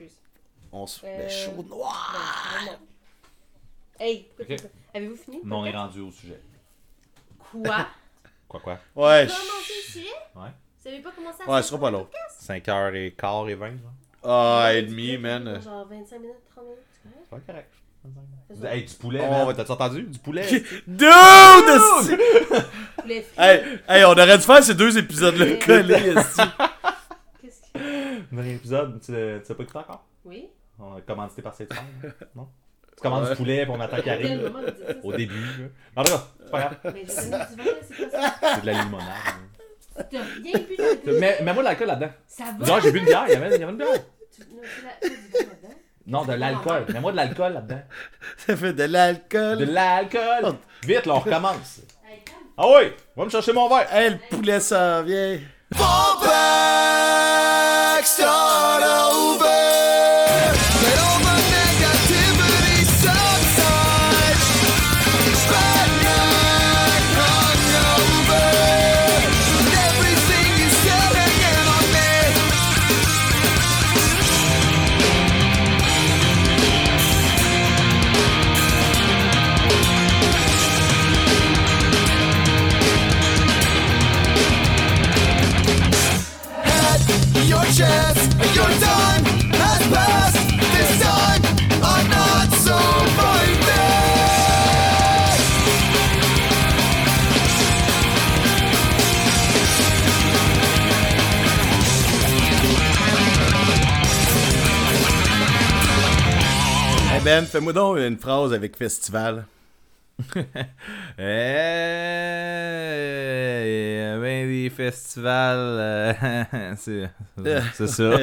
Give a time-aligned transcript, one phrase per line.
[0.00, 0.18] excuse.
[0.72, 2.14] On se Euh, fait chaud noir.
[2.66, 2.78] Ben, non.
[4.00, 4.46] Hey, Ok.
[4.50, 5.40] écoute, avez-vous fini?
[5.44, 6.40] Non, on est rendu au sujet.
[7.38, 7.86] Quoi?
[8.48, 8.78] Quoi, quoi?
[8.94, 10.14] Ouais, Commencer je- le sujet?
[10.36, 10.48] Ouais.
[10.78, 12.08] Vous savez pas comment ça ouais, ce sera pas long.
[12.40, 13.92] 5h15 et 20, genre.
[14.22, 15.60] Ah, et demi, man?
[15.62, 17.22] Genre 25 minutes, 30 minutes, c'est correct?
[17.30, 17.70] C'est pas correct.
[18.74, 19.46] Hey, du poulet, Oh.
[19.46, 19.56] man.
[19.56, 20.02] T'as entendu?
[20.02, 20.46] Du poulet.
[20.86, 21.08] Dude!
[23.00, 23.34] Poulet frit.
[23.42, 26.42] Hey, hey, on aurait dû faire ces deux épisodes-là collés, esti.
[28.34, 30.04] Dernier épisode, tu l'as pas écouté encore?
[30.24, 30.48] Oui?
[30.78, 31.84] On a commandité par cette femme,
[32.34, 32.48] non?
[32.96, 33.30] Tu commandes Ouais.
[33.30, 34.52] du poulet, puis on attend qu'il arrive.
[34.52, 34.94] ça?
[35.02, 35.66] Au début, là.
[35.96, 36.76] En tout cas, c'est pas grave.
[36.94, 38.34] Mais j'ai donné du vin, là, c'est quoi ça?
[38.54, 39.06] C'est de la limonade.
[39.96, 42.10] T'as rien bu dans le Mais mets-moi de l'alcool là-dedans.
[42.26, 42.64] Ça va?
[42.66, 43.88] Genre, j'ai bu une bière, il y avait, il y avait une bière.
[44.32, 45.74] Tu non, tu l'as- tu as du vin là-dedans?
[46.06, 46.84] Non, de l'alcool.
[46.92, 47.82] Mets-moi de l'alcool là-dedans.
[48.38, 49.58] Ça fait de l'alcool.
[49.58, 50.54] De l'alcool.
[50.84, 51.80] Vite, là, on recommence.
[52.56, 53.92] Ah oui, va me chercher mon verre.
[53.92, 55.38] Hey, le poulet s'en vient.
[58.04, 58.43] Your
[107.24, 109.46] Ben, fais-moi donc une phrase avec festival.
[111.18, 111.30] Euh,
[114.20, 116.12] ben des festivals, euh,
[116.76, 117.10] c'est
[117.72, 118.10] c'est ça.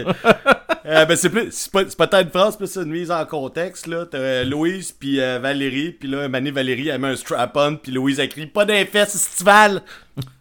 [0.84, 3.24] Euh, ben c'est plus c'est pas, c'est pas tant une phrase plus une mise en
[3.28, 7.16] contexte là t'as euh, Louise puis euh, Valérie puis là Mané Valérie elle met un
[7.16, 9.84] strap on puis Louise a écrit pas d'un festival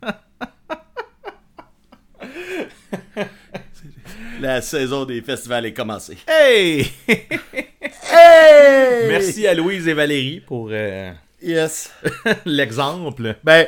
[4.40, 6.90] la saison des festivals est commencée Hey!
[8.12, 11.12] hey Merci à Louise et Valérie pour euh,
[11.42, 11.92] yes
[12.44, 13.36] l'exemple.
[13.44, 13.66] ben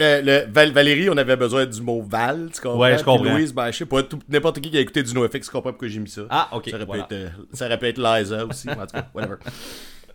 [0.00, 2.78] euh, le, Val- Valérie on avait besoin du mot Val tu comprends?
[2.78, 3.32] Ouais, je Puis comprends.
[3.34, 6.00] Louise ben je sais pas n'importe qui qui a écouté du NoFX comprend pourquoi j'ai
[6.00, 6.68] mis ça Ah, ok.
[6.70, 7.04] ça aurait, voilà.
[7.04, 9.36] pu être, euh, ça aurait pu être Liza aussi en tout cas whatever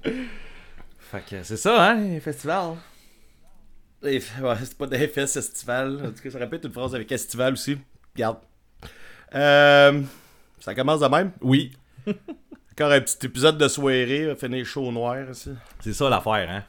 [1.11, 2.75] Fait que c'est ça, hein, les festivals.
[4.03, 5.99] Ouais, c'est pas des fesses estival.
[6.05, 7.79] En tout cas, ça répète une phrase avec estival aussi.
[8.15, 8.37] Regarde.
[9.35, 10.01] Euh,
[10.59, 11.31] ça commence de même?
[11.41, 11.71] Oui.
[12.07, 15.49] Encore un petit épisode de soirée, finir chaud noir ici.
[15.81, 16.63] C'est ça l'affaire, hein?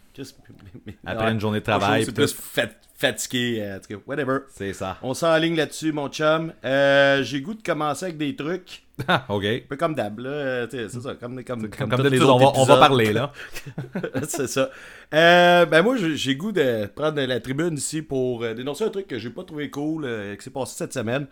[1.07, 1.33] Après Ouais.
[1.33, 2.05] une journée de travail.
[2.05, 3.61] C'est plus fat- fatigué.
[3.63, 4.39] euh, en tout cas, whatever.
[4.53, 4.99] C'est ça.
[5.03, 6.53] On s'enligne là-dessus, mon chum.
[6.65, 8.83] Euh, J'ai goût de commencer avec des trucs.
[9.29, 9.45] ok.
[9.45, 10.67] Un peu comme d'hab, là.
[10.71, 13.33] C'est ça, comme, comme, Comme, tous d'habitude, on, va- on va parler, là.
[14.29, 14.69] c'est ça.
[15.15, 19.19] Euh, ben moi, j'ai goût de prendre la tribune ici pour dénoncer un truc que
[19.19, 21.29] j'ai pas trouvé cool, euh, qui s'est passé cette semaine.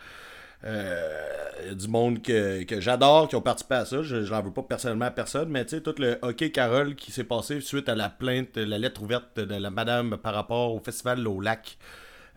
[0.65, 4.03] A du monde que, que j'adore qui ont participé à ça.
[4.03, 7.13] Je, l'en veux pas personnellement à personne, mais tu sais, tout le hockey Carole qui
[7.13, 10.81] s'est passé suite à la plainte, la lettre ouverte de la madame par rapport au
[10.81, 11.79] festival au lac.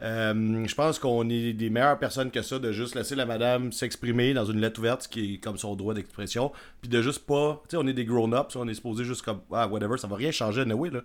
[0.01, 3.71] Euh, je pense qu'on est des meilleures personnes que ça de juste laisser la madame
[3.71, 7.25] s'exprimer dans une lettre ouverte, ce qui est comme son droit d'expression, puis de juste
[7.27, 10.07] pas, tu sais, on est des grown-ups, on est supposé juste comme, ah, whatever, ça
[10.07, 11.01] va rien changer, anyway, là.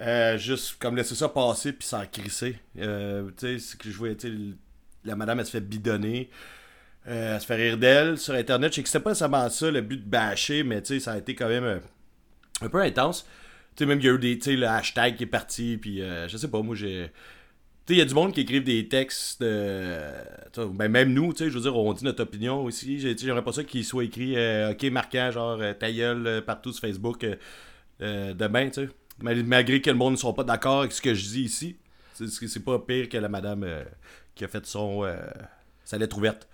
[0.00, 2.60] Euh, juste comme laisser ça passer puis s'en crisser.
[2.78, 4.30] Euh, tu sais, c'est que je sais,
[5.08, 6.30] la madame, elle se fait bidonner.
[7.08, 8.72] Euh, elle se fait rire d'elle sur Internet.
[8.72, 11.12] Je sais que c'était pas nécessairement ça le but de bâcher, mais tu sais, ça
[11.12, 11.78] a été quand même euh,
[12.60, 13.24] un peu intense.
[13.76, 15.78] Tu sais, même il y a eu des, tu sais, le hashtag qui est parti,
[15.80, 17.10] puis euh, je sais pas, moi j'ai.
[17.86, 21.44] Tu sais, il y a du monde qui écrivent des textes Ben, même nous, tu
[21.44, 23.00] sais, je veux dire, on dit notre opinion aussi.
[23.00, 24.36] J'aimerais pas ça qu'il soit écrit,
[24.70, 25.86] ok, marquant, genre, ta
[26.42, 27.24] partout sur Facebook
[28.00, 28.88] demain, tu sais.
[29.20, 31.76] Mal- Malgré que le monde ne soit pas d'accord avec ce que je dis ici.
[32.26, 33.84] C'est- pas pire que la madame euh,
[34.34, 35.04] qui a fait son.
[35.04, 35.16] euh,
[35.84, 36.48] sa lettre ouverte.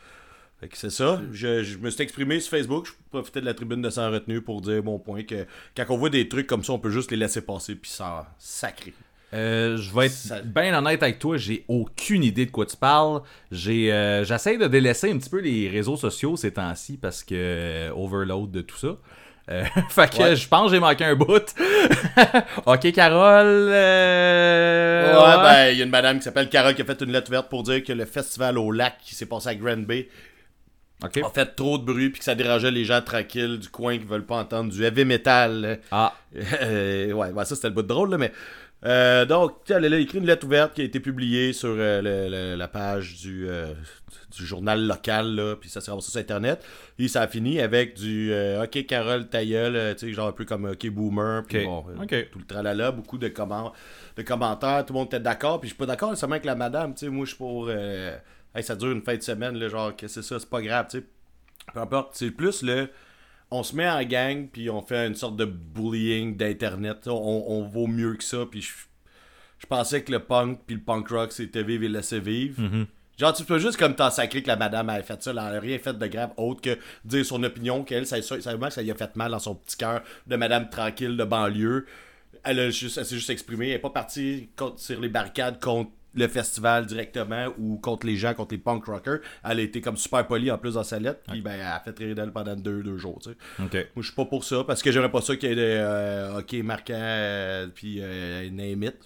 [0.72, 1.20] C'est ça.
[1.32, 2.86] Je, je me suis exprimé sur Facebook.
[2.86, 5.44] Je profitais de la tribune de sans retenue pour dire mon point que
[5.76, 8.32] quand on voit des trucs comme ça, on peut juste les laisser passer puis ça
[8.38, 8.94] sacré.
[9.34, 12.76] Euh, je vais être Ça- bien honnête avec toi, j'ai aucune idée de quoi tu
[12.76, 13.20] parles.
[13.50, 17.34] J'ai, euh, j'essaie de délaisser un petit peu les réseaux sociaux ces temps-ci parce que
[17.34, 18.96] euh, overload de tout ça.
[19.50, 20.36] Euh, fait que Ouais.
[20.36, 21.26] je pense que j'ai manqué un bout.
[22.66, 23.70] ok, Carole.
[23.72, 27.12] euh, Ouais, ben, il y a une madame qui s'appelle Carole qui a fait une
[27.12, 30.08] lettre ouverte pour dire que le festival au lac qui s'est passé à Grand Bay
[31.02, 34.04] a fait trop de bruit puis que ça dérangeait les gens tranquilles du coin qui
[34.04, 35.78] veulent pas entendre du heavy metal.
[35.90, 36.14] Ah,
[36.62, 38.32] Euh, ouais, ouais, ça c'était le bout de drôle, là, mais
[38.86, 42.28] Euh, donc, elle a écrit une lettre ouverte qui a été publiée sur euh, le-
[42.30, 43.72] le- la page du, euh,
[44.36, 46.62] du journal local, là, puis ça s'est ramassé sur Internet.
[46.98, 48.30] Et ça a fini avec du
[48.62, 51.84] OK, Carole, ta gueule, tu sais, genre un peu comme OK, Boomer, puis bon,
[52.30, 53.72] tout le tralala, beaucoup de, comment,
[54.16, 56.54] de commentaires, tout le monde était d'accord, puis je suis pas d'accord seulement avec la
[56.54, 57.68] madame, tu sais, moi je suis pour.
[57.70, 58.16] euh,
[58.54, 60.86] hey, ça dure une fin de semaine, là, genre, que c'est ça, c'est pas grave,
[60.90, 61.04] tu sais.
[61.72, 62.88] Peu importe, c'est plus le.
[63.56, 67.06] On se met en gang, puis on fait une sorte de bullying d'Internet.
[67.06, 68.72] On, on vaut mieux que ça, puis je,
[69.58, 72.60] je pensais que le punk puis le punk rock, c'était vivre et laisser vivre.
[73.16, 75.60] Genre, tu peux juste comme t'en sacrer que la madame avait fait ça, elle a
[75.60, 78.90] rien fait de grave autre que dire son opinion, qu'elle, ça, ça, ça, ça lui
[78.90, 81.86] a fait mal dans son petit cœur de madame tranquille de banlieue.
[82.42, 85.92] Elle, a juste, s'est juste exprimée, elle est pas partie contre- sur les barricades contre
[86.14, 89.18] le festival directement ou contre les gens, contre les punk rockers.
[89.44, 91.80] Elle a été comme super polie en plus dans sa lettre, puis ben, elle a
[91.80, 93.36] fait rire d'elle pendant deux, deux jours, tu sais.
[93.58, 95.62] Moi, je suis pas pour ça, parce que j'aimerais pas ça qu'il y ait des
[95.78, 98.96] euh, hockey marquant, euh, puis euh, name it.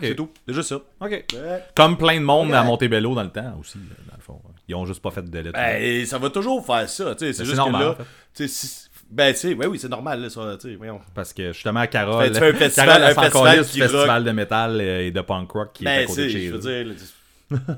[0.00, 0.30] C'est tout.
[0.46, 0.80] C'est juste ça.
[1.00, 1.26] Ouais.
[1.74, 2.56] Comme plein de monde Ouais.
[2.56, 4.40] à Montebello dans le temps aussi, là, dans le fond.
[4.68, 5.52] Ils ont juste pas fait de lettre.
[5.58, 7.32] Ben, ça va toujours faire ça, tu sais.
[7.32, 8.04] C'est Ben, juste normal, que en là,
[8.34, 8.46] fait.
[8.46, 11.00] si- ben, tu sais, ouais, oui, c'est normal, là, ça, tu sais, voyons.
[11.14, 15.20] Parce que justement, Carole, un festival- Carole, un festival du festival de métal et de
[15.20, 16.84] punk rock qui est à Ben, côté de chez je veux eux.
[16.94, 16.94] dire,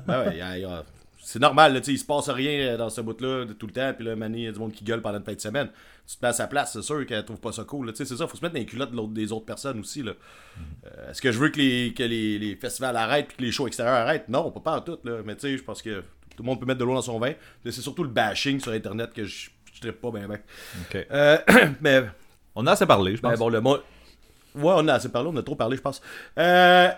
[0.07, 0.83] ben ouais, y a- y a-
[1.25, 3.73] c'est normal, là, tu sais, il se passe rien euh, dans ce bout-là tout le
[3.73, 5.39] temps, puis là, Manny, il y a du monde qui gueule pendant une fin de
[5.39, 5.69] semaine.
[6.05, 8.05] Tu te mets à sa place, c'est sûr qu'elle trouve pas ça cool, tu sais,
[8.05, 10.11] c'est ça, faut se mettre dans les culottes de des autres personnes aussi, là.
[10.85, 13.51] Euh, Est-ce que je veux que les, que les, les festivals arrêtent puis que les
[13.51, 14.27] shows extérieurs arrêtent?
[14.29, 16.01] Non, pas pas en tout, là, mais tu sais, je pense que
[16.35, 17.31] tout le monde peut mettre de l'eau dans son vin.
[17.63, 19.49] C'est surtout le bashing sur Internet que je
[19.87, 20.11] trippe pas.
[21.11, 21.37] Euh,
[21.81, 22.03] mais
[22.55, 23.31] On a assez parlé, je pense.
[23.31, 23.77] ben bon, le mot.
[24.55, 26.01] Ouais, on a assez parlé, on a trop parlé, je pense.
[26.37, 26.89] Euh,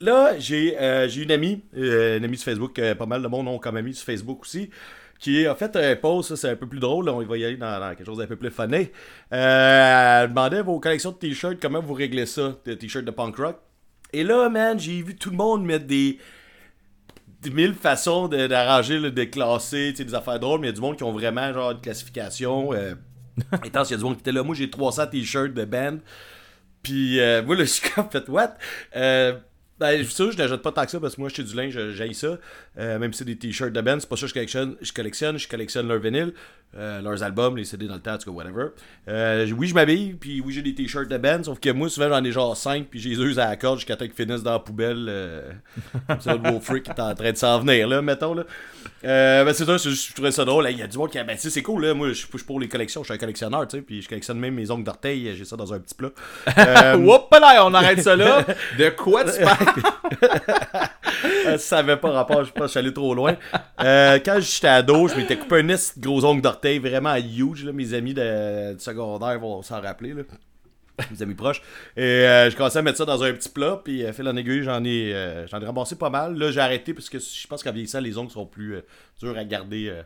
[0.00, 3.58] là, j'ai euh, j'ai une amie, une amie sur Facebook, pas mal de monde ont
[3.58, 4.70] comme amie sur Facebook aussi,
[5.18, 7.80] qui a fait un post, c'est un peu plus drôle, on va y aller dans,
[7.80, 8.88] dans quelque chose d'un peu plus funny.
[9.32, 13.36] Euh, elle demandait vos collections de t-shirts, comment vous réglez ça, de t-shirts de punk
[13.36, 13.56] rock.
[14.12, 16.18] Et là, man, j'ai vu tout le monde mettre des des
[17.46, 20.80] mille façons de- d'arranger, là, de classer, des affaires drôles, mais il y a du
[20.80, 22.72] monde qui ont vraiment genre une classification.
[22.72, 22.94] Euh,
[23.52, 24.42] intense, il y a du monde qui était là.
[24.42, 25.98] Moi, j'ai 300 t-shirts de band.
[26.82, 28.54] Puis euh, moi, là, je suis comme, fait what?
[28.96, 29.38] Euh,
[29.78, 31.78] ben, sûr, je n'achète pas tant que ça parce que moi, je suis du linge,
[31.92, 32.38] j'aille ça.
[32.78, 34.76] Euh, même si c'est des t-shirts de band, c'est pas ça que je collectionne.
[34.80, 36.34] Je collectionne, je collectionne leurs vinyles,
[36.76, 38.66] euh, leurs albums, les CD dans le temps, en tout cas, whatever.
[39.08, 42.10] Euh, oui, je m'habille, puis oui, j'ai des t-shirts de band, sauf que moi, souvent,
[42.10, 44.42] j'en ai genre 5, puis j'ai les use à la corde jusqu'à temps qu'ils finissent
[44.42, 45.06] dans la poubelle.
[45.08, 45.50] Euh,
[46.06, 48.44] comme ça, le beau freak est en train de s'en venir, là, mettons, là.
[49.02, 50.68] Ben, c'est ça, je trouvais ça drôle.
[50.70, 51.24] Il y a du monde qui a.
[51.24, 51.94] Ben, c'est cool, là.
[51.94, 53.02] Moi, je suis pour les collections.
[53.02, 53.82] Je suis un collectionneur, tu sais.
[53.82, 55.34] Puis je collectionne même mes ongles d'orteil.
[55.36, 56.10] J'ai ça dans un petit plat.
[56.96, 58.44] Whoop là, on arrête ça là.
[58.78, 61.58] De quoi tu parles?
[61.58, 63.36] Ça avait pas rapport, je pas, je suis allé trop loin.
[63.78, 67.64] Quand j'étais ado, je m'étais coupé un gros ongles d'orteil vraiment huge.
[67.64, 67.72] Là.
[67.72, 70.14] Mes amis de, du secondaire vont s'en rappeler.
[70.14, 70.22] Là.
[71.10, 71.62] Mes amis proches.
[71.96, 73.80] Et euh, je commençais à mettre ça dans un petit plat.
[73.82, 76.36] Puis, euh, fil en aiguille, j'en ai, euh, j'en ai ramassé pas mal.
[76.36, 78.80] Là, j'ai arrêté parce que je pense qu'en vieillissant, les ongles sont plus euh,
[79.20, 80.02] durs à garder.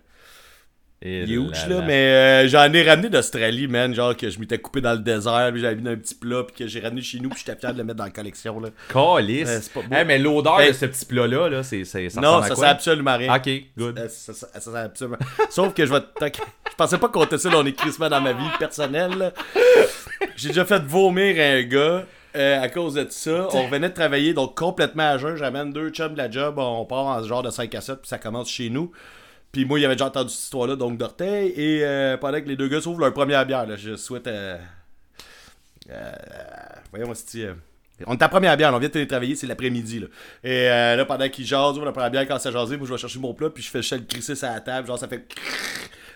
[1.04, 1.84] Là, là, là.
[1.86, 3.92] mais euh, j'en ai ramené d'Australie, man.
[3.94, 6.54] Genre que je m'étais coupé dans le désert, puis j'avais mis un petit plat, puis
[6.56, 8.60] que j'ai ramené chez nous, puis j'étais fier de le mettre dans la collection.
[8.60, 8.68] Là.
[8.92, 9.48] Calice.
[9.48, 9.94] Euh, c'est pas beau.
[9.94, 12.54] Hey, mais l'odeur Ben- de ce petit plat-là, là, c'est, c'est, ça non, à ça
[12.54, 13.34] sert absolument rien.
[13.34, 13.98] Ok, good.
[13.98, 15.18] Euh, ça, ça- ça sert absolument.
[15.50, 18.44] Sauf que je vais Je pensais pas compter ça dans les crissement dans ma vie
[18.58, 19.12] personnelle.
[19.18, 19.32] là.
[20.36, 22.04] J'ai déjà fait vomir un gars.
[22.34, 25.36] euh, à cause de ça, on revenait de travailler donc complètement à jeun.
[25.36, 28.08] J'amène deux chums de la job, on part en genre de 5 à 7, puis
[28.08, 28.90] ça commence chez nous.
[29.52, 31.52] Puis moi, il avait déjà entendu cette histoire-là, donc d'orteil.
[31.56, 34.26] Et euh, pendant que les deux gars s'ouvrent leur première bière, là, je souhaite.
[34.26, 34.56] Euh,
[35.90, 36.12] euh,
[36.90, 37.44] voyons, c'est.
[37.44, 37.54] Euh,
[38.06, 40.00] on est à première bière, on vient de télétravailler, c'est l'après-midi.
[40.00, 40.06] Là.
[40.42, 42.92] Et euh, là, pendant qu'ils jasent, ouvrent la première bière, quand ça jaser, moi je
[42.92, 45.24] vais chercher mon plat, puis je fais le crisser sur la table, genre ça fait.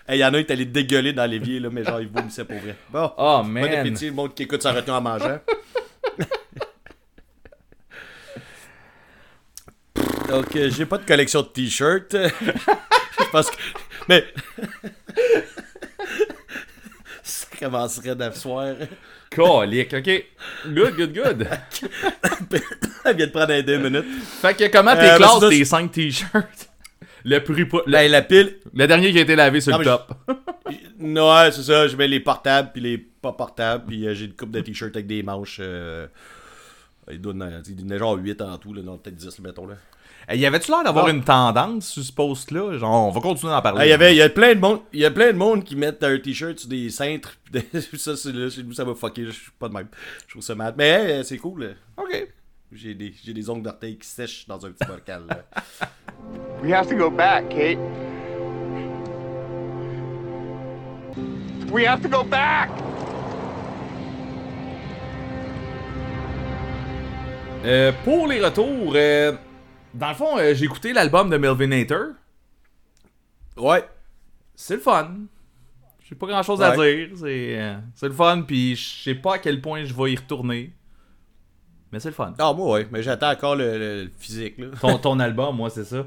[0.09, 2.07] Il y en a un qui est allé dégueuler dans l'évier, là, mais genre il
[2.07, 2.75] vomissait pour vrai.
[2.89, 3.65] Bon, Oh, bon man.
[3.65, 5.39] appétit, le monde qui écoute sa retenue en mangeant.
[10.29, 12.15] Donc, euh, j'ai pas de collection de t-shirts.
[13.31, 13.57] Pense que.
[14.07, 14.25] Mais.
[17.23, 18.75] Ça commencerait d'un soir.
[19.29, 20.25] Calique, ok.
[20.67, 21.47] Good, good, good.
[23.05, 24.05] Elle vient de prendre un deux minutes.
[24.41, 26.69] fait que comment Euh, t'es classes ça, tes 5 t-shirts?
[27.25, 28.57] Le le, Ben, la pile.
[28.73, 30.13] le dernier qui a été lavé sur Non, le top.
[30.99, 31.87] Non, ouais, c'est ça.
[31.87, 33.85] Je mets les portables puis les pas portables.
[33.87, 35.57] Puis euh, j'ai une coupe de t-shirts avec des manches.
[35.59, 36.07] Euh...
[37.09, 39.67] Il a genre 8 en tout, là, peut-être 10, mettons.
[39.67, 39.75] Là.
[40.29, 41.11] Hey, y avait-tu l'air d'avoir Bon.
[41.13, 42.77] une tendance sur ce post-là?
[42.77, 43.79] Genre, on va continuer d'en parler.
[43.81, 45.37] Ah, il y avait, il y a plein de monde, il y a plein de
[45.37, 47.37] monde qui mettent un t-shirt sur des cintres.
[47.97, 49.25] ça, c'est là, chez nous, ça va fucker.
[49.27, 49.87] Je suis pas de même.
[50.25, 50.73] Je trouve ça mal.
[50.77, 51.63] Mais euh, c'est cool.
[51.63, 51.69] là.
[52.03, 52.27] Ok.
[52.73, 55.23] J'ai des, j'ai des ongles d'orteil qui sèchent dans un petit bocal.
[55.29, 55.45] là.
[56.61, 57.79] We have to go back, Kate.
[61.71, 62.69] We have to go back!
[67.65, 69.33] Euh, pour les retours, euh,
[69.97, 72.03] dans le fond, euh, j'ai écouté l'album de Melvin Hater.
[73.57, 73.83] Ouais.
[74.55, 75.11] C'est le fun.
[76.07, 77.09] J'ai pas grand chose à dire.
[77.17, 80.15] C'est euh, c'est le fun, puis je sais pas à quel point je vais y
[80.15, 80.73] retourner.
[81.91, 82.33] Mais c'est le fun.
[82.39, 82.87] Ah, moi, ouais.
[82.91, 84.67] Mais j'attends encore le, le- le physique, là.
[84.79, 86.05] Ton, ton album, moi, c'est ça.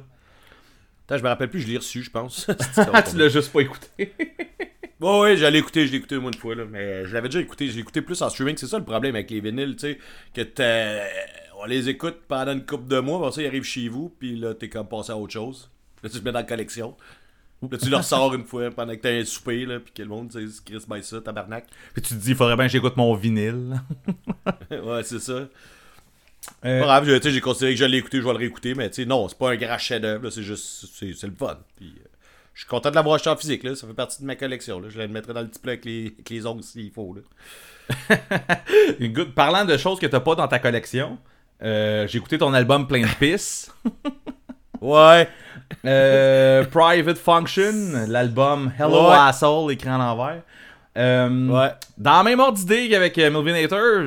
[1.07, 2.47] Attends, je me rappelle plus, je l'ai reçu, je pense.
[2.93, 4.15] Ah, tu l'as juste pas écouté.
[5.01, 6.65] Ouais, ouais, j'allais écouter, je l'ai écouté moi une fois, là.
[6.67, 8.57] Mais je l'avais déjà écouté, je l'ai écouté plus en streaming.
[8.59, 9.99] C'est ça le problème avec les vinyles, tu sais.
[10.35, 11.05] Que t'as-
[11.63, 14.37] on les écoute pendant une couple de mois, après ça, ils arrivent chez vous, puis
[14.37, 15.71] là, t'es comme passé à autre chose.
[16.03, 16.97] Là, tu te mets dans la collection.
[17.71, 20.09] Là, tu le ressors une fois pendant que t'as un souper, là, puis que le
[20.09, 21.67] monde, sais, Chris, ben ça, tabarnak.
[21.93, 23.79] Puis tu te dis, il faudrait bien que j'écoute mon vinyle.
[24.71, 25.33] ouais, c'est ça.
[26.65, 28.39] Euh, Pas grave, je- tu sais, j'ai considéré que je l'ai écouté, je vais le
[28.39, 31.59] réécouter, mais tu sais, non, c'est pas un grand chef-d'œuvre, c'est juste, c'est le fun.
[31.77, 32.07] Puis, euh,
[32.55, 34.81] je suis content de l'avoir acheté en physique, là, ça fait partie de ma collection,
[34.81, 34.89] là.
[34.89, 38.17] Je le mettrai dans le petit plat avec les, avec les ongles s'il faut, là.
[39.35, 41.19] Parlant de choses que t'as pas dans ta collection,
[41.63, 43.71] euh, j'ai écouté ton album plein de pisses.
[44.81, 45.29] Ouais.
[45.85, 49.17] Euh, Private Function, l'album Hello Ouais.
[49.17, 50.43] Asshole, écrit en l'envers.
[50.99, 51.71] Euh, Ouais.
[51.99, 54.07] Dans la même ordre d'idée qu'avec Melvin Hater,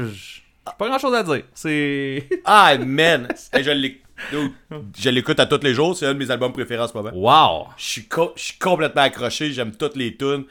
[0.78, 1.44] pas grand chose à dire.
[1.54, 2.28] C'est.
[2.46, 3.28] Ah, man!
[3.54, 6.94] Hey, je l'écoute à tous les jours, c'est un de mes albums préférés en ce
[6.94, 7.12] moment.
[7.14, 7.68] Wow!
[7.78, 10.46] Je suis co- complètement accroché, j'aime toutes les tunes.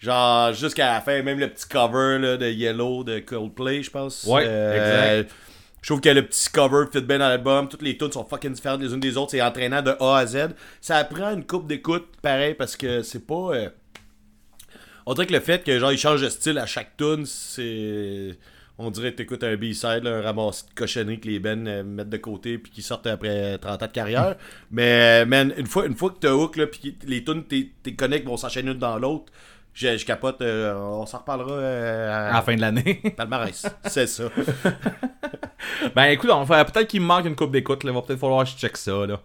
[0.00, 4.24] Genre, jusqu'à la fin, même le petit cover là, de Yellow de Coldplay, je pense.
[4.24, 5.30] Ouais, exact.
[5.84, 7.68] Je trouve que le petit cover fit bien dans l'album.
[7.68, 9.32] Toutes les tunes sont fucking différentes les unes des autres.
[9.32, 10.54] C'est entraînant de A à Z.
[10.80, 13.50] Ça prend une coupe d'écoute, pareil, parce que c'est pas.
[13.54, 13.68] euh,
[15.04, 18.38] On dirait que le fait que genre il change de style à chaque tune, c'est.
[18.78, 22.08] On dirait que t'écoutes un B-side, un ramassis de cochonneries que les Ben euh, mettent
[22.08, 24.36] de côté puis qui sortent après 30 ans de carrière.
[24.70, 27.94] Mais, man, une fois, une fois que t'as hook, là, puis les tunes, tes, tes
[27.94, 29.30] connects vont s'enchaîner une dans l'autre,
[29.74, 30.40] je, je capote.
[30.40, 33.02] euh, on s'en reparlera euh, À la fin de l'année.
[33.16, 33.66] palmarès.
[33.86, 34.24] C'est ça.
[35.94, 37.82] ben écoute, on va peut-être qu'il me manque une coupe d'écoute.
[37.84, 37.90] là.
[37.90, 39.04] Il va peut-être falloir que je check ça.
[39.06, 39.20] Là.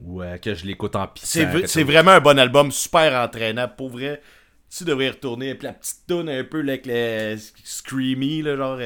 [0.00, 1.40] Ou euh, que je l'écoute en pissant.
[1.66, 3.68] C'est, vraiment un bon album, super entraînant.
[3.68, 4.22] Pour vrai,
[4.70, 5.54] tu devrais y retourner.
[5.56, 8.78] Puis la petite tune un peu là, avec le screamy, là, genre.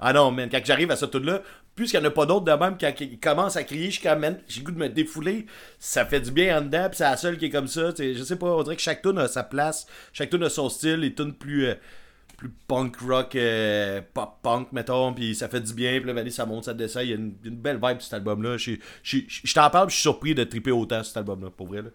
[0.00, 1.42] Ah non, man, quand j'arrive à cette tune là
[1.74, 4.08] puisqu'il n'y en a pas d'autres de même, quand il commence à crier, je suis
[4.48, 5.46] j'ai le goût de me défouler.
[5.78, 7.92] Ça fait du bien en dedans, puis c'est la seule qui est comme ça.
[7.92, 10.42] tu sais, Je sais pas, on dirait que chaque tune a sa place, chaque tune
[10.42, 11.66] a son style, les tunes plus.
[11.66, 11.74] euh,
[12.42, 16.44] plus punk rock, euh, pop punk, mettons, puis ça fait du bien, puis là, ça
[16.44, 18.56] monte, ça descend, il y a une, belle vibe sur cet album-là.
[18.56, 21.82] Je t'en parle, je suis surpris de triper autant sur cet album-là, pour vrai.
[21.82, 21.90] Là.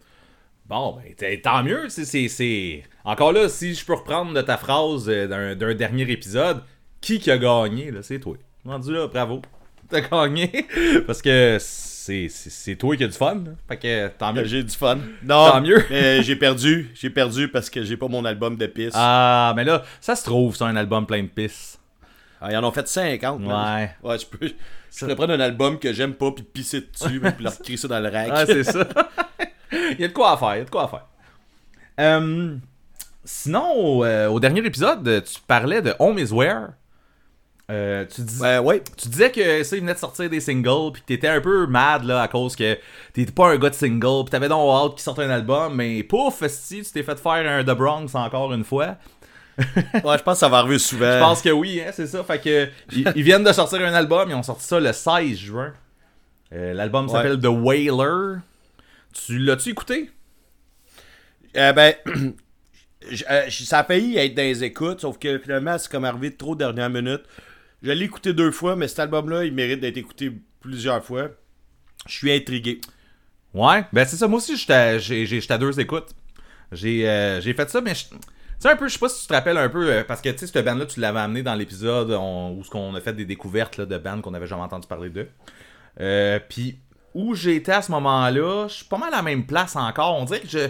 [0.65, 1.89] Bon, ben tant mieux.
[1.89, 6.61] C'est, Encore là, si je peux reprendre de ta phrase euh, d'un, dernier épisode,
[7.01, 8.37] qui qui a gagné, c'est toi.
[8.65, 9.41] Rendu là, bravo.
[9.89, 10.67] T'as gagné.
[11.05, 13.35] Parce que c'est, toi qui as du fun.
[13.35, 13.51] là.
[13.67, 14.45] Fait que tant mieux.
[14.45, 14.97] J'ai du fun.
[15.23, 15.83] Non, Tant mieux.
[15.89, 16.89] mais j'ai perdu.
[16.93, 18.93] J'ai perdu parce que j'ai pas mon album de pisse.
[18.95, 21.77] Ah, mais là, ça se trouve, c'est un album plein de pisses.
[22.39, 23.39] Ah, ils en ont fait 50.
[23.41, 23.89] man.
[24.03, 24.09] Ouais.
[24.09, 24.47] Ouais, je peux.
[24.47, 27.87] Je pourrais prendre un album que j'aime pas puis pisser dessus, puis leur crier ça
[27.87, 28.29] dans le rack.
[28.31, 28.87] Ah, c'est ça.
[29.71, 31.05] il y a de quoi à faire, il y a de quoi à faire.
[31.99, 32.55] Euh,
[33.23, 36.69] sinon, euh, au dernier épisode, tu parlais de Home is Where.
[37.69, 38.81] Euh, tu, dis- ouais.
[38.95, 41.67] tu disais que ça, il venait de sortir des singles, puis que t'étais un peu
[41.67, 42.77] mad là, à cause que
[43.11, 46.01] t'étais pas un gars de single, puis t'avais donc hâte qu'il sorte un album, mais
[46.03, 48.95] pouf, si tu t'es fait faire un The Bronx encore une fois.
[49.57, 51.11] Ouais, je pense que ça va arriver souvent.
[51.13, 52.23] Je pense que oui, hein, c'est ça.
[52.23, 55.35] Fait que ils, ils viennent de sortir un album, ils ont sorti ça le 16
[55.35, 55.73] juin.
[56.53, 57.11] Euh, L'album Ouais.
[57.11, 58.37] s'appelle The Wailer.
[59.13, 60.11] Tu l'as-tu écouté?
[61.57, 61.95] Euh, ben,
[63.09, 66.05] j- euh, j- ça a failli être dans les écoutes, sauf que finalement, c'est comme
[66.05, 67.23] arrivé trop dernière minute.
[67.83, 71.29] Je l'ai écouté deux fois, mais cet album-là, il mérite d'être écouté plusieurs fois.
[72.07, 72.81] Je suis intrigué.
[73.53, 74.27] Ouais, ben c'est ça.
[74.27, 74.73] Moi aussi, j'étais
[75.53, 76.09] à- deux écoutes.
[76.71, 78.05] J'ai euh, fait ça, mais tu
[78.59, 80.29] sais, un peu, je sais pas si tu te rappelles un peu, euh, parce que
[80.29, 83.25] tu sais, cette band-là, tu l'avais amené dans l'épisode où ce qu'on a fait des
[83.25, 85.29] découvertes là, de bandes qu'on avait jamais entendu parler d'eux.
[85.99, 86.79] Euh, Puis
[87.13, 90.15] où j'étais à ce moment-là, je suis pas mal à la même place encore.
[90.15, 90.67] On dirait que je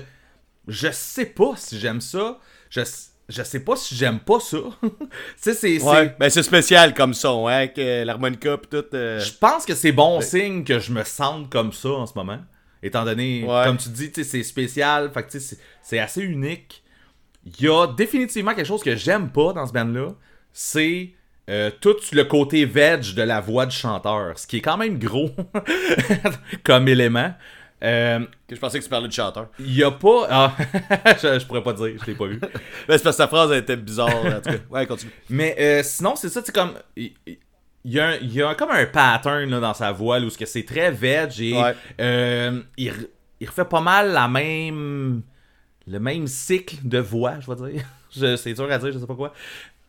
[0.67, 2.39] je sais pas si j'aime ça.
[2.69, 2.81] Je,
[3.29, 4.57] je sais pas si j'aime pas ça.
[4.81, 4.89] tu
[5.37, 5.81] sais, c'est.
[5.81, 8.85] Ouais, ben c'est spécial comme son, hein, euh, l'harmonica pis tout.
[8.93, 12.13] euh, Je pense que c'est bon signe que je me sente comme ça en ce
[12.15, 12.39] moment.
[12.83, 13.63] Étant donné, Ouais.
[13.65, 15.39] comme tu dis, c'est spécial, fait que,
[15.81, 16.83] c'est assez unique.
[17.45, 20.09] Il y a définitivement quelque chose que j'aime pas dans ce band-là,
[20.53, 21.11] c'est
[21.49, 24.99] euh, tout le côté veg de la voix du chanteur, ce qui est quand même
[24.99, 25.31] gros
[26.63, 27.33] comme élément.
[27.83, 29.49] Euh, que je pensais que tu parlais de chanteur.
[29.59, 30.27] Il y a pas...
[30.31, 30.55] Ah,
[31.21, 32.39] je, je pourrais pas dire, je l'ai pas vu.
[32.87, 34.55] Ben, c'est parce que ta phrase elle était bizarre, en tout cas.
[34.71, 35.11] Ouais, continue.
[35.29, 36.71] Mais euh, sinon, c'est ça, c'est comme.
[36.95, 37.11] Il
[37.85, 40.29] y, a un- il y a comme un pattern là, dans sa voix, là, où
[40.29, 41.75] c'est très veg et Ouais.
[42.01, 42.91] euh, il,
[43.39, 45.21] il refait pas mal la même.
[45.85, 47.83] le même cycle de voix, je vais dire.
[48.15, 49.33] Je- c'est dur à dire, je sais pas quoi.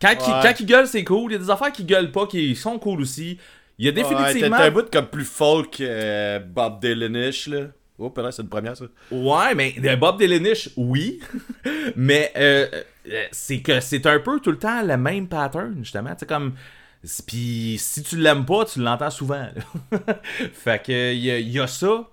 [0.00, 0.40] Quand, il, Ouais.
[0.42, 1.30] quand il gueule, c'est cool.
[1.32, 3.38] Il y a des affaires qui gueulent pas, qui sont cool aussi.
[3.78, 4.56] Il y a Ouais, définitivement.
[4.56, 7.66] t'as un bout comme plus folk euh, Bob Dylan-ish, là.
[7.98, 8.84] Oh, peut-être c'est une première, ça.
[9.10, 11.20] Ouais, mais Bob Dylan-ish, oui.
[11.96, 12.66] mais euh,
[13.10, 16.14] euh, c'est que c'est un peu tout le temps le même pattern, justement.
[16.14, 16.54] Tu comme.
[17.26, 19.48] Puis si tu l'aimes pas, tu l'entends souvent.
[20.52, 22.08] fait que il y, a- il y a ça.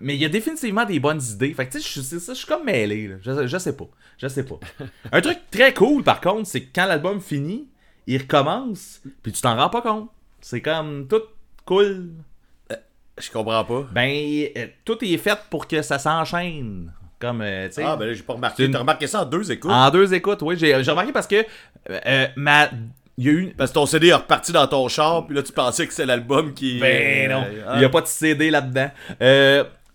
[0.00, 1.54] Mais il y a définitivement des bonnes idées.
[1.54, 3.08] Fait que tu sais, je- je suis comme mêlé.
[3.08, 3.16] là.
[3.22, 3.88] Je, je sais pas.
[4.18, 4.58] Je sais pas.
[5.12, 7.68] un truc très cool, par contre, c'est que quand l'album finit,
[8.06, 10.10] il recommence, puis tu t'en rends pas compte.
[10.40, 11.22] C'est comme tout
[11.64, 12.10] cool.
[13.20, 13.86] Je comprends pas.
[13.92, 14.10] Ben,
[14.56, 16.92] euh, tout est fait pour que ça s'enchaîne.
[17.18, 17.82] Comme, euh, tu sais.
[17.84, 18.64] Ah, ben là, j'ai pas remarqué.
[18.66, 19.70] une- T'as remarqué ça en deux écoutes?
[19.70, 20.56] En deux écoutes, oui.
[20.58, 21.44] J'ai j'ai remarqué parce que
[21.90, 22.70] euh, ma.
[23.20, 23.54] Il y a eu.
[23.58, 26.06] Parce que ton CD est reparti dans ton char, puis là, tu pensais que c'est
[26.06, 26.78] l'album qui.
[26.78, 27.44] Ben non.
[27.48, 28.90] Euh, Il n'y a pas de CD là-dedans.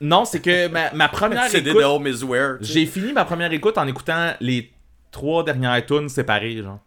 [0.01, 1.81] Non, c'est que ma, ma première CD écoute.
[1.81, 2.57] de Home is Where.
[2.59, 4.69] J'ai fini ma première écoute en écoutant les
[5.11, 6.79] trois dernières tunes séparées, genre.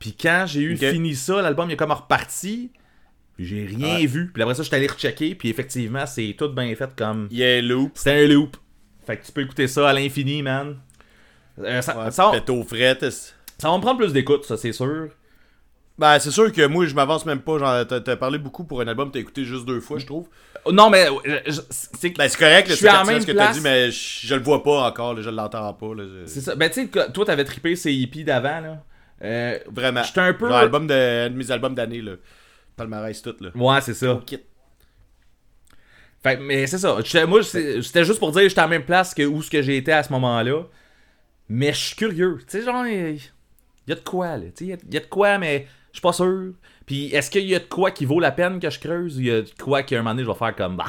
[0.00, 2.72] Puis quand j'ai eu fini ça, l'album il est comme reparti.
[3.36, 4.06] Puis j'ai rien Ouais.
[4.06, 4.30] vu.
[4.32, 5.34] Puis après ça, je suis allé rechecker.
[5.34, 7.28] Puis effectivement, c'est tout bien fait comme.
[7.30, 7.92] Il y a un loop.
[7.94, 8.56] C'était un loop.
[9.06, 10.76] Fait que tu peux écouter ça à l'infini, man.
[11.58, 12.32] Euh, ça, Ouais, ça,
[13.58, 15.08] ça va me prendre plus d'écoute, ça, c'est sûr.
[15.96, 17.58] Ben, c'est sûr que moi, je m'avance même pas.
[17.58, 20.26] Genre, t'as parlé beaucoup pour un album, t'as écouté juste deux fois, je trouve.
[20.72, 21.06] Non, mais
[21.70, 24.26] c'est Ben, c'est correct, Je suis c'est à même ce que t'as dit, mais je,
[24.26, 25.90] je le vois pas encore, là, je l'entends pas.
[26.26, 26.56] C'est ça.
[26.56, 28.82] Ben, tu sais, que toi, t'avais trippé ces hippies d'avant, là.
[29.22, 30.02] Euh, Vraiment.
[30.02, 32.12] J'étais un peu- Genre, album de, un de mes albums d'année, là.
[32.76, 33.50] Palmarès tout, là.
[33.54, 34.20] ouais, c'est ça.
[34.26, 34.40] Kit.
[36.22, 36.98] Fait, que- mais c'est ça.
[37.26, 39.62] Moi, c'était juste pour dire que j'étais à la même place que où ce que
[39.62, 40.62] j'ai été à ce moment-là.
[41.48, 42.38] Mais je suis curieux.
[42.40, 43.20] Tu sais, genre, il
[43.86, 44.46] y a de quoi, là.
[44.46, 46.52] Tu sais, il y a de quoi, mais je suis pas sûr.
[46.86, 49.20] Puis, est-ce qu'il y a de quoi qui vaut la peine que je creuse ou
[49.20, 50.86] il y a de quoi qu'à un moment donné, je vais faire comme, bah.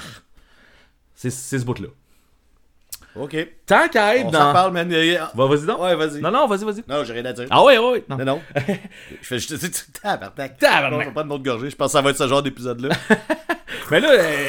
[1.14, 1.90] C'est ce bout-là.
[3.16, 3.48] Ok.
[3.66, 4.40] Tant qu'à être On dans.
[4.40, 4.90] s'en parle, man.
[4.90, 5.80] Va, vas-y donc.
[5.82, 6.22] Ouais, vas-y.
[6.22, 6.84] Non, non, vas-y, vas-y.
[6.88, 7.46] Non, j'ai rien à dire.
[7.50, 8.04] Ah ouais, ouais, ouais.
[8.10, 8.18] Non.
[8.18, 8.42] Non, non.
[9.22, 9.58] je fais juste.
[9.60, 10.58] tu- Tabarnak.
[10.58, 11.10] Tabarnak.
[11.10, 11.70] Je vais une autre gorgée.
[11.70, 12.90] Je pense que ça va être ce genre d'épisode-là.
[13.92, 14.48] Mais là, euh,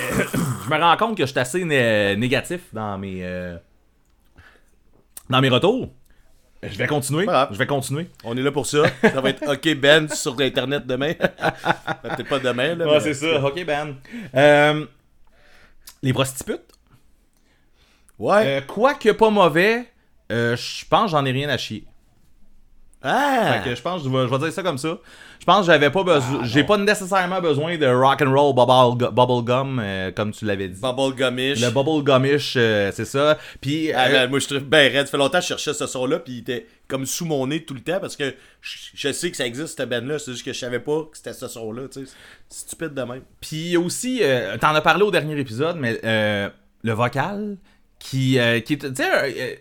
[0.65, 3.21] je me rends compte que je suis assez né- négatif dans mes.
[3.23, 3.57] euh,
[5.31, 5.93] dans mes retours.
[6.63, 7.27] Je vais continuer.
[7.27, 7.49] Pas.
[7.53, 8.09] Je vais continuer.
[8.25, 8.83] On est là pour ça.
[9.03, 11.13] Ça va être OK Ben sur Internet demain.
[11.15, 12.87] Peut-être pas demain, là.
[12.87, 13.45] Ouais, mais- c'est ça.
[13.45, 13.95] Ok, Ben.
[14.35, 14.85] Euh,
[16.03, 16.63] les prostitutes.
[18.19, 18.43] Ouais.
[18.47, 19.87] Euh, Quoique pas mauvais,
[20.33, 21.85] euh, je pense que j'en ai rien à chier.
[23.03, 23.61] Ah!
[23.63, 24.99] Fait que je pense je vais, je vais dire ça comme ça.
[25.39, 26.43] Je pense que j'avais pas besoin.
[26.45, 30.81] j'ai pas nécessairement besoin de rock and roll bubble, bubblegum euh, comme tu l'avais dit.
[30.81, 31.61] Bubblegumish.
[31.61, 33.39] Le bubblegumish, euh, c'est ça.
[33.61, 34.93] Puis Ah, euh, moi, je trouve ben.
[34.93, 37.65] Ça fait longtemps que je cherchais ce son-là, puis il était comme sous mon nez
[37.65, 40.19] tout le temps, parce que je, je sais que ça existe, cette band-là.
[40.19, 42.13] C'est juste que je savais pas que c'était ce son-là, tu sais.
[42.49, 43.23] Stupide de même.
[43.41, 46.49] Puis aussi, euh, t'en as parlé au dernier épisode, mais euh,
[46.83, 47.57] le vocal
[48.11, 49.55] qui, euh, qui est, tu sais, euh,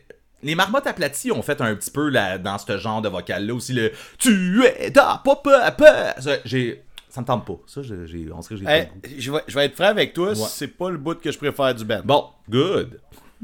[0.44, 3.74] les marmottes aplaties ont fait un petit peu là, dans ce genre de vocal-là aussi
[3.74, 5.74] le tu es ta papa.
[6.20, 7.58] Ça, j'ai, ça me tente pas.
[7.66, 10.36] Ça, j'ai, on serait j'ai Hey, je, vais, je vais être franc avec toi, Ouais.
[10.36, 12.02] c'est pas le bout que je préfère du band.
[12.04, 13.00] Bon, good.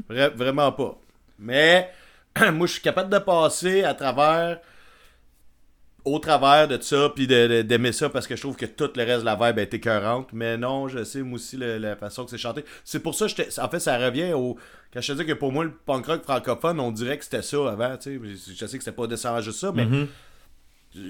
[0.08, 0.96] Vra- vraiment pas.
[1.38, 1.90] Mais
[2.52, 4.60] moi, je suis capable de passer à travers,
[6.04, 9.20] au travers de ça, puis d'aimer ça parce que je trouve que tout le reste
[9.20, 10.28] de la vibe est écœurante.
[10.32, 12.64] Mais non, je sais, moi aussi, le- la façon que c'est chanté.
[12.84, 14.56] C'est pour ça, que en fait, ça revient au.
[14.92, 17.42] Quand je te dis que pour moi, le punk rock francophone, on dirait que c'était
[17.42, 18.52] ça avant, tu sais.
[18.54, 19.86] Je sais que c'était pas nécessairement juste ça, mais.
[20.94, 21.00] je,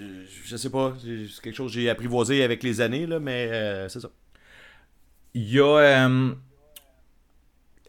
[0.45, 3.88] je sais pas, c'est quelque chose que j'ai apprivoisé avec les années, là, mais euh,
[3.88, 4.11] c'est ça.
[5.35, 5.64] Il y a.
[5.64, 6.33] euh,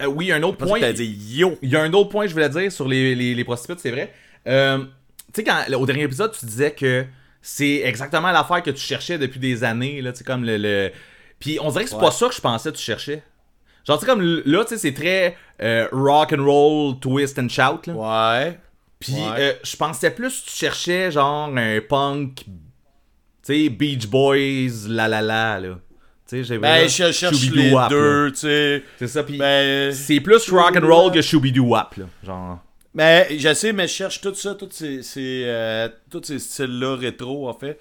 [0.02, 0.80] euh, oui, un autre point.
[0.80, 1.58] dire yo.
[1.62, 3.92] Il y a un autre point je voulais dire sur les, les, les prostituées, c'est
[3.92, 4.12] vrai.
[4.48, 4.84] Euh,
[5.34, 7.06] tu sais, au dernier épisode, tu disais que
[7.42, 10.58] c'est exactement l'affaire que tu cherchais depuis des années, là, tu sais, comme le.
[10.58, 10.92] le...
[11.40, 12.02] Puis on dirait que c'est Ouais.
[12.02, 13.22] pas ça que je pensais que tu cherchais.
[13.86, 17.50] Genre, tu sais, comme là, tu sais, c'est très euh, rock and roll, twist and
[17.50, 17.94] shout, là.
[18.46, 18.60] Ouais.
[19.00, 19.20] Puis Ouais.
[19.40, 22.52] euh, je pensais plus tu cherchais genre un punk, tu
[23.44, 25.76] sais, Beach Boys, la la la, là.
[26.30, 27.88] Tu sais, j'ai Ben, je cherche les là.
[27.90, 28.84] deux, tu sais.
[28.98, 29.92] C'est ça, puis Ben.
[29.94, 32.06] c'est plus rock and roll que Shooby-Doo-Wap, là.
[32.24, 32.60] Genre.
[32.96, 35.90] Mais je sais, mais je cherche tout ça, tous ces, ces, euh,
[36.24, 37.78] ces styles-là rétro, en fait.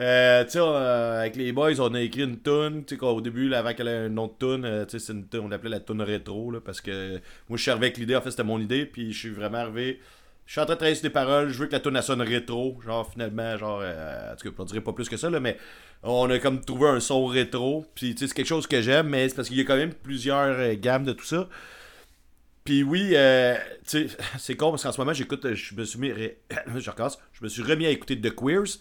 [0.00, 3.52] Euh, tu euh, avec les boys, on a écrit une tune, tu sais, qu'au début,
[3.52, 6.50] avant qu'elle ait une autre tune, euh, tu sais, tune, on l'appelait la tune rétro,
[6.50, 9.12] là, parce que moi, je suis arrivé avec l'idée, en fait, c'était mon idée, puis
[9.12, 10.00] je suis vraiment arrivé,
[10.46, 12.02] je suis en train de travailler sur des paroles, je veux que la tune, elle
[12.02, 15.38] sonne rétro, genre, finalement, genre, euh, en tout cas, dirais pas plus que ça, là,
[15.38, 15.58] mais
[16.02, 19.08] on a comme trouvé un son rétro, puis tu sais, c'est quelque chose que j'aime,
[19.08, 21.46] mais c'est parce qu'il y a quand même plusieurs euh, gammes de tout ça.
[22.70, 25.98] Puis oui, euh, tu sais, c'est con parce qu'en ce moment, j'écoute, je me suis
[25.98, 26.10] mis,
[26.76, 28.78] je je me suis remis à écouter The Queers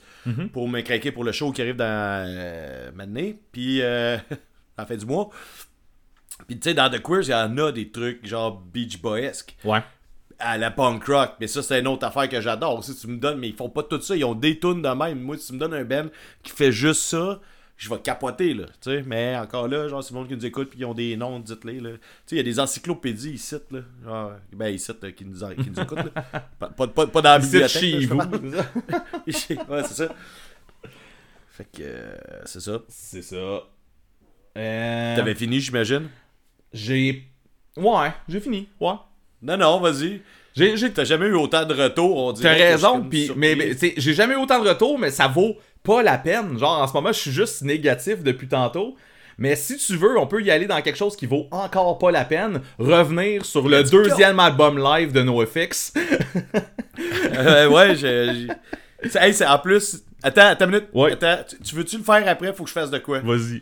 [0.54, 3.32] pour me craquer pour le show qui arrive dans euh, maintenant.
[3.52, 4.19] Puis, euh,
[4.78, 5.32] en fin du mois.
[6.45, 9.56] Puis tu sais, dans The Queers, il y en a des trucs genre Beach Boyesque
[9.63, 9.82] Ouais.
[10.38, 11.32] à la punk rock.
[11.39, 12.84] Mais ça, c'est une autre affaire que j'adore.
[12.84, 14.15] Si tu me donnes, mais ils font pas tout ça.
[14.15, 15.19] Ils ont des tunes de même.
[15.19, 16.10] Moi, si tu me donnes un band
[16.43, 17.39] qui fait juste ça,
[17.80, 19.04] je vais capoter, là, tu sais.
[19.06, 21.39] Mais encore là, genre, c'est le monde qui nous écoute, puis ils ont des noms,
[21.39, 21.92] dites-les, là.
[21.92, 23.80] Tu sais, il y a des encyclopédies ici, là.
[24.04, 26.44] Genre, ben, ici, là, qui nous, qui nous écoutent, là.
[26.60, 27.70] Pas, pas, pas, pas dans la bibliothèque.
[27.82, 28.18] chez vous.
[29.70, 30.10] ouais, c'est ça.
[31.52, 32.80] Fait que, euh, c'est ça.
[32.89, 33.62] C'est ça.
[34.58, 36.10] Euh, T'avais fini, j'imagine?
[36.74, 37.24] J'ai.
[37.78, 38.68] Ouais, j'ai fini.
[38.82, 38.94] Ouais.
[39.42, 40.22] Non, non, vas-y.
[40.54, 40.76] J'ai.
[40.76, 42.58] j'ai- T'as jamais eu autant de retours, on dirait.
[42.58, 43.32] T'as raison, surpris.
[43.38, 45.56] mais, mais, j'ai jamais eu autant de retours, mais ça vaut
[45.89, 46.60] pas la peine.
[46.60, 48.95] Genre en ce moment, je suis juste négatif depuis tantôt.
[49.39, 52.12] Mais si tu veux, on peut y aller dans quelque chose qui vaut encore pas
[52.12, 52.62] la peine.
[52.78, 55.93] Revenir sur le deuxième album live de NoFX.
[57.32, 58.47] Euh, ouais, j'ai.
[59.15, 60.04] Hey, c'est en plus.
[60.21, 60.89] Attends, attends une minute.
[60.93, 61.13] Ouais.
[61.13, 62.52] Attends, tu, tu veux-tu le faire après?
[62.52, 63.19] Faut que je fasse de quoi?
[63.19, 63.62] Vas-y.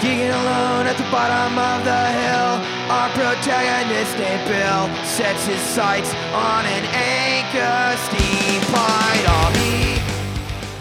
[0.00, 6.14] Digging alone at the bottom of the hill, our protagonist named Bill sets his sights
[6.32, 9.89] on an anchor steam pipe on me.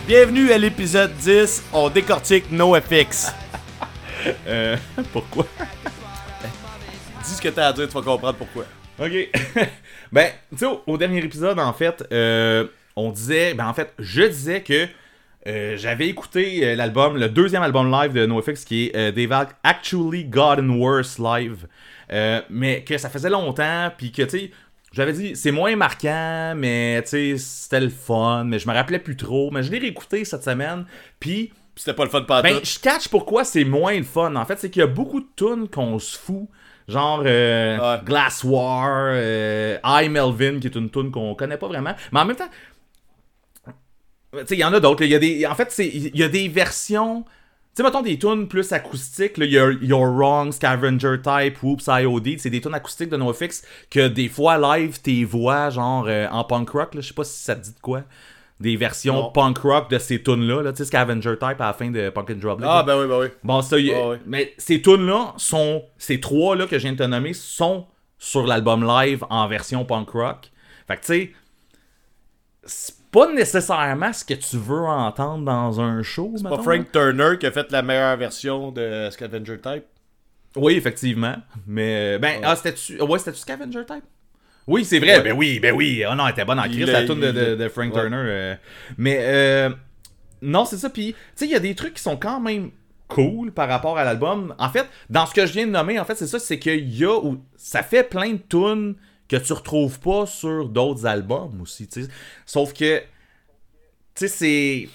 [0.09, 1.65] Bienvenue à l'épisode 10.
[1.71, 3.31] On décortique NoFX.
[4.47, 4.75] Euh,
[5.13, 5.45] pourquoi?
[7.23, 8.65] Dis ce que t'as à dire, tu vas comprendre pourquoi.
[8.99, 9.29] Ok.
[10.11, 13.93] ben, tu sais, au, au dernier épisode, en fait, euh, on disait, ben en fait,
[13.99, 14.87] je disais que
[15.45, 20.25] euh, j'avais écouté l'album, le deuxième album live de NoFX qui est They've Ac- Actually
[20.25, 21.67] Gotten Worse Live.
[22.49, 24.51] Mais que ça faisait longtemps, puis que, tu sais,
[24.91, 28.99] j'avais dit, c'est moins marquant, mais, tu sais, c'était le fun, mais je me rappelais
[28.99, 29.51] plus trop.
[29.51, 30.85] Mais je l'ai réécouté cette semaine,
[31.19, 34.35] puis C'était pas le fun de ben, je catch pourquoi c'est moins le fun.
[34.35, 36.49] En fait, c'est qu'il y a beaucoup de tunes qu'on se fout.
[36.89, 38.01] Genre euh, Ouais.
[38.03, 41.93] Glass War, euh, I Melvin, qui est une tune qu'on connaît pas vraiment.
[42.11, 42.49] Mais en même temps,
[44.33, 45.01] tu sais, il y en a d'autres.
[45.01, 45.05] là.
[45.07, 47.25] Il y a des, en fait, il y a des versions.
[47.79, 49.37] Sais, mettons des tunes plus acoustiques.
[49.37, 52.37] Là, il y a You're Wrong, Scavenger Type, Whoops, IOD.
[52.37, 56.43] C'est des tunes acoustiques de NoFX que des fois live, tes voix, genre euh, en
[56.43, 56.93] punk rock.
[56.95, 58.03] là, Je sais pas si ça te dit de quoi.
[58.59, 59.31] Des versions Non.
[59.31, 60.61] punk rock de ces tunes-là.
[60.61, 62.59] Là, tu sais, Scavenger Type à la fin de Punk and Drop.
[62.65, 63.27] Ah, ben oui, ben oui.
[63.45, 67.03] Bon, ça, y- Ah mais ces tunes-là sont, ces trois-là que je viens de te
[67.03, 67.87] nommer sont
[68.17, 70.51] sur l'album live en version punk rock.
[70.85, 71.33] Fait que tu
[72.65, 76.33] sais, pas nécessairement ce que tu veux entendre dans un show.
[76.35, 79.83] C'est pas Frank Turner qui a fait la meilleure version de Scavenger Type?
[80.55, 81.35] Oui, effectivement.
[81.67, 84.03] Mais, ben, ah, c'était-tu, ouais, c'était-tu Scavenger Type?
[84.67, 85.17] Oui, c'est vrai.
[85.17, 85.23] Ouais.
[85.23, 86.03] Ben oui, ben oui.
[86.09, 88.01] Oh non, elle était bonne en crise, l'a- tune de, de- Frank ouais.
[88.01, 88.17] Turner.
[88.17, 88.55] euh.
[88.97, 89.69] Mais, euh,
[90.41, 90.89] non, c'est ça.
[90.89, 92.71] Puis, tu sais, il y a des trucs qui sont quand même
[93.07, 94.53] cool par rapport à l'album.
[94.59, 96.87] En fait, dans ce que je viens de nommer, en fait, c'est ça, c'est qu'il
[96.95, 98.95] y a où ça fait plein de tunes
[99.29, 102.09] que tu retrouves pas sur d'autres albums aussi, tu sais.
[102.45, 103.03] Sauf que, tu
[104.15, 104.89] sais, c'est...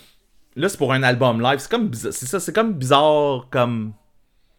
[0.56, 1.58] Là, c'est pour un album live.
[1.58, 3.92] C'est comme bizarre- c'est ça, c'est comme bizarre comme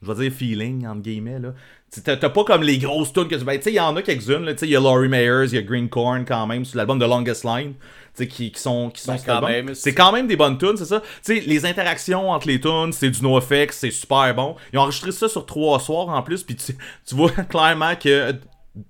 [0.02, 1.54] je vais dire feeling entre guillemets là.
[1.92, 3.96] Tu- T'as pas comme les grosses tunes que tu ben, tu sais il y en
[3.96, 6.26] a quelques-unes là, tu sais il y a Laurie Mayers, il y a Green Corn
[6.26, 7.80] quand même sur l'album de Longest Line, tu
[8.16, 11.00] sais qui, qui sont qui sont Ben, c'est quand même des bonnes tunes, c'est ça.
[11.00, 14.58] Tu sais les interactions entre les tunes, c'est du NoFX, c'est super bon.
[14.74, 16.76] Ils ont enregistré ça sur trois soirs en plus puis tu,
[17.08, 18.36] tu vois clairement que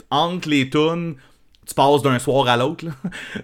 [0.10, 1.16] entre les tunes
[1.68, 2.86] tu passes d'un soir à l'autre.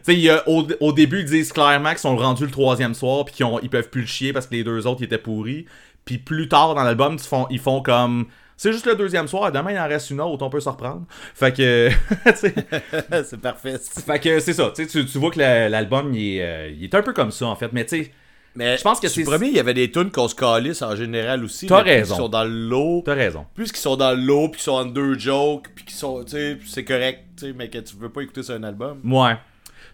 [0.48, 3.60] au, au début, ils disent clairement qu'ils sont rendus le troisième soir puis qu'ils ont-
[3.60, 5.66] ils peuvent plus le chier parce que les deux autres ils étaient pourris.
[6.06, 8.28] Puis plus tard dans l'album, ils font, ils font comme.
[8.58, 11.04] C'est juste le deuxième soir, demain il en reste une autre, on peut se reprendre.
[11.34, 11.90] Fait que.
[12.36, 13.78] c'est parfait.
[13.80, 16.94] fait que c'est ça, tu, tu vois que la- l'album il est, euh, il est
[16.96, 18.12] un peu comme ça en fait, mais tu sais,
[18.56, 20.82] Mais Je pense que c'est- le premier, il y avait des tunes qu'on se calisse
[20.82, 21.68] en général aussi.
[21.68, 22.16] T'as raison.
[22.16, 23.02] qu'ils sont dans l'eau.
[23.06, 23.46] t'as raison.
[23.56, 26.24] Plus qu'ils sont dans l'eau, puis qu'ils sont en deux jokes, puis qu'ils sont.
[26.26, 29.00] Tu sais, c'est correct, tu sais, mais que tu veux pas écouter sur un album.
[29.06, 29.38] Ouais.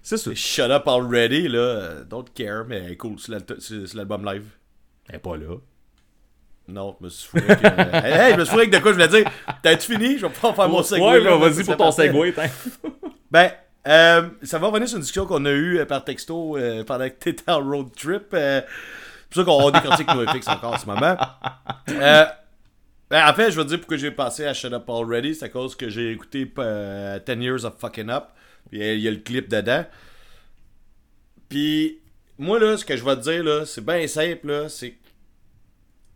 [0.01, 0.31] C'est ça.
[0.33, 1.59] Shut up already, là.
[1.59, 4.45] euh, Don't care, mais cool, c'est l'al- c'est c'est l'album live.
[5.09, 5.55] Elle pas là.
[6.69, 8.95] Non, je me suis fourré euh, hey, je me suis fourré avec de quoi je
[8.97, 9.31] voulais dire?
[9.63, 10.17] T'as-tu fini?
[10.17, 11.11] Je vais pouvoir faire mon segway.
[11.19, 12.33] ouais, ben, vas-y que pour ton segway.
[13.31, 13.51] Ben,
[13.87, 17.09] euh, ça va revenir sur une discussion qu'on a eue euh, par texto euh, pendant
[17.09, 18.25] que t'étais en road trip.
[18.31, 18.65] c'est
[19.29, 21.15] pour ça qu'on décortique nos FX encore en ce moment.
[23.09, 25.33] Ben, en fait, je veux dire pourquoi j'ai passé à Shut Up Already.
[25.35, 28.25] C'est à cause que j'ai écouté euh, 10 Years of Fucking Up.
[28.69, 29.85] Puis il y a le clip dedans.
[31.47, 31.99] Puis,
[32.37, 34.65] moi, là, ce que je vais te dire, là, c'est bien simple.
[34.69, 34.95] C'est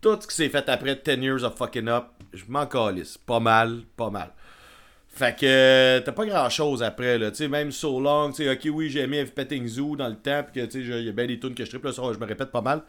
[0.01, 3.17] tout ce qui s'est fait après 10 Years of Fucking Up, je m'en calisse.
[3.17, 4.33] Pas mal, pas mal.
[5.21, 8.49] Fait que t'as pas grand chose après là, tu sais même So Long, tu sais
[8.51, 11.05] OK oui, j'ai aimé F Petting Zoo dans le temps puis que tu sais il
[11.05, 12.81] y a bien des tunes que je triple là, ça, je me répète pas mal.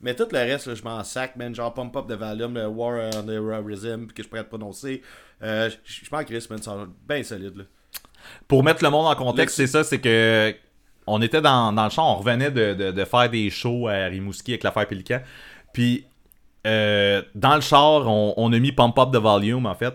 [0.00, 3.10] Mais tout le reste je m'en sac, man, genre Pump Up de Valium, le War
[3.16, 5.02] on the Rhythm que je pourrais te prononcer.
[5.42, 6.76] Euh, je m'en crisse, man, ça
[7.08, 7.64] bien solide là.
[8.46, 10.54] Pour mettre le monde en contexte, c'est ça, c'est que
[11.08, 14.04] on était dans, dans le champ, on revenait de, de- de faire des shows à
[14.04, 15.20] Rimouski avec l'affaire Pélican.
[15.72, 16.06] Puis
[16.68, 19.94] euh, dans le char, on, on a mis Pump Up de Volume en fait.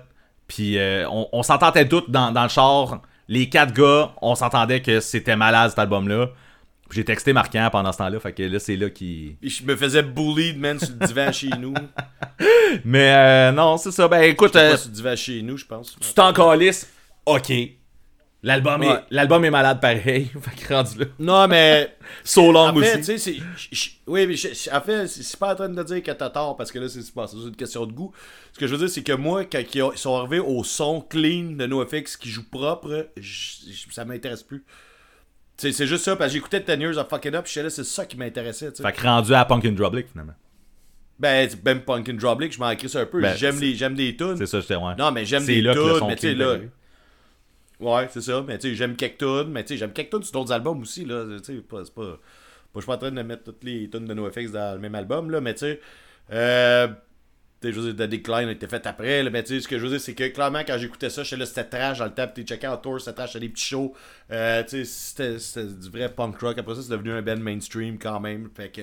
[0.49, 3.01] Puis euh, on, on s'entendait toutes dans, dans le char.
[3.29, 6.27] Les quatre gars, on s'entendait que c'était malade cet album-là.
[6.91, 9.38] J'ai texté Marquant pendant ce temps-là, fait que là, c'est là qui.
[9.43, 11.75] Je me faisais bully, man, sur le divan chez nous.
[12.83, 14.07] Mais euh, non, c'est ça.
[14.07, 15.95] Ben écoute, Pas euh, sur le divan chez nous, je pense.
[15.99, 16.89] tu t'en calisses.
[17.27, 17.51] Ok.
[18.41, 18.88] L'album Ouais.
[18.88, 20.32] est, l'album est malade pareil.
[20.41, 21.06] fait que rendu là.
[21.19, 21.95] Non, mais.
[22.23, 23.04] So long tu aussi.
[23.04, 23.34] sais, c'est.
[23.36, 26.02] je- je- Oui, mais je- je- en fait, c'est c'est pas en train de dire
[26.02, 28.13] que t'as tort parce que là, c'est c'est une question de goût.
[28.54, 30.63] Ce que je veux dire, c'est que moi, quand ils ont- ils sont arrivés au
[30.63, 34.63] son clean de NoFX qui joue propre, je- je- ça m'intéresse plus.
[35.58, 38.06] C'est juste ça, parce que j'écoutais Ten Years of Fucking Up, j'étais là, c'est ça
[38.06, 38.71] qui m'intéressait.
[38.71, 38.84] tu sais.
[38.84, 40.34] Fait que rendu à Punk and Drublick finalement.
[41.19, 43.19] Ben, c'est même Punkin' Droplik, je m'en crisse un peu.
[43.21, 44.38] Ben, j'aime les, j'aime des tunes.
[44.38, 44.95] C'est ça, j'étais ouais.
[44.97, 46.56] Non, mais j'aime C'est des là que le tunes, mais tu sais, là.
[47.79, 48.43] Ouais, c'est ça.
[48.45, 51.25] Mais tu sais, j'aime quelques mais tu sais, j'aime quelques sur d'autres albums aussi, là.
[51.39, 52.01] Tu sais, pas, c'est pas.
[52.01, 52.17] Moi,
[52.75, 54.95] je suis pas en train de mettre toutes les tunes de NoFX dans le même
[54.95, 55.79] album, là, mais tu sais.
[56.31, 56.87] Euh.
[57.61, 59.77] Tu sais, je The Decline a été fait après, là, mais tu sais, ce que
[59.77, 62.13] je veux dire, c'est que clairement, quand j'écoutais ça, j'étais là, c'était trash dans le
[62.13, 63.93] temps, t'es checké en tour, c'était trash, c'était des petits shows.
[64.31, 66.57] Euh, tu sais, c'était, c'était du vrai punk rock.
[66.57, 68.49] Après ça, c'est devenu un band mainstream quand même.
[68.55, 68.81] Fait que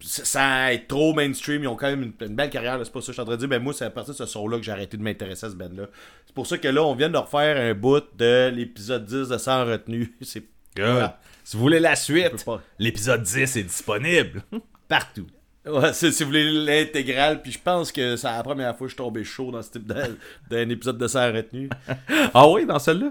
[0.00, 3.08] sans être trop mainstream, ils ont quand même une, une belle carrière, c'est pas ça
[3.08, 3.48] je suis en train de dire.
[3.48, 5.54] Ben moi, c'est à partir de ce son-là que j'ai arrêté de m'intéresser à ce
[5.54, 5.86] band-là.
[6.26, 9.38] C'est pour ça que là, on vient de refaire un bout de l'épisode 10 de
[9.38, 10.14] Sans retenue.
[10.22, 10.44] C'est
[10.76, 10.86] Good.
[10.86, 11.20] Voilà.
[11.44, 12.44] Si vous voulez la suite,
[12.78, 14.42] l'épisode 10 est disponible.
[14.88, 15.26] Partout.
[15.66, 18.94] Ouais, si vous voulez l'intégrale, puis je pense que c'est la première fois que je
[18.94, 21.68] suis tombé chaud dans ce type d'un épisode de Sans retenue.
[22.34, 23.10] Ah oui, dans celle-là?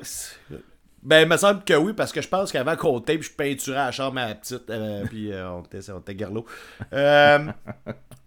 [1.01, 3.79] Ben, il me semble que oui, parce que je pense qu'avant qu'on tape, je peinturais
[3.79, 6.45] à la chambre à la petite, euh, puis euh, on était, on était garlot.
[6.93, 7.39] Euh,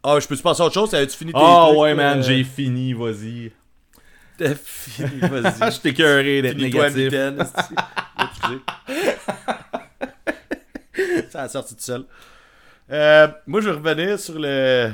[0.04, 0.92] Ah, je peux-tu passer à autre chose?
[0.94, 3.52] Avais-tu fini tes Ah trucs, ouais, man, j'ai fini, vas-y.
[4.36, 5.70] T'as fini, vas-y.
[5.72, 7.04] je t'ai cœuré d'être négatif.
[7.04, 7.38] mitaine.
[11.30, 12.04] Ça a sorti tout seul.
[13.46, 14.90] Moi, je vais revenir sur le.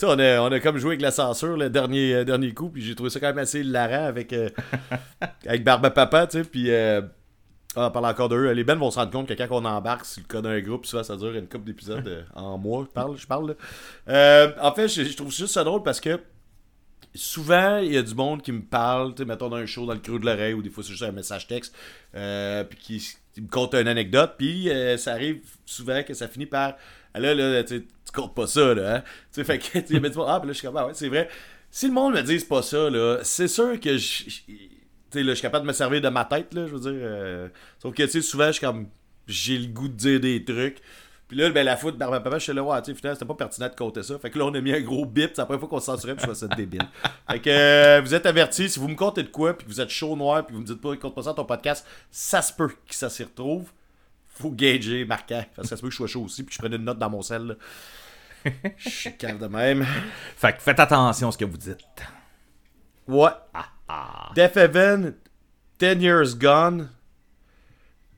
[0.00, 2.54] Tu sais, on a, on a comme joué avec la censure le dernier, euh, dernier
[2.54, 4.48] coup, puis j'ai trouvé ça quand même assez hilarant avec, euh,
[5.46, 6.70] avec Barbe Papa, tu sais, puis.
[6.70, 7.02] Euh,
[7.76, 8.50] on parle encore d'eux.
[8.50, 10.86] Les bands vont se rendre compte que quand on embarque sur le cas d'un groupe,
[10.86, 12.84] souvent ça dure une couple d'épisodes euh, en mois.
[12.88, 13.56] Je parle, je parle.
[14.08, 16.18] Euh, en fait, je, je trouve juste ça drôle parce que
[17.14, 19.86] souvent, il y a du monde qui me parle, tu sais, mettons dans un show
[19.86, 21.74] dans le creux de l'oreille, ou des fois c'est juste un message texte,
[22.14, 26.28] euh, puis qui, qui me conte une anecdote, puis euh, ça arrive souvent que ça
[26.28, 26.74] finit par,
[27.14, 29.02] là, là, tu comptes pas ça, là, hein?
[29.32, 31.08] Tu sais, fait que, tu monde, ah, puis là, je suis comme, ah ouais, c'est
[31.08, 31.28] vrai.
[31.70, 34.24] Si le monde me dit pas ça, là, c'est sûr que je.
[34.24, 36.80] Tu sais, là, je suis capable de me servir de ma tête, là, je veux
[36.80, 36.92] dire.
[36.94, 37.48] euh,
[37.80, 38.88] sauf que, tu sais, souvent, je suis comme.
[39.26, 40.78] J'ai le goût de dire des trucs.
[41.28, 43.28] Puis là, ben, la foot, Barbe Papa, je suis là, ouais, tu sais, finalement, c'était
[43.28, 44.18] pas pertinent de compter ça.
[44.18, 45.30] Fait que là, on a mis un gros bip.
[45.32, 46.82] C'est la première fois qu'on se censurait, puis je trouvais ça débile.
[47.30, 49.80] Fait que euh, vous êtes avertis, si vous me comptez de quoi, puis que vous
[49.80, 52.52] êtes chaud noir, puis vous me dites pas, compte pas ça ton podcast, ça se
[52.52, 53.70] peut que ça s'y retrouve.
[54.40, 55.44] Faut gager, marquant.
[55.54, 56.84] Parce que ça se peut que je sois chaud aussi, puis que je prenne une
[56.84, 57.56] note dans mon sel.
[58.78, 59.86] Je suis calme de même.
[60.36, 61.78] Fait que faites attention à ce que vous dites.
[63.06, 63.30] Ouais.
[64.34, 65.14] Death Heaven,
[65.78, 66.88] 10 Years Gone.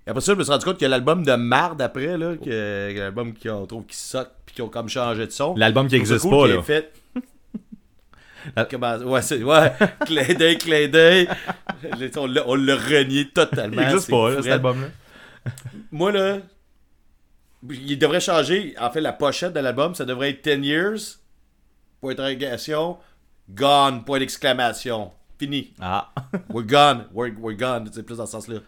[0.06, 2.92] Et après ça, je me suis rendu compte que l'album de marde après, là, que,
[2.98, 5.54] l'album qu'on trouve qui soque, puis qui ont comme changé de son.
[5.56, 6.60] L'album qui Je trouve ça existe cool pas, qu'il là.
[6.60, 6.92] ait fait.
[8.56, 9.42] La- Comment- Ouais, c'est.
[9.42, 9.72] Ouais,
[10.06, 11.28] clin d'œil, clin d'œil.
[12.16, 13.80] On l'a- renié totalement.
[13.82, 14.86] Il existe c'est pas, là, cet album-là.
[15.92, 16.38] Moi, là,
[17.68, 18.74] il devrait changer.
[18.80, 20.98] En fait, la pochette de l'album, ça devrait être 10 years,
[22.00, 22.98] point d'interrogation,
[23.50, 25.12] gone, point d'exclamation.
[25.38, 25.72] Fini.
[25.80, 26.12] Ah.
[26.50, 27.06] We're gone.
[27.12, 27.88] We're, we're gone.
[27.92, 28.58] C'est plus dans ce sens-là.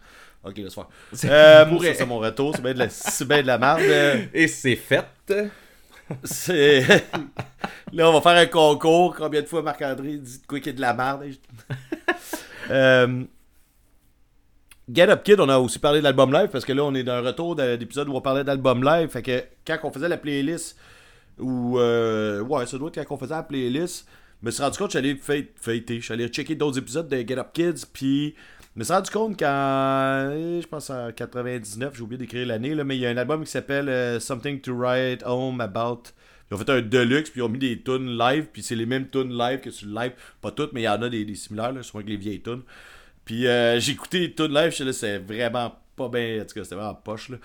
[0.42, 0.88] Ok, laisse faire.
[1.12, 2.54] C'est- Euh, ça, c'est mon retour.
[2.54, 3.80] C'est bien de la, c'est bien de la merde.
[4.34, 5.06] Et c'est fait.
[6.24, 6.84] C'est...
[7.92, 9.14] Là, on va faire un concours.
[9.16, 11.24] Combien de fois Marc-André dit de quoi qu'il y a de la merde?
[12.70, 13.24] Euh,
[14.92, 17.04] Get Up Kid, on a aussi parlé de l'album live parce que là, on est
[17.04, 19.08] dans un retour de- d'épisode où on parlait d'album live.
[19.08, 20.76] Fait que quand on faisait la playlist,
[21.38, 21.78] ou.
[21.78, 24.06] euh, ouais, ça doit être quand on faisait la playlist,
[24.42, 26.00] je me suis rendu compte que j'allais fêter.
[26.10, 28.34] Allé checker d'autres épisodes de Get Up Kids, puis.
[28.76, 30.32] Je me suis rendu compte qu'en.
[30.34, 33.44] eh, Je pense en 99, j'ai oublié d'écrire l'année, mais il y a un album
[33.44, 36.02] qui s'appelle euh, Something to Write Home About.
[36.50, 38.84] Ils ont fait un deluxe, puis ils ont mis des tunes live, puis c'est les
[38.84, 40.12] mêmes tunes live que sur le live.
[40.42, 42.62] Pas toutes, mais il y en a des, similaires, là, souvent avec les vieilles tunes.
[43.24, 46.42] Puis euh, j'ai écouté les tunes live, je c'est vraiment pas bien.
[46.42, 47.36] En tout cas, c'était vraiment poche, là.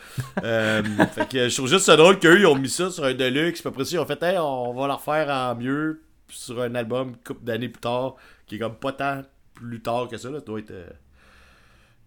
[0.43, 3.13] Euh, fait que je trouve juste ça drôle qu'eux, ils ont mis ça sur un
[3.13, 6.61] deluxe, puis après ça, ils ont fait, hey, on va le refaire en mieux sur
[6.61, 8.15] un album, couple d'années plus tard,
[8.45, 9.21] qui est comme pas tant
[9.53, 10.39] plus tard que ça, là.
[10.39, 10.71] Ça doit être.
[10.71, 10.89] euh,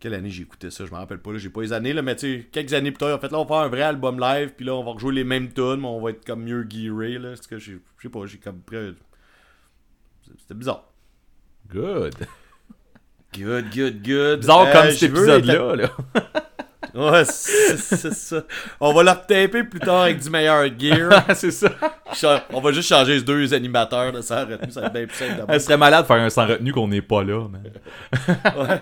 [0.01, 2.03] quelle année j'ai écouté ça, je me rappelle pas, là, j'ai pas les années, là,
[2.03, 3.83] mais tu sais, quelques années plus tard, en fait, là, on va faire un vrai
[3.83, 6.43] album live, puis là, on va rejouer les mêmes tunes, mais on va être comme
[6.43, 8.61] mieux gearé, là, parce que j'ai- je sais pas, j'ai comme.
[10.39, 10.89] C'était bizarre.
[11.69, 12.15] Good.
[13.37, 14.41] Good, good, good.
[14.41, 15.77] Bizarre Euh, comme cet je veux épisode-là.
[15.77, 15.91] Là.
[16.95, 18.43] Ouais, c'est ça.
[18.79, 21.25] On va le retaper plus tard avec du meilleur gear.
[21.35, 21.71] c'est ça.
[22.53, 25.17] On va juste changer les deux animateurs de ça retenue, ça va être bien plus
[25.17, 25.61] simple Elle d'abord.
[25.63, 27.49] serait malade de faire un sans retenue qu'on n'est pas là.
[27.49, 27.63] man.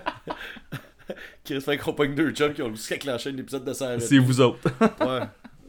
[1.45, 4.01] Chris fait qu'on pogne deux chums qui ont juste enclenché un épisode de ça.
[4.01, 4.59] C'est vous autres.
[5.01, 5.21] Ouais.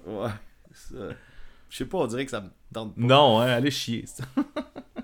[0.07, 0.29] Ouais.
[0.73, 0.95] Ça-
[1.69, 3.01] Je sais pas, on dirait que ça me tente pas.
[3.01, 4.05] non, hein, allez chier.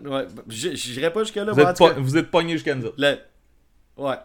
[0.04, 0.26] Ouais.
[0.48, 1.52] j- J'irai pas jusque-là.
[1.52, 2.96] Vous êtes, po- vous êtes pogné jusqu'à nous autres.
[2.98, 3.18] Le-
[3.98, 4.16] Ouais.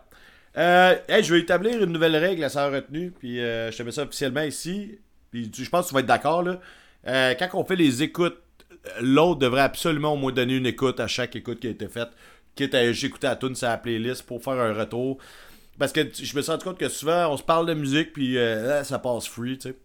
[0.57, 3.83] Euh, hey, je vais établir une nouvelle règle à sa retenue, puis euh, je te
[3.83, 4.99] mets ça officiellement ici.
[5.31, 6.61] Puis tu- je pense que tu vas être d'accord là.
[7.07, 8.39] Euh, quand on fait les écoutes,
[9.01, 12.09] l'autre devrait absolument au moins donner une écoute à chaque écoute qui a été faite.
[12.55, 15.19] Quitte à j'écoutais à tune sur la playlist pour faire un retour.
[15.79, 18.37] Parce que je me suis rendu compte que souvent on se parle de musique puis
[18.39, 19.77] euh, ah, ça passe free, tu sais.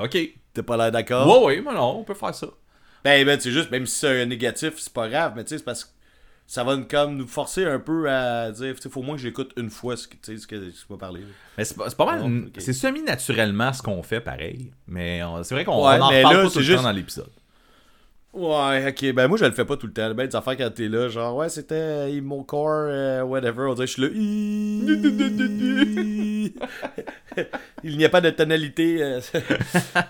[0.00, 0.16] Ok.
[0.54, 1.26] T'es pas l'air d'accord?
[1.42, 2.46] Ouais, ouais, mais non, on peut faire ça.
[3.04, 5.58] Ben, ben c'est juste, même si c'est un négatif, c'est pas grave, mais tu sais,
[5.58, 5.90] c'est parce que
[6.46, 9.22] ça va nous, comme nous forcer un peu à dire, sais, faut au moins que
[9.22, 11.08] j'écoute une fois ce que tu sais, ce que tu là.
[11.56, 12.22] Mais c'est pas, mal.
[12.46, 12.52] Ok.
[12.58, 14.72] C'est semi-naturellement ce qu'on fait pareil.
[14.86, 17.30] Mais c'est vrai qu'on Ouais, en mais là, pas tout le juste- temps dans l'épisode.
[18.34, 20.14] Ouais, ok, ben moi je le fais pas tout le temps.
[20.14, 23.74] Ben, des affaires quand t'es là, genre, ouais, c'était euh, mon corps, euh, whatever, on
[23.74, 24.08] dirait que je suis là.
[27.84, 29.02] Il n'y a pas de tonalité.
[29.02, 29.20] euh.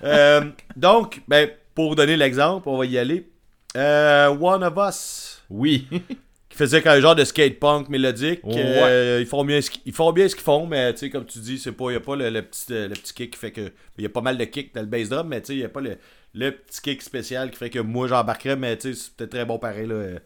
[0.04, 0.42] Euh,
[0.76, 3.28] donc, ben, pour donner l'exemple, on va y aller.
[3.76, 5.31] Euh, One of Us.
[5.52, 5.86] Oui.
[6.48, 8.40] qui faisait un genre de skate punk mélodique.
[8.44, 8.54] Ouais.
[8.58, 11.10] Euh, ils, font bien ce qu'ils- ils font bien ce qu'ils font, mais tu sais,
[11.10, 13.30] comme tu dis, c'est pas, il n'y a pas le, le petit, le petit kick
[13.32, 13.72] qui fait que.
[13.96, 15.58] Il y a pas mal de kick dans le bass drum, mais tu sais, il
[15.60, 15.96] n'y a pas le,
[16.34, 19.58] le petit kick spécial qui fait que moi j'embarquerais, mais tu sais, c'était très bon
[19.58, 19.86] pareil.
[19.86, 19.94] Là.
[19.94, 20.18] Euh,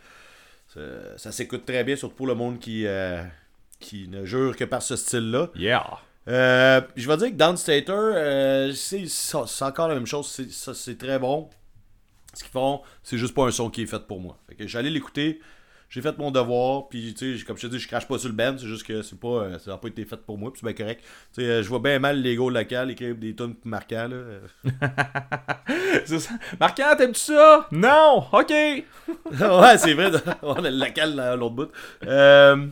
[0.69, 0.81] Ça,
[1.19, 3.23] ça s'écoute très bien, surtout pour le monde qui, euh,
[3.79, 5.51] qui ne jure que par ce style-là.
[5.55, 5.87] Yeah.
[6.29, 10.27] Euh, je vais dire que Downstater, euh, c'est c'est encore la même chose.
[10.29, 11.49] C'est ça, c'est très bon.
[12.35, 14.37] Ce qu'ils font, c'est juste pas un son qui est fait pour moi.
[14.57, 15.41] Que j'allais l'écouter,
[15.89, 18.29] j'ai fait mon devoir, puis tu sais, comme je te dis, je crache pas sur
[18.29, 20.53] le band, c'est juste que c'est pas, euh, ça n'a pas été fait pour moi,
[20.53, 21.03] puis c'est bien correct.
[21.33, 24.17] Tu sais, euh, je vois bien mal les gars local écrire des tunes marquants, là.
[26.05, 26.35] C'est ça.
[26.61, 27.69] Marquant, t'aimes-tu ça?
[27.73, 28.25] Non!
[28.33, 28.51] Ok!
[28.51, 30.11] ouais, c'est vrai,
[30.43, 31.71] on a le local là, à l'autre bout.
[32.05, 32.67] Euh,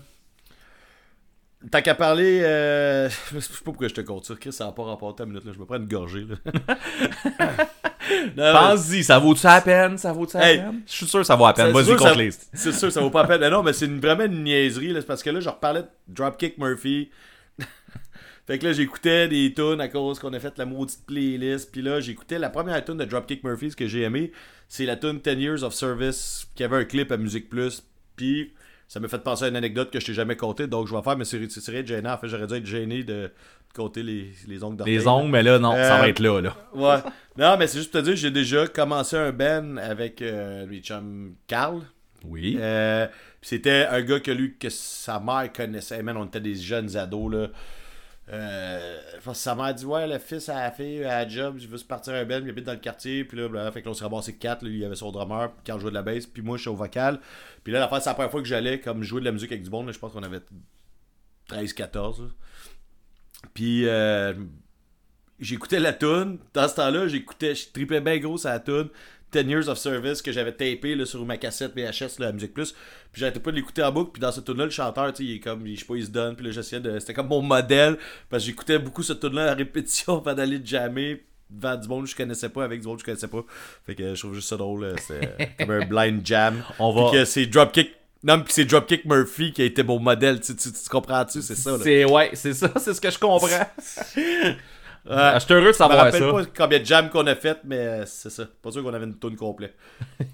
[1.70, 4.84] Tant qu'à parler, je sais pas pourquoi je te compte ça, Chris, ça n'a pas
[4.84, 5.52] rapport à ta minute, là.
[5.54, 6.26] je me prends une gorgée.
[6.26, 6.36] Là.
[8.36, 9.98] Pense-y, ça vaut-tu la peine?
[9.98, 10.58] Ça vaut-tu la Hey.
[10.58, 10.82] peine?
[10.86, 11.72] Je suis sûr que ça vaut la peine.
[11.72, 12.30] Vas-y, sûr, contre ça- les.
[12.52, 13.40] C'est sûr, ça vaut pas la peine.
[13.40, 14.92] Mais non, mais c'est une- vraiment une niaiserie.
[14.92, 15.00] là.
[15.06, 17.10] Parce que là, je reparlais de Dropkick Murphy.
[18.46, 21.70] fait que là, j'écoutais des tunes à cause qu'on a fait la maudite playlist.
[21.72, 24.32] Puis là, j'écoutais la première tune de Dropkick Murphy, ce que j'ai aimé.
[24.68, 27.82] C'est la tune 10 Years of Service, qui avait un clip à Musique Plus.
[28.16, 28.52] Puis
[28.88, 30.66] ça m'a fait penser à une anecdote que je t'ai jamais contée.
[30.66, 32.12] Donc je vais faire, mais c'est très gênant.
[32.12, 33.30] En fait, j'aurais dû être gêné de, de
[33.74, 34.96] compter les, les ongles d'orteil.
[34.96, 36.56] Les ongles, mais là, non, ça Euh, va être là, là.
[36.74, 37.10] Ouais.
[37.36, 40.80] Non, mais c'est juste pour te dire, j'ai déjà commencé un band avec euh, mes
[40.80, 41.80] chums Carl.
[42.24, 42.56] Oui.
[42.58, 43.06] Euh,
[43.42, 46.02] c'était un gars que lui, que sa mère connaissait.
[46.02, 47.48] Man, on était des jeunes ados, là.
[48.32, 49.00] Euh,
[49.34, 51.84] sa mère dit Ouais, le fils à la fille, à la job, je veux se
[51.84, 53.24] partir un band, il habite dans le quartier.
[53.24, 54.64] Puis là, fait que là, on s'est ramassé quatre.
[54.64, 56.62] Il y avait son drummer, puis quand on jouait de la bass, puis moi, je
[56.62, 57.20] suis au vocal.
[57.62, 59.62] Puis là, la c'est la première fois que j'allais comme jouer de la musique avec
[59.62, 59.92] du monde.
[59.92, 60.40] je pense qu'on avait
[61.50, 62.22] 13-14.
[62.22, 62.28] là.
[63.52, 64.32] Puis euh,
[65.38, 66.38] j'écoutais la tune.
[66.54, 68.88] Dans ce temps-là, j'écoutais, je tripais bien gros sur la tune.
[69.42, 72.72] 10 Years of Service que j'avais tapé là, sur ma cassette VHS, la Musique Plus.
[73.12, 74.12] Puis j'arrêtais pas de l'écouter en boucle.
[74.12, 76.04] Puis dans cette tune-là, le chanteur, tu sais, il est comme, je sais pas, il
[76.06, 76.36] se donne.
[76.36, 76.98] Puis là, j'essayais de.
[76.98, 77.96] C'était comme mon modèle.
[78.30, 82.10] Parce que j'écoutais beaucoup cette tune-là à répétition avant d'aller jammer devant du monde que
[82.10, 83.44] je connaissais pas, avec du monde que je connaissais pas.
[83.86, 84.86] Fait que je trouve juste ça drôle.
[84.86, 84.94] là.
[84.98, 86.62] C'était comme un blind jam.
[86.78, 87.92] On va- Puis que c'est Dropkick.
[88.26, 90.40] Non, puis c'est Dropkick Murphy qui a été mon modèle.
[90.40, 91.42] Tu, tu, tu comprends-tu?
[91.42, 91.78] C'est ça, là.
[91.82, 93.46] C'est, ouais, c'est ça, c'est ce que je comprends.
[95.08, 96.30] Ah, je suis heureux de Je me savoir rappelle ça.
[96.32, 98.44] pas combien de jams qu'on a fait, mais euh, c'est ça.
[98.62, 99.74] Pas sûr qu'on avait une tune complète.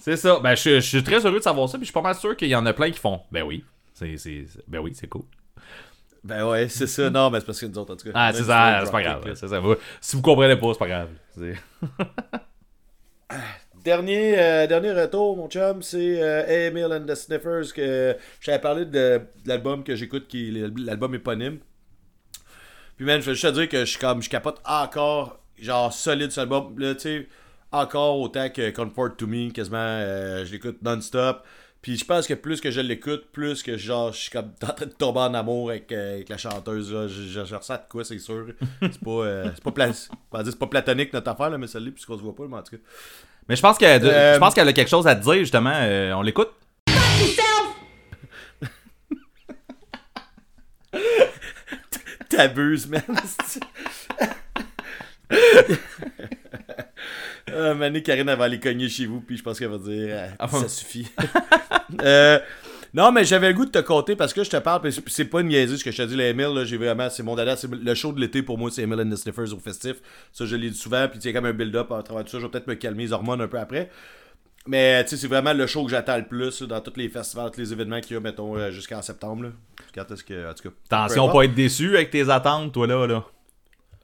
[0.00, 0.38] C'est ça.
[0.42, 2.36] Ben, je, je suis très heureux de savoir ça, puis je suis pas mal sûr
[2.36, 3.20] qu'il y en a plein qui font.
[3.32, 3.64] Ben oui.
[3.94, 5.22] C'est, c'est, ben oui, c'est cool.
[6.22, 7.08] Ben ouais, c'est ça.
[7.08, 8.12] Non, mais c'est parce que nous autres, en tout cas.
[8.14, 9.22] Ah, c'est ça, c'est pas grave.
[9.34, 9.58] C'est ça.
[9.60, 11.08] Vous- Si vous comprenez pas, c'est pas grave.
[13.84, 17.72] Dernier, euh, dernier retour, mon chum, c'est euh, Emil and the Sniffers.
[17.74, 21.58] que Je t'avais parlé de, de l'album que j'écoute, qui l'album éponyme.
[22.96, 25.92] Puis, man, je veux juste te dire que je suis comme, je capote encore, genre,
[25.92, 26.78] solide sur l'album.
[26.78, 27.28] Là, tu sais,
[27.72, 31.42] encore autant que Comfort to Me, quasiment, euh, je l'écoute non-stop.
[31.82, 34.68] Puis je pense que plus que je l'écoute, plus que genre je suis comme en
[34.72, 36.90] train de tomber en amour avec, euh, avec la chanteuse.
[36.90, 37.08] Là.
[37.08, 38.46] Je, je, je ressens de quoi, c'est sûr.
[38.80, 39.92] C'est pas, euh, c'est pas, pla-
[40.44, 42.76] c'est pas platonique notre affaire, là, mais celle-là, puisqu'on se voit pas, mais en tout
[42.76, 42.82] cas.
[43.50, 45.74] Mais je pense qu'elle Euh, je pense qu'elle a quelque chose à te dire, justement.
[45.74, 46.48] Euh, on l'écoute?
[52.36, 53.02] T'abuses, man.
[57.50, 60.08] euh, Mané, Karine, elle va aller cogner chez vous, puis je pense qu'elle va dire
[60.10, 61.06] euh, Ah, ça suffit.
[62.02, 62.40] Euh,
[62.92, 65.24] non, mais j'avais le goût de te compter parce que je te parle, puis c'est-
[65.26, 67.36] pas une niaiserie ce que je te dis, les Emile, là, j'ai vraiment, c'est mon
[67.36, 69.96] dada, c'est le show de l'été pour moi, c'est Emile and the Sniffers au festif.
[70.32, 72.30] Ça, je l'ai dit souvent, puis il y a comme un build-up à travers tout
[72.30, 73.90] ça, je vais peut-être me calmer les hormones un peu après.
[74.66, 77.08] Mais tu sais, c'est vraiment le show que j'attends le plus là, dans tous les
[77.08, 79.52] festivals, tous les événements qu'il y a, mettons, euh, jusqu'en septembre.
[79.94, 80.50] Quand est-ce que.
[80.50, 80.74] En tout cas.
[81.04, 83.06] Attention, pas être déçu avec tes attentes, toi là.
[83.06, 83.24] là.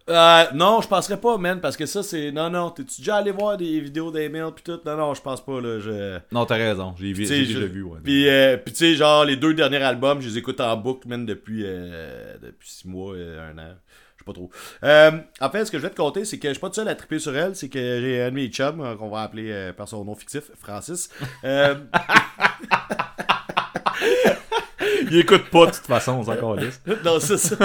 [0.09, 2.33] Euh, non, je penserais pas, man, parce que ça, c'est.
[2.33, 4.81] Non, non, t'es-tu déjà allé voir des vidéos d'email pis tout?
[4.85, 5.79] Non, non, je pense pas, là.
[5.79, 6.19] Je...
[6.33, 7.83] Non, t'as raison, j'ai vu- j'ai déjà vu.
[7.83, 7.99] Ouais.
[8.03, 11.07] Puis, euh, puis tu sais, genre, les deux derniers albums, je les écoute en boucle,
[11.07, 13.75] man, depuis, euh, depuis six mois, euh, un an.
[14.17, 14.51] Je sais pas trop.
[14.83, 16.75] Euh, en fait, ce que je vais te conter, c'est que je suis pas tout
[16.75, 17.55] seul à triper sur elle.
[17.55, 20.51] C'est que j'ai un de mes chums, qu'on va appeler euh, par son nom fictif,
[20.61, 21.09] Francis.
[25.11, 26.81] Il écoute pas de toute façon, on s'en calisse.
[27.05, 27.57] non, c'est ça.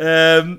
[0.00, 0.56] euh,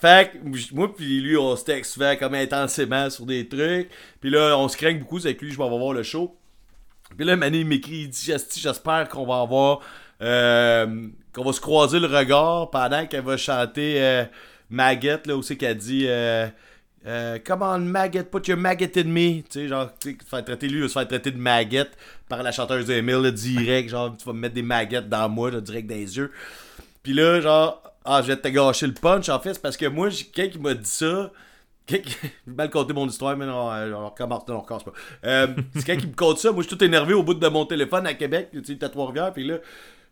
[0.00, 3.88] fait que moi puis lui, on se texte souvent comme intensément sur des trucs.
[4.20, 6.36] Puis là, on se craint beaucoup, c'est avec lui, je vais voir le show.
[7.16, 9.80] Puis là, Mané m'écrit, il dit j'espère qu'on va avoir.
[10.22, 14.24] euh, qu'on va se croiser le regard pendant qu'elle va chanter euh,
[14.70, 16.06] Maggot, là, où c'est qu'elle dit.
[17.06, 19.42] Euh, euh, Come on, maggot, put your maggot in me.
[19.42, 21.90] Tu sais, genre, tu sais, se faire traiter, lui, il se faire traiter de maggot
[22.28, 23.88] par la chanteuse Emile, direct.
[23.90, 26.32] Genre, tu vas me mettre des maggots dans moi, direct dans les yeux.
[27.02, 30.08] Puis là, genre, ah, je vais te gâcher le punch, en fait, parce que moi,
[30.10, 31.30] quelqu'un qui m'a dit ça.
[32.46, 34.92] mal compté mon histoire, mais non, euh, on recommence, non, on recommence pas.
[35.24, 36.52] Euh, c'est quelqu'un qui me compte ça.
[36.52, 38.48] Moi, je suis tout énervé au bout de mon téléphone à Québec.
[38.52, 39.58] Tu sais, il à Trois-Rivières, puis là,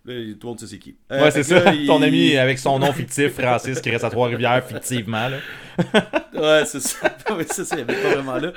[0.05, 0.96] là, tout le monde sait c'est qui.
[1.12, 1.61] Euh, Ouais, c'est ça.
[1.64, 5.28] là, il- Ton ami avec son nom fictif, Francis, qui reste à Trois-Rivières, fictivement.
[5.28, 5.36] Là.
[6.34, 7.09] Ouais, c'est ça.
[7.36, 8.53] ouais, c'est ça, avait pas vraiment là.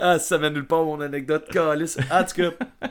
[0.00, 1.96] Ah, ça mène nulle part mon anecdote, calice.
[2.10, 2.88] En tout cas.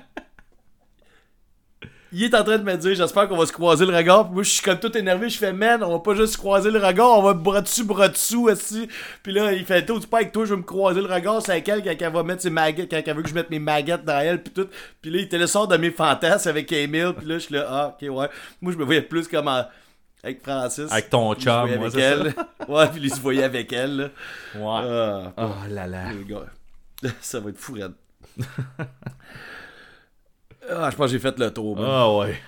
[2.12, 4.26] Il est en train de me dire, j'espère qu'on va se croiser le regard.
[4.26, 5.30] Puis moi, je suis comme tout énervé.
[5.30, 7.84] Je fais, man, on va pas juste se croiser le regard, on va bras dessus,
[7.84, 8.88] bras dessous, aussi.
[9.22, 11.42] Puis là, il fait, tout, tu pas avec toi, je vais me croiser le regard.
[11.44, 13.50] C'est avec elle quand elle va mettre ses maguettes, quand elle veut que je mette
[13.52, 14.68] mes maguettes dans elle, puis tout.
[15.02, 17.14] Puis là, il te le sort de mes fantasmes avec Emile.
[17.16, 18.30] Puis là, je suis là, ah, ok, ouais.
[18.62, 19.66] Moi, je me voyais plus comme en-
[20.24, 20.92] avec Francis.
[20.92, 22.34] Avec ton chum, ouais, avec elle.
[22.68, 24.04] Ouais, puis il se voyait avec elle, là.
[24.56, 24.88] Ouais.
[24.90, 26.06] Ah, Oh là là.
[27.22, 27.78] Ça va être fou.
[30.72, 31.78] ah, je pense que j'ai fait le tour.
[31.80, 32.40] Ah ouais.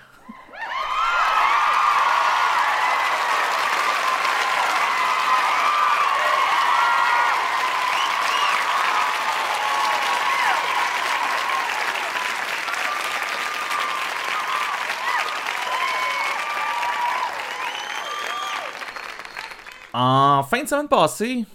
[19.93, 21.45] En fin de semaine passée,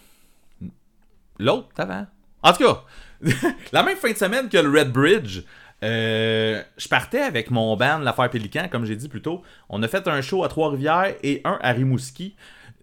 [1.38, 2.06] l'autre avant.
[2.42, 2.84] En tout cas,
[3.72, 5.40] la même fin de semaine que le Red Bridge,
[5.84, 9.42] euh, je partais avec mon band, l'affaire Pélican, comme j'ai dit plus tôt.
[9.68, 12.34] On a fait un show à Trois-Rivières et un à Rimouski.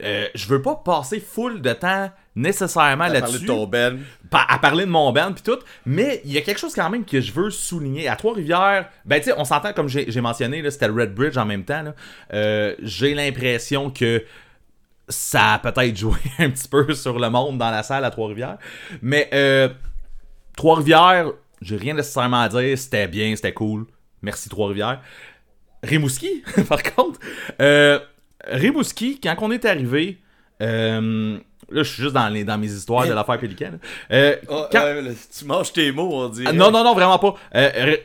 [0.03, 3.67] Euh, je veux pas passer full de temps nécessairement À parler là-dessus de ton
[4.31, 6.89] pa- à parler de mon band puis tout, mais il y a quelque chose quand
[6.89, 8.07] même que je veux souligner.
[8.07, 11.45] À Trois-Rivières, ben tu sais, on s'entend comme j'ai mentionné, c'était le Red Bridge en
[11.45, 11.83] même temps.
[12.33, 14.23] Euh, j'ai l'impression que
[15.09, 18.57] ça a peut-être joué un petit peu sur le monde dans la salle à Trois-Rivières.
[19.03, 19.69] Mais euh,
[20.57, 21.31] Trois-Rivières,
[21.63, 23.85] j'ai rien nécessairement à dire, c'était bien, c'était cool.
[24.21, 25.01] Merci Trois-Rivières.
[25.83, 27.19] Rimouski, par contre,
[27.61, 27.99] euh,
[28.47, 30.17] Rimouski, quand on est arrivé,
[30.61, 31.37] euh,
[31.69, 33.71] là je suis juste dans, les, dans mes histoires de l'affaire Pélican.
[34.11, 35.03] Euh, Ah, quand-
[35.37, 36.43] tu manges tes mots, on dit.
[36.47, 37.35] ah, non, non, non, vraiment pas.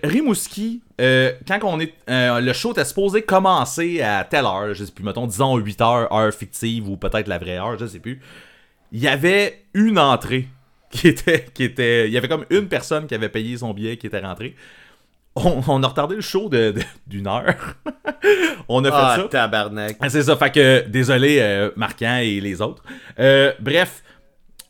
[0.02, 1.94] Rimouski, quand on est.
[2.08, 6.12] le show était supposé commencer à telle heure, je sais plus, mettons, disons 8 heures,
[6.12, 8.20] heure fictive ou peut-être la vraie heure, je sais plus.
[8.90, 10.48] Il y avait une entrée
[10.90, 11.46] qui était.
[11.54, 14.20] Qui était il y avait comme une personne qui avait payé son billet qui était
[14.20, 14.54] rentrée.
[15.36, 17.54] On, on a retardé le show de- de- d'une heure.
[18.68, 19.28] on a Ah, fait ça.
[19.28, 19.96] tabarnak.
[20.00, 22.82] Ah, C'est ça, fait que désolé, euh, Marquant et les autres.
[23.20, 24.02] Euh, bref,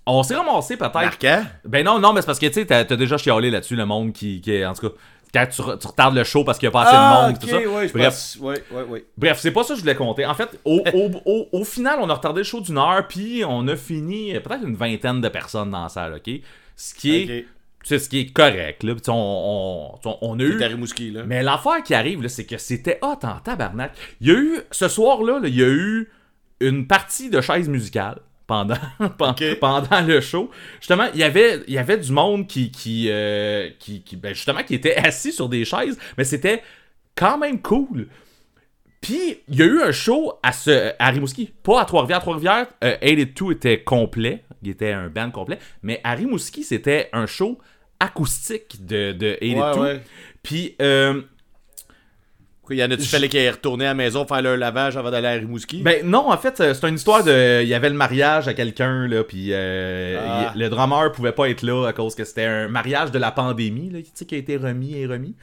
[0.07, 0.95] on s'est ramassé peut-être.
[0.95, 1.43] Marquant?
[1.65, 3.87] Ben non, non, mais c'est parce que tu sais, t'as t'as déjà chialé là-dessus, le
[3.87, 4.67] monde qui, qui est.
[4.67, 4.95] En tout cas,
[5.33, 7.27] quand tu, re- tu retardes le show parce qu'il n'y a pas assez Ah, de
[7.27, 7.59] monde, ok, tout ça?
[7.59, 8.37] ouais, Bref.
[8.41, 10.25] Ouais, ouais, bref c'est pas ça que je voulais compter.
[10.27, 13.43] En fait, au, au, au, au final, on a retardé le show d'une heure, puis
[13.47, 16.35] on a fini peut-être une vingtaine de personnes dans la salle, ok?
[16.77, 17.29] Ce qui est, Ok.
[17.29, 17.47] tu
[17.89, 18.95] sais, ce qui est correct, là.
[19.09, 20.59] On, on, on- a eu.
[20.59, 21.23] Là.
[21.27, 23.93] Mais l'affaire qui arrive, là, c'est que c'était hot en tabarnak.
[24.21, 26.11] Il y a eu, ce soir-là, là, il y a eu
[26.61, 28.19] une partie de chaise musicale
[29.61, 30.51] pendant, le show.
[30.81, 34.35] Justement, il y avait, il y avait du monde qui, qui, euh, qui, qui- ben,
[34.35, 36.63] justement, qui était assis sur des chaises, mais c'était
[37.15, 38.09] quand même cool.
[39.01, 42.19] Puis, il y a eu un show à, ce, à Rimouski, pas à Trois-Rivières.
[42.19, 47.09] À Trois-Rivières, euh, 82 était complet, il était un band complet, mais à Rimouski, c'était
[47.13, 47.59] un show
[48.01, 49.81] acoustique de, de 82.
[49.81, 50.03] Ouais, ouais.
[50.43, 51.23] Puis, euh,
[52.69, 55.27] Quoi, y en a-tu fallait qu'ils retournaient à la maison faire leur lavage avant d'aller
[55.27, 55.83] à Rimouski?
[55.83, 57.63] ben non, en fait, euh, c'est une histoire de.
[57.63, 60.53] Il y avait le mariage à quelqu'un, là, puis euh, Ah.
[60.55, 63.33] il- le drummer pouvait pas être là à cause que c'était un mariage de la
[63.33, 65.35] pandémie, là, tu sais, qui a été remis et remis.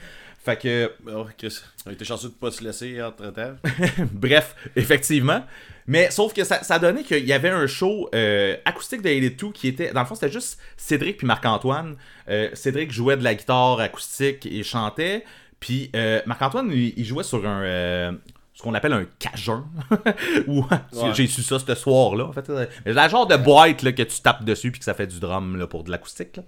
[0.43, 3.55] Fait que, Oh, Chris, on a été chanceux de pas se laisser entre temps.
[4.13, 5.43] bref, effectivement.
[5.87, 9.39] Mais sauf que ça, ça donnait qu'il y avait un show euh, acoustique de Elite
[9.39, 9.91] 2 qui était.
[9.91, 11.95] Dans le fond, c'était juste Cédric puis Marc-Antoine.
[12.29, 15.23] Euh, Cédric jouait de la guitare acoustique et chantait.
[15.59, 17.61] Puis euh, Marc-Antoine, il, il jouait sur un.
[17.63, 18.11] euh,
[18.53, 19.65] ce qu'on appelle un cajun.
[20.47, 20.61] Ou
[20.93, 21.13] Ouais.
[21.13, 22.25] j'ai su ça ce soir-là.
[22.25, 24.93] En fait, Euh, la genre de boîte là, que tu tapes dessus puis que ça
[24.93, 26.39] fait du drum là, pour de l'acoustique.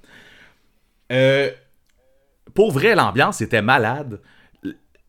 [1.12, 1.52] Euh,
[2.54, 4.22] pour vrai, l'ambiance était malade.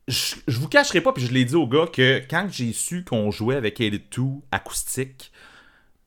[0.09, 3.05] Je, je vous cacherai pas, puis je l'ai dit au gars, que quand j'ai su
[3.05, 5.30] qu'on jouait avec Elite 2 acoustique,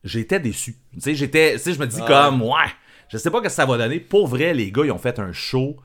[0.03, 0.75] j'étais déçu.
[0.93, 2.65] Tu sais, j'étais, tu sais, je me dis comme, ouais,
[3.09, 3.99] je sais pas ce que ça va donner.
[3.99, 5.77] Pour vrai, les gars, ils ont fait un show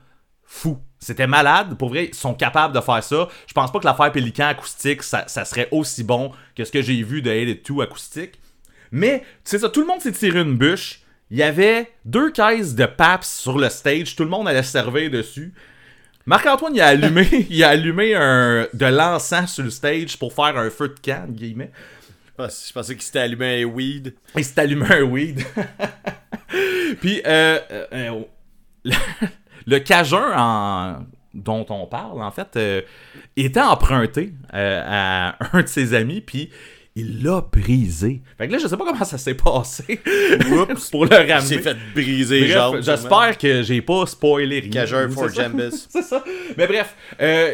[0.43, 0.79] fou.
[1.07, 1.77] C'était malade.
[1.77, 3.29] Pour vrai, ils sont capables de faire ça.
[3.47, 6.81] Je pense pas que l'affaire Pélican acoustique, ça, ça serait aussi bon que ce que
[6.81, 8.41] j'ai vu de Elite 2 acoustique.
[8.91, 10.99] Mais, tu sais ça, tout le monde s'est tiré une bûche.
[11.31, 14.17] Il y avait deux caisses de Paps sur le stage.
[14.17, 15.53] Tout le monde allait se servir dessus.
[16.25, 20.57] Marc-Antoine, il a allumé, il a allumé un, de l'encens sur le stage pour faire
[20.57, 21.71] un feu de camp, guillemets.
[22.25, 24.13] Je pensais, je pensais qu'il s'était allumé un weed.
[24.35, 25.41] Il s'est allumé un weed.
[26.99, 28.91] Puis, euh, euh, euh,
[29.67, 32.81] le, Cajun en- dont on parle, en fait, euh,
[33.35, 36.49] était emprunté euh, à un de ses amis, puis
[36.95, 38.23] il l'a brisé.
[38.39, 39.99] Fait que là, je sais pas comment ça s'est passé
[40.51, 40.89] Oups.
[40.89, 41.59] pour le Il s'est ramener.
[41.59, 42.47] fait briser
[42.81, 44.71] j'espère que j'ai pas spoilé rien.
[44.71, 45.29] Cageur for.
[45.29, 45.85] Jambus.
[45.89, 46.23] C'est ça.
[46.57, 47.53] Mais bref, euh,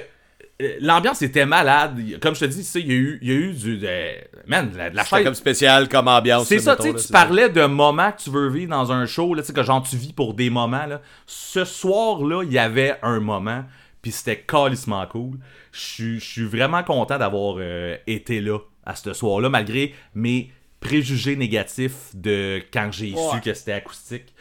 [0.80, 2.00] l'ambiance était malade.
[2.22, 3.78] Comme je te dis, ça, il y a eu, il y a eu du.
[3.78, 6.48] de- man, de la, la chaise- comme spécial, comme ambiance.
[6.48, 9.34] c'est ça, mettons, tu là, parlais de moments que tu veux vivre dans un show,
[9.34, 11.02] là, tu sais, que genre tu vis pour des moments, là.
[11.26, 13.64] Ce soir-là, il y avait un moment,
[14.02, 15.38] puis c'était calissement cool.
[15.72, 20.52] Je suis- je suis vraiment content d'avoir euh, été là à ce soir-là, malgré mes
[20.80, 24.34] préjugés négatifs de quand j'ai su que c'était acoustique.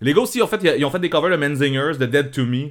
[0.00, 2.30] Les gars aussi, ils ont fait, ils ont fait des covers de Menzingers, de Dead
[2.32, 2.70] to Me,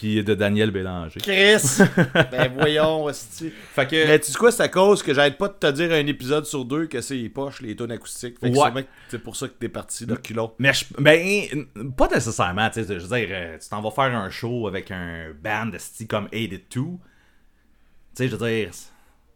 [0.00, 1.20] puis de Daniel Bélanger.
[1.20, 1.82] Chris!
[2.32, 3.52] ben voyons, hostie.
[3.74, 4.06] Fait que...
[4.06, 6.46] Mais tu sais quoi, c'est à cause que j'arrête pas de te dire un épisode
[6.46, 8.40] sur deux que c'est poche, les tonnes acoustiques.
[8.40, 8.62] Fait que Ouais.
[8.64, 10.52] sûrement que c'est pour ça que t'es parti de reculons.
[10.58, 11.66] Mais je, ben,
[11.98, 14.90] pas nécessairement, tu sais, je veux dire, euh, tu t'en vas faire un show avec
[14.90, 16.58] un band de style comme 82.
[16.80, 16.98] Tu
[18.14, 18.70] sais, je veux dire,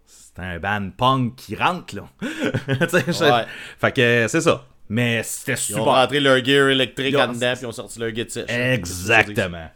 [0.06, 2.08] c'est un band punk qui rentre, là.
[2.22, 3.44] tu sais, je- Ouais.
[3.78, 4.66] Fait que c'est ça.
[4.88, 5.84] Mais c'était Ils ont super.
[5.92, 8.48] rentré leur gear électrique en dedans, puis ils ont sorti leur sèche.
[8.48, 9.68] Exactement.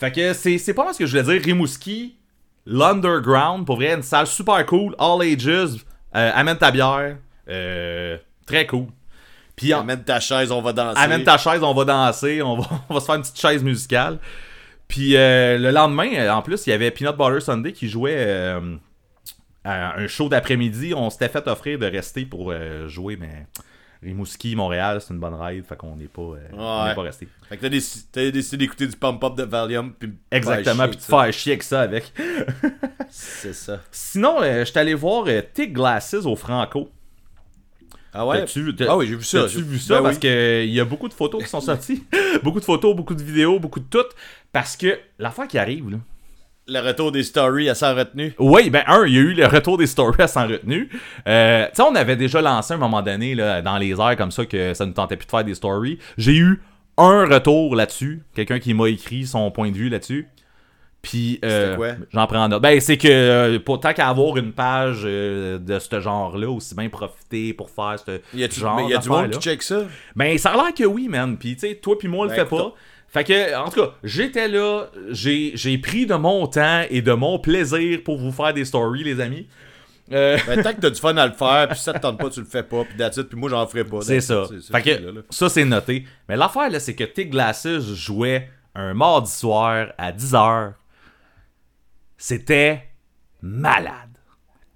[0.00, 1.44] Fait que c'est pas mal ce que je voulais dire.
[1.44, 2.16] Rimouski,
[2.64, 5.84] l'Underground, pour vrai, une salle super cool, all ages,
[6.16, 7.18] euh, amène ta bière,
[7.50, 8.86] euh, très cool.
[9.56, 10.98] Puis Amène ta chaise, on va danser.
[10.98, 13.62] Amène ta chaise, on va danser, on va, on va se faire une petite chaise
[13.62, 14.18] musicale.
[14.88, 18.58] Puis euh, le lendemain, euh, en plus, il y avait Peanut Butter Sunday qui jouait
[19.64, 20.94] à un show d'après-midi.
[20.96, 22.54] On s'était fait offrir de rester pour
[22.86, 23.46] jouer, mais
[24.02, 26.94] Rimouski, Montréal, c'est une bonne ride, fait qu'on n'est pas, euh, Ouais.
[26.94, 27.28] pas resté.
[27.48, 31.02] Fait que t'as déc- t'as décidé d'écouter du pump-up de Valium, puis Exactement, puis te
[31.02, 32.12] faire chier avec ça avec.
[33.10, 33.80] C'est ça.
[33.90, 36.90] Sinon, euh, je suis allé voir euh, Tig Glasses au Franco.
[38.12, 38.38] Ah ouais?
[38.40, 39.46] T'as-tu- t'as- Ah oui, j'ai vu ça.
[39.46, 39.96] J'ai- vu ça?
[39.98, 40.20] Ben parce oui.
[40.20, 42.02] qu'il y a beaucoup de photos qui sont sorties.
[42.42, 44.04] beaucoup de photos, beaucoup de vidéos, beaucoup de tout.
[44.52, 45.98] Parce que l'affaire qui arrive, là.
[46.70, 48.32] Le retour des stories à sans retenue?
[48.38, 50.88] Oui, ben un, il y a eu le retour des stories sans retenue.
[51.26, 54.16] Euh, tu sais, on avait déjà lancé à un moment donné là, dans les airs
[54.16, 55.98] comme ça que ça ne tentait plus de faire des stories.
[56.16, 56.62] J'ai eu
[56.96, 58.22] un retour là-dessus.
[58.36, 60.28] Quelqu'un qui m'a écrit son point de vue là-dessus.
[61.02, 62.62] Puis, euh, j'en prends note.
[62.62, 66.74] Ben, c'est que euh, pour tant qu'à avoir une page euh, de ce genre-là, aussi
[66.74, 69.84] bien profiter pour faire ce Y genre mais y a du monde qui check ça?
[70.14, 71.38] Ben, ça a l'air que oui, man.
[71.38, 72.74] Puis, tu sais, toi puis moi, on le Ben, fait pas.
[73.12, 77.38] Fait que, en tout cas, j'étais là, j'ai pris de mon temps et de mon
[77.40, 79.48] plaisir pour vous faire des stories, les amis.
[80.12, 82.18] Euh, Ben, tant que t'as du fun à le faire, puis si ça te tente
[82.18, 84.00] pas, tu le fais pas, puis it, puis moi j'en ferai pas.
[84.02, 84.44] c'est ça.
[84.72, 85.20] Fait que, là, là.
[85.30, 86.04] ça, c'est noté.
[86.28, 90.72] Mais l'affaire, là, c'est que Tig Glasses jouait un mardi soir à 10h.
[92.16, 92.88] C'était
[93.42, 93.94] malade.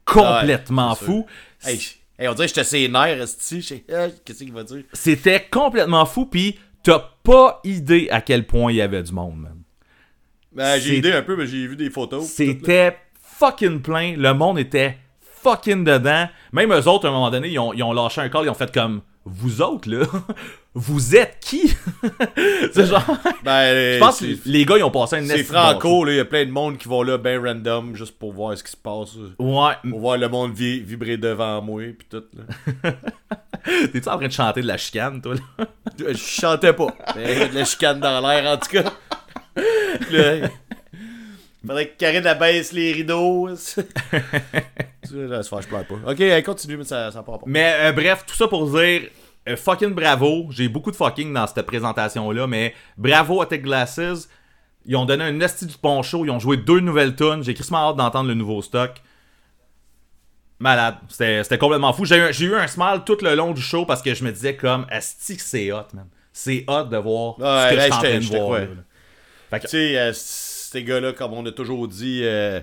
[0.05, 1.27] Complètement Ouais, fou.
[1.65, 1.81] Hey,
[2.19, 3.17] hey, on dirait que j'étais ses nerfs,
[4.25, 4.85] Qu'est-ce qu'il va dire?
[4.93, 9.37] C'était complètement fou, puis t'as pas idée à quel point il y avait du monde,
[9.39, 9.57] man.
[10.53, 12.25] Ben, j'ai idée un peu, mais j'ai vu des photos.
[12.27, 14.15] C'était fucking plein.
[14.17, 14.97] Le monde était
[15.43, 16.29] fucking dedans.
[16.53, 18.45] Même eux autres, à un moment donné, ils ont, ils ont lâché un call.
[18.45, 20.07] Ils ont fait comme Vous autres, là,
[20.75, 21.75] vous êtes qui?
[22.73, 23.05] C'est genre.
[23.43, 26.13] Ben, Je pense que les gars, ils ont passé un c'est franco, là.
[26.13, 28.63] Il y a plein de monde qui vont là, ben random, juste pour voir ce
[28.63, 29.17] qui se passe.
[29.41, 29.73] Ouais.
[29.91, 32.93] Pour voir le monde vi- vibrer devant moi, puis tout, là.
[33.93, 35.67] T'es-tu en train de chanter de la chicane, toi, là?
[35.99, 36.95] Je je chantais pas.
[37.17, 38.93] Mais a de la chicane dans l'air, en tout cas.
[40.11, 40.49] Là,
[41.67, 43.49] faudrait que Karine abaisse les rideaux.
[45.13, 46.11] Là, se je pleure pas.
[46.11, 47.45] Ok, continue, mais ça, ça part pas.
[47.47, 49.03] Mais euh, bref, tout ça pour dire
[49.49, 50.47] euh, fucking bravo.
[50.51, 54.29] J'ai beaucoup de fucking dans cette présentation-là, mais bravo à Tech Glasses.
[54.87, 56.25] Ils ont donné un esti du bon show.
[56.25, 57.43] Ils ont joué deux nouvelles tunes.
[57.43, 59.01] J'ai crissement hâte d'entendre le nouveau stock.
[60.59, 60.97] Malade.
[61.09, 62.05] C'était complètement fou.
[62.05, 64.87] J'ai eu, un smile tout le long du show parce que je me disais comme,
[64.87, 66.07] que c'est hot, man.
[66.33, 68.61] C'est hot de voir Ouais, ce que je là, suis en j'étais- train de voir.
[69.51, 72.61] Fait que- Tu sais, euh, ces gars-là, comme on a toujours dit, euh,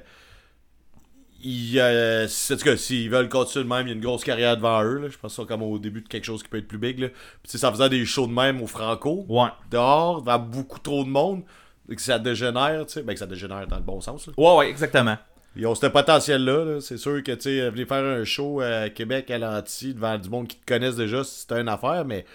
[1.43, 4.23] ils, euh, en tout cas, s'ils veulent continuer de même, il y a une grosse
[4.23, 4.99] carrière devant eux.
[4.99, 5.07] là.
[5.09, 6.99] Je pense que c'est comme au début de quelque chose qui peut être plus big.
[6.99, 7.07] Là.
[7.43, 9.49] Puis, ça faisait des shows de même au Franco, Ouais.
[9.69, 11.43] dehors, devant beaucoup trop de monde,
[11.89, 13.03] et que ça dégénère, tu sais.
[13.03, 14.27] Ben, que ça dégénère dans le bon sens.
[14.27, 14.33] là.
[14.37, 15.17] Ouais, ouais, exactement.
[15.55, 16.63] Ils ont ce potentiel-là.
[16.65, 16.81] là.
[16.81, 20.29] C'est sûr que, tu sais, venir faire un show à Québec à l'anti devant du
[20.29, 22.25] monde qui te connaissent déjà, c'est une affaire, mais.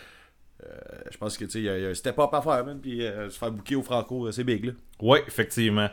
[0.65, 0.69] euh,
[1.11, 2.65] je pense que tu sais, il y, a- il y a un step-up à faire,
[2.65, 2.79] man.
[2.81, 4.73] Puis euh, se faire booker au Franco, euh, c'est big, là.
[5.01, 5.89] Ouais, effectivement.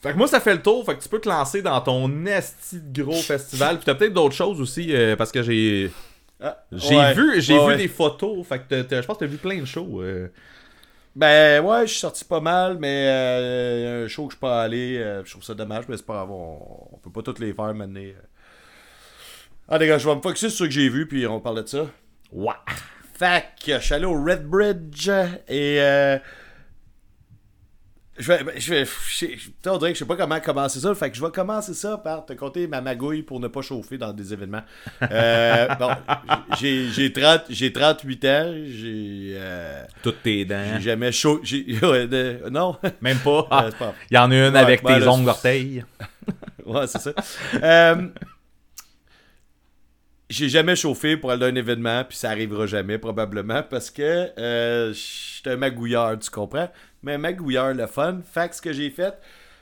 [0.00, 0.84] Fait que moi, ça fait le tour.
[0.84, 3.76] Fait que tu peux te lancer dans ton esti de gros festival.
[3.76, 5.90] Puis t'as peut-être d'autres choses aussi, euh, parce que j'ai.
[6.42, 7.12] Ah, J'ai ouais.
[7.14, 7.76] vu, j'ai Ouais, vu ouais.
[7.76, 8.46] des photos.
[8.46, 10.00] Fait que je pense que t'as vu plein de shows.
[10.02, 10.28] euh.
[11.16, 14.38] Ben ouais, je suis sorti pas mal, mais euh, y a un show que je
[14.38, 14.98] peux aller.
[14.98, 16.30] euh, je trouve ça dommage, mais c'est pas grave.
[16.30, 18.00] On, on peut pas toutes les faire maintenant.
[19.68, 21.62] Ah les gars, je vais me focusser sur ce que j'ai vu, puis on parle
[21.62, 21.86] de ça.
[22.32, 22.54] Ouais.
[23.14, 25.08] Fait que je suis allé au Red Bridge
[25.48, 26.18] et euh,
[28.20, 30.78] je vais, ben, je vais, je, je- on dirait que je sais pas comment commencer
[30.80, 30.94] ça.
[30.94, 33.98] Fait que je vais commencer ça par te compter ma magouille pour ne pas chauffer
[33.98, 34.62] dans des événements.
[35.02, 35.90] Euh, bon,
[36.60, 40.74] j'ai j'ai 30 j'ai 38 ans, j'ai euh, Toutes tes dents.
[40.76, 41.10] j'ai jamais
[42.06, 43.46] de- non, Même pas.
[43.50, 43.68] Ah,
[44.10, 45.84] Il y en a une Ouais, avec ben tes là, ongles d'orteil.
[46.64, 47.12] Ouais, c'est ça.
[47.62, 48.08] Euh,
[50.28, 54.30] j'ai jamais chauffé pour aller à un événement, puis ça arrivera jamais, probablement, parce que
[54.38, 56.70] euh, je suis un magouilleur, tu comprends?
[57.02, 58.20] Mais magouilleur, le fun.
[58.24, 59.14] Fait que ce que j'ai fait,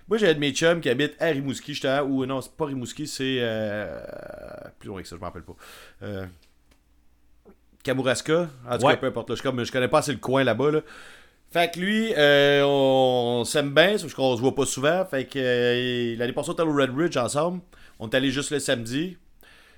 [0.08, 3.06] moi, j'ai de mes chums qui habite à Rimouski, j'étais ou non, c'est pas Rimouski,
[3.06, 4.00] c'est euh,
[4.78, 5.56] plus loin que ça, je m'en rappelle pas.
[6.02, 6.26] Euh,
[7.84, 8.94] Kamouraska, en tout Ouais.
[8.94, 10.80] cas, peu importe, là, je, je connais pas assez le coin là-bas, là.
[11.50, 15.04] Fait que lui, euh, on, on s'aime bien, sauf qu'on se voit pas souvent.
[15.06, 17.62] Fait que euh, l'année passée, on était au Red Ridge ensemble.
[17.98, 19.16] On est allé juste le samedi.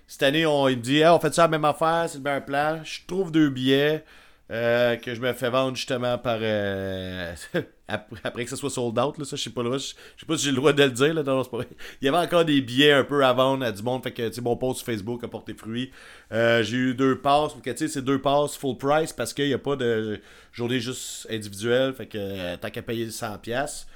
[0.08, 2.24] Cette année, on, il me dit Hey, on fait ça la même affaire, c'est le
[2.24, 2.80] meilleur plan.
[2.82, 4.04] Je trouve deux billets
[4.50, 6.38] euh, que je me fais vendre justement par.
[6.40, 7.32] euh,
[7.88, 10.36] après, que ça soit sold out, là, ça, je sais pas, le je sais pas
[10.36, 11.14] si j'ai le droit de le dire.
[11.14, 11.68] Là, non, pas vrai.
[12.02, 14.02] Il y avait encore des billets un peu à vendre à du monde.
[14.02, 15.92] Fait que, tu sais, mon post sur Facebook a porté fruit.
[16.32, 17.52] Euh, j'ai eu deux passes.
[17.54, 20.20] Fait que, tu sais, c'est deux passes full price parce qu'il n'y a pas de
[20.52, 21.94] journée juste individuelle.
[21.94, 23.38] Fait que, tant qu'à payer 100$.
[23.40, 23.86] piastres.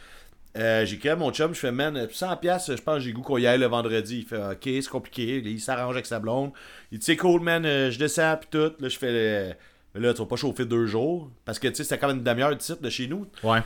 [0.56, 3.38] Euh, j'ai créé mon chum, je fais, man, 100$, piastres, je pense j'ai goût qu'on
[3.38, 4.18] y aille le vendredi.
[4.20, 5.42] Il fait, ok, c'est compliqué.
[5.44, 6.52] Il s'arrange avec sa blonde.
[6.92, 8.72] Il dit, c'est cool, man, je descends, puis tout.
[8.78, 9.56] Là, je fais,
[9.94, 11.30] là, tu vas pas chauffer deux jours.
[11.44, 13.26] Parce que, tu sais, c'était quand même une demi-heure de site de chez nous.
[13.42, 13.60] Ouais.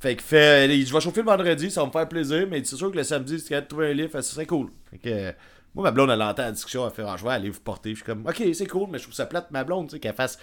[0.00, 2.46] Fait que fait, il dit, je vais chauffer le vendredi, ça va me faire plaisir,
[2.50, 4.70] mais c'est sûr que le samedi, si tu de trouver un livre, ça serait cool.
[4.90, 5.32] Fait que, euh,
[5.74, 7.90] moi, ma blonde, elle entend la discussion, elle fait, ah, je vais aller vous porter.
[7.90, 10.00] Je suis comme, ok, c'est cool, mais je trouve ça plate, ma blonde, tu sais,
[10.00, 10.38] qu'elle fasse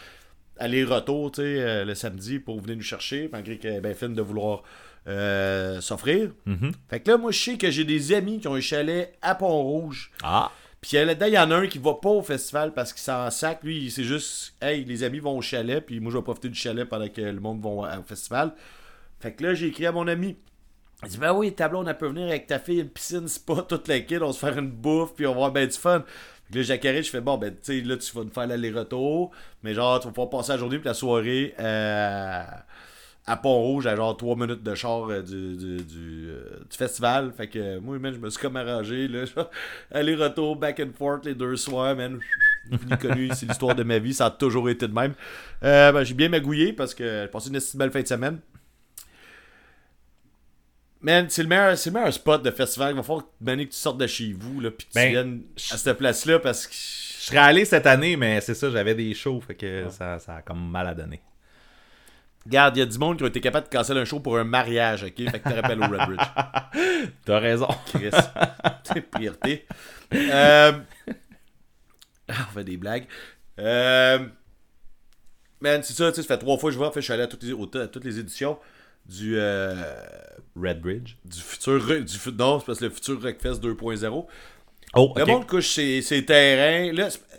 [0.57, 4.13] aller-retour, tu sais, euh, le samedi pour venir nous chercher, malgré qu'elle est bien fine
[4.13, 4.63] de vouloir
[5.07, 6.31] euh, s'offrir.
[6.45, 6.71] Mhm.
[6.89, 9.35] Fait que là, moi, je sais que j'ai des amis qui ont un chalet à
[9.35, 10.11] Pont-Rouge.
[10.23, 10.51] Ah.
[10.81, 13.63] Puis il y en a un qui va pas au festival parce qu'il s'en sac.
[13.63, 16.57] Lui, c'est juste, hey, les amis vont au chalet, puis moi, je vais profiter du
[16.57, 18.53] chalet pendant que le monde va au festival.
[19.19, 20.37] Fait que là, j'ai écrit à mon ami.
[21.03, 23.87] Il dit, ben oui, tableau, on peut venir avec ta fille, une piscine, spa, toute
[23.87, 26.03] la kid, on se faire une bouffe, puis on va avoir ben du fun.
[26.51, 29.31] Fait que là, je fais, bon, ben, tu sais, là, tu vas nous faire l'aller-retour,
[29.63, 32.43] mais genre, tu vas pouvoir passer la journée, puis la soirée, euh,
[33.25, 37.31] à Pont-Rouge, à genre 3 minutes de char euh, du, du, du, euh, du festival.
[37.35, 39.25] Fait que moi, man, je me suis comme arrangé, là,
[39.91, 42.19] aller-retour, back and forth, les deux soirs, man.
[43.01, 45.13] Connu, c'est l'histoire de ma vie, ça a toujours été de même.
[45.63, 48.39] Euh, ben, j'ai bien magouillé parce que j'ai passé une belle fin de semaine.
[51.01, 52.91] Man, c'est le meilleur, c'est le meilleur spot de festival.
[52.91, 55.41] Il va falloir que tu sortes de chez vous, là, puis que tu Ben, viennes
[55.71, 56.73] à cette place-là parce que.
[56.73, 60.37] Je serais allé cette année, mais c'est ça, j'avais des shows, fait que ça, ça
[60.37, 61.21] a comme mal à donner.
[62.49, 64.37] Regarde, il y a du monde qui ont été capable de casser un show pour
[64.39, 65.13] un mariage, ok?
[65.29, 67.11] Fait que tu rappelles au Red Bridge.
[67.25, 67.67] T'as raison.
[67.93, 68.09] Chris.
[68.83, 69.67] C'est priorité.
[70.15, 70.71] Euh...
[72.27, 73.05] ah, On fait des blagues.
[73.59, 74.19] Euh...
[75.61, 76.87] Man, c'est ça, tu sais, ça fait trois fois que je vois.
[76.87, 78.57] En fait, je suis allé à toutes les, au- à toutes les éditions
[79.05, 79.75] du, euh,
[80.55, 81.15] Red Bridge.
[81.25, 81.79] du futur.
[81.85, 84.25] Du, non, c'est parce que le futur Rockfest 2.0.
[84.95, 86.91] Oh, Le monde couche ses, ses terrains.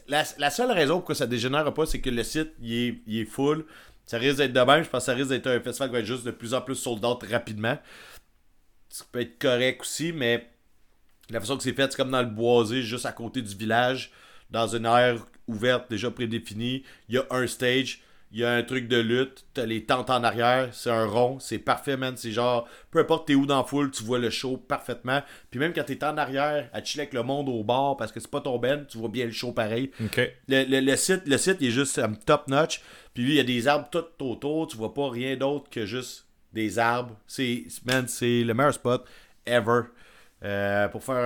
[0.09, 3.21] Là, la seule raison pourquoi ça dégénère pas, c'est que le site, il est, il
[3.21, 3.65] est full.
[4.11, 4.83] Ça risque d'être de même.
[4.83, 6.61] Je pense que ça risque d'être un festival qui va être juste de plus en
[6.61, 7.79] plus sold out rapidement.
[8.89, 10.51] Ça peut être correct aussi, mais
[11.29, 14.11] la façon que c'est fait, c'est comme dans le boisé, juste à côté du village,
[14.51, 16.83] dans une aire ouverte déjà prédéfinie.
[17.09, 18.03] Il y a un stage,
[18.33, 21.39] il y a un truc de lutte, t'as les tentes en arrière, c'est un rond,
[21.41, 22.17] c'est parfait, man.
[22.17, 25.21] C'est genre, peu importe t'es où dans la foule, tu vois le show parfaitement.
[25.51, 28.21] Puis même quand t'es en arrière, à chiller avec le monde au bar, parce que
[28.21, 29.91] c'est pas ton ben, tu vois bien le show pareil.
[30.49, 32.83] Le, le- le site, le site il est juste um, top notch.
[33.15, 34.69] Puis lui, il y a des arbres tout autour.
[34.69, 37.17] Tu vois pas rien d'autre que juste des arbres.
[37.27, 39.05] C'est, man, c'est le meilleur spot
[39.47, 39.83] ever.
[40.45, 41.17] euh, pour faire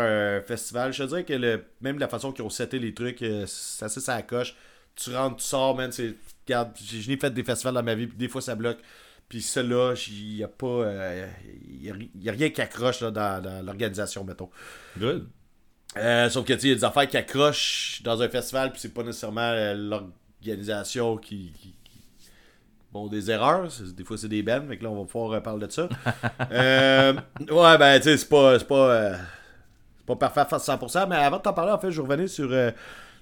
[0.40, 3.22] un festival, je te dirais que le, même la façon qu'ils ont seté les trucs,
[3.22, 4.56] euh, c'est ça coche.
[4.96, 5.92] Tu rentres, tu sors, man.
[5.92, 6.14] C'est,
[6.46, 8.78] regarde, je n'ai fait des festivals dans ma vie, puis des fois ça bloque.
[9.28, 10.66] Puis celui-là, il n'y a pas.
[10.66, 11.26] euh,
[11.80, 14.50] y a, il y a rien qui accroche là, dans, dans l'organisation, mettons.
[14.98, 15.28] Good.
[15.96, 18.92] Euh, sauf que il y a des affaires qui accrochent dans un festival, puis c'est
[18.92, 22.00] pas nécessairement euh, l'organisation qui, qui- qui-
[22.92, 25.66] Bon, des erreurs, des fois c'est des bennes, mais là on va pouvoir euh, parler
[25.66, 25.88] de ça.
[27.50, 28.58] Ouais, ben tu sais, c'est pas.
[28.58, 29.16] C'est pas,
[30.06, 32.52] pas parfait à 100%, mais avant de t'en parler, en fait, je revenais sur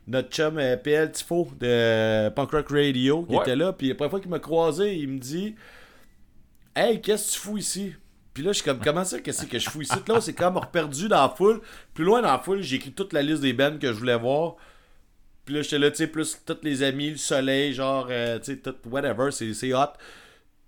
[0.07, 3.43] notre chum euh, PL Tifo de Punk Rock Radio qui Ouais.
[3.43, 5.55] était là, puis la première fois qu'il m'a croisé, il me dit
[6.75, 7.95] Hey, qu'est-ce que tu fous ici?
[8.35, 9.93] Puis là, je suis comme, comment ça, qu'est-ce que je fous ici?
[10.09, 11.61] Là, c'est comme perdu dans la foule.
[11.93, 14.17] Plus loin dans la foule, j'ai écrit toute la liste des bands que je voulais
[14.17, 14.57] voir.
[15.45, 18.53] Puis là, j'étais là, tu sais, plus tous les amis, le soleil, genre, euh, tu
[18.53, 19.93] sais, tout, whatever, c'est c'est hot.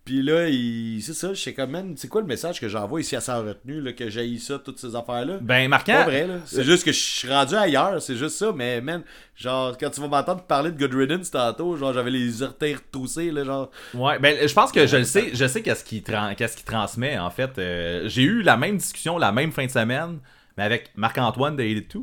[0.05, 1.00] Puis là, il...
[1.02, 3.38] c'est ça, je sais comme, man, c'est quoi le message que j'envoie ici à sa
[3.40, 5.38] retenue, là, que j'ai ça, toutes ces affaires-là?
[5.40, 5.92] Ben, C'est marquant.
[5.94, 6.34] pas vrai, là.
[6.44, 9.02] C'est juste que je suis rendu ailleurs, c'est juste ça, mais man,
[9.34, 13.30] genre, quand tu vas m'entendre parler de Good Riddance tantôt, genre, j'avais les orteils retroussés,
[13.30, 13.70] là, genre.
[13.94, 17.59] Ouais, ben je pense que je le sais, je sais qu'est-ce qu'il transmet en fait.
[17.59, 20.18] Euh, j'ai eu la même discussion la même fin de semaine,
[20.59, 22.00] mais avec Marc-Antoine de 82.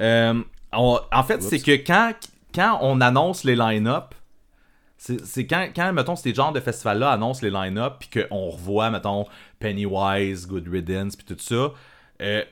[0.00, 0.42] Euh,
[0.72, 2.12] on- en fait, c'est que quand,
[2.54, 4.14] quand on annonce les line-up,
[5.24, 9.26] c'est quand, quand, mettons, ces genres de festivals-là annoncent les line-up, puis qu'on revoit, mettons,
[9.58, 11.72] Pennywise, Good Riddance, puis tout ça,
[12.22, 12.42] euh,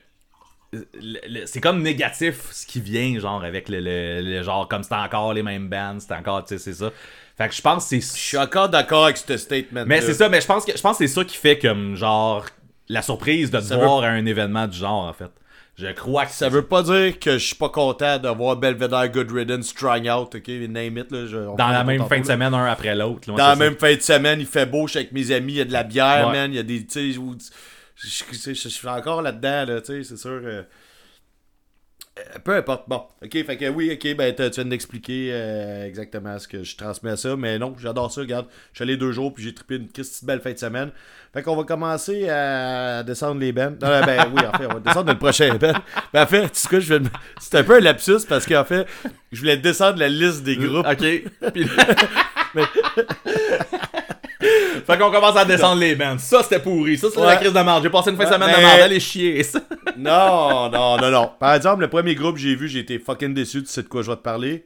[1.45, 5.33] c'est comme négatif ce qui vient, genre, avec le, le- le genre, comme c'était encore
[5.33, 6.91] les mêmes bands, c'était encore, tu sais, c'est ça.
[7.37, 9.83] Fait que je pense que c'est Je suis encore d'accord avec ce statement.
[9.87, 11.95] mais c'est ça, mais je pense que je pense que c'est ça qui fait comme
[11.95, 12.45] genre
[12.89, 15.31] la surprise de te voir à un événement du genre en fait.
[15.75, 19.09] Je crois que Ça veut pas dire que je suis pas content de voir Belvedere
[19.09, 19.73] Good Riddance
[20.07, 21.25] Out, ok, name it, là.
[21.25, 22.33] je- dans la même fin de là.
[22.33, 23.27] semaine un après l'autre.
[23.27, 23.55] Dans la ça.
[23.55, 25.65] même fin de semaine, il fait beau, je suis avec mes amis, il y a
[25.65, 26.33] de la bière, Ouais.
[26.33, 27.35] man, il y a des, tu sais, où-
[27.95, 30.41] je suis encore là-dedans, là, tu sais, c'est sûr.
[30.43, 30.61] euh,
[32.19, 32.87] euh, peu importe.
[32.87, 36.75] Bon, ok, fait que oui, ok, ben tu viens d'expliquer euh, exactement ce que je
[36.77, 38.45] transmets à ça, mais non, j'adore ça, regarde.
[38.71, 40.91] Je suis allé deux jours, puis j'ai trippé une petite belle fin de semaine.
[41.33, 43.77] Fait qu'on va commencer à descendre les bennes.
[43.81, 45.73] Non, ben oui, en fait, on va descendre le prochain ben.
[46.13, 47.09] Ben, en fait, tu sais quoi, je vais me-
[47.39, 48.85] c'est un peu un lapsus parce qu'en fait,
[49.31, 50.85] je voulais descendre la liste des groupes.
[50.87, 51.23] OK.
[51.53, 51.67] Puis-
[54.85, 56.17] fait qu'on commence à descendre les bands.
[56.17, 56.97] Ça c'était pourri.
[56.97, 57.83] Ça c'est la crise de merde.
[57.83, 58.81] J'ai passé une fin de semaine mais- de merde.
[58.81, 59.41] Allez chier.
[59.43, 59.59] ça.
[59.97, 61.31] Non, non, non, non.
[61.39, 63.61] Par exemple, le premier groupe que j'ai vu, j'ai été fucking déçu.
[63.63, 64.65] Tu sais de quoi je vais te parler?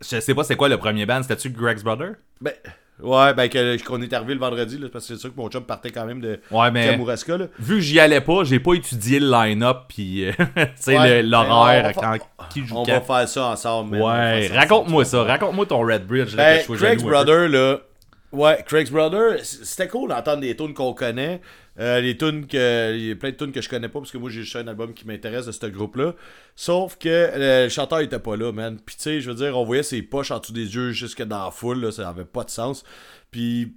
[0.00, 1.22] Je sais pas c'est quoi le premier band?
[1.22, 2.14] C'était-tu Greg's Brother?
[2.40, 2.52] Ben,
[3.00, 5.48] ouais, ben, que- qu'on est arrivé le vendredi, là, parce que c'est sûr que mon
[5.48, 7.44] chum partait quand même de Ouais, mais Kamouraska, là.
[7.60, 11.22] vu que j'y allais pas, j'ai pas étudié le line-up puis euh, tu sais Ouais,
[11.22, 12.16] l'horaire quand
[12.50, 12.92] qui joue On quand.
[12.92, 14.02] va faire ça ensemble, man.
[14.02, 15.22] Ouais, ça raconte-moi ça.
[15.22, 16.34] Raconte-moi ton Red Bridge.
[16.34, 17.02] là, Ben, Craig's.
[17.04, 17.78] Brother, là.
[18.32, 21.42] Ouais, Craig's Brother, c'était cool d'entendre des tunes qu'on connaît.
[21.78, 22.94] Euh, les tunes que.
[22.96, 24.56] Il y a plein de tunes que je connais pas parce que moi j'ai juste
[24.56, 26.14] un album qui m'intéresse de ce groupe-là.
[26.56, 28.78] Sauf que euh, le chanteur était pas là, man.
[28.84, 31.22] Puis tu sais, je veux dire, on voyait ses poches en dessous des yeux jusque
[31.22, 32.84] dans la foule, là, ça avait pas de sens.
[33.30, 33.74] Puis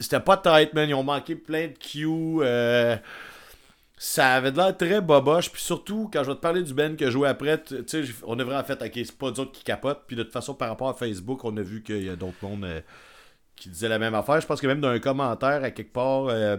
[0.00, 0.88] c'était pas tight, man.
[0.88, 2.08] Ils ont manqué plein de cues.
[2.42, 2.96] euh,
[3.98, 5.50] ça avait de l'air très boboche.
[5.50, 8.04] Puis surtout, quand je vais te parler du Ben que je jouais après, tu sais,
[8.24, 10.04] on a vraiment fait, ok, c'est pas nous autres qui capotent.
[10.06, 12.36] Puis de toute façon, par rapport à Facebook, on a vu qu'il y a d'autres
[12.42, 12.80] mondes euh,
[13.56, 14.40] qui disaient la même affaire.
[14.40, 16.26] Je pense que même dans un commentaire, à quelque part.
[16.28, 16.56] euh,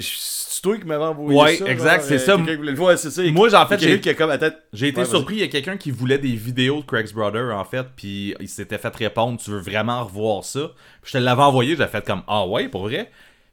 [0.00, 1.66] c'est toi qui m'avais envoyé Ouais, ça.
[1.66, 2.36] exact, genre, euh, ça.
[2.36, 3.22] le voir, c'est ça.
[3.30, 4.56] Moi, j'ai- en fait, Quelqu'un j'ai- qui a comme à tête.
[4.72, 7.54] J'ai été Ouais, surpris, il y a quelqu'un qui voulait des vidéos de Craig's Brother,
[7.54, 10.70] en fait, puis il s'était fait répondre, tu veux vraiment revoir ça?
[11.02, 13.10] Puis je te l'avais envoyé, j'ai fait comme, ah ouais, pour vrai?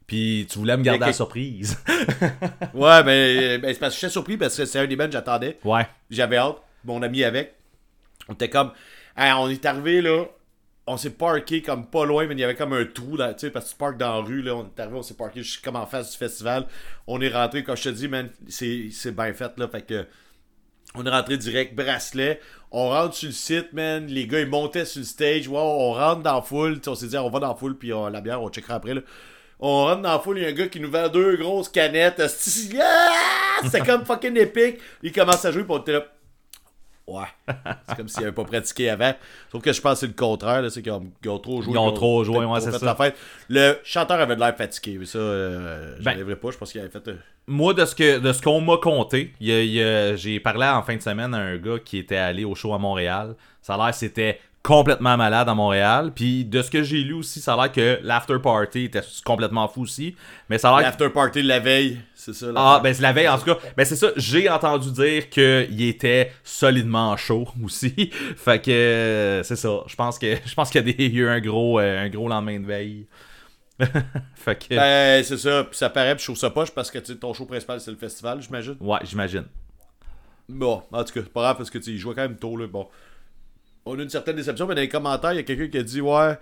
[0.08, 1.78] Puis tu voulais me garder a la surprise.
[2.74, 5.12] Ouais, ben, ben, c'est parce que j'étais surpris parce que c'est un des bands que
[5.14, 5.58] j'attendais.
[5.66, 5.88] ouais.
[6.10, 6.58] J'avais hâte.
[6.86, 7.54] Mon ami avec.
[8.28, 8.72] On était comme.
[9.18, 10.26] Hey, on est arrivé là.
[10.94, 13.42] On s'est parké comme pas loin, mais il y avait comme un trou là, tu
[13.42, 14.56] sais, parce que tu parques dans la rue, là.
[14.56, 16.68] On est arrivé, on s'est parké juste comme en face du festival.
[17.08, 19.68] On est rentré, comme je te dis, man, c'est c'est bien fait là.
[19.70, 20.06] Fait que.
[20.94, 22.42] On est rentré direct, bracelet.
[22.72, 24.06] On rentre sur le site, man.
[24.08, 25.48] Les gars, ils montaient sur le stage.
[25.48, 26.82] Wow, on rentre dans la foule.
[26.86, 28.96] On s'est dit, on va dans la foule, puis on- la bière, on checkera après.
[28.96, 29.02] Là.
[29.62, 31.70] On rentre dans la foule, il y a un gars qui nous vend deux grosses
[31.70, 32.22] canettes.
[32.28, 34.80] C'était comme fucking épique.
[35.04, 36.06] Il commence à jouer, puis on était là.
[37.12, 37.54] Ouais.
[37.88, 39.14] C'est comme s'il avait pas pratiqué avant.
[39.52, 40.64] Sauf que je pense que c'est le contraire.
[40.72, 41.74] C'est qu'ils ont, trop joué.
[41.74, 42.86] Ils ont trop joué, ouais, c'est ça.
[42.86, 43.16] la fête.
[43.50, 44.98] Le chanteur avait de l'air fatigué.
[45.00, 46.36] Mais ça, euh, je Ben.
[46.36, 46.52] pas.
[46.52, 47.08] Je pense qu'il avait fait.
[47.08, 47.16] euh,
[47.48, 51.34] Moi, de ce que de ce qu'on m'a conté, j'ai parlé en fin de semaine
[51.34, 53.36] à un gars qui était allé au show à Montréal.
[53.62, 56.12] Ça a l'air c'était complètement malade à Montréal.
[56.14, 59.68] Puis de ce que j'ai lu aussi, ça a l'air que l'after party était complètement
[59.68, 60.16] fou aussi.
[60.50, 62.00] Mais ça a l'air L'after party de la veille.
[62.14, 62.48] C'est ça.
[62.48, 62.54] là.
[62.56, 63.58] Ah, ben c'est la veille, en tout cas.
[63.76, 68.12] Ben c'est ça, j'ai entendu dire qu'il était solidement chaud aussi.
[68.38, 69.82] fait que euh, c'est ça.
[69.88, 72.28] Je pense que je pense qu'il y a y eu un gros, euh, un gros
[72.28, 73.08] lendemain de veille.
[74.36, 74.76] Fait que.
[74.76, 75.64] Ben, c'est ça.
[75.64, 77.98] Puis ça paraît, puis je trouve ça poche parce que ton show principal, c'est le
[77.98, 78.76] festival, j'imagine.
[78.80, 79.46] Ouais, j'imagine.
[80.48, 82.56] Bon, en tout cas, c'est pas grave parce que tu il jouait quand même tôt,
[82.58, 82.68] là.
[82.68, 82.88] Bon.
[83.86, 85.84] On a une certaine déception, mais dans les commentaires, il y a quelqu'un qui a
[85.84, 86.38] dit, ouais.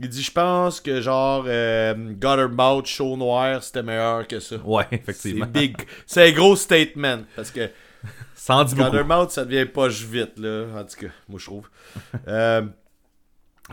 [0.00, 4.56] Il dit, je pense que genre, euh, Guttermouth, Show Noir, c'était meilleur que ça.
[4.56, 5.46] Ouais, C'est effectivement.
[5.46, 5.76] big.
[6.06, 7.20] C'est un gros statement.
[7.36, 8.90] Parce que dit beaucoup.
[8.90, 10.66] Guttermouth, ça devient poche vite, là.
[10.76, 11.68] En tout cas, moi, je trouve.
[12.28, 12.62] euh,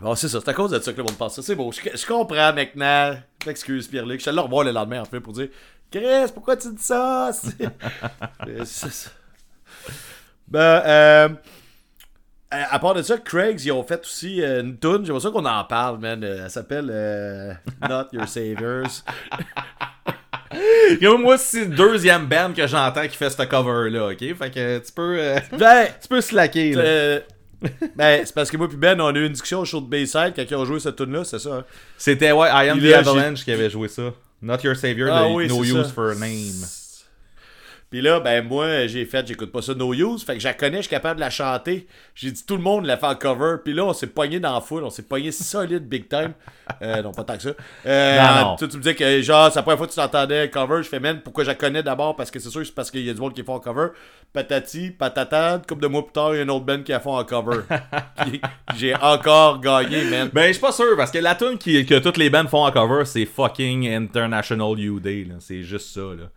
[0.02, 0.40] bon, c'est ça.
[0.44, 1.42] C'est à cause de ça que le monde pense ça.
[1.42, 1.72] C'est beau.
[1.72, 3.18] Je, je comprends maintenant.
[3.48, 4.20] Excuse, Pierre-Luc.
[4.20, 5.48] Je suis allé le revoir le lendemain, en fait, pour dire
[5.90, 7.32] Chris, pourquoi tu dis ça?
[7.34, 9.10] C'est c'est ça.
[10.48, 11.30] Ben, euh.
[12.52, 15.06] À à part de ça, Craigs, ils ont fait aussi euh, une tune.
[15.06, 16.24] J'aimerais ça qu'on en parle, man.
[16.24, 17.54] Euh, Elle s'appelle euh,
[17.88, 19.04] Not Your Saviors.
[21.20, 24.36] Moi, c'est le deuxième band que j'entends qui fait ce cover-là, ok?
[24.36, 25.18] Fait que tu peux.
[25.20, 26.82] euh, Ben, tu peux slacker, là.
[26.84, 27.20] Euh,
[27.96, 29.86] ben, c'est parce que moi puis Ben, on a eu une discussion au show de
[29.88, 31.50] Bayside quand ils ont joué cette tune là c'est ça.
[31.56, 31.66] hein?
[31.98, 34.14] C'était, ouais, I Am Il the Avalanche qui avait joué ça.
[34.42, 35.94] Not Your Savior, Ah the oui, No Use ça.
[35.94, 36.64] for a Name.
[37.90, 40.54] Puis là, ben moi, j'ai fait, j'écoute pas ça No Use, fait que je la
[40.54, 41.88] connais, je suis capable de la chanter.
[42.14, 44.54] J'ai dit tout le monde l'a fait en cover, puis là, on s'est pogné dans
[44.54, 46.34] la foule, on s'est pogné solide big time.
[46.84, 47.50] Euh, non, pas tant que ça.
[47.88, 50.84] Euh, Non, tu me disais que genre, c'est la première fois que tu l'entendais cover,
[50.84, 53.04] je fais, man, pourquoi je la connais d'abord, parce que c'est sûr, c'est parce qu'il
[53.04, 53.88] y a du monde qui fait en cover.
[54.32, 57.00] Patati, patata, couple de mois plus tard, il y a une autre band qui a
[57.00, 57.62] fait en cover.
[58.78, 60.30] J'ai encore gagné, man.
[60.32, 62.72] Ben, je suis pas sûr, parce que la tune que toutes les bands font en
[62.72, 65.28] cover, c'est fucking International You Day.
[65.40, 66.30] C'est juste ça, là.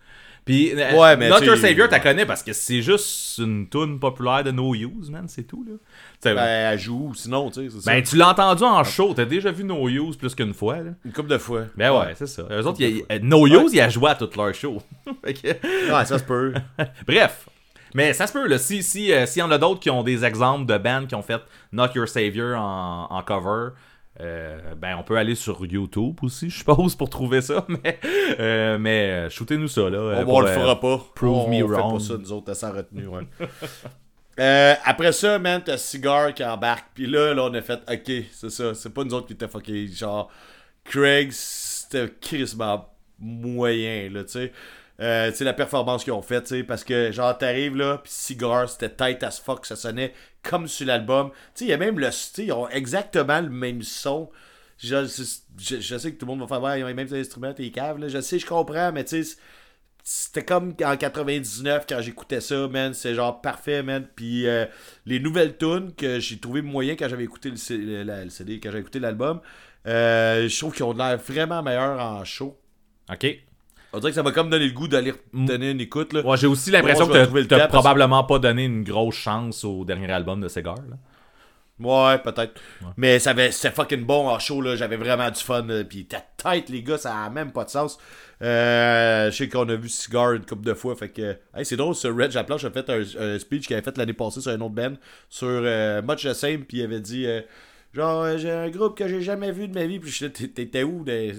[0.44, 2.02] Puis, euh, Ouais, mais Not Your Savior, t'as ouais.
[2.02, 5.74] connais parce que c'est juste une tune populaire de No Use, man, c'est tout, là.
[6.20, 7.92] T'sais, Ben, elle joue, sinon, tu sais, c'est ça.
[7.92, 10.90] ben, tu l'as entendu en show, t'as déjà vu No Use plus qu'une fois, là.
[11.04, 11.62] Une couple de fois.
[11.76, 12.42] Ben ouais, c'est ça.
[12.50, 14.82] Eux autres, y a- a- No Use, ils a joué à toutes leurs shows.
[15.24, 16.52] Ouais, ça se peut.
[17.06, 17.48] Bref.
[17.94, 18.56] Mais ça se peut, là.
[18.58, 21.14] Si, si, euh, s'il y en a d'autres qui ont des exemples de bands qui
[21.14, 23.68] ont fait Not Your Savior en, en cover,
[24.20, 27.66] euh, ben on peut aller sur YouTube aussi, je suppose, pour trouver ça.
[27.82, 27.98] Mais,
[28.38, 30.20] euh, mais euh, shootez-nous ça, là.
[30.20, 31.00] On, pour, on le fera pas.
[31.14, 31.92] prove on, me on fait wrong.
[31.94, 33.26] pas ça, nous autres, sans retenue, ouais.
[34.40, 36.86] Euh, après ça, man, t'as Cigar qui embarque.
[36.94, 38.74] Puis là, là, on a fait, ok, c'est ça.
[38.74, 39.86] C'est pas nous autres qui étaient fucké.
[39.88, 40.30] Genre,
[40.84, 42.88] Craig, c'était crissement
[43.18, 44.52] moyen, là, tu sais.
[45.00, 49.22] Euh, la performance qu'ils ont faite, parce que, genre, t'arrives là, pis Cigar, c'était tight
[49.24, 50.12] as fuck, ça sonnait
[50.42, 51.30] comme sur l'album.
[51.30, 52.08] Tu sais, il y a même le.
[52.38, 54.30] Ils ont exactement le même son.
[54.78, 55.06] Je,
[55.58, 57.52] je, je sais que tout le monde va faire, ouais, ils ont les mêmes instruments,
[57.54, 58.08] t'es caves, là.
[58.08, 59.36] Je sais, je comprends, mais tu sais,
[60.04, 62.92] c'était comme en 99 quand j'écoutais ça, man.
[62.94, 64.06] C'est genre parfait, man.
[64.16, 64.66] Puis euh,
[65.06, 68.70] les nouvelles tunes que j'ai trouvé moyen quand j'avais écouté le- la- le CD, quand
[68.70, 69.40] j'avais écouté l'album,
[69.86, 72.58] euh, je trouve qu'ils ont l'air vraiment meilleurs en show.
[73.10, 73.26] Ok.
[73.92, 76.20] On dirait que ça m'a comme donné le goût d'aller donner une écoute, là.
[76.24, 79.84] Ouais, j'ai aussi l'impression trouver que t'as parce- probablement pas donné une grosse chance au
[79.84, 80.96] dernier album de Cigar, là.
[81.80, 82.60] Ouais, peut-être.
[82.96, 84.76] Mais ça avait, c'était fucking bon en show, là.
[84.76, 85.62] J'avais vraiment du fun.
[85.66, 85.82] là.
[85.84, 87.98] Puis ta tête, les gars, ça a même pas de sens.
[88.40, 90.94] Euh, je sais qu'on a vu Cigar une couple de fois.
[90.94, 91.36] Fait que.
[91.54, 94.12] Hey, c'est drôle, ce Red Japlanche a fait un, un speech qu'il avait fait l'année
[94.12, 94.92] passée sur un autre band.
[95.28, 96.64] Sur euh, Much the Same.
[96.64, 97.26] Puis il avait dit.
[97.26, 97.40] euh,
[97.92, 99.98] Genre, euh, j'ai un groupe que j'ai jamais vu de ma vie.
[100.00, 101.32] Puis je t'étais où les,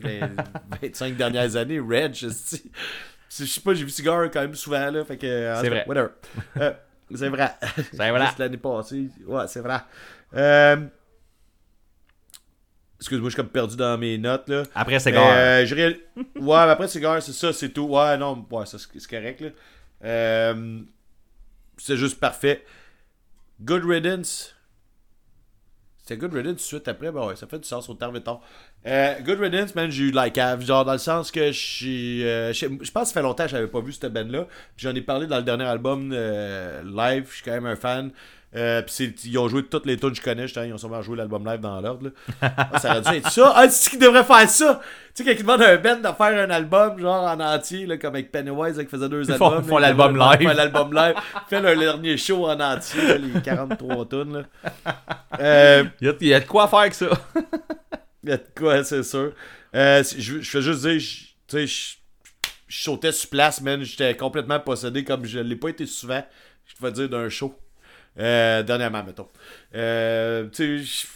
[0.82, 2.16] 25 dernières années, Red?
[2.16, 2.62] Je sais
[3.40, 5.04] je sais pas, j'ai vu Cigar quand même souvent, là.
[5.06, 5.58] Fait que.
[5.58, 5.86] en C'est vrai.
[5.88, 6.10] Whatever.
[6.58, 6.74] Euh,
[7.16, 7.52] c'est vrai.
[7.92, 8.28] C'est vrai.
[8.40, 9.10] L'année passée.
[9.26, 9.80] Ouais, c'est vrai.
[10.36, 10.78] Euh...
[13.00, 14.64] Excuse-moi, je suis comme perdu dans mes notes, là.
[14.74, 15.28] Après Cigar.
[15.30, 16.26] euh, je réal- Ouais,
[16.66, 17.88] mais après Cigar, c'est ça, c'est tout.
[17.88, 19.50] Ouais, non, ouais, ça, c'est c'est correct, là.
[20.06, 20.80] Euh...
[21.78, 22.64] C'est juste parfait.
[23.62, 24.56] Good Riddance.
[26.04, 28.18] C'était Good Riddance tout de suite après, ben ouais, ça fait du sens au terme
[28.18, 28.42] et tard.
[28.86, 32.52] Euh, Good Riddance, man, j'ai eu like Have, genre dans le sens que je euh,
[32.52, 34.46] je pense que ça fait longtemps que j'avais pas vu cette band-là.
[34.76, 38.12] J'en ai parlé dans le dernier album euh, live, je suis quand même un fan.
[38.56, 41.02] Euh, puis ils ont joué toutes les tunes que je connais, justement, ils ont sûrement
[41.02, 42.12] joué l'album live dans l'ordre.
[42.42, 43.52] Ah, ça aurait dû être ça.
[43.56, 44.80] Ah, c'est qui devrait faire ça?
[45.16, 47.86] Tu sais, quand ils demandent à un band de faire un album, genre en entier,
[47.88, 49.64] là, comme avec Pennywise, là, qui faisait deux Ils font- albums.
[49.64, 50.48] font ils l'album devraient live.
[50.48, 51.16] faire l'album live.
[51.50, 54.46] Fait leur dernier show en entier, là, les 43 tunes.
[55.40, 57.08] Euh, Il y, a- il y a de quoi faire avec ça.
[58.24, 59.34] il y a de quoi, c'est sûr.
[59.76, 61.96] Euh, je, je fais juste dire, je- tu sais, je,
[62.68, 63.82] je sautais sur place, man.
[63.84, 66.24] J'étais complètement possédé comme je l'ai pas été souvent,
[66.66, 67.56] je vais dire, d'un show.
[68.20, 69.30] Euh, dernièrement, mettons.
[69.76, 71.08] Euh, tu sais,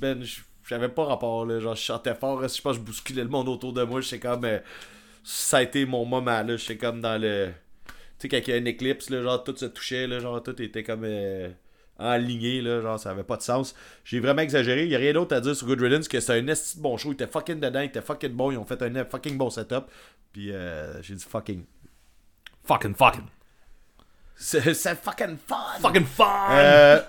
[0.00, 0.22] ben,
[0.68, 1.60] j'avais pas rapport, là.
[1.60, 4.00] Genre, je chantais fort, je pense que je bousculais le monde autour de moi.
[4.00, 4.44] J'étais comme.
[4.44, 4.58] euh,
[5.24, 6.56] ça a été mon moment, là.
[6.56, 7.50] J'étais comme dans le.
[7.86, 10.42] Tu sais, quand il y a une éclipse, là, genre, tout se touchait, là, genre,
[10.42, 11.04] tout était comme.
[11.04, 11.50] euh,
[11.98, 13.74] aligné, là, genre, ça avait pas de sens.
[14.04, 14.84] J'ai vraiment exagéré.
[14.84, 16.96] Il y a rien d'autre à dire sur Good Riddance que c'était un esti bon
[16.98, 17.10] show.
[17.10, 18.50] Il était fucking dedans, il était fucking bon.
[18.52, 19.84] Ils ont fait un fucking bon setup.
[20.32, 21.64] Puis euh, j'ai dit fucking.
[22.64, 23.24] Fucking, fucking.
[24.36, 25.56] C'est c'est fucking fun!
[25.80, 26.48] Fucking fun!
[26.50, 27.00] Euh,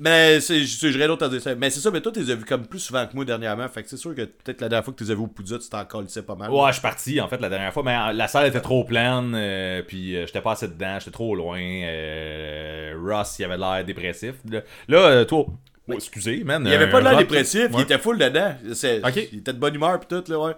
[0.00, 1.40] Mais c'est, c'est- j'ai rien d'autre à dire.
[1.40, 1.54] ça.
[1.54, 3.68] Mais c'est ça, mais toi, tu les as vus comme plus souvent que moi dernièrement.
[3.68, 5.26] Fait que c'est sûr que peut-être la dernière fois que tu les as vus au
[5.28, 6.50] Poudja, tu t'en colissais pas mal.
[6.50, 8.82] Ouais, je suis parti en fait la dernière fois, mais euh, la salle était trop
[8.84, 11.58] pleine, euh, puis euh, j'étais pas assez dedans, j'étais trop loin.
[11.60, 14.34] euh, Ross, il avait l'air dépressif.
[14.50, 16.64] Là, là, euh, toi, oh, excusez, man.
[16.66, 18.54] Il avait pas de l'air rock, dépressif, il était full dedans.
[18.72, 19.28] C'est- Ok.
[19.32, 20.52] Il était de bonne humeur pis tout, là, ouais.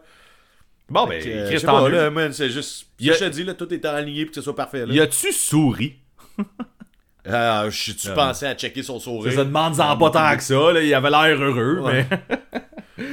[0.88, 2.86] Bon, ben, euh, Chris, pas, là, man, c'est juste.
[3.00, 4.94] A- Je te dis, là, tout est aligné pour que ce soit parfait, là.
[4.94, 5.96] Y a-tu souri?
[7.28, 9.32] Ah, je tu Ah, pensais à checker son sourire?
[9.32, 12.06] Ça demande-en pas tant que ça, là, il avait l'air heureux, Ouais.
[12.08, 12.20] mais.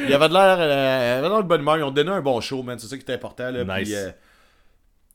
[0.08, 1.78] Il avait de l'air euh, de bonne humeur.
[1.80, 2.78] Ils ont donné un bon show, man.
[2.78, 3.50] C'est ça qui était important.
[3.50, 3.64] Là.
[3.64, 3.88] Nice.
[3.90, 4.12] Puis, euh,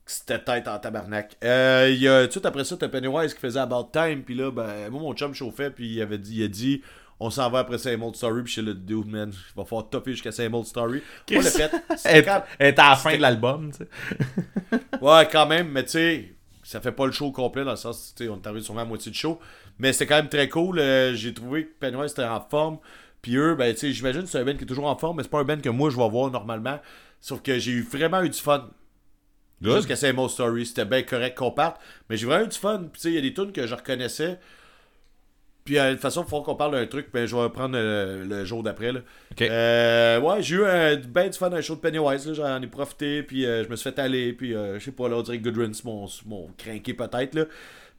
[0.05, 1.37] c'était tête en tabarnak.
[1.45, 4.23] Euh, il y a, tout après ça, t'as Pennywise qui faisait About Time.
[4.25, 5.71] Puis là, ben, moi, mon chum chauffait.
[5.71, 6.83] Puis il avait dit, il a dit
[7.21, 8.43] on s'en va après Same Old Story.
[8.45, 9.31] Puis suis le dude, man.
[9.33, 11.03] Il va falloir topper jusqu'à Same Old Story.
[11.33, 11.71] On l'a fait.
[12.05, 14.99] Elle quand- était à la fin de l'album, tu sais.
[15.01, 18.15] Ouais, quand même, mais tu sais, ça fait pas le show complet dans le sens,
[18.17, 19.39] tu sais, on est arrivé sûrement à moitié du show.
[19.79, 20.79] Mais c'était quand même très cool.
[20.79, 22.79] euh, J'ai trouvé que Pennywise était en forme.
[23.23, 25.17] Puis eux, ben, tu sais, j'imagine que c'est un band qui est toujours en forme,
[25.17, 26.79] mais c'est pas un band que moi je vais voir normalement.
[27.21, 28.69] Sauf que j'ai eu vraiment eu du fun.
[29.61, 30.67] Jusqu'à Same Old Story.
[30.67, 31.81] C'était bien correct qu'on parte.
[32.09, 32.79] Mais j'ai vraiment eu du fun.
[32.79, 34.39] Puis tu sais, il y a des tunes que je reconnaissais.
[35.69, 37.09] Puis euh, de toute façon, il faut qu'on parle d'un truc.
[37.13, 38.91] Ben, je vais reprendre le jour d'après.
[39.43, 42.27] Euh, ouais, j'ai eu un, ben du fun d'un show de Pennywise.
[42.27, 42.33] là.
[42.33, 43.23] J'en ai profité.
[43.23, 44.33] Puis euh, je me suis fait aller.
[44.33, 45.51] Puis euh, je sais pas, là, on dirait que
[45.85, 47.35] m'ont m'ont craqué peut-être.
[47.35, 47.45] là.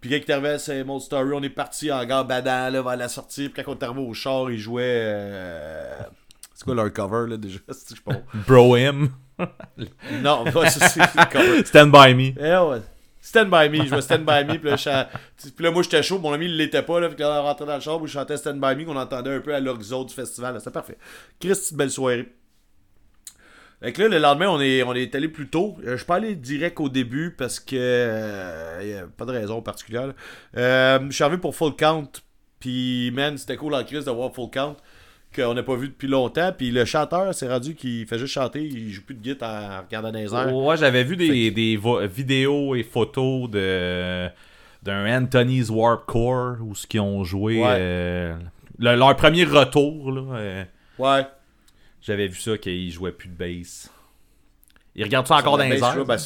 [0.02, 0.58] Puis quand il est arrivé à
[1.00, 3.50] Story, on est parti en gare badant là, vers la sortie.
[3.50, 4.84] Puis quand on est arrivé au char, ils jouaient.
[4.88, 5.94] euh,
[6.56, 8.16] C'est quoi leur cover là déjà je pas.
[8.48, 9.10] Bro him.
[10.24, 11.66] Non, ça, c'est le cover.
[11.66, 12.34] Stand by me.
[12.40, 12.82] Eh ouais.
[13.22, 16.32] Stand by me, je vois Stand by me, puis là, je moi j'étais chaud, mon
[16.32, 18.38] ami il l'était pas, là, puis là, on rentrait dans le char, où je chantais
[18.38, 20.98] Stand by me, qu'on entendait un peu à l'horizon du festival, c'était parfait.
[21.40, 22.34] Christ, belle soirée.
[23.82, 25.78] Fait que là, le lendemain, on est, on est allé plus tôt.
[25.86, 27.76] Euh, je suis pas allé direct au début parce que.
[27.78, 30.14] euh, a pas de raison particulière.
[30.58, 32.10] Euh, je suis arrivé pour Full Count.
[32.60, 34.76] Puis, man, c'était cool en crise de voir Full Count.
[35.36, 36.52] Qu'on n'a pas vu depuis longtemps.
[36.58, 38.64] Puis le chanteur s'est rendu qu'il fait juste chanter.
[38.64, 40.56] Il joue plus de guitare en regardant dans les airs.
[40.56, 44.28] Ouais, j'avais vu des, des vidéos et photos de
[44.82, 47.68] d'un Anthony's Warp Core où ce qu'ils ont joué Ouais.
[47.78, 48.36] euh,
[48.80, 50.22] le- leur premier retour là.
[50.38, 50.64] euh,
[50.98, 51.28] Ouais.
[52.02, 53.92] j'avais vu ça qu'ils jouaient plus de bass.
[54.96, 56.06] Ils regardent ça encore dans les airs?
[56.06, 56.18] ben,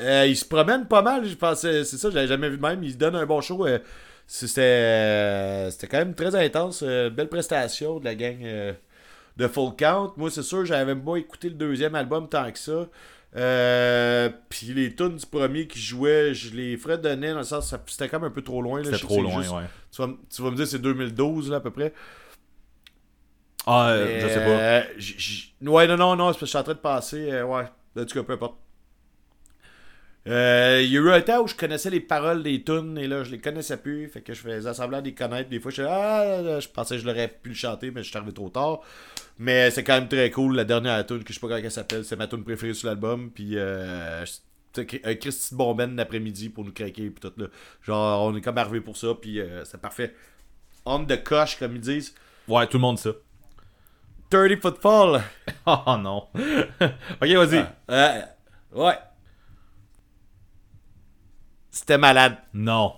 [0.00, 1.84] euh, il se promène pas mal, je pensais.
[1.84, 2.82] C'est ça, je l'avais jamais vu de même.
[2.82, 3.66] Il se donne un bon show.
[4.30, 6.82] Euh, c'était, c'était quand même très intense.
[6.86, 8.72] euh, belle prestation de la gang euh,
[9.36, 10.14] de Full Count.
[10.16, 12.88] Moi, c'est sûr, j'avais même pas écouté le deuxième album tant que ça.
[13.36, 17.74] Euh, puis les tunes du premier qui jouaient, je les ferais donner dans le sens,
[17.86, 18.82] c'était comme un peu trop loin.
[18.84, 19.64] C'était trop loin, juste- ouais.
[19.92, 21.92] Tu vas, m- tu vas me dire c'est 2012 là, à peu près.
[23.66, 24.66] Ah, euh, je sais pas.
[24.98, 27.30] J- j- Ouais, non, non, non, je suis en train de passer.
[27.30, 27.64] euh, ouais,
[27.98, 28.56] en tout cas, peu importe.
[30.30, 33.08] Euh, Il y a eu un temps où je connaissais les paroles des tunes et
[33.08, 35.50] là je les connaissais plus, fait que je faisais semblant de les connaître.
[35.50, 38.16] Des fois je ah, je pensais que je l'aurais pu le chanter, mais je suis
[38.16, 38.80] arrivé trop tard.
[39.38, 40.54] Mais c'est quand même très cool.
[40.54, 42.88] La dernière tune, que je sais pas comment elle s'appelle, c'est ma tune préférée sur
[42.88, 43.30] l'album.
[43.30, 44.24] Puis euh,
[44.76, 47.46] un Christy de bon ben d'après-midi pour nous craquer puis tout là.
[47.82, 50.14] Genre on est comme arrivé pour ça, puis euh, c'est parfait.
[50.84, 52.14] On the coche comme ils disent.
[52.46, 53.10] Ouais, tout le monde ça.
[54.30, 55.22] 30 foot fall.
[55.66, 56.28] Oh non.
[56.80, 57.66] ok, vas-y.
[57.90, 58.22] Euh,
[58.72, 58.94] ouais.
[61.70, 62.36] C'était malade.
[62.54, 62.94] Non.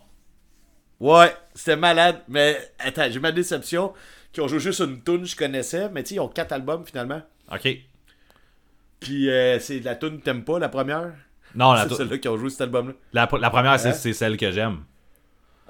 [1.01, 2.23] Ouais, c'était malade.
[2.29, 3.93] Mais attends, j'ai ma déception
[4.33, 5.89] qu'ils ont joué juste une tune je connaissais.
[5.91, 7.23] Mais tu sais, ils ont quatre albums finalement.
[7.53, 7.69] Ok.
[9.01, 11.13] Puis euh, c'est la tune que t'aimes pas, la première?
[11.55, 12.95] Non, la, C'est celle-là qui ont joué cet album-là.
[13.13, 13.93] la, la première, c'est Hein?
[13.93, 14.85] c'est celle que j'aime.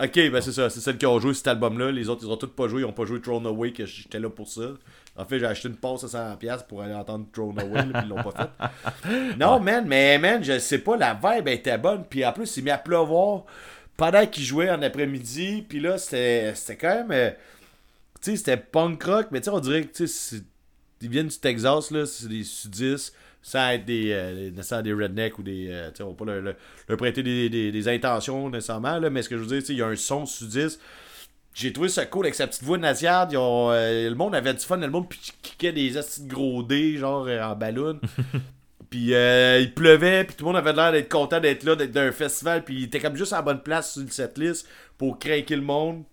[0.00, 0.70] Ok, ben c'est ça.
[0.70, 1.90] C'est celle qui ont joué cet album-là.
[1.90, 2.82] Les autres, ils ont tous pas joué.
[2.82, 4.62] Ils ont pas joué Thrown Away, que j'étais là pour ça.
[5.16, 8.02] En fait, j'ai acheté une passe à 100$ pour aller entendre Thrown Away, là, puis
[8.04, 8.48] ils l'ont pas
[9.02, 9.08] fait.
[9.38, 12.04] Non, man, mais man, je sais pas, la vibe était bonne.
[12.08, 13.44] Puis en plus, il mis à pleuvoir
[13.96, 15.66] pendant qu'il jouait en après-midi.
[15.68, 17.10] Puis là, c'était c'était quand même.
[17.12, 17.30] euh,
[18.22, 20.08] tu sais, c'était punk rock, mais tu sais, on dirait que tu
[21.02, 25.42] ils viennent du Texas, là, c'est des sudistes, sans être des, euh, des rednecks ou
[25.42, 25.66] des.
[25.68, 26.54] euh, tu sais, on va pas leur, leur-
[26.88, 29.76] leur prêter des, des- des intentions nécessairement, là, mais ce que je veux dire, il
[29.76, 30.80] y a un son sudiste.
[31.54, 33.34] J'ai trouvé ça cool avec sa petite voix nasillarde.
[33.34, 35.08] Euh, le monde avait du fun, le monde
[35.42, 38.00] kickait des de gros dés, genre euh, en ballon.
[38.92, 41.92] Puis euh, il pleuvait, puis tout le monde avait l'air d'être content d'être là, d'être
[41.92, 44.68] dans un festival, puis il était comme juste à la bonne place sur le setlist
[44.98, 46.04] pour craquer le monde.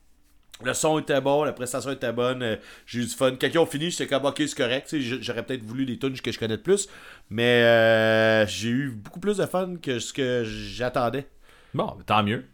[0.63, 3.31] Le son était bon, la prestation était bonne, euh, j'ai eu du fun.
[3.31, 4.95] Quand ils ont fini, j'étais comme ok, c'est correct.
[4.97, 6.87] J'aurais peut-être voulu des tunes que je connais de plus,
[7.29, 11.27] mais euh, j'ai eu beaucoup plus de fun que ce que j'attendais.
[11.73, 12.45] Bon, tant mieux.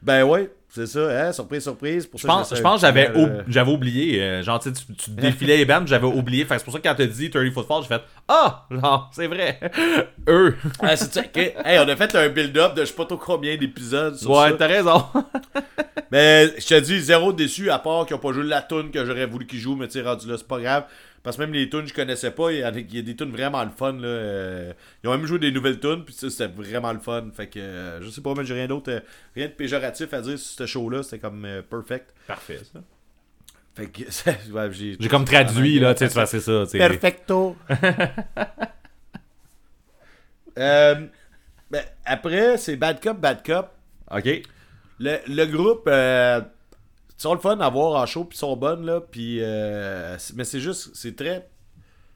[0.00, 2.06] Ben ouais, c'est ça, hein, surprise, surprise.
[2.06, 4.22] Pour Je ça, pense, je pense que j'avais euh, ou- j'avais oublié.
[4.22, 6.44] euh, genre, tu, tu, défilais les bandes, j'avais oublié.
[6.44, 9.10] Fait c'est pour ça que quand t'as dit 30 Foot Fall, j'ai fait Ah, genre,
[9.14, 9.58] c'est vrai.
[10.28, 10.56] Eux.
[10.80, 11.36] Ah, c'est ça, ok.
[11.64, 14.50] Hey, on a fait un build-up de je sais pas trop combien d'épisodes sur Ouais,
[14.50, 14.56] ça.
[14.58, 15.02] t'as raison.
[16.10, 19.04] Mais je te dis, zéro déçu, à part qu'ils n'ont pas joué la tune que
[19.04, 20.84] j'aurais voulu qu'ils jouent, mais tu sais, rendu là, c'est pas grave.
[21.26, 22.52] Parce que même les tunes, je connaissais pas.
[22.52, 23.94] Il y, a, il y a des tunes vraiment le fun.
[23.94, 24.06] Là.
[24.06, 24.72] euh,
[25.02, 27.24] Ils ont même joué des nouvelles tunes, puis ça, c'était vraiment le fun.
[27.36, 29.00] Fait que euh, je sais pas, mais j'ai rien d'autre, euh,
[29.34, 31.02] rien de péjoratif à dire sur ce show-là.
[31.02, 32.14] C'était comme euh, perfect.
[32.28, 32.78] Parfait, ça.
[33.74, 34.02] Fait que
[34.52, 34.96] ouais, j'ai.
[35.00, 36.62] J'ai comme traduit, là, tu sais, tu vois, c'est ça.
[36.70, 37.56] Perfecto.
[40.58, 41.06] Euh,
[41.70, 43.68] ben, après, c'est Bad Cop, Bad Cop.
[44.10, 44.42] Ok.
[44.98, 46.40] Le, le groupe, euh,
[47.18, 49.00] ils sont le fun à voir en show, puis ils sont bonnes, là.
[49.00, 51.48] Puis, euh, mais c'est juste, c'est très.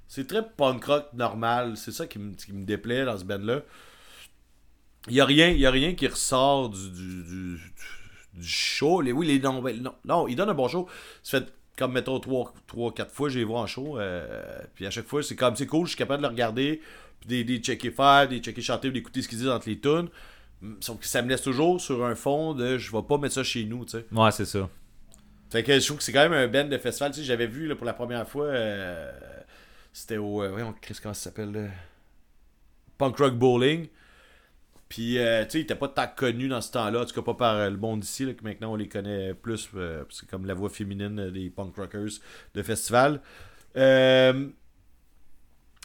[0.09, 1.77] C'est très punk rock normal.
[1.77, 3.61] C'est ça qui me, qui me déplaît dans ce band-là.
[5.09, 7.73] Il n'y a, rien- a rien qui ressort du, du, du,
[8.35, 9.01] du show.
[9.01, 10.89] Les, oui, les, non, ben, non, non, il donne un bon show.
[11.23, 13.99] Ça fait comme, mettons, 3-4 fois, j'ai vu en show.
[13.99, 16.83] euh, puis à chaque fois, c'est comme, c'est cool, je suis capable de le regarder.
[17.21, 20.09] Puis des, des checker faire, des checker chanter, d'écouter ce qu'ils disent entre les tunes.
[20.81, 23.43] Sauf que ça me laisse toujours sur un fond de je vais pas mettre ça
[23.45, 24.05] chez nous, tu sais.
[24.13, 24.69] Ouais, c'est ça.
[25.51, 27.13] Fait que je trouve que c'est quand même un band de festival.
[27.13, 29.11] Tu sais, j'avais vu là, pour la première fois, euh,
[29.93, 30.43] c'était au.
[30.43, 31.71] Euh, voyons, Chris, comment ça s'appelle?
[32.99, 33.89] Punk Rock Bowling.
[34.89, 37.23] Puis, euh, tu sais, il était pas tant connu dans ce temps-là, en tout cas
[37.23, 39.69] pas par euh, le monde ici, là, que maintenant on les connaît plus.
[39.77, 42.11] euh, c'est comme la voix féminine des punk rockers
[42.55, 43.21] de festival.
[43.77, 44.53] Même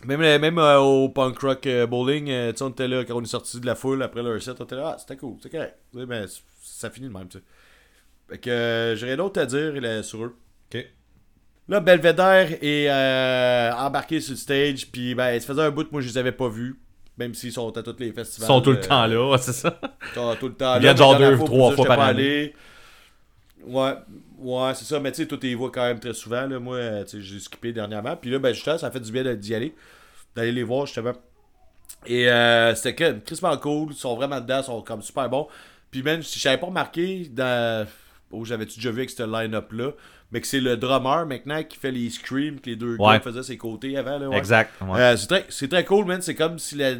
[0.03, 3.65] même au punk rock bowling, tu sais, on était là quand on est sorti de
[3.65, 5.77] la foule après leur set, on était là, ah, c'était cool, c'est correct.
[5.93, 6.27] Tu sais, ben,
[6.61, 7.43] ça finit de même, tu sais.
[8.29, 10.35] Fait que euh, j'ai rien d'autre à dire là, sur eux.
[10.73, 10.85] Ok.
[11.67, 15.91] Là, Belvedere est euh, embarqué sur le stage, puis ben, ça faisait un bout que
[15.91, 16.79] moi je les avais pas vus,
[17.17, 18.47] même s'ils sont à tous les Ils festivals.
[18.47, 19.79] sont tout le euh, temps là, ouais, c'est ça.
[19.83, 20.93] ils sont tout le temps Ils là.
[20.93, 22.53] viennent genre mais la deux, dernière trois fois par année.
[23.65, 23.93] Ouais,
[24.37, 24.99] ouais, c'est ça.
[24.99, 26.45] Mais tu sais, toi, t'es vois quand même très souvent.
[26.45, 26.59] Là.
[26.59, 28.15] Moi, tu sais, j'ai skippé dernièrement.
[28.15, 29.73] Puis là, ben, justement, ça a fait du bien d'y aller,
[30.35, 31.13] d'aller les voir, justement.
[32.05, 33.91] Et euh, c'était Christmas cool.
[33.91, 35.47] Ils sont vraiment dedans, ils sont comme super bons.
[35.89, 37.87] Puis même, si j'avais pas remarqué dans.
[38.31, 39.91] Oh, j'avais-tu déjà vu avec ce line-up-là,
[40.31, 43.13] mais que c'est le drummer maintenant qui fait les screams que les deux Ouais.
[43.13, 44.17] gars faisaient ses côtés avant.
[44.17, 44.37] Là, ouais.
[44.37, 44.71] Exact.
[44.81, 44.99] ouais.
[44.99, 46.21] Euh, c'est très, c'est très cool, man.
[46.21, 46.93] C'est comme si la.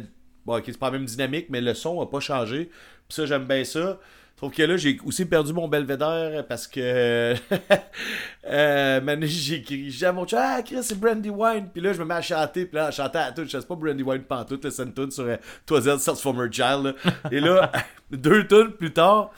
[0.44, 2.66] Bon, ok, c'est pas la même dynamique, mais le son a pas changé.
[3.08, 3.98] Puis ça, j'aime bien ça.
[4.38, 7.34] Sauf que là, j'ai aussi perdu mon belvédère parce que.
[8.46, 9.90] euh, man, j'ai écrit.
[9.90, 11.68] J'ai à mon chat, ah, Chris, c'est Brandy Wine.
[11.72, 12.66] Puis là, je me mets à chanter.
[12.66, 13.42] Puis là, à chanter à tout.
[13.44, 16.84] Je sais pas Brandy Wine pantoute, le scène tune sur euh, Toiselle Transformer Child.
[16.84, 17.12] là.
[17.32, 17.72] Et là,
[18.10, 19.32] deux tunes plus tard.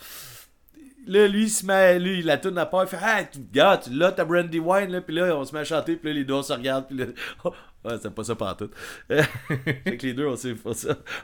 [1.08, 3.80] Là, lui, il se met, lui, la tourne à part, il fait Ah, tu, gars,
[3.82, 6.14] tu l'as ta Brandy Wine, là, puis là, on se met à chanter, puis là,
[6.18, 7.06] les deux, on se regardent, puis là,
[7.84, 8.72] ouais, c'est pas ça pantoute.
[9.08, 10.54] fait que les deux, on s'est,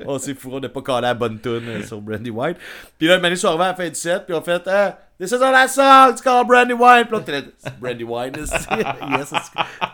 [0.06, 2.54] on s'est, fourré, n'a pas collé la bonne tune euh, sur Brandy Wine.
[2.98, 4.98] Puis là, le mané sont arrivés à la fin du set, puis on fait Ah,
[5.20, 7.04] this is on a song, it's called Brandy Wine.
[7.04, 8.70] Puis là, t'es c'est Brandy Wine, c'est-
[9.18, 9.32] yes,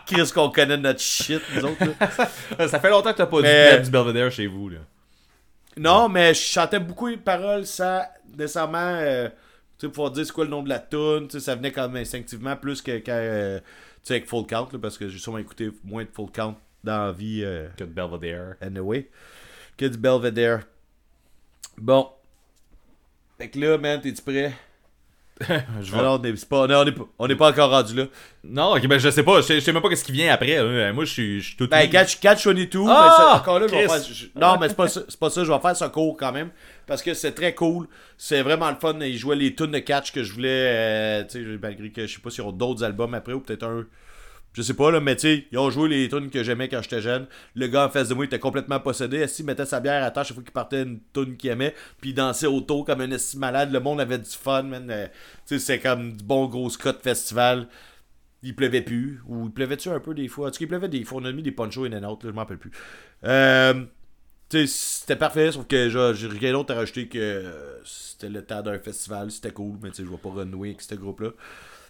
[0.05, 1.83] Chris qu'on connaît notre shit, nous autres,
[2.57, 2.67] là.
[2.69, 4.77] Ça fait longtemps que t'as pas Mais- mettre du Belvedere chez vous, là.
[5.75, 8.01] Non, mais je chantais beaucoup les paroles sans
[8.37, 9.35] nécessairement euh, tu
[9.81, 11.27] sais, pouvoir dire c'est quoi le nom de la tune.
[11.27, 13.65] Tu sais, Ça venait comme instinctivement plus que quand, euh, tu
[14.03, 17.05] sais, avec Full Count, là, parce que j'ai sûrement écouté moins de Full Count dans
[17.05, 18.55] la vie euh, Que de Belvedere.
[18.61, 19.09] anyway,
[19.77, 20.61] que du Belvedere.
[21.77, 22.09] Bon.
[23.37, 24.53] Fait que là, man, t'es-tu prêt?
[25.81, 26.69] Je Alors, on est, c'est pas, on
[27.19, 28.05] on encore rendu là.
[28.43, 29.37] Non, ok, ben je sais pas.
[29.37, 30.57] Je sais, je sais même pas ce qui vient après.
[30.57, 30.93] hein.
[30.93, 31.67] Moi, je suis, je suis tout.
[31.67, 33.03] Ben, catch, catch 22, Ah!
[33.09, 33.93] mais ça, encore là, je vais Chris!
[34.03, 34.13] faire.
[34.13, 36.31] je- non, mais c'est pas, ça, c'est pas ça, je vais faire ce cours quand
[36.31, 36.49] même.
[36.87, 37.87] Parce que c'est très cool.
[38.17, 38.95] C'est vraiment le fun.
[39.01, 40.49] Ils jouaient les tunes de catch que je voulais.
[40.49, 43.63] euh, tu sais, malgré que je sais pas s'ils ont d'autres albums après ou peut-être
[43.63, 43.85] un.
[44.53, 46.81] Je sais pas, là, mais tu sais, ils ont joué les tunes que j'aimais quand
[46.81, 47.25] j'étais jeune.
[47.55, 49.17] Le gars en face de moi était complètement possédé.
[49.17, 52.09] Est-ce mettait sa bière à terre chaque fois qu'il partait une tune qu'il aimait, puis
[52.09, 53.71] il dansait autour comme un esti malade.
[53.71, 54.89] Le monde avait du fun, man.
[54.91, 55.07] Euh,
[55.47, 57.69] tu sais, c'est comme du bon gros Scott Festival.
[58.43, 59.21] Il pleuvait plus.
[59.27, 60.47] Ou il pleuvait-tu un peu des fois?
[60.49, 61.21] En tout cas, il pleuvait des fois.
[61.21, 62.71] On a mis des ponchos and out, là, je m'en rappelle plus.
[63.23, 63.85] Euh,
[64.49, 67.53] tu sais, c'était parfait, sauf que j'ai rien d'autre à rajouter que
[67.85, 70.81] c'était le temps d'un festival, c'était cool, mais tu sais, je vais pas renouer avec
[70.81, 71.29] ce groupe-là.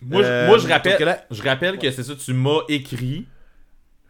[0.02, 2.60] Moi, je- Euh, moi, je donc rappelle, là- je rappelle que c'est ça, tu m'as
[2.70, 3.26] écrit,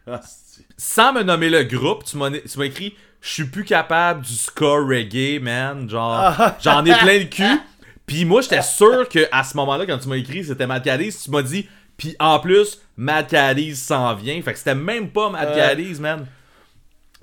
[0.08, 3.64] Ah, c'est- sans me nommer le groupe, tu m'as tu m'as écrit, je suis plus
[3.64, 5.88] capable du score reggae, man.
[5.90, 6.58] Genre, Ah.
[6.62, 7.44] j'en ai plein le cul.
[8.08, 11.22] Puis moi, j'étais sûr que à ce moment-là, quand tu m'as écrit, c'était Matt Cadiz,
[11.24, 14.42] tu m'as dit, puis en plus, Matt Cadiz s'en vient.
[14.42, 16.26] Fait que c'était même pas Matt Euh, Cadiz, man.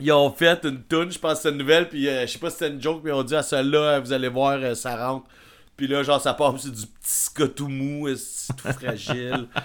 [0.01, 2.39] Ils ont fait une tune, je pense que c'était une nouvelle, puis euh, je sais
[2.39, 4.53] pas si c'était une joke, mais ils ont dit à celle-là, euh, vous allez voir,
[4.63, 5.27] euh, ça rentre.
[5.79, 9.47] Puis là, genre, ça part, c'est du petit ska tout mou, c'est tout fragile?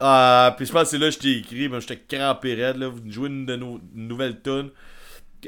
[0.00, 2.78] Ah, puis je pense que c'est là que je t'ai écrit, mais j'étais crampé raide,
[2.78, 2.88] là.
[2.88, 4.70] Vous jouez une de nos une nouvelle tune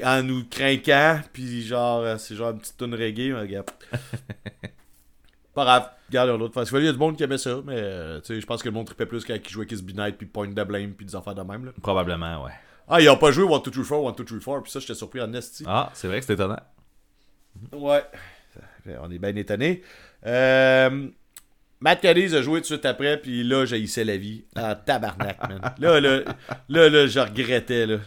[0.03, 3.67] en nous craquant, puis genre, euh, c'est genre une petite tune reggae, mais regarde.
[5.53, 6.79] Pas grave, regarde l'autre fois.
[6.79, 8.69] Il y a du monde qui aimait ça, mais euh, tu sais, je pense que
[8.69, 11.05] le monde trippait plus quand ils jouaient Kiss Be Night, puis Point de Blame, puis
[11.05, 11.71] des affaires de même, là.
[11.83, 12.53] Probablement, ouais.
[12.87, 14.79] Ah, ils ont pas joué 1, 2, 3, 4, 1, 2, 3, 4, puis ça,
[14.79, 15.65] j'étais surpris en esti.
[15.67, 16.59] Ah, c'est vrai que c'est étonnant.
[17.73, 18.03] Ouais.
[19.01, 19.83] On est bien étonné.
[20.25, 21.07] Euh,
[21.79, 24.43] Matt Cadiz a joué tout de suite après, puis là, j'haïssais la vie.
[24.57, 25.61] En tabarnak, man.
[25.79, 26.21] Là, là,
[26.69, 27.97] là, là, je regrettais, là.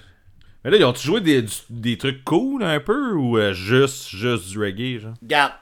[0.64, 4.48] Mais là, ils ont-tu joué des, des trucs cool un peu ou euh, juste, juste
[4.50, 5.14] du reggae, genre?
[5.22, 5.52] Regarde.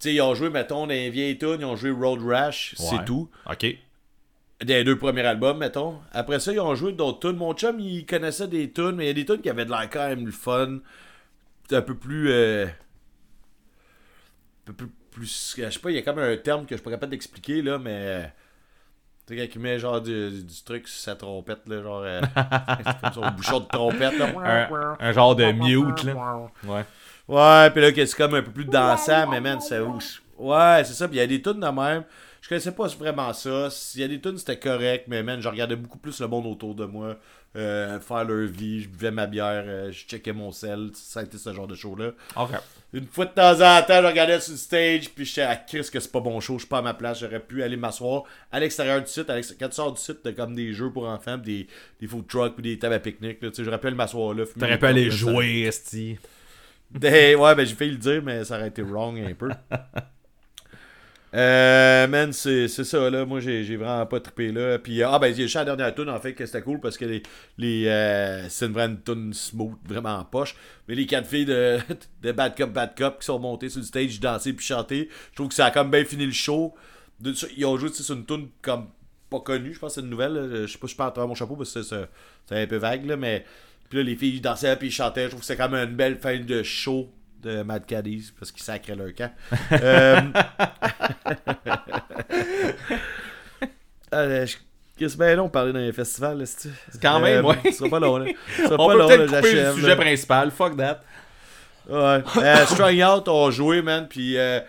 [0.00, 2.86] Tu sais, ils ont joué, mettons, des vieilles tunes, ils ont joué Road Rash, Ouais.
[2.90, 3.28] c'est tout.
[3.50, 3.66] Ok.
[4.64, 5.98] Des deux premiers albums, mettons.
[6.12, 7.36] Après ça, ils ont joué d'autres tunes.
[7.36, 9.70] Mon chum, il connaissait des tunes, mais il y a des tunes qui avaient de
[9.70, 10.78] l'air quand même le fun.
[11.68, 12.30] C'est un peu plus.
[12.30, 12.66] euh,
[14.64, 16.90] plus, plus- Je sais pas, il y a comme un terme que je suis pas
[16.90, 17.90] capable d'expliquer, là, mais.
[17.92, 18.24] euh,
[19.26, 22.02] Tu sais, quand il met genre du, du truc sur sa trompette, là, genre.
[22.04, 24.26] euh, c'est comme son bouchon de trompette, là.
[24.44, 24.68] Un,
[25.08, 25.44] un genre de
[25.86, 26.12] mute, là.
[26.64, 26.84] Ouais.
[27.28, 30.22] Ouais, puis là, que c'est comme un peu plus dansant, mais man, c'est ouf.
[30.38, 31.06] Ouais, c'est ça.
[31.06, 32.04] Puis il y a des tunes de même.
[32.40, 33.68] Je connaissais pas vraiment ça.
[33.94, 36.46] Il y a des tunes, c'était correct, mais man, je regardais beaucoup plus le monde
[36.46, 37.16] autour de moi.
[37.54, 38.82] euh, faire leur vie.
[38.82, 39.62] Je buvais ma bière.
[39.66, 40.90] euh, je checkais mon sel.
[40.94, 42.10] Ça a été ce genre de show-là.
[42.36, 42.50] Ok.
[42.94, 45.88] Une fois de temps en temps, je regardais sur le stage, puis j'étais à Chris
[45.90, 48.24] que c'est pas bon show, je suis pas à ma place, j'aurais pu aller m'asseoir
[48.50, 49.30] à l'extérieur du site.
[49.30, 51.66] à Quand tu sors du site, t'as comme des jeux pour enfants, des,
[52.00, 53.42] des food trucks, puis des tables à pique-nique.
[53.42, 54.44] là, tu sais, J'aurais pu aller m'asseoir là.
[54.58, 56.18] T'aurais pu aller jouer, esti.
[56.90, 59.48] Des- ouais, ben j'ai failli le dire, mais ça aurait été wrong un peu.
[61.34, 63.24] Euh, man, c'est ça, là.
[63.24, 64.78] Moi, j'ai vraiment pas trippé, là.
[64.78, 67.22] Puis, ah, ben, j'ai la dernière tune, en fait, que c'était cool parce que les.
[67.56, 70.54] les euh, c'est une vraie tune smooth, vraiment en poche.
[70.88, 71.78] Mais les quatre filles de,
[72.22, 75.36] de Bad Cop, Bad Cop qui sont montées sur le stage, danser puis chanter, je
[75.36, 76.74] trouve que ça a comme bien fini le show.
[77.56, 78.88] Ils ont joué, sur une tune comme
[79.30, 80.66] pas connue, je pense que c'est une nouvelle.
[80.66, 82.08] Je sais pas, je peux en travers mon chapeau parce que c'est-
[82.50, 83.16] un peu vague, là.
[83.16, 83.44] Mais.
[83.88, 85.24] Puis là, les filles dansaient puis chantaient.
[85.24, 87.10] Je trouve que c'est quand même une belle fin de show
[87.42, 89.32] de Mad Caddies parce qu'ils sacraient leur camp.
[89.72, 90.20] Euh,
[94.14, 94.56] euh, je-
[94.98, 96.68] Qu'est-ce bien long de parler dans les festivals, là, c'est
[97.00, 97.56] Quand même, ouais.
[97.64, 98.26] Ce sera pas long, là.
[98.56, 99.96] Ce sera On pas peut long, peut-être là, couper le sujet là.
[99.96, 100.50] principal.
[100.50, 101.00] Fuck that.
[101.88, 102.22] Ouais.
[102.36, 104.06] Euh, Strung Out ont joué, man.
[104.08, 104.60] Puis euh,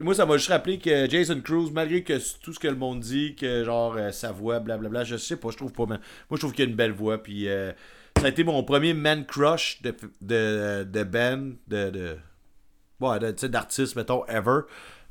[0.00, 3.00] moi, ça m'a juste rappelé que Jason Cruz, malgré que tout ce que le monde
[3.00, 5.98] dit, que genre euh, sa voix, blablabla, je sais pas, je trouve pas, man.
[6.30, 7.20] Moi, je trouve qu'il a une belle voix.
[7.22, 7.72] Puis euh,
[8.18, 11.90] ça a été mon premier man crush de, de, de band, de.
[11.90, 12.16] de
[13.00, 14.60] ouais, de- d'artiste, mettons, ever.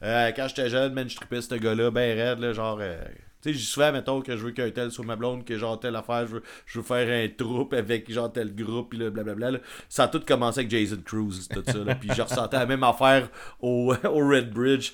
[0.02, 2.80] Euh, quand j'étais jeune, man, je trippais ce gars-là, ben raide, genre.
[2.82, 2.98] euh,
[3.42, 5.78] tu sais, j'y souvent, mettons, que je veux qu'un tel sur ma blonde, que genre
[5.80, 9.10] telle affaire, je veux, je veux faire un troupe avec genre tel groupe, puis là,
[9.10, 9.60] blablabla.
[9.90, 11.96] Ça a tout commencé avec Jason Cruz, tout ça.
[11.96, 13.28] Puis je ressentais la même affaire
[13.60, 14.94] au, au Red Bridge.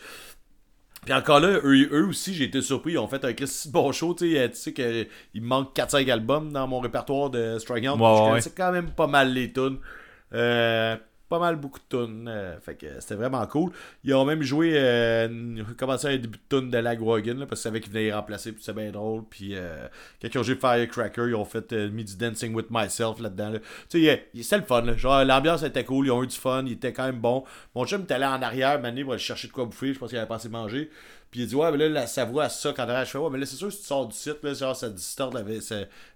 [1.05, 2.93] Puis encore là, eux, eux aussi, j'ai été surpris.
[2.93, 4.13] Ils ont fait un Christy bon show.
[4.13, 7.99] Tu sais, tu sais qu'il me manque 4-5 albums dans mon répertoire de Strike Out.
[7.99, 8.29] Ouais, je ouais.
[8.29, 9.77] connaissais quand même pas mal les tunes.
[10.33, 10.95] Euh,
[11.29, 12.27] pas mal beaucoup de tunes.
[12.27, 13.71] euh, fait que c'était vraiment cool.
[14.03, 17.79] Ils ont même joué, euh, commencé un début de tune de Lagwagon parce qu'ils savaient
[17.81, 18.51] qu'ils venaient y remplacer.
[18.51, 19.23] Puis c'est bien drôle.
[19.29, 19.87] Puis euh,
[20.21, 23.51] quand ils ont joué Firecracker, ils ont fait euh, mis du Dancing with Myself là-dedans.
[23.51, 23.59] là.
[23.89, 24.83] Tu sais, c'était le fun.
[24.97, 26.07] Genre, l'ambiance était cool.
[26.07, 26.63] Ils ont eu du fun.
[26.65, 27.43] Il était quand même bon.
[27.75, 29.93] Mon chum était allé en arrière, mané, pour aller chercher de quoi bouffer.
[29.93, 30.89] Je pense qu'il avait assez mangé.
[31.31, 33.29] Puis il dit, ouais, mais là, la, sa voix, à ça, quand je fais, ouais,
[33.29, 35.61] mais là, c'est sûr, si tu sors du site, là, genre, ça distorde avec,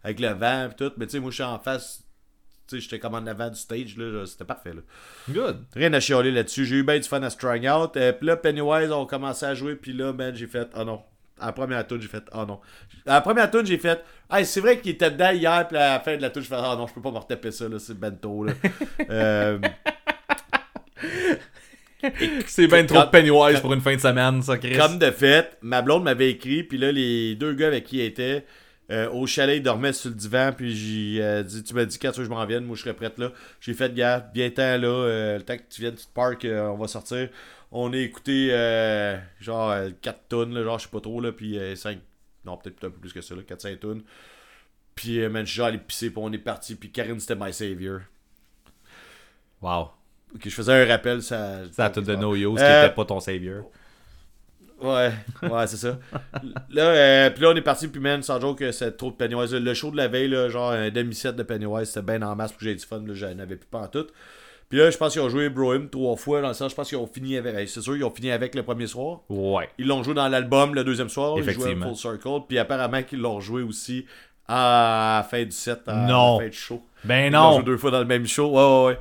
[0.04, 0.92] avec le vent, pis tout.
[0.98, 2.03] Mais tu sais, moi, je suis en face,
[2.72, 4.82] j'étais comme en avant du stage, là, c'était parfait, là.
[5.30, 5.64] Good.
[5.76, 6.66] Rien à chialer là-dessus.
[6.66, 7.98] J'ai eu bien du fun à Strung Out.
[7.98, 11.02] Euh, puis là, Pennywise ont commencé à jouer, puis là, man, j'ai fait, oh non.
[11.40, 12.60] À la première tune, j'ai fait, oh non.
[13.06, 15.94] À la première tune, j'ai fait, hey, c'est vrai qu'il était dedans hier, puis à
[15.94, 17.68] la fin de la tune, je fais, oh non, je peux pas me retaper ça,
[17.68, 18.54] là, c'est bento, là.
[19.10, 19.60] euh,
[22.48, 24.78] C'est bien trop de Pennywise pour une fin de semaine, ça, Chris.
[24.78, 28.08] Comme de fait, ma blonde m'avait écrit, puis là, les deux gars avec qui elle
[28.08, 28.46] était,
[28.92, 31.98] euh, au chalet, ils dormaient sur le divan, puis j'ai euh, dit, tu m'as dit
[31.98, 33.32] quand tu veux que je m'en vienne, moi je serais prête là.
[33.62, 36.46] J'ai fait, gars, bien temps là, euh, le temps que tu viennes, tu te parques,
[36.46, 37.30] on va sortir.
[37.72, 38.50] On a écouté,
[39.40, 41.98] genre, 4 tonnes, là, genre, je sais pas trop, là, puis 5,
[42.46, 44.04] non, peut-être un peu plus que ça, là, 4-5 tonnes.
[44.96, 47.52] Puis, man, je suis genre allé pisser, puis on est parti, puis Karine, c'était my
[47.52, 48.02] savior.
[49.62, 49.90] Wow.
[50.36, 51.62] Ok, je faisais un rappel, ça.
[51.72, 53.72] Ça a tout de No Use qui était pas ton savior.
[54.84, 55.12] Ouais,
[55.50, 55.98] ouais, c'est ça.
[56.70, 59.54] Là, euh, puis là, on est parti, puis man, sans joke, c'est trop de Pennywise.
[59.54, 62.52] Le show de la veille, là, genre un demi-set de Pennywise, c'était bien en masse,
[62.52, 64.08] pour que j'ai du fun, là, j'en avais plus pas en tout.
[64.70, 66.90] Puis là, je pense qu'ils ont joué Brohim trois fois, dans le sens, je pense
[66.90, 69.20] qu'ils ont fini avec, c'est sûr, ils ont fini avec le premier soir.
[69.30, 69.70] Ouais.
[69.78, 71.76] Ils l'ont joué dans l'album le deuxième soir, ils jouaient.
[71.76, 74.06] Full Circle, puis apparemment qu'ils l'ont joué aussi
[74.48, 76.40] à la fin du set, à Non.
[76.40, 76.82] la fin du show.
[77.06, 77.56] Ben Ils l'ont non.
[77.58, 79.00] joué deux fois dans le même show, ouais, ouais, ouais.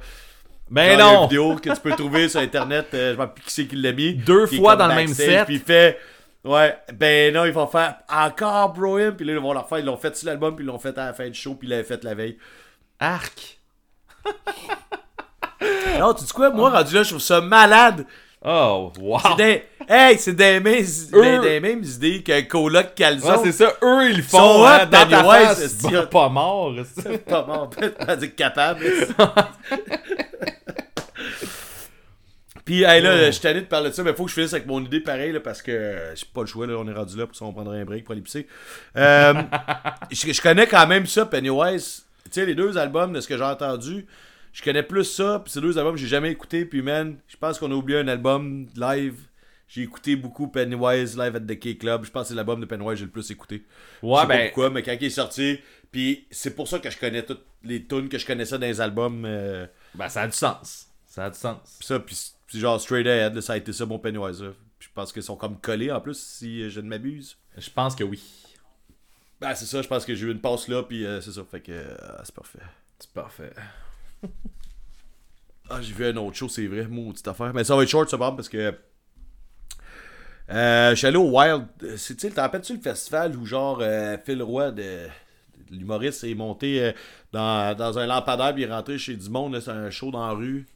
[0.72, 1.22] Ben Genre, il y a une non.
[1.26, 3.76] vidéo que tu peux trouver sur internet, euh, je sais pas plus qui c'est qui
[3.76, 4.14] l'a mis.
[4.14, 5.44] Deux fois dans le même set.
[5.44, 5.98] Puis il fait,
[6.44, 9.84] ouais, ben non, ils vont faire encore Brohim, puis là ils vont leur faire, ils
[9.84, 11.70] l'ont fait sur l'album, puis ils l'ont fait à la fin du show, puis ils
[11.70, 12.38] l'avaient fait la veille.
[12.98, 13.58] Arc.
[15.98, 18.04] Non, tu dis quoi, moi rendu là, je trouve ça malade.
[18.44, 19.20] Oh, wow.
[19.24, 23.36] C'est des, hey, c'est des mêmes, des, des mêmes idées qu'un coloc calzone.
[23.36, 23.72] Ouais, c'est ça.
[23.82, 24.62] Eux, ils Sont font.
[24.62, 25.76] hot, hein, dans ta Pennywise, face.
[25.78, 26.74] c'est- Bon, pas mort.
[26.96, 28.84] c'est- pas mort, pas capable.
[32.64, 34.52] Puis, hey, là, je suis tanné de parler de ça, mais faut que je finisse
[34.54, 36.92] avec mon idée pareil, là, parce que euh, j'ai pas le choix, là, on est
[36.92, 38.46] rendu là, pour ça, on prendrait un break pour aller pisser.
[38.96, 39.34] Euh,
[40.12, 42.04] je, je connais quand même ça, Pennywise.
[42.24, 44.06] Tu sais, les deux albums, de ce que j'ai entendu,
[44.52, 47.58] je connais plus ça, puis ces deux albums, j'ai jamais écouté, puis man, je pense
[47.58, 49.16] qu'on a oublié un album live.
[49.68, 52.04] J'ai écouté beaucoup Pennywise live at the K Club.
[52.04, 53.64] Je pense que c'est l'album de Pennywise que j'ai le plus écouté.
[54.02, 54.46] Je Ouais, sais pas ben.
[54.48, 55.58] pourquoi, mais quand il est sorti,
[55.90, 58.80] puis c'est pour ça que je connais toutes les tunes que je connaissais dans les
[58.82, 59.24] albums.
[59.24, 60.88] euh, Ben, ça a du sens.
[61.06, 61.58] Ça a du sens.
[61.80, 64.44] Pis ça, pis c'est genre straight ahead, ça a été ça mon Pennywise.
[64.78, 67.38] Puis je pense qu'ils sont comme collés en plus, si je ne m'abuse.
[67.56, 68.22] Je pense que oui.
[69.40, 71.42] Ben c'est ça, je pense que j'ai eu une passe là, puis euh, c'est ça,
[71.50, 72.58] fait que euh, c'est parfait.
[72.98, 73.52] C'est parfait.
[75.70, 77.52] Ah, j'ai vu un autre show, c'est vrai, maudite affaire.
[77.54, 78.74] Mais ça va être short, ça, Bob, parce que.
[80.50, 81.66] Euh, je suis allé au Wild.
[81.96, 86.24] C'est- Tu sais, t'en rappelles-tu le festival où, genre, euh, Phil Roy, de, de l'humoriste,
[86.24, 86.92] est monté euh,
[87.32, 90.26] dans, dans un lampadaire, puis il est rentré chez du monde, c'est un show dans
[90.26, 90.66] la rue?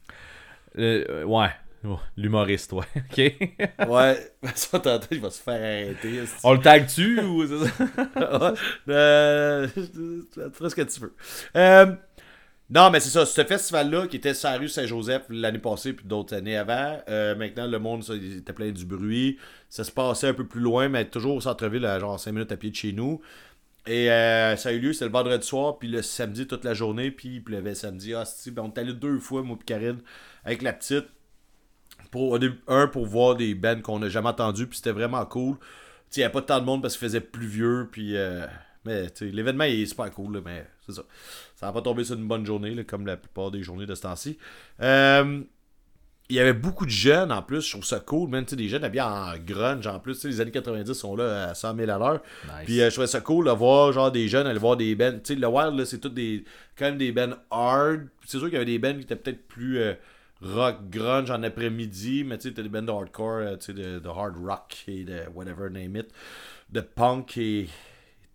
[0.77, 1.49] Euh, ouais.
[1.83, 2.85] Ouais, L'humoriste, ouais.
[3.11, 3.87] Ok.
[3.87, 6.23] Ouais, ça, t'entends, il va se faire arrêter.
[6.43, 8.49] On le tag-tu ou c'est ça?
[8.51, 8.53] Ouais,
[8.89, 11.15] euh, tu feras ce que tu veux.
[11.55, 11.93] Euh,
[12.69, 16.05] non, mais c'est ça, ce festival-là qui était sur la rue Saint-Joseph l'année passée puis
[16.05, 19.37] d'autres années avant, euh, maintenant le monde ça, était plein du bruit.
[19.69, 22.57] Ça se passait un peu plus loin, mais toujours au centre-ville, genre 5 minutes à
[22.57, 23.21] pied de chez nous.
[23.87, 26.73] Et euh, ça a eu lieu, c'était le vendredi soir, puis le samedi toute la
[26.75, 28.13] journée, puis il pleuvait samedi.
[28.15, 29.99] Ah, c'est- ben, on est allé deux fois, moi et Karine,
[30.45, 31.07] avec la petite.
[32.11, 32.37] Pour,
[32.67, 35.57] un, pour voir des bands qu'on n'a jamais entendues, puis c'était vraiment cool.
[36.15, 38.15] Il n'y avait pas tant de monde parce qu'il faisait pluvieux, puis...
[38.15, 38.45] euh,
[38.87, 41.03] mais l'événement est super cool, là, mais c'est ça.
[41.55, 43.95] Ça n'a pas tombé sur une bonne journée, là, comme la plupart des journées de
[43.95, 44.37] ce temps-ci.
[44.81, 45.43] Euh,
[46.29, 48.83] il y avait beaucoup de jeunes en plus, je trouve ça cool, même, des jeunes
[48.83, 52.21] habillés en grunge en plus, les années 90 sont là à 100 000 à l'heure.
[52.43, 52.53] Nice.
[52.65, 55.13] Puis euh, je trouvais ça cool de voir genre des jeunes aller voir des bands.
[55.23, 56.43] Tu sais, le Wild, là, c'est tout des.
[56.77, 58.07] quand même des bands hard.
[58.25, 59.93] C'est sûr qu'il y avait des bands qui étaient peut-être plus euh,
[60.41, 64.09] rock grunge en après-midi, mais tu sais, des bands de hardcore, tu sais, de, de
[64.09, 66.07] hard rock et de whatever name it.
[66.69, 67.69] De punk et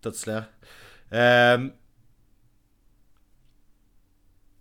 [0.03, 0.49] tout cela.
[1.13, 1.69] Euh,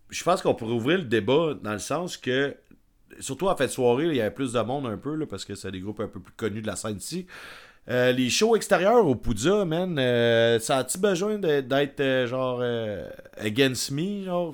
[0.09, 2.55] je pense qu'on pourrait ouvrir le débat dans le sens que,
[3.19, 5.45] surtout en fin de soirée, il y avait plus de monde un peu, là, parce
[5.45, 7.25] que c'est des groupes un peu plus connus de la scène ici.
[7.89, 12.61] Euh, les shows extérieurs au Poudja, man, euh, ça a-tu besoin d'être genre
[13.37, 14.53] against me, genre,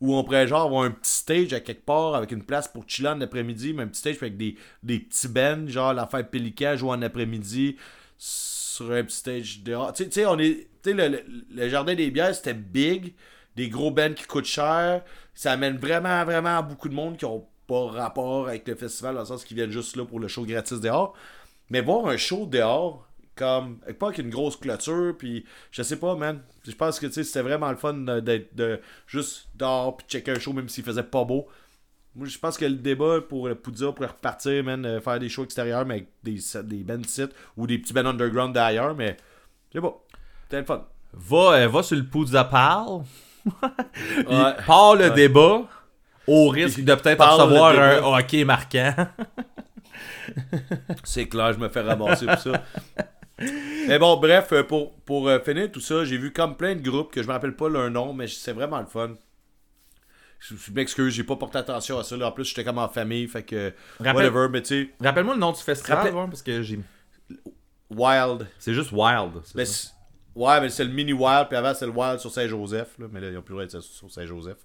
[0.00, 2.84] où on pourrait genre avoir un petit stage à quelque part avec une place pour
[2.86, 6.76] chiller en après-midi, mais un petit stage avec des, des petits bands, genre l'affaire Pélican
[6.76, 7.76] joue en après-midi
[8.76, 9.92] sur un petit stage dehors.
[9.92, 10.68] Tu sais- on est.
[10.82, 13.14] Tu sais, le, le- le jardin des bières, c'était big,
[13.56, 15.02] des gros bands qui coûtent cher.
[15.34, 19.20] Ça amène vraiment, vraiment beaucoup de monde qui ont pas rapport avec le festival, dans
[19.20, 21.14] le sens qu'ils viennent juste là pour le show gratis dehors.
[21.70, 26.14] Mais voir un show dehors, comme, pas avec une grosse clôture, puis je sais pas,
[26.14, 26.42] man.
[26.66, 30.52] Je pense que, c'était vraiment le fun d'être de, juste dehors, puis checker un show,
[30.52, 31.48] même s'il faisait pas beau.
[32.16, 35.28] Moi, je pense que le débat pour le Poudja pourrait repartir, man, euh, faire des
[35.28, 39.16] shows extérieurs, mais avec des, des bands sites ou des petits bands underground d'ailleurs, mais
[39.72, 40.00] je sais pas.
[40.44, 40.84] C'était le fun.
[41.12, 43.02] Va, euh, va sur le Poudza Parle.
[43.46, 44.24] Ouais.
[44.30, 45.64] Il part le débat
[46.26, 48.94] au risque de peut-être recevoir un hockey marquant.
[51.04, 52.62] C'est clair, je me fais ramasser pour ça.
[53.86, 57.12] Mais bon, bref, euh, pour, pour finir tout ça, j'ai vu comme plein de groupes
[57.12, 59.10] que je me rappelle pas leur nom, mais c'est vraiment le fun.
[60.46, 62.16] Je, je m'excuse, j'ai pas porté attention à ça.
[62.16, 62.28] Là.
[62.28, 63.72] En plus, j'étais comme en famille, fait que.
[64.00, 66.80] Whatever, mais tu sais, Rappelle-moi le nom du festival, parce que j'ai.
[67.90, 68.46] Wild.
[68.58, 69.32] C'est juste Wild.
[69.54, 69.90] Mais ça.
[70.34, 72.98] ouais, mais c'est le mini Wild, puis avant, c'est le Wild sur Saint-Joseph.
[72.98, 74.58] là, Mais là, ils ont plus le droit d'être sur Saint-Joseph.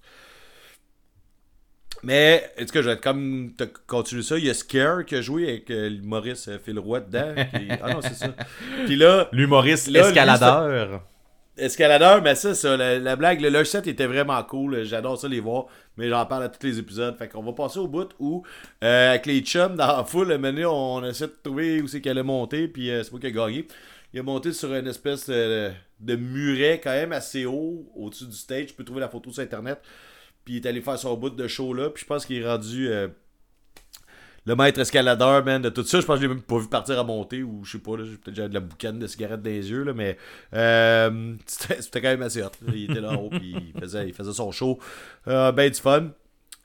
[2.04, 4.38] Mais, est-ce que je vais être comme te continuer ça?
[4.38, 7.34] Il y a Scare qui a joué avec euh, Maurice euh, Phil Roy dedans.
[7.82, 8.34] Ah non, c'est ça.
[8.86, 10.00] Puis là, L'humoriste lui,
[11.60, 12.22] escaladeur.
[12.22, 14.84] Mais ça, ça la, la blague, le, set était vraiment cool.
[14.84, 15.66] J'adore ça les voir,
[15.98, 17.18] mais j'en parle à tous les épisodes.
[17.18, 18.44] Fait qu'on va passer au bout où,
[18.84, 22.18] euh, avec les chums dans la foule, donné, on essaie de trouver où c'est qu'elle
[22.18, 23.68] a monté, puis euh, c'est pas qui a gagné.
[24.14, 28.36] Il a monté sur une espèce de, de muret quand même assez haut au-dessus du
[28.36, 28.68] stage.
[28.68, 29.80] Tu peux trouver la photo sur internet.
[30.46, 31.90] Puis il est allé faire son bout de show là.
[31.90, 33.08] Puis je pense qu'il est rendu euh,
[34.50, 36.02] le maître escaladeur, man, de tout ça.
[36.02, 37.96] Je pense que je l'ai même pas vu partir à monter ou je sais pas,
[37.96, 40.18] là, j'ai peut-être déjà de la boucane de cigarette dans les yeux, là, mais
[40.56, 42.50] euh, c'était quand même assez hot.
[42.66, 42.74] là.
[42.74, 44.80] Il était là en haut, puis il faisait, il faisait son show.
[45.28, 46.08] Euh, ben du fun.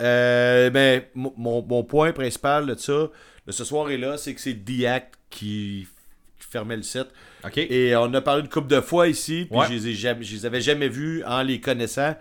[0.01, 3.11] Euh, mais mon, point principal de ça,
[3.47, 5.86] de ce soir et là, c'est que c'est The Act qui,
[6.39, 7.09] fermait le set.
[7.44, 7.59] Ok.
[7.59, 9.66] Et on a parlé une couple de fois ici, puis Ouais.
[9.69, 12.15] je, les ai jamais- je les avais jamais vus en les connaissant.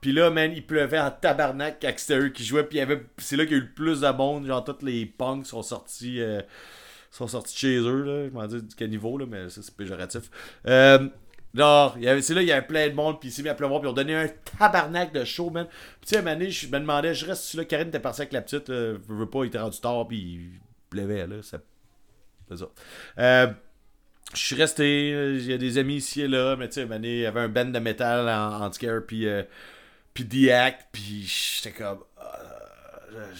[0.00, 2.80] Puis là, man, il pleuvait en tabarnak quand c'était eux qui jouaient, puis
[3.18, 4.46] c'est là qu'il y a eu le plus de monde.
[4.46, 6.40] Genre, tous les punks sont sortis, euh,
[7.10, 8.28] sont sortis chez eux, là.
[8.28, 10.30] Je m'en dis du caniveau, là, mais ça, c'est péjoratif.
[10.66, 11.08] Euh,
[11.52, 11.60] c'est
[12.34, 13.92] là, il y avait plein de monde, puis il s'est mis à pleuvoir, puis ont
[13.92, 14.28] donné un
[14.58, 15.66] tabarnak de show, man.
[15.66, 18.40] Puis tu sais, à je me demandais, je reste là, Karine était partie avec la
[18.40, 21.36] petite, là, je veux pas, il était rendu tard, puis il pleuvait, là.
[21.42, 22.68] C'est ça.
[23.18, 23.46] Euh,
[24.32, 26.88] je suis resté, euh, il y a des amis ici et là, mais tu sais,
[27.02, 29.42] il y avait un band de métal en, en scare, puis euh,
[30.14, 32.00] puis The Act, puis j'étais comme...
[32.20, 33.32] euh,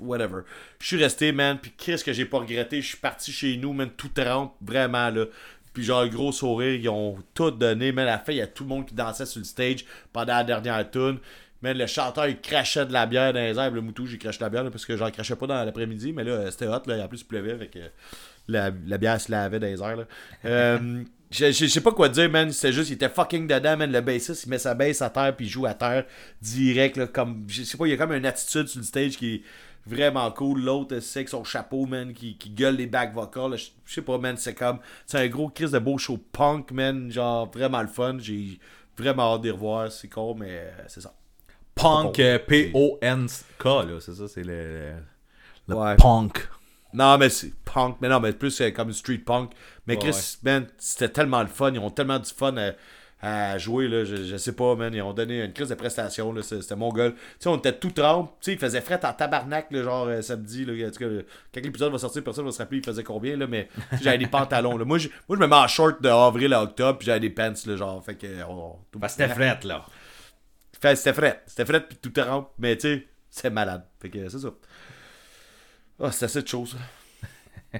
[0.00, 0.42] whatever.
[0.80, 3.72] Je suis resté, man, puis qu'est-ce que j'ai pas regretté, je suis parti chez nous,
[3.72, 5.26] man, tout trempe, vraiment, là.
[5.72, 8.42] Puis genre, le gros sourire, ils ont tout donné, man, à la fin, il y
[8.42, 11.18] a tout le monde qui dansait sur le stage pendant la dernière tune.
[11.62, 14.38] Man, le chanteur, il crachait de la bière dans les airs, le moutou, j'ai craché
[14.38, 16.82] de la bière, là, parce que j'en crachais pas dans l'après-midi, mais là, c'était hot,
[16.86, 17.78] là, en plus, il pleuvait, avec
[18.46, 20.04] la, la bière se lavait dans les airs, là.
[20.44, 21.02] Euh,
[21.36, 22.50] je, je- je sais pas quoi dire, man.
[22.52, 23.90] C'était juste, il était fucking dedans, man.
[23.90, 26.04] Le bassiste, il met sa bass à terre, puis il joue à terre
[26.40, 27.06] direct, là.
[27.06, 29.42] Comme, je sais pas, il y a comme une attitude sur le stage qui est
[29.86, 30.62] vraiment cool.
[30.62, 33.50] L'autre, c'est avec son chapeau, man, qui, qui gueule les back vocals.
[33.50, 33.56] là.
[33.56, 34.36] Je je sais pas, man.
[34.36, 37.10] C'est comme, c'est un gros crise de beau show punk, man.
[37.10, 38.16] Genre, vraiment le fun.
[38.20, 38.58] J'ai
[38.96, 39.90] vraiment hâte d'y revoir.
[39.90, 41.12] C'est con, mais euh, c'est ça.
[41.74, 42.38] Punk, Pas euh.
[42.38, 44.92] P-O-N-K, là, c'est ça, c'est le, le,
[45.68, 45.96] le Ouais.
[45.96, 46.46] punk.
[46.94, 47.96] Non, mais c'est punk.
[48.00, 49.50] Mais non, mais plus comme street punk.
[49.86, 51.72] Mais Ouais, Chris, man, c'était tellement le fun.
[51.72, 52.72] Ils ont tellement du fun à,
[53.20, 53.88] à jouer.
[53.88, 54.04] Là.
[54.04, 54.94] Je, je sais pas, man.
[54.94, 56.34] Ils ont donné une crise de prestation.
[56.42, 57.14] C'était mon gueule.
[57.14, 58.30] Tu sais, on était tout trempe.
[58.40, 60.64] Tu sais, il faisait fret en tabarnak, là, genre euh, samedi.
[60.64, 60.86] Là.
[60.86, 63.36] En tout cas, le- quand l'épisode va sortir, personne va se rappeler il faisait combien.
[63.36, 63.68] Là, mais
[64.00, 64.76] j'avais des pantalons.
[64.78, 64.84] Là.
[64.84, 66.98] Moi, je, moi, je me mets en short de avril à octobre.
[66.98, 67.52] Puis j'avais des pants.
[67.66, 68.26] Là, genre, fait que.
[69.00, 69.84] Parce que c'était fret, là.
[70.80, 71.42] Fait- C'était fret.
[71.46, 72.50] C'était fret, puis tout trempe.
[72.58, 73.84] Mais tu sais, c'est malade.
[74.00, 74.50] Fait que c'est ça.
[76.02, 76.76] Ah, c'est assez de choses.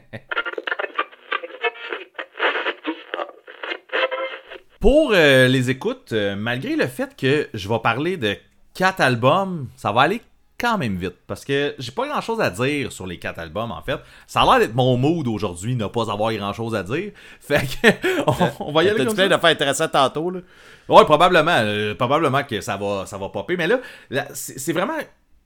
[4.81, 8.36] Pour euh, les écoutes, euh, malgré le fait que je vais parler de
[8.74, 10.20] quatre albums, ça va aller
[10.61, 11.16] quand même vite.
[11.27, 13.99] Parce que j'ai pas grand chose à dire sur les quatre albums, en fait.
[14.27, 17.12] Ça a l'air d'être mon mood aujourd'hui, ne pas avoir grand chose à dire.
[17.41, 17.89] Fait que,
[18.27, 20.41] on, on va y aller comme plein d'affaires intéressantes tantôt, là?
[20.89, 21.51] Ouais, probablement.
[21.61, 23.57] euh, probablement que ça va, ça va popper.
[23.57, 23.81] Mais là,
[24.11, 24.99] là, c'est vraiment.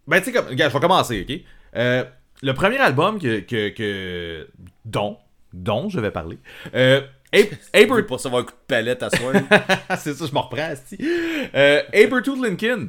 [0.09, 0.49] Ben, tu sais, comme.
[0.51, 1.36] Je vais commencer, ok?
[1.77, 2.05] Euh,
[2.43, 4.48] le premier album que, que, que-
[4.85, 5.16] dont,
[5.52, 6.39] dont je vais parler.
[6.74, 7.01] Euh,
[7.74, 9.35] veux pas savoir un coup de palette à soir.
[9.98, 10.74] c'est ça, je me reprends.
[11.55, 12.89] Euh, Abertooth Lincoln.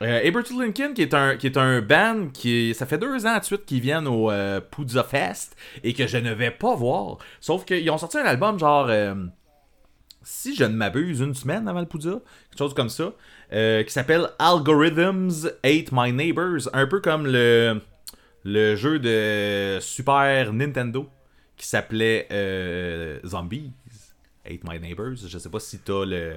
[0.00, 3.34] Euh, Abertooth Lincoln, qui est un, qui est un band qui ça fait deux ans
[3.40, 4.60] de suite qu'ils viennent au euh,
[5.08, 7.18] Fest et que je ne vais pas voir.
[7.40, 9.14] Sauf qu'ils ont sorti un album genre, euh,
[10.22, 12.10] si je ne m'abuse, une semaine avant le Poudza,
[12.50, 13.12] quelque chose comme ça,
[13.52, 17.80] euh, qui s'appelle Algorithms Hate My Neighbors, un peu comme le,
[18.44, 21.08] le jeu de Super Nintendo
[21.56, 23.72] qui s'appelait euh, Zombies.
[24.48, 25.16] Hate My Neighbors.
[25.26, 26.36] Je sais pas si t'as le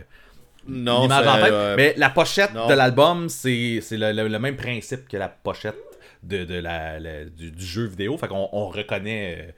[0.67, 2.67] non, l'image en c'est, tête, euh, mais la pochette non.
[2.67, 5.77] de l'album, c'est c'est le, le- le même principe que la pochette
[6.23, 8.17] de, de la, la- du, du jeu vidéo.
[8.17, 9.51] Fait qu'on on reconnaît euh,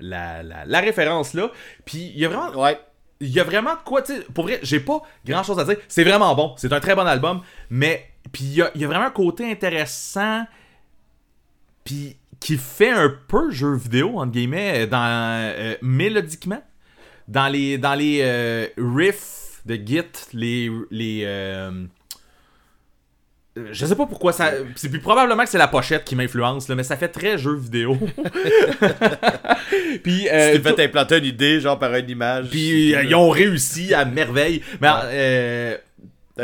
[0.00, 1.50] la, la, la référence là.
[1.84, 2.78] Puis il y a vraiment Ouais.
[3.20, 5.64] il y a vraiment de quoi, tu sais, pour vrai, j'ai pas grand chose à
[5.64, 5.76] dire.
[5.88, 8.88] C'est vraiment bon, c'est un très bon album, mais puis il y a, y a
[8.88, 10.44] vraiment un côté intéressant,
[11.90, 16.62] puis qui fait un peu jeu vidéo entre guillemets dans euh, mélodiquement,
[17.26, 21.86] dans les dans les euh, riffs de Git, les les euh,
[23.72, 24.52] je sais pas pourquoi ça.
[24.76, 27.56] C'est puis probablement que c'est la pochette qui m'influence, là, mais ça fait très jeu
[27.56, 27.96] vidéo.
[30.04, 32.48] puis euh, tu t'es fait implanter une idée, genre par une image.
[32.50, 34.62] puis euh, ils ont réussi à merveille.
[34.80, 35.76] Mais euh,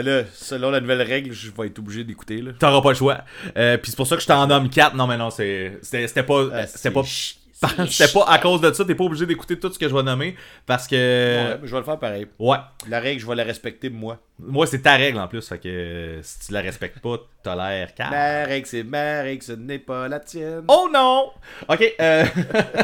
[0.03, 2.53] Là, selon la nouvelle règle, je vais être obligé d'écouter, là.
[2.59, 3.19] t'auras pas le choix.
[3.57, 4.95] Euh, puis c'est pour ça que je t'en nomme 4.
[4.97, 6.45] Non, mais non, c'est- c'était c'était pas.
[6.53, 7.03] Ah, c'était pas.
[7.89, 10.03] C'était pas à cause de ça, t'es pas obligé d'écouter tout ce que je vais
[10.03, 10.37] nommer
[10.67, 10.95] parce que.
[10.95, 12.27] Ouais, mais je vais le faire pareil.
[12.39, 12.59] Ouais.
[12.87, 14.19] La règle, je vais la respecter, moi.
[14.39, 15.49] Moi, c'est ta règle en plus.
[15.49, 18.11] Fait que euh, si tu la respectes pas, t'as l'air calme.
[18.11, 20.65] Ma règle, c'est ma règle, ce n'est pas la tienne.
[20.69, 21.31] Oh non!
[21.67, 22.27] Ok, euh...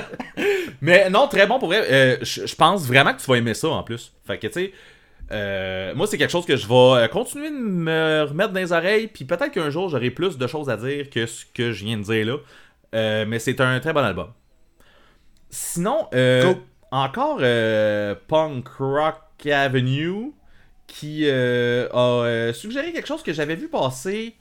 [0.81, 1.85] Mais non, très bon pour vrai.
[1.91, 4.11] Euh, Je je pense vraiment que tu vas aimer ça en plus.
[4.27, 4.73] Fait que tu sais,
[5.33, 8.73] euh, moi c'est quelque chose que je vais euh, continuer de me remettre dans les
[8.73, 11.85] oreilles, puis peut-être qu'un jour j'aurai plus de choses à dire que ce que je
[11.85, 12.37] viens de dire là.
[12.95, 14.29] Euh, mais c'est un très bon album.
[15.49, 16.55] Sinon, euh,
[16.91, 17.39] encore
[18.29, 20.33] Punk Rock Avenue
[20.87, 24.35] qui a suggéré quelque chose que j'avais vu passer.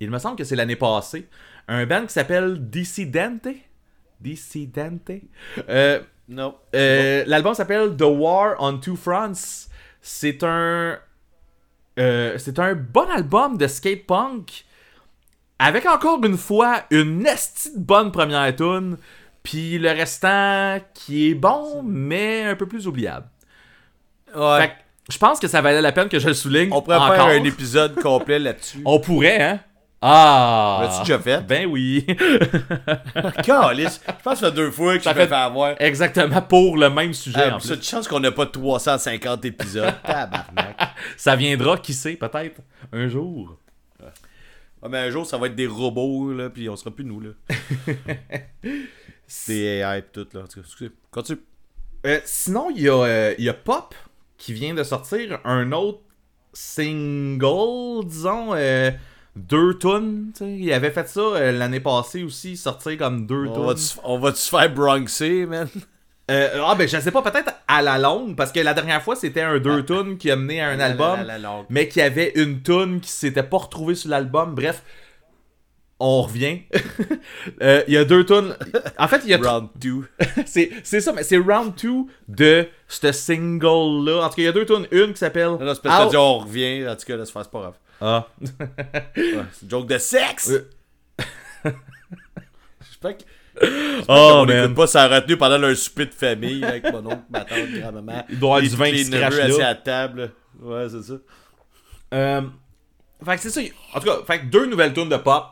[0.00, 1.28] Il me semble que c'est l'année passée.
[1.68, 3.48] Un band qui s'appelle Dissidente.
[4.20, 5.10] Dissidente.
[6.28, 6.56] Non.
[6.74, 9.68] euh, L'album s'appelle The War on Two Fronts.
[10.08, 10.98] C'est un.
[11.98, 14.64] euh, c'est un bon album de skate punk.
[15.58, 18.98] Avec encore une fois une esti de bonne première tune.
[19.42, 23.26] Puis le restant qui est bon, mais un peu plus oubliable.
[24.36, 24.60] Ouais.
[24.60, 24.74] Fait que
[25.12, 26.68] je pense que ça valait la peine que je le souligne.
[26.72, 27.14] On pourrait encore.
[27.14, 28.82] faire un épisode complet là-dessus.
[28.84, 29.60] On pourrait, hein?
[30.02, 30.80] Ah!
[30.82, 31.40] L'as-tu déjà fait?
[31.46, 32.06] Ben oui.
[33.42, 35.74] Calice, je pense que ça fait deux fois que Ça je me fait- fais avoir.
[35.80, 37.40] Exactement pour le même sujet.
[37.46, 37.68] Hey, en plus.
[37.68, 39.94] ça, chance qu'on n'a pas 350 épisodes.
[40.04, 40.78] Tabarnak.
[41.16, 42.60] Ça viendra, qui sait, peut-être,
[42.92, 43.56] un jour.
[44.82, 47.20] Ah, mais un jour, ça va être des robots, là, puis on sera plus nous,
[47.20, 47.30] là.
[49.48, 50.42] des AI pis tout, là.
[50.42, 50.90] En tout cas, excusez.
[51.10, 51.40] Continue.
[52.06, 53.94] Euh, sinon, il y, a, euh, il y a Pop
[54.36, 56.00] qui vient de sortir un autre
[56.52, 58.90] single, disons, euh,
[59.36, 60.32] deux tunes.
[60.36, 60.56] tu sais.
[60.56, 63.62] Il avait fait ça euh, l'année passée aussi, sortir comme deux On tunes.
[63.66, 65.68] va-tu on va-tu se faire bronxer, man?
[66.28, 69.14] Euh, ah ben je sais pas, peut-être à la longue, parce que la dernière fois
[69.14, 71.64] c'était un deux tunes qui a mené à un album, La, la, la, la, la.
[71.70, 74.54] mais qui avait une tune qui s'était pas retrouvée sur l'album.
[74.56, 74.82] Bref,
[76.00, 76.62] on revient.
[77.62, 78.56] Euh, Il y a deux tunes.
[78.98, 79.94] En fait, il y a Round 2.
[80.46, 84.24] c'est c'est ça, mais c'est round 2 de ce single-là.
[84.24, 84.86] En tout cas, il y a deux tunes.
[84.90, 85.46] Une qui s'appelle.
[85.50, 86.86] Non, non, c'est parce que on revient.
[86.88, 87.74] En tout cas, là, c'est pas grave.
[88.00, 88.26] Ah.
[89.16, 90.52] Ouais, c'est une joke de sexe!
[92.88, 93.22] J'espère que.
[94.08, 97.40] Oh, on n'écoute pas ça retenu pendant leur souper de famille avec mon oncle, ma
[97.44, 98.24] tante, grand-maman.
[98.28, 100.30] Il doit y avoir du vin qui se crache assis à table.
[100.60, 101.14] Ouais, c'est ça.
[102.14, 102.42] Euh,
[103.24, 103.60] fait que c'est ça.
[103.94, 105.44] En tout cas, fait que deux nouvelles tunes de pop.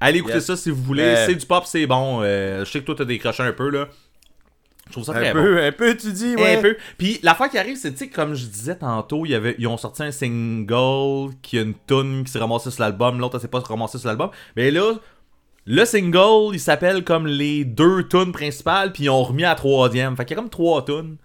[0.00, 0.46] Allez écouter Yes.
[0.46, 1.02] ça si vous voulez.
[1.04, 1.26] Euh.
[1.26, 2.20] C'est du pop, c'est bon.
[2.22, 3.88] Euh, je sais que toi, t'as décroché un peu, là.
[4.86, 5.42] Je trouve ça très Un bon.
[5.42, 6.56] peu, un peu, tu dis, ouais.
[6.56, 6.76] Un peu.
[6.96, 9.66] Puis l'affaire qui arrive, c'est, tu sais, comme je disais tantôt, il y avait, ils
[9.66, 13.40] ont sorti un single qui a une tune qui s'est ramassée sur l'album, l'autre elle
[13.40, 14.30] s'est pas ramassée sur l'album.
[14.54, 14.94] Mais là,
[15.66, 19.54] le single, il s'appelle comme les deux tunes principales, puis ils ont remis à la
[19.56, 20.16] troisième.
[20.16, 21.16] Fait qu'il y a comme trois tunes.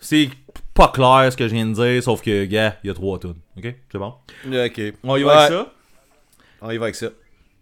[0.00, 0.28] C'est
[0.74, 3.18] pas clair ce que je viens de dire, sauf que, gars, il y a trois
[3.20, 3.36] tunes.
[3.56, 3.74] Ok?
[3.92, 4.14] C'est bon?
[4.46, 4.80] Ok.
[5.04, 5.72] On y va avec ça?
[6.60, 7.08] On y va avec ça.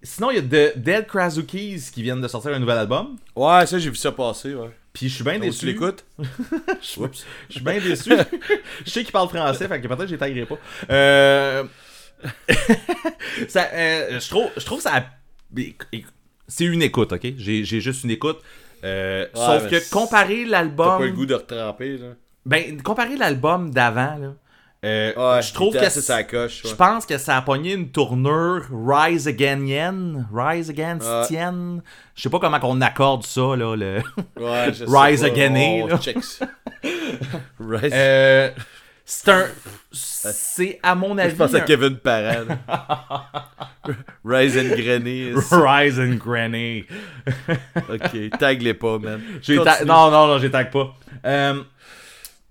[0.02, 3.16] Sinon, il y a The Dead Krazukis qui viennent de sortir un nouvel album.
[3.34, 4.70] Ouais, ça, j'ai vu ça passer, ouais.
[4.96, 5.58] Puis je suis bien déçu.
[5.58, 6.06] tu l'écoutes?
[6.18, 7.02] Je
[7.50, 8.12] je suis bien déçu.
[8.82, 10.58] je sais qu'il parle français, fait que peut-être j'y taguerai pas.
[10.88, 11.64] Euh...
[13.48, 15.04] ça, euh, je, trouve, je trouve ça.
[16.48, 17.26] C'est une écoute, ok?
[17.36, 18.38] J'ai juste une écoute.
[18.84, 20.98] Euh, sauf que comparer T'as l'album.
[20.98, 22.06] pas le goût de retremper, là?
[22.46, 24.34] Ben, comparer l'album d'avant, là.
[24.86, 29.66] Euh, Ouais, je trouve que je pense que ça a pogné une tournure Rise Again
[29.66, 30.98] Yen, Rise Again.
[31.26, 31.82] Tien.
[32.14, 33.76] Je sais pas comment on accorde ça là.
[33.76, 34.02] Le...
[34.38, 35.88] Ouais, je Rise Again,
[36.20, 36.46] ça.
[37.60, 37.92] Rise.
[37.92, 38.50] Euh,
[39.08, 39.46] c'est un,
[39.92, 41.30] c'est à mon avis.
[41.30, 42.42] je pense à Kevin là.
[44.24, 45.32] Rise and Granny.
[45.32, 46.84] Rise and Granny.
[47.88, 49.20] Ok, tag les pas, man.
[49.64, 49.84] Ta-.
[49.84, 50.92] Non, non, non, j'ai tag pas.
[51.24, 51.62] Euh,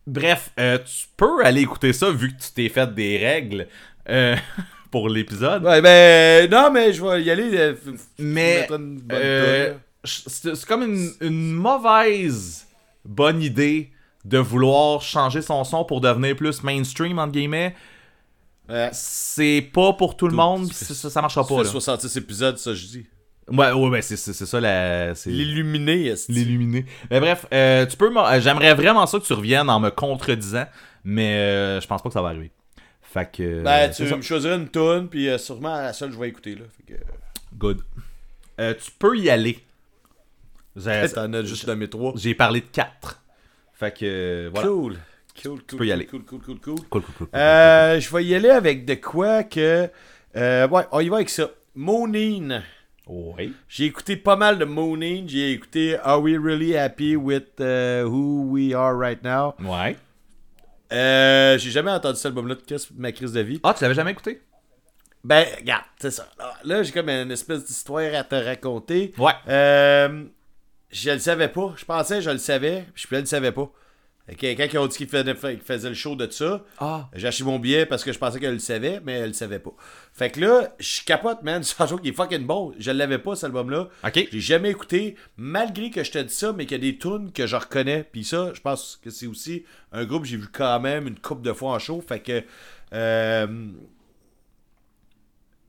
[0.07, 3.68] bref, euh, tu peux aller écouter ça vu que tu t'es fait des règles
[4.10, 4.36] euh,
[4.91, 5.64] pour l'épisode.
[5.64, 7.49] Ouais, ben, non, mais je vais y aller.
[7.53, 7.76] euh,
[8.19, 8.68] Mais,
[9.11, 9.73] Euh,
[10.03, 12.68] c'est comme une, une mauvaise
[13.03, 13.91] bonne idée
[14.23, 17.76] de vouloir changer son son pour devenir plus mainstream, entre guillemets.
[18.91, 21.57] C'est pas pour tout le monde, ça, ça marchera Ça pas.
[21.57, 21.69] fait Là.
[21.72, 23.06] 66 épisodes, ça, je dis.
[23.47, 25.13] Ouais, ouais, ben c'est c'est- c'est ça la.
[25.27, 26.85] L'illuminé, est L'illuminer.
[27.11, 28.09] Mais bref, euh, tu peux.
[28.15, 30.65] euh, J'aimerais vraiment ça que tu reviennes en me contredisant,
[31.03, 32.51] mais euh, je pense pas que ça va arriver.
[33.03, 33.61] Fait que.
[33.61, 36.55] Ben, tu me choisirais une toune, puis euh, sûrement la seule que je vais écouter,
[36.55, 36.65] là.
[36.76, 36.99] Fait que.
[37.55, 37.81] Good.
[38.57, 39.59] Tu peux y aller.
[40.76, 42.13] J'ai T'en as juste nommé trois.
[42.15, 43.22] j'ai parlé de 4.
[43.73, 44.49] Fait que.
[44.53, 44.67] voilà.
[44.67, 44.97] Cool.
[45.41, 45.77] Cool, cool.
[45.77, 46.05] peux y cool, aller.
[46.07, 46.76] Cool, cool, cool, cool.
[46.76, 47.30] Cool, cool, cool, cool.
[47.34, 49.88] Je vais y aller avec de quoi que.
[50.35, 51.49] Ouais, on y va avec ça.
[51.76, 52.63] Moonine.
[53.07, 53.53] Oui.
[53.68, 55.30] J'ai écouté pas mal de Moonine.
[55.30, 59.53] J'ai écouté Are We Really Happy with uh, Who We Are Right Now?
[59.60, 59.95] Ouais.
[60.91, 63.60] Euh, j'ai jamais entendu cet album-là de ma crise de vie.
[63.64, 64.41] Ah, tu l'avais jamais écouté?
[65.23, 66.30] Ben, regarde, c'est ça.
[66.64, 69.14] Là, j'ai comme une espèce d'histoire à te raconter.
[69.18, 69.34] Ouais.
[69.48, 70.26] Euh,
[70.91, 71.73] je le savais pas.
[71.77, 73.72] Je pensais que je le savais, puis je le savais pas.
[74.38, 76.64] Quelqu'un qui a dit qu'il faisait, le show de ça.
[76.80, 77.10] Ah.
[77.14, 79.60] J'ai acheté mon billet parce que je pensais qu'elle le savait, mais elle le savait
[79.60, 79.73] pas.
[80.14, 81.64] Fait que là, je capote, man.
[81.88, 82.73] Show qui est fucking bon.
[82.80, 83.88] Je l'avais pas, cet album-là.
[84.03, 84.27] Ok.
[84.31, 87.31] J'ai jamais écouté, malgré que je te dis ça, mais qu'il y a des tunes
[87.34, 88.03] que je reconnais.
[88.11, 91.19] Puis ça, je pense que c'est aussi un groupe que j'ai vu quand même une
[91.19, 92.02] couple de fois en show.
[92.02, 92.41] Fait que.
[92.93, 93.68] euh,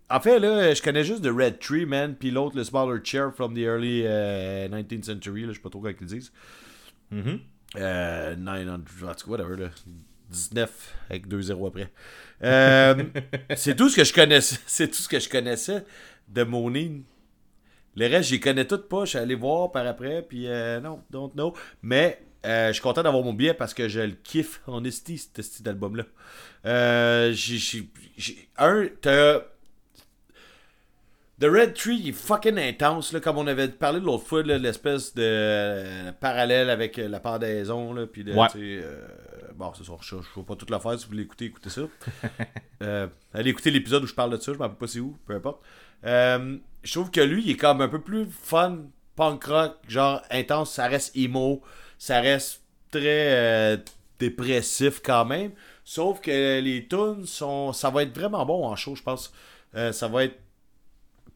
[0.09, 2.15] En fait, là, je connais juste The Red Tree, man.
[2.19, 5.43] Puis l'autre, le Smaller Chair from the early euh, 19th century.
[5.43, 6.33] Là, je sais pas trop comment ils le disent.
[7.11, 7.41] Mhm.
[7.77, 9.71] Euh, 900, en tout cas, whatever, là.
[10.31, 11.93] 19 avec 2-0 après.
[12.43, 13.05] Euh,
[13.57, 14.59] c'est tout ce que je connaissais.
[14.67, 15.85] C'est tout ce que je connaissais
[16.29, 17.05] de Monine.
[17.95, 19.05] Le reste, j'y connais toutes pas.
[19.05, 21.55] Je suis allé voir par après, puis euh, non, don't know.
[21.83, 25.17] Mais euh, je suis content d'avoir mon billet parce que je le kiffe en esti,
[25.19, 26.05] ce style d'album-là.
[26.67, 29.41] Euh, j'ai- j'ai- j'ai- un, t'as.
[31.39, 35.15] The Red Tree il est fucking intense, là, comme on avait parlé l'autre fois, l'espèce
[35.15, 38.47] de euh, parallèle avec euh, la pendaison, là, puis de, Ouais.
[38.57, 39.07] euh,
[39.55, 40.99] bon, c'est ça, je ne vais pas tout le faire.
[40.99, 41.83] Si vous voulez écouter, écoutez ça.
[42.83, 45.01] Euh, allez écouter l'épisode où je parle de ça, je ne me rappelle pas c'est
[45.01, 45.63] où, peu importe.
[46.05, 48.81] Je trouve que lui, il est comme un peu plus fun,
[49.15, 50.73] punk rock, genre intense.
[50.75, 51.63] Ça reste emo,
[51.97, 52.61] ça reste
[52.91, 53.83] très
[54.19, 55.53] dépressif quand même.
[55.85, 57.73] Sauf que les tunes sont.
[57.73, 59.33] Ça va être vraiment bon en show, je pense.
[59.93, 60.39] Ça va être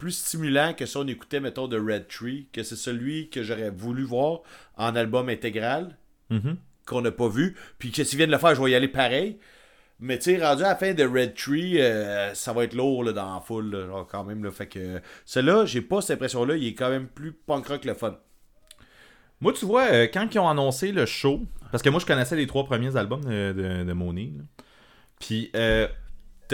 [0.01, 3.71] plus stimulant que si on écoutait, mettons, de Red Tree, que c'est celui que j'aurais
[3.71, 4.41] voulu voir
[4.77, 5.97] en album intégral,
[6.31, 6.57] Mhm.
[6.87, 7.57] qu'on n'a pas vu.
[7.79, 9.39] Puis que s'ils viennent le faire, je vais y aller pareil.
[10.01, 13.05] Mais tu sais, rendu à la fin de Red Tree, euh, ça va être lourd
[13.05, 14.43] là, dans la foule, là, genre, quand même.
[14.43, 16.57] Là, fait que celui-là, j'ai pas cette impression-là.
[16.57, 18.17] Il est quand même plus punk rock le fun.
[19.43, 22.37] Moi, tu vois, euh, quand ils ont annoncé le show, parce que moi, je connaissais
[22.37, 23.95] les trois premiers albums de, de.
[25.19, 25.87] Puis, euh,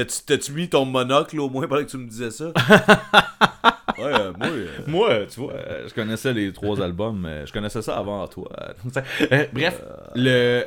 [0.04, 2.46] T'as-tu mis ton monocle au moins pendant que tu me disais ça?
[3.98, 4.46] ouais, euh, moi.
[4.48, 8.26] euh, moi, tu vois, euh, je connaissais les trois albums, euh, je connaissais ça avant
[8.28, 8.50] toi.
[9.52, 9.80] Bref,
[10.14, 10.64] le.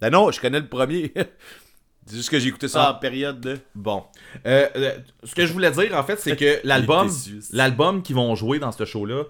[0.00, 1.12] Ben non, je connais le premier.
[2.06, 2.92] c'est juste que j'ai écouté ça Ah.
[2.92, 3.58] en période de.
[3.74, 4.04] Bon.
[4.46, 4.92] Euh, euh,
[5.24, 7.10] ce que je voulais dire, en fait, c'est que l'album
[7.52, 9.24] l'album qu'ils vont jouer dans ce show-là,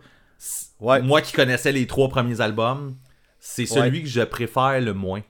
[0.81, 1.03] Ouais.
[1.03, 2.95] moi qui connaissais les trois premiers albums,
[3.39, 5.21] c'est celui que je préfère le moins.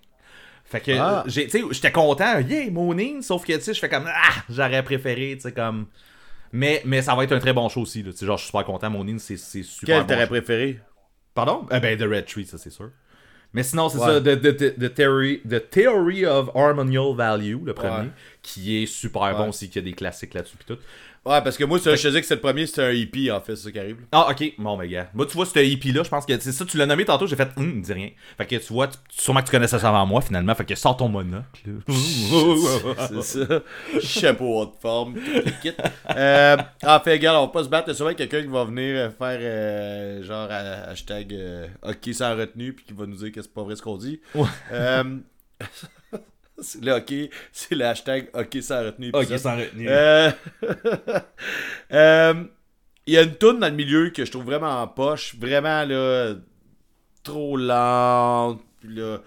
[0.70, 1.24] Fait que, Ah.
[1.26, 4.42] j'ai- tu sais, j'étais content, yeah, Monin, sauf que, tu sais, je fais comme, ah,
[4.48, 5.86] j'aurais préféré, tu sais, comme.
[6.52, 8.02] Mais, mais ça va être un très bon show aussi.
[8.04, 10.78] Tu sais, genre, je suis super content, Monin, c'est c'est super Quel bon t'aurais préféré?
[11.34, 11.66] Pardon?
[11.72, 12.90] Eh ben, The Red Tree, ça, c'est sûr.
[13.52, 14.06] Mais sinon, c'est Ouais.
[14.06, 18.10] ça, the, the, the, the theory, the Theory of Harmonial Value, le premier, Ouais.
[18.42, 20.78] qui est super bon aussi, qui a des classiques là-dessus, pis tout.
[21.26, 23.30] Ouais, parce que moi, ça, je te disais que c'était le premier, c'était un hippie,
[23.30, 24.00] en fait, c'est ça qui arrive.
[24.00, 24.06] là.
[24.12, 24.54] Ah, ok.
[24.56, 25.10] Bon, ben, gars.
[25.12, 27.36] Moi, tu vois, ce hippie-là, je pense que c'est ça, tu l'as nommé tantôt, j'ai
[27.36, 28.08] fait, hum, dit rien.
[28.38, 30.54] Fait que tu vois, tu- sûrement que tu connaissais ça avant moi, finalement.
[30.54, 31.44] Fait que sors ton monocle.
[31.88, 33.60] c'est ça.
[34.00, 35.16] Chapeau haute forme,
[35.60, 35.72] kit.
[36.16, 36.56] Euh,
[36.86, 37.88] en fait, regarde, on va pas se battre.
[37.88, 42.14] Il y a sûrement quelqu'un qui va venir euh, faire euh, genre hashtag euh, hockey
[42.14, 44.20] sans retenue puis qui va nous dire que c'est pas vrai ce qu'on dit.
[44.34, 44.46] Ouais.
[46.60, 49.10] C'est le hockey, c'est le hashtag hockey sans retenue.
[49.12, 49.38] ok, épisode.
[49.38, 49.90] sans retenir.
[49.90, 50.30] Euh,
[51.92, 52.34] euh,
[53.06, 55.84] Il y a une toune dans le milieu que je trouve vraiment en poche, vraiment
[55.84, 56.34] là,
[57.22, 59.18] trop lente, puis là,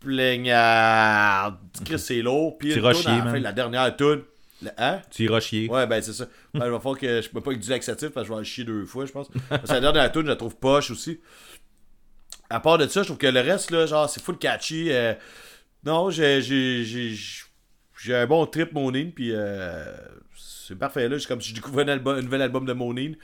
[0.00, 1.56] plaignarde.
[1.84, 2.58] Chris, c'est lourd.
[2.58, 4.22] Puis la fin, la dernière toune.
[4.76, 5.00] Hein?
[5.10, 5.68] Tu iras chier.
[5.68, 6.26] Ouais, ben c'est ça.
[6.52, 8.40] Ben, il va falloir que je peux pas avec du laxatif parce que je vais
[8.40, 9.28] en chier deux fois, je pense.
[9.48, 11.20] Parce que la dernière tune, je la trouve poche aussi.
[12.50, 14.90] À part de ça, je trouve que le reste, là, genre, c'est full catchy.
[14.90, 15.14] euh,
[15.84, 17.14] Non, j'ai
[18.10, 19.84] un bon trip Monine, puis euh,
[20.36, 21.16] c'est parfait, là.
[21.26, 23.16] Comme si je découvrais un, nouvel album de Monine.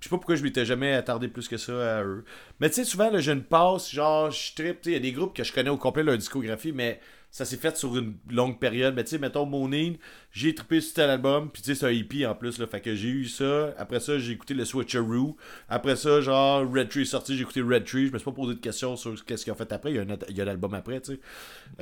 [0.00, 2.24] Je sais pas pourquoi je m'étais jamais attardé plus que ça à eux.
[2.58, 5.36] Mais tu sais, souvent, j'ai une passe, genre, je trip, il y a des groupes
[5.36, 7.00] que je connais au complet leur discographie, mais
[7.30, 8.94] ça s'est fait sur une longue période.
[8.94, 9.96] Mais tu sais, mettons, Monine,
[10.32, 12.66] j'ai trippé sur tel album, puis tu sais, c'est un hippie en plus, là.
[12.66, 13.72] Fait que j'ai eu ça.
[13.78, 15.36] Après ça, j'ai écouté le Switcheroo.
[15.68, 18.08] Après ça, genre, Red Tree est sorti, j'ai écouté Red Tree.
[18.08, 19.90] Je me suis pas posé de questions sur qu'est-ce qu'ils ont fait après.
[19.92, 21.20] Il y a un, il y a un album après, tu sais.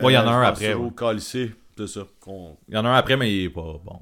[0.02, 0.90] Ouais, il y en a Euh, un pense après, ouais.
[1.76, 2.06] C'est ça.
[2.68, 4.00] Il y en a un après, mais il est pas bon.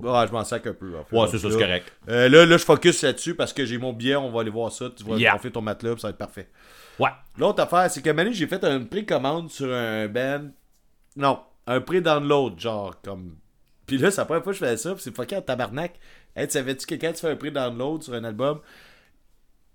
[0.00, 0.96] Ouais, je m'en sac un peu.
[0.98, 1.16] en fait.
[1.16, 1.92] Ouais, c'est ça, c'est correct.
[2.08, 4.72] euh, là, là, je focus là-dessus parce que j'ai mon billet, on va aller voir
[4.72, 4.90] ça.
[4.96, 5.32] Tu vas Yeah.
[5.34, 6.48] gonfler ton matelas, ça va être parfait.
[6.98, 7.10] Ouais.
[7.36, 10.50] L'autre affaire, c'est que Mané, j'ai fait une précommande sur un band.
[11.16, 13.36] Non, un pré-download, genre, comme.
[13.86, 15.98] Puis là, c'est la première fois que je fais ça, puis c'est fucking tabarnak.
[16.34, 18.60] Hey, tu savais-tu que quand tu fais un pré-download sur un album,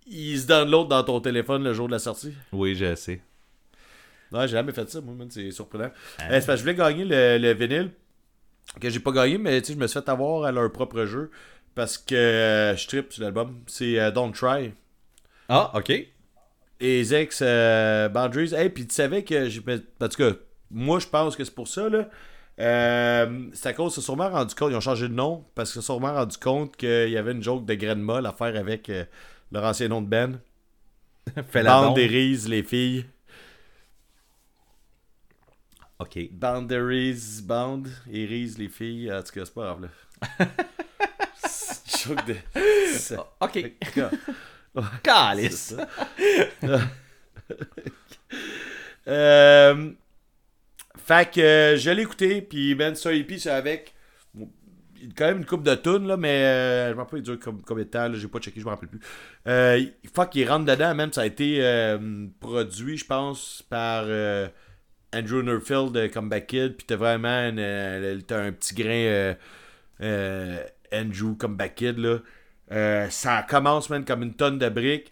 [0.05, 2.33] il se download dans ton téléphone le jour de la sortie?
[2.51, 3.21] Oui, je sais.
[4.31, 5.85] Non, j'ai jamais fait ça, moi, c'est surprenant.
[6.21, 7.91] Euh, c'est parce que je voulais gagner le, le vinyle,
[8.79, 11.05] que j'ai pas gagné, mais tu sais, je me suis fait avoir à leur propre
[11.05, 11.31] jeu,
[11.75, 13.61] parce que euh, je trippe sur l'album.
[13.67, 14.73] C'est euh, Don't Try.
[15.47, 15.91] Ah, ok.
[16.79, 18.53] Et Zex euh, Boundaries.
[18.53, 19.61] Hey, puis tu savais que j'ai.
[20.01, 20.31] En tout cas,
[20.71, 22.09] moi, je pense que c'est pour ça, là.
[22.59, 25.85] Euh, c'est à cause, sûrement rendu compte, ils ont changé de nom, parce qu'ils se
[25.85, 28.89] sont sûrement rendu compte qu'il y avait une joke de graine molle à faire avec
[28.89, 29.05] euh,
[29.51, 30.39] leur ancien nom de Ben.
[31.51, 33.05] Fais la Bande les filles.
[35.99, 36.17] Ok.
[36.31, 39.11] Boundaries, Bound Reese, les filles.
[39.13, 40.47] En tout cas, c'est pas grave, là.
[42.05, 42.35] Joke de.
[43.41, 43.73] Ok.
[45.03, 45.75] Calice.
[49.07, 49.91] euh,
[50.97, 53.93] fait que euh, je l'ai écouté, puis Ben EP, c'est avec.
[55.17, 57.85] quand même une coupe de tunes, là, mais euh, je me rappelle dure comme- combien
[57.85, 58.99] de temps, j'ai pas checké, je me rappelle plus.
[59.47, 59.83] Euh,
[60.13, 64.47] fuck, il rentre dedans, même, ça a été euh, produit, je pense, par euh,
[65.15, 69.35] Andrew Nerfield de Comeback Kid, puis t'as vraiment une, un petit grain
[70.93, 72.19] Andrew Comeback Kid, là.
[72.71, 75.11] Euh, ça commence, man, comme une tonne de briques.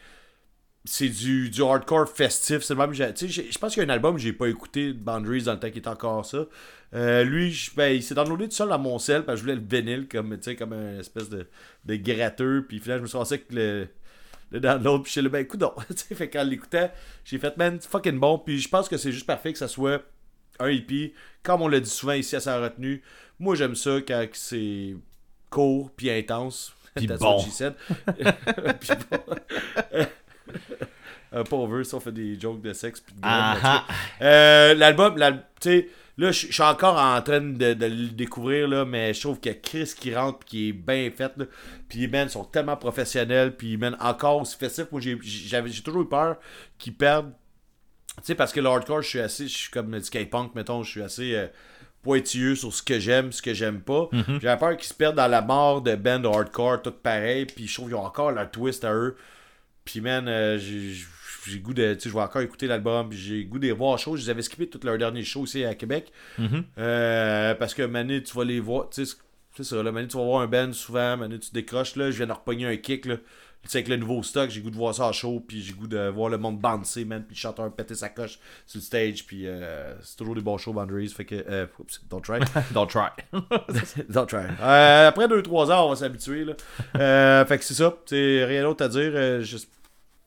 [0.85, 2.61] C'est du, du hardcore festif.
[2.61, 2.93] C'est le même.
[2.93, 5.67] Je pense qu'il y a un album que j'ai pas écouté Boundaries dans le temps
[5.67, 6.45] qu'il était encore ça.
[6.93, 9.61] Euh, lui, ben, il s'est downloadé tout seul à mon sel parce que je voulais
[9.61, 11.47] le vinyle comme, comme une espèce de,
[11.83, 12.65] de gratteux.
[12.67, 13.87] Puis finalement, je me suis pensé que le,
[14.51, 15.03] le download.
[15.03, 15.73] Puis je là, ben écoute, donc.
[15.95, 16.91] Fait quand je l'écoutais,
[17.25, 18.39] j'ai fait, man, fucking bon.
[18.39, 20.01] Puis je pense que c'est juste parfait que ça soit
[20.59, 21.13] un hippie.
[21.43, 23.03] Comme on l'a dit souvent ici à sa retenue,
[23.39, 24.95] moi j'aime ça quand c'est
[25.49, 26.73] court puis intense.
[26.97, 27.37] Puis That's bon.
[27.37, 27.73] what she said.
[28.79, 29.35] Puis bon.
[31.31, 33.93] Un pauvre, ça on fait des jokes de sexe puis de graines, Ah, ah.
[34.23, 38.67] Euh, L'album, l'al- tu sais, là, je suis encore en train de, de le découvrir,
[38.69, 41.45] là, mais je trouve que Chris qui rentre puis qui est bien fait, là,
[41.89, 44.85] puis man, ils sont tellement professionnels, puis man, encore aussi festif.
[44.91, 46.37] Moi, j'ai toujours eu peur
[46.77, 47.33] qu'ils perdent.
[48.17, 50.81] Tu sais, parce que le hardcore, je suis assez, je suis comme du K-punk, mettons,
[50.81, 51.47] je suis assez euh,
[52.03, 54.09] pointilleux sur ce que j'aime, ce que j'aime pas.
[54.41, 57.73] J'avais peur qu'ils se perdent dans la mort de band hardcore, tout pareil, puis je
[57.73, 59.15] trouve qu'ils ont encore leur twist à eux.
[59.83, 61.93] Puis, man, euh, j'ai goût de.
[61.93, 63.09] Tu sais, je vais encore écouter l'album.
[63.09, 64.15] puis J'ai goût de les voir show.
[64.17, 66.11] Je les avais skippé tout leur dernier show ici à Québec.
[66.77, 68.89] Euh, parce que, Mané, tu vas les voir.
[68.89, 69.15] Tu sais,
[69.55, 69.81] c'est ça.
[69.81, 71.15] Là, Mané, tu vas voir un band souvent.
[71.17, 71.95] Mané, tu décroches.
[71.95, 73.05] Là, je viens de repogner un kick.
[73.05, 73.15] Là.
[73.67, 75.41] Tu sais, avec le nouveau stock, j'ai goût de voir ça en show.
[75.45, 77.21] Puis j'ai goût de voir le monde bouncer, man.
[77.23, 79.25] Puis le chanteur péter sa coche sur le stage.
[79.25, 81.09] Puis euh, c'est toujours des bons shows, Boundaries.
[81.09, 81.35] Fait que.
[81.47, 81.67] Euh,
[82.09, 82.39] don't try.
[82.73, 83.09] Don't try.
[84.09, 84.45] Don't try.
[84.61, 86.45] Euh, après 2-3 heures, on va s'habituer.
[86.45, 86.53] là.
[86.95, 87.93] Euh, fait que c'est ça.
[88.05, 89.11] C'est rien d'autre à dire.
[89.43, 89.57] Je-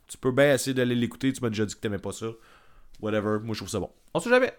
[0.08, 1.32] tu peux bien essayer d'aller l'écouter.
[1.32, 2.26] Tu m'as déjà dit que t'aimais pas ça.
[3.00, 3.38] Whatever.
[3.42, 3.90] Moi, je trouve ça bon.
[4.12, 4.52] On sait jamais.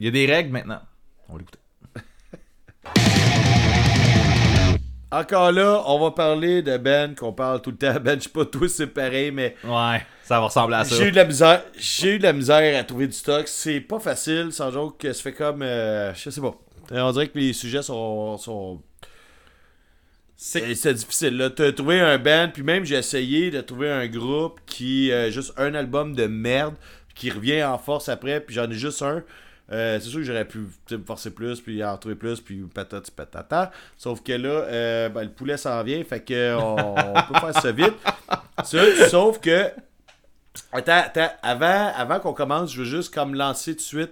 [0.00, 0.80] Il y a des règles maintenant.
[1.28, 1.42] On va
[5.12, 7.98] Encore là, on va parler de Ben, qu'on parle tout le temps.
[8.00, 10.94] Ben, je sais pas tous c'est pareil, mais Ouais, ça va ressembler à ça.
[10.94, 11.62] j'ai eu de la misère.
[11.76, 13.48] J'ai eu de la misère à trouver du stock.
[13.48, 15.62] C'est pas facile, sans joke, que ça fait comme.
[15.62, 16.54] euh, je sais pas.
[16.92, 18.36] On dirait que les sujets sont.
[18.38, 18.80] sont...
[20.36, 21.36] C'est c'est difficile.
[21.36, 21.50] Là.
[21.50, 25.52] T'as trouvé un band, puis même j'ai essayé de trouver un groupe qui a juste
[25.58, 26.74] un album de merde,
[27.08, 29.22] puis qui revient en force après, puis j'en ai juste un.
[29.72, 33.10] Euh, c'est sûr que j'aurais pu me forcer plus, puis en trouver plus, puis patati
[33.10, 33.70] patata.
[33.96, 37.60] Sauf que là, euh, ben, le poulet s'en vient, fait que on, on peut faire
[37.60, 37.94] ça vite.
[38.64, 39.70] Ça, sauf que.
[40.72, 44.10] Attends, attends, avant, avant qu'on commence, je veux juste comme lancer tout de suite.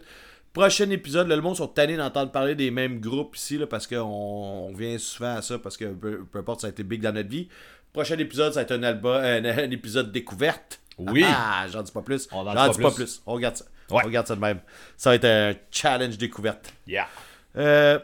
[0.53, 3.87] Prochain épisode, là, le monde sont tannés d'entendre parler des mêmes groupes ici, là, parce
[3.87, 7.03] qu'on on vient souvent à ça, parce que peu, peu importe, ça a été big
[7.03, 7.49] dans notre vie.
[7.93, 10.81] Prochain épisode, ça va être un, album, un, un épisode découverte.
[10.99, 11.25] Oui.
[11.27, 12.29] Ah, j'en dis pas plus.
[12.33, 13.05] On en J'en dis pas pas plus.
[13.05, 13.23] plus.
[13.27, 13.65] On regarde ça.
[13.91, 14.03] Ouais.
[14.05, 14.61] Regarde ça de même.
[14.97, 16.73] Ça va être un challenge découverte.
[16.87, 17.09] Yeah.
[17.57, 17.99] Euh,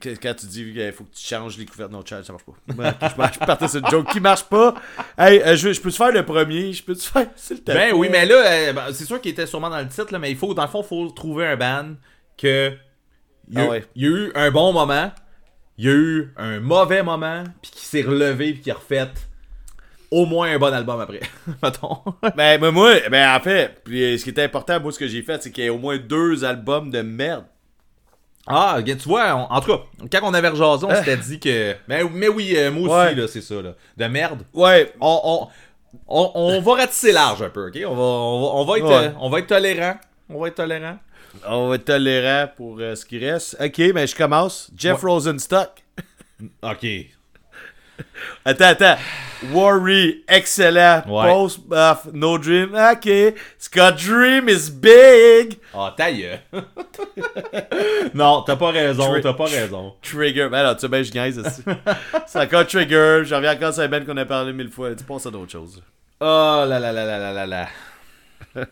[0.00, 2.52] quand tu dis qu'il faut que tu changes les couvertes, non, challenge, ça marche pas.
[2.68, 2.74] Je,
[3.16, 4.74] marche- je partais sur une joke qui marche pas.
[5.18, 7.70] Hey, euh, je, je peux te faire le premier, je peux te faire, s'il te
[7.70, 7.92] Ben plaît?
[7.92, 10.30] oui, mais là, euh, ben, c'est sûr qu'il était sûrement dans le titre, là, mais
[10.30, 11.94] il faut, dans le fond, il faut trouver un band
[12.38, 12.74] que.
[13.50, 13.84] Il y, a, Ah ouais.
[13.94, 15.12] il y a eu un bon moment,
[15.76, 19.10] il y a eu un mauvais moment, puis qui s'est relevé, puis qui a refait
[20.22, 21.20] au moins un bon album après.
[21.62, 21.98] Mettons.
[22.36, 25.06] Ben, mais moi, ben, en fait, puis, euh, ce qui était important, moi, ce que
[25.08, 27.44] j'ai fait, c'est qu'il y a au moins deux albums de merde.
[28.46, 29.80] Ah, tu vois, on- en tout cas,
[30.12, 31.74] quand on avait rejasé, on s'était dit que.
[31.88, 33.14] Mais, mais oui, euh, moi aussi, Ouais.
[33.14, 33.72] là, c'est ça, là.
[33.96, 34.42] De merde.
[34.52, 35.48] Ouais, On, on,
[36.08, 37.78] on, on va ratisser large un peu, ok?
[37.86, 39.06] On va, on va, on va être, Ouais.
[39.08, 39.96] euh, on va être tolérant.
[40.28, 40.98] On va être tolérant.
[41.48, 43.56] on va être tolérant pour euh, ce qui reste.
[43.60, 44.70] Ok, ben, je commence.
[44.76, 45.10] Jeff Ouais.
[45.10, 45.82] Rosenstock.
[46.62, 46.86] Ok.
[48.44, 48.96] Attends, attends.
[49.52, 51.02] Worry, excellent.
[51.06, 51.30] Ouais.
[51.30, 52.74] Post, buff, no dream.
[52.74, 53.34] Ok.
[53.58, 55.58] Scott Dream is big.
[55.74, 56.40] Ah, ta gueule.
[58.14, 59.94] non, t'as pas raison, t'as pas raison.
[60.02, 60.48] Trigger.
[60.50, 61.62] Ben là, tu sais, ben, je gagne aussi.
[62.26, 63.22] c'est encore Trigger.
[63.24, 64.94] J'en reviens encore sur band qu'on a parlé mille fois.
[64.94, 65.82] Tu penses à d'autres choses.
[66.20, 68.66] Oh là là là là là là là.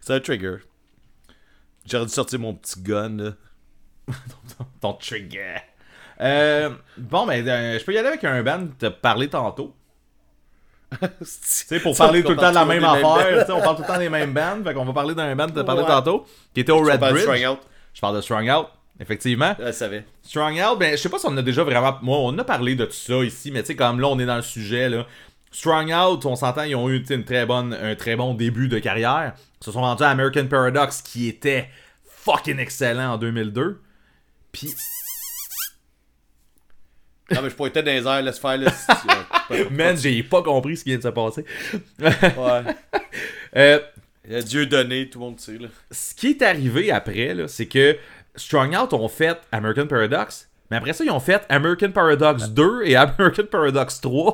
[0.00, 0.56] C'est un Trigger.
[1.86, 3.30] J'aurais dû sortir mon petit gun, là.
[4.80, 5.62] Ton trigger.
[6.20, 9.74] Euh, bon, ben, euh, je peux y aller avec un band t'as parlé tantôt.
[11.00, 13.40] Tu sais, pour parler tout le temps de la même affaire.
[13.40, 14.62] tu sais, on parle tout le temps des mêmes bands.
[14.64, 15.88] Fait qu'on va parler d'un band parlé Ouais.
[15.88, 17.46] tantôt, qui était au Red Bridge.
[17.46, 17.58] Out.
[17.92, 18.66] Je parle de Strong Out,
[19.00, 19.54] effectivement.
[19.58, 20.04] Je savais.
[20.22, 21.98] Strong Out, ben, je sais pas si on a déjà vraiment.
[22.02, 24.26] Moi, on a parlé de tout ça ici, mais tu sais, comme là, on est
[24.26, 25.06] dans le sujet, là.
[25.50, 28.78] Strong Out, on s'entend, ils ont eu une très bonne, un très bon début de
[28.78, 29.32] carrière.
[29.60, 31.68] Ils se sont rendus à American Paradox, qui était
[32.04, 33.80] fucking excellent en 2002.
[34.52, 34.74] Puis,
[37.34, 38.70] Non, mais je pointais dans les airs, laisse faire, là.
[39.70, 41.44] man, j'ai pas compris ce qui vient de se passer.
[42.00, 42.12] ouais.
[43.56, 43.78] Euh,
[44.26, 45.68] Il y a Dieu donné, tout le monde sait, là.
[45.90, 47.96] ce qui est arrivé après, là, c'est que
[48.34, 52.82] Strong Out ont fait American Paradox, mais après ça, ils ont fait American Paradox 2
[52.84, 54.32] et American Paradox 3.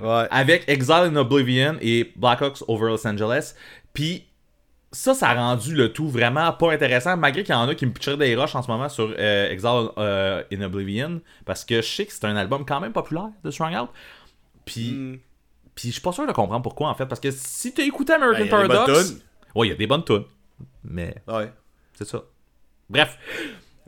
[0.00, 0.26] Ouais.
[0.30, 3.54] avec Exile in Oblivion et Blackhawks over Los Angeles.
[3.94, 4.24] Puis
[4.92, 7.86] ça, ça a rendu le tout vraiment pas intéressant, malgré qu'il y en a qui
[7.86, 11.76] me pitcheraient des rushs en ce moment sur euh, Exile euh, in Oblivion, parce que
[11.76, 13.88] je sais que c'est un album quand même populaire de Strong Out.
[14.64, 15.18] Puis, Mm.
[15.74, 18.12] puis je suis pas sûr de comprendre pourquoi en fait, parce que si t'as écouté
[18.12, 19.16] American Ben, il y a des bonnes Paradox,
[19.54, 20.24] ouais, il y a des bonnes tunes,
[20.84, 21.50] mais Ouais.
[21.94, 22.22] c'est ça.
[22.90, 23.18] Bref.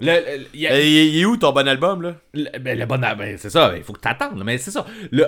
[0.00, 2.16] Le, le- il y a- Il est- où ton bon album, là?
[2.32, 4.84] Le, ben, le bon ben, c'est ça, il faut que t'attendes, mais c'est ça.
[5.12, 5.24] Le,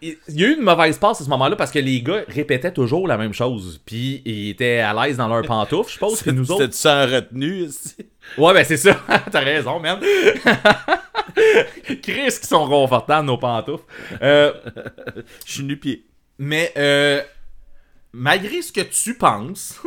[0.00, 2.72] il y a eu une mauvaise passe à ce moment-là parce que les gars répétaient
[2.72, 3.78] toujours la même chose.
[3.84, 6.62] Puis ils étaient à l'aise dans leurs pantoufles, je suppose, que nous autres.
[6.64, 7.94] C'était sans retenue, ici?
[8.38, 8.98] Ouais, ben c'est ça.
[9.30, 10.00] T'as raison, man.
[12.02, 13.84] Chris qui sont confortables, nos pantoufles.
[14.22, 14.52] Euh,
[15.46, 16.06] Je suis nu-pied.
[16.38, 17.20] mais euh,
[18.12, 19.78] malgré ce que tu penses,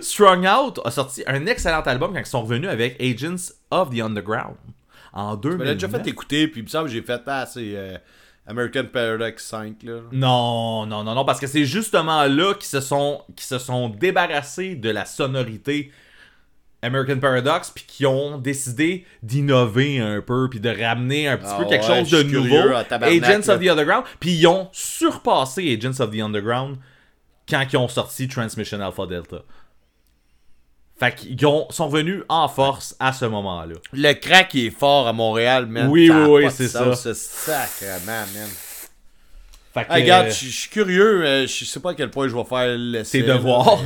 [0.00, 4.00] Strung Out a sorti un excellent album quand ils sont revenus avec Agents of the
[4.00, 4.56] Underground
[5.12, 5.74] en Tu me l'as 2009.
[5.74, 7.96] déjà fait écouter, puis il me semble que j'ai fait, ah, c'est euh,
[8.46, 10.00] American Paradox 5, là.
[10.12, 13.88] Non, non, non, non, parce que c'est justement là qu'ils se sont, qu'ils se sont
[13.88, 15.90] débarrassés de la sonorité
[16.82, 21.58] American Paradox, puis qui ont décidé d'innover un peu, puis de ramener un petit Ah
[21.58, 22.74] peu quelque chose de nouveau.
[23.00, 23.54] Agents là.
[23.54, 26.76] of the Underground, puis ils ont surpassé Agents of the Underground
[27.48, 29.42] quand ils ont sorti Transmission Alpha Delta.
[30.98, 33.74] Fait qu'ils ont- sont revenus en force à ce moment-là.
[33.92, 35.88] Le crack, il est fort à Montréal, man.
[35.88, 36.94] Oui, oui, oui, c'est ça.
[36.94, 38.48] ce Sacrement, man.
[39.74, 41.24] Fait que, regarde, euh, je suis curieux.
[41.26, 43.22] euh, je sais pas à quel point je vais faire l'essai.
[43.22, 43.80] Tes devoirs.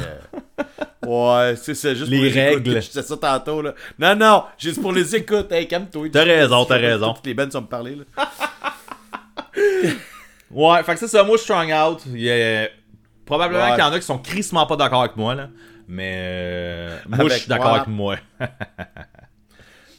[1.09, 2.83] euh, ouais, c'est ça, juste Les pour les règles.
[2.83, 3.73] Je disais ça tantôt, là.
[3.99, 5.51] Non, non, juste pour les écoutes.
[5.51, 6.09] Hey, calme-toi.
[6.13, 7.15] T'as raison, t'as raison.
[7.15, 8.05] Toutes les bandes sont me parler, là.
[10.51, 12.03] Ouais, fait que c'est ça, moi, Strong Out.
[12.07, 12.69] Il y a...
[13.27, 13.71] Probablement Ouais.
[13.73, 15.49] qu'il y en a qui sont crissement pas d'accord avec moi, là.
[15.89, 18.17] Mais euh, moi, Avec je suis d'accord avec moi.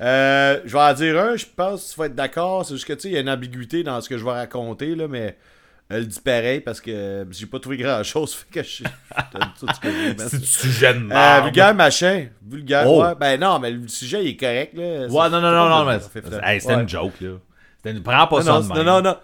[0.02, 2.66] Euh, je vais en dire un, je pense que tu vas être d'accord.
[2.66, 4.32] C'est juste que, tu sais, il y a une ambiguïté dans ce que je vais
[4.32, 5.38] raconter, là, mais
[5.90, 8.34] elle dit pareil parce que j'ai pas trouvé grand-chose.
[8.50, 8.84] Fait que je...
[10.18, 11.44] C'est du sujet de Euh, merde.
[11.46, 12.28] vulgaire machin.
[12.48, 12.86] Vulgaire.
[12.88, 13.04] Oh.
[13.04, 15.08] Ouais, ben non, mais le sujet il est correct là.
[15.08, 16.00] Ouais, non, non, non, non, mais...
[16.00, 16.82] fait Hey, c'était Ouais.
[16.84, 17.32] une joke, là.
[17.78, 18.02] C'était une...
[18.02, 19.18] Prends pas Non, ça non, non, non, non.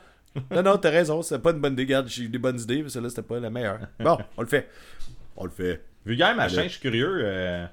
[0.52, 2.02] Non, non, t'as raison, c'est pas une bonne idée.
[2.08, 3.80] J'ai eu des bonnes idées, mais celle-là, c'était pas la meilleure.
[3.98, 4.68] Bon, on le fait.
[5.38, 5.82] On le fait.
[6.06, 7.20] Vulgaire, machin, je suis curieux.
[7.24, 7.66] euh,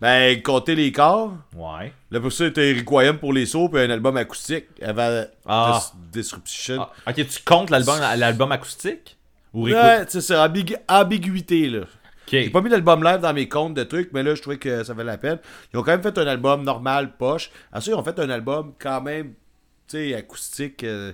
[0.00, 1.32] Ben, compter les corps.
[1.56, 1.92] Ouais.
[2.12, 5.80] Là, pour ça, c'était Wyam pour les sauts, puis un album acoustique avant Ah.
[6.12, 6.86] Dis- Disruption.
[7.04, 9.16] Ah, ok, tu comptes l'album l'album acoustique?
[9.54, 9.82] Ou réécoute?
[9.82, 11.80] ouais, tu sais, c'est ambigu- ambiguïté, là.
[12.30, 12.52] J'ai Ok.
[12.52, 14.92] pas mis l'album live dans mes comptes de trucs, mais là, je trouvais que ça
[14.94, 15.38] valait la peine.
[15.72, 17.50] Ils ont quand même fait un album normal, poche.
[17.72, 19.32] Ensuite, ils ont fait un album quand même,
[19.88, 20.84] tu sais, acoustique.
[20.84, 21.12] euh,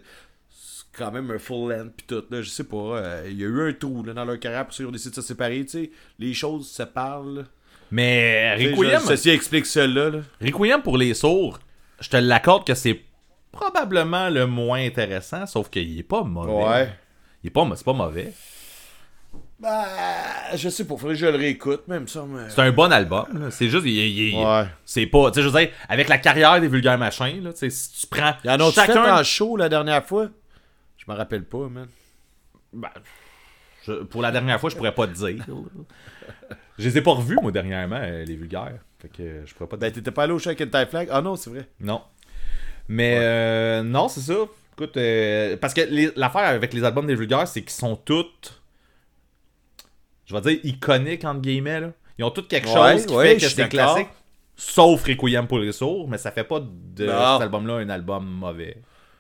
[0.97, 2.23] quand même un full length, pis tout.
[2.31, 2.77] Là, je sais pas.
[2.77, 4.91] euh, Il y a eu un trou là, dans leur carrière, pour ça, ils ont
[4.93, 5.91] décidé de se séparer, tu sais.
[6.19, 7.45] Les choses se parlent.
[7.91, 10.19] Mais Requiem, Ceci explique cela, là.
[10.41, 11.59] Requiem pour les sourds,
[12.01, 13.01] je te l'accorde que c'est
[13.53, 16.53] probablement le moins intéressant, sauf qu'il est pas mauvais.
[16.65, 16.93] Ouais.
[17.43, 18.33] Il est pas, c'est pas mauvais.
[19.61, 19.85] Bah,
[20.57, 22.25] je sais pas, faudrait que je le réécoute, même ça.
[22.29, 22.51] Mais...
[22.51, 23.49] C'est un bon album.
[23.51, 24.65] C'est juste, il- il- il- Ouais.
[24.85, 27.59] c'est pas, tu sais, je veux dire, avec la carrière des vulgaires machins, là, tu
[27.61, 30.29] sais, si tu prends Il y en a chacun, fait en show la dernière fois?
[31.06, 31.89] Je me rappelle pas, man.
[32.72, 32.89] Ben,
[33.86, 35.44] je- pour la dernière fois, je pourrais pas te dire.
[36.78, 38.78] je les ai pas revus, moi, dernièrement, euh, les vulgaires.
[39.01, 40.70] Fait que euh, je pourrais pas te Ben, t'étais pas allé au show avec une
[40.70, 41.09] taille flag?
[41.10, 41.68] Ah non, c'est vrai.
[41.81, 42.02] Non.
[42.89, 44.35] Mais euh, non, c'est ça.
[44.72, 45.82] Écoute, euh, parce que
[46.18, 48.60] l'affaire avec les albums des vulgaires, c'est qu'ils sont toutes,
[50.26, 51.81] je vais dire, iconiques, entre guillemets.
[51.81, 51.93] Là.
[52.18, 54.09] Ils ont toutes quelque Ouais, chose qui ouais, fait que c'est classique.
[54.56, 57.35] Sauf Requiem pour les sourds, mais ça fait pas de Non.
[57.35, 58.76] cet album-là un album mauvais,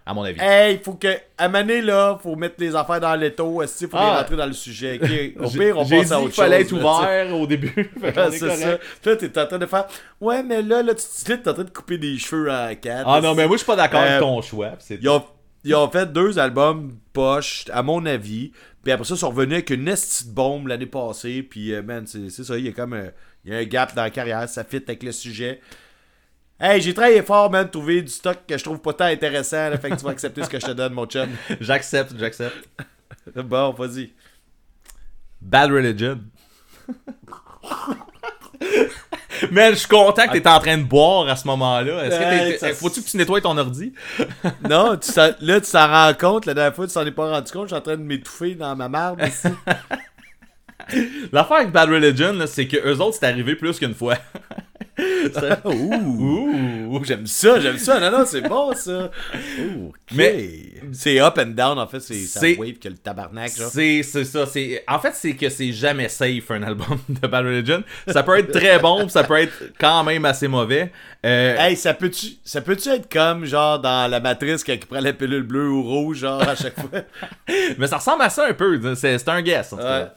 [0.06, 0.38] à mon avis.
[0.40, 1.08] Hey, faut que.
[1.38, 3.62] À Mané, là, faut mettre les affaires dans l'étau.
[3.62, 4.18] Est-ce faut Ah.
[4.18, 5.00] rentrer dans le sujet?
[5.02, 5.44] ok?
[5.44, 7.72] Au pire, on passe à dit autre qu'il fallait chose, être là, ouvert au début.
[8.16, 8.78] Ah, est c'est ça.
[9.00, 9.86] Puis là, t'es en train de faire.
[10.20, 13.08] Ouais, mais là, là, tu là, t'es en train de couper des cheveux à quatre.
[13.08, 14.72] Ah non, mais moi, je suis pas d'accord Euh, avec ton choix.
[14.90, 15.24] Ils ont,
[15.64, 18.52] ils ont fait deux albums poches, à mon avis.
[18.82, 21.42] Puis après ça, ils sont revenus avec une estie de bombe l'année passée.
[21.42, 22.58] Puis, euh, man, c'est ça.
[22.58, 23.06] Il y a comme un,
[23.46, 24.46] il y a un gap dans la carrière.
[24.48, 25.60] Ça fit avec le sujet.
[26.60, 29.70] Hey, j'ai travaillé fort, man, de trouver du stock que je trouve pas tant intéressant.
[29.70, 31.28] Là, fait que tu vas accepter ce que je te donne, mon chum.
[31.60, 32.68] J'accepte, j'accepte.
[33.36, 34.12] Bon, vas-y.
[35.40, 36.20] Bad Religion.
[39.50, 42.04] Man, je suis content que t'étais en train de boire à ce moment-là.
[42.04, 43.92] Est-ce que t'es- ça- Faut-tu que tu nettoies ton ordi?
[44.68, 46.46] Non, tu là, tu t'en rends compte.
[46.46, 47.64] La dernière fois, tu t'en es pas rendu compte.
[47.64, 49.48] Je suis en train de m'étouffer dans ma marde ici.
[51.32, 54.16] L'affaire avec Bad Religion, là, c'est que eux autres, c'est arrivé plus qu'une fois.
[55.64, 57.98] Ouh, ouh, j'aime ça, j'aime ça.
[57.98, 59.10] Non, non, c'est bon, ça.
[59.58, 59.92] Ouh.
[60.14, 60.50] Mais-
[60.92, 62.00] c'est up and down, en fait.
[62.00, 63.50] C'est wave que le tabarnak.
[63.50, 64.44] C'est ça.
[64.88, 67.82] En fait, c'est que c'est jamais safe un album de Bad Religion.
[68.06, 70.92] Ça peut être très bon, ça peut être quand même assez mauvais.
[71.24, 75.00] Euh, Hey, ça peut-tu ça peut-tu être comme, genre, dans la matrice, quand il prend
[75.00, 77.00] la pilule bleue ou rouge, genre, à chaque fois?
[77.78, 78.94] Mais ça ressemble à ça un peu.
[78.94, 79.72] C'est c'est un guess.
[79.72, 80.00] En tout cas.
[80.02, 80.08] Ouais.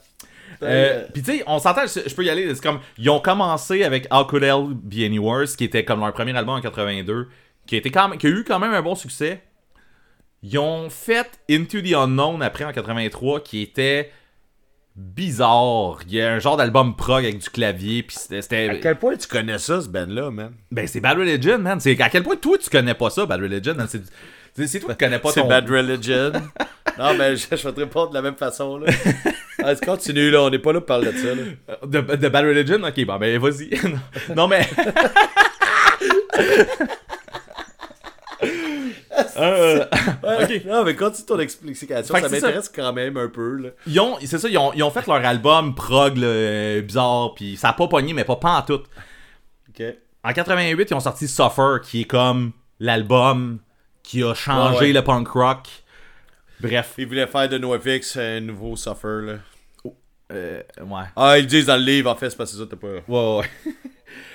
[0.62, 2.54] Euh, Puis tu sais, on s'entend, je je peux y aller.
[2.54, 6.00] C'est comme ils ont commencé avec How Could Hell Be Any Worse, qui était comme
[6.00, 7.28] leur premier album en 82,
[7.66, 9.42] qui a, été quand même, qui a eu quand même un bon succès.
[10.42, 14.12] Ils ont fait Into the Unknown après en 83, qui était
[14.94, 16.00] bizarre.
[16.06, 18.68] Il y a un genre d'album prog avec du clavier, puis c'était...
[18.68, 20.52] À quel point tu connais ça, ce band-là, man?
[20.70, 21.80] Ben, c'est Bad Religion, man.
[21.80, 23.74] C'est à quel point toi, tu connais pas ça, Bad Religion?
[23.88, 24.02] C'est
[24.66, 25.48] c'est- toi qui connais pas C'est ton...
[25.48, 26.32] Bad Religion.
[26.98, 28.90] non, mais je, je vais te répondre de la même façon, là.
[29.62, 30.42] Allez, continue, là.
[30.42, 31.76] On n'est pas là pour parler de ça, là.
[31.86, 32.82] De, de Bad Religion?
[32.82, 33.70] Ok, bon, ben, vas-y.
[34.34, 34.66] non, mais...
[39.36, 39.84] Euh,
[40.22, 42.14] Ouais, Non, mais continue ton explication.
[42.14, 43.68] Fait Ça m'intéresse quand même un peu, là.
[43.86, 47.34] ils ont, c'est ça, ils ont, ils ont fait leur album prog, là, euh, bizarre,
[47.34, 48.80] puis ça a pas pogné, mais pas, pas en tout.
[50.24, 53.58] En 88, ils ont sorti Suffer, qui est comme l'album
[54.08, 54.92] qui a changé ouais.
[54.94, 55.68] le punk rock.
[56.60, 56.94] Bref.
[56.96, 59.34] Ils voulaient faire de NoFX un nouveau Suffer, là.
[60.32, 61.02] Euh, ouais.
[61.14, 62.86] Ah, ils le disent dans le livre, en fait, c'est parce que ça, t'as pas...
[63.06, 63.72] Ouais, ouais.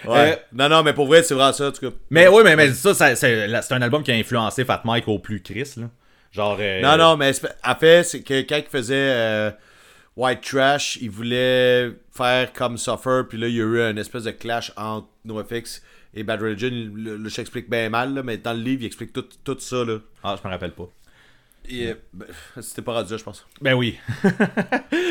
[0.05, 0.33] Ouais.
[0.33, 1.95] Euh, non, non, mais pour vrai, c'est vraiment ça, en tout cas.
[2.11, 5.17] Mais oui, mais, mais ça, ça- c'est un album qui a influencé Fat Mike au
[5.17, 5.89] plus Chris, là.
[6.31, 6.57] Genre.
[6.59, 7.31] euh, Non, non, mais
[7.65, 9.51] en fait, c'est que quand il faisait
[10.15, 14.23] White Trash, il voulait faire comme Suffer, puis là, il y a eu un espèce
[14.25, 15.81] de clash entre NoFX
[16.13, 16.69] et Bad Religion.
[16.71, 19.57] Le, le- je t'explique bien mal, là, mais dans le livre, il explique tout, tout
[19.59, 19.99] ça, là.
[20.23, 20.89] Ah, je me rappelle pas.
[21.69, 22.25] Et, euh, ben,
[22.61, 23.45] C'était pas rendu je pense.
[23.61, 23.97] Ben oui.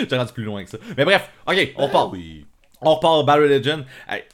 [0.08, 0.78] J'ai rendu plus loin que ça.
[0.96, 2.10] Mais bref, ok, on part.
[2.12, 2.44] Oui.
[2.80, 3.84] On repart Bad Religion.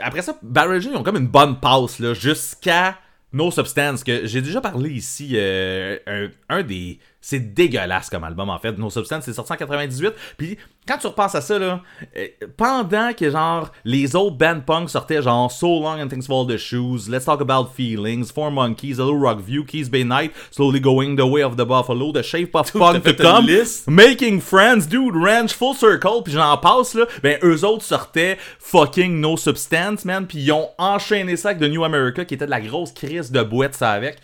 [0.01, 2.99] Après ça, Bad Religion, ils ont comme une bonne passe, là, jusqu'à
[3.33, 5.33] No Substance, que j'ai déjà parlé ici.
[5.35, 6.99] euh, un, un des.
[7.31, 8.79] C'est dégueulasse comme album, en fait.
[8.79, 10.15] No Substance, c'est sorti en 98.
[10.39, 10.57] Puis,
[10.87, 11.83] quand tu repenses à ça, là,
[12.17, 12.27] euh,
[12.57, 16.57] pendant que, genre, les autres band punk sortaient, genre, So Long and Things Fall the
[16.57, 21.17] Shoes, Let's Talk About Feelings, Four Monkeys, Hello Rock View, Keys Bay Night, Slowly Going
[21.17, 23.47] the Way of the Buffalo, The Shape of Punk to Come?
[23.87, 29.21] Making Friends, Dude Ranch, Full Circle, puis j'en passe là, ben eux autres sortaient fucking
[29.21, 32.51] No Substance, man, puis ils ont enchaîné ça avec The New America qui était de
[32.51, 34.17] la grosse crise de boîte ça avec.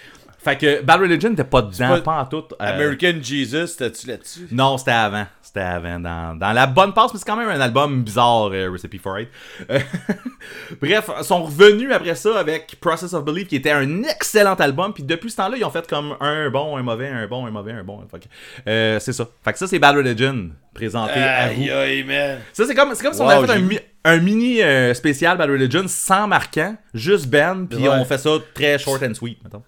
[0.44, 2.44] Fait que Bad Religion n'était pas dedans, pas- pas, en tout.
[2.52, 4.46] euh, American Jesus, t'as-tu là-dessus?
[4.52, 5.26] Non, c'était avant.
[5.40, 5.98] C'était avant.
[5.98, 9.16] Dans, dans la bonne passe, mais c'est quand même un album bizarre, euh, Recipe for
[9.16, 9.28] Hate.
[9.70, 9.78] Euh,
[10.80, 14.92] Bref, ils sont revenus après ça avec Process of Belief, qui était un excellent album.
[14.92, 17.50] Puis depuis ce temps-là, ils ont fait comme un bon, un mauvais, un bon, un
[17.50, 18.00] mauvais, un bon.
[18.66, 19.26] Euh, c'est ça.
[19.44, 21.62] Fait que ça, c'est Bad Religion, présenté à vous.
[21.62, 22.38] Aïe, aïe, man.
[22.52, 25.50] Ça, c'est comme, c'est comme si on avait fait un, un mini euh, spécial Bad
[25.50, 27.96] Religion sans marquant, juste Ben, puis Ouais.
[27.98, 29.62] on fait ça très short and sweet, mettons.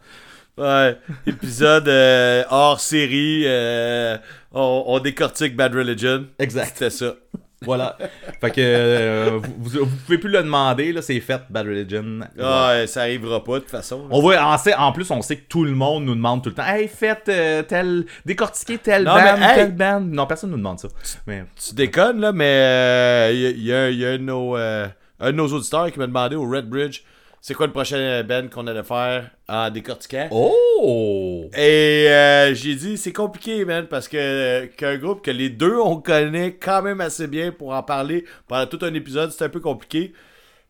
[0.58, 0.96] Ouais,
[1.26, 4.16] épisode euh, hors série, euh,
[4.52, 6.26] on, on décortique Bad Religion.
[6.38, 6.72] Exact.
[6.74, 7.14] C'était ça.
[7.62, 7.98] Voilà.
[8.40, 12.20] fait que euh, vous, vous, pouvez plus le demander, là, c'est fait, Bad Religion.
[12.38, 14.00] Ouais, ça arrivera pas de toute façon.
[14.02, 14.08] là.
[14.10, 16.48] On voit, en, sait- en plus, on sait que tout le monde nous demande tout
[16.50, 17.24] le temps Hey, faites
[17.68, 18.06] tel.
[18.24, 19.54] Décortiquez tel Non, band, mais, hey!
[19.56, 20.00] tel band.
[20.00, 20.88] Non, personne nous demande ça.
[21.26, 21.44] Mais.
[21.62, 24.88] Tu déconnes, là, mais il y, a, y nos, un
[25.20, 27.02] de nos auditeurs qui m'a demandé au Red Bridge
[27.46, 30.26] c'est quoi le prochain band qu'on allait faire en décortiquant?
[30.32, 31.48] Oh!
[31.56, 35.76] Et euh, j'ai dit, c'est compliqué, man, parce que euh, qu'un groupe que les deux,
[35.78, 39.48] on connaît quand même assez bien pour en parler pendant tout un épisode, c'est un
[39.48, 40.12] peu compliqué.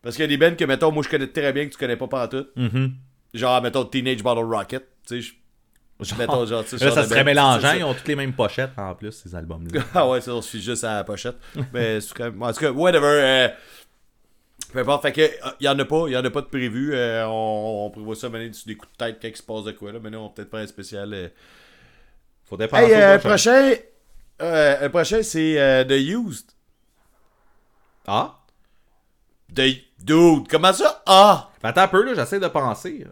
[0.03, 1.79] Parce qu'il y a des bands que, mettons, moi, je connais très bien que tu
[1.79, 2.45] connais pas pendant tout.
[2.55, 2.91] Mhm.
[3.33, 4.87] Genre, mettons, Teenage Bottle Rocket.
[5.07, 5.33] Tu sais, je-
[6.05, 8.93] Genre- mettons, genre, Là, genre ça serait mélangeant, ils ont toutes les mêmes pochettes en
[8.93, 9.81] plus, ces albums-là.
[9.95, 11.37] Ah ouais, ça, on se fiche juste à la pochette.
[11.73, 12.43] Mais c'est quand même.
[12.43, 13.07] En tout cas, whatever.
[13.07, 13.47] euh,
[14.77, 15.01] peu importe.
[15.03, 16.03] Fait que, euh, il y en a pas.
[16.07, 16.93] Il y en a pas de prévu.
[16.93, 19.71] euh, on, on prévoit ça mener des coups de tête quand il se passe de
[19.71, 19.91] quoi.
[19.91, 19.99] Là.
[19.99, 21.13] Maintenant, on va peut-être faire un spécial.
[21.13, 21.29] euh.
[22.45, 23.73] Faudrait penser Hey, euh, prochain.
[24.41, 26.51] euh, le prochain, c'est euh, The Used.
[28.05, 28.37] Ah?
[29.53, 29.61] The...
[29.99, 31.01] Dude, comment ça?
[31.05, 31.49] Ah!
[31.63, 33.05] Attends un peu, là, j'essaie de penser.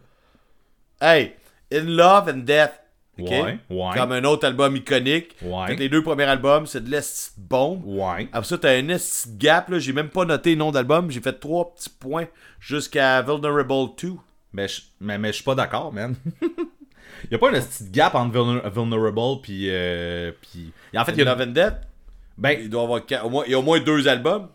[1.01, 1.35] Hey,
[1.73, 2.79] In Love and Death.
[3.17, 3.89] Ouais, ouais.
[3.95, 5.35] Comme un autre album iconique.
[5.41, 5.75] Ouais.
[5.75, 7.81] Les deux premiers albums, c'est de l'est bombe.
[7.85, 8.27] Ouais.
[8.33, 9.79] Après ça, t'as un esti de gap, là.
[9.79, 11.09] J'ai même pas noté le nom d'album.
[11.11, 12.27] J'ai fait trois petits points
[12.59, 14.13] jusqu'à Vulnerable 2.
[14.53, 16.15] Mais je mais, mais je suis pas d'accord, man.
[17.31, 19.67] y a pas une petite gap entre Vulner- Vulnerable puis.
[19.69, 20.71] Euh, puis...
[20.95, 21.45] En fait, il y a.
[21.45, 21.73] Death.
[22.37, 24.49] Ben, Il doit avoir au moins, il y a au moins deux albums.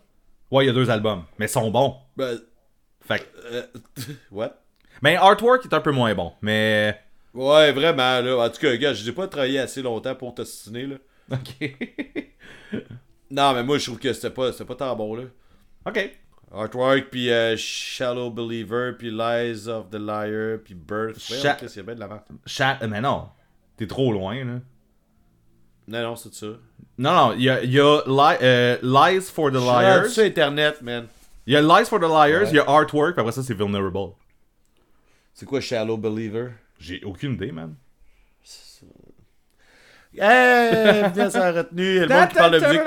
[0.51, 1.25] ouais, il y a deux albums.
[1.39, 1.97] Mais ils sont bons.
[2.17, 2.39] Ben,
[3.07, 3.63] Fait que- euh,
[4.31, 4.53] what?
[5.03, 6.33] Mais Artwork est un peu moins bon.
[6.43, 6.99] Mais.
[7.35, 8.37] Ouais, vraiment, là.
[8.37, 10.97] En tout cas, gars, j'ai pas travaillé assez longtemps pour t'ostiner, là.
[11.33, 11.77] Ok.
[13.31, 15.23] Non, mais moi, je trouve que c'était pas, pas tant bon, là.
[15.87, 16.11] ok.
[16.53, 21.31] Artwork, puis euh, Shallow Believer, puis Lies of the Liar, puis Birth.
[21.31, 22.25] Ouais, c'est bien de la.
[22.45, 22.79] Chat.
[22.89, 23.29] Mais non.
[23.77, 24.59] T'es trop loin, là.
[25.87, 26.47] Non, non, c'est ça.
[26.99, 27.35] Non, non.
[27.37, 30.09] Il y a, y a Li- euh, Lies for the Liars.
[30.09, 31.07] Sur Internet, man.
[31.47, 32.43] Il y a Lies for the Liars.
[32.43, 32.51] Ouais.
[32.51, 33.15] Il y a Artwork.
[33.15, 34.15] Puis après ça, c'est Vulnerable.
[35.33, 36.49] C'est quoi Shallow Believer?
[36.81, 37.75] J'ai aucune idée, man.
[40.19, 42.01] Hey, bien ça a retenu.
[42.01, 42.81] Le monde qui parle de musique,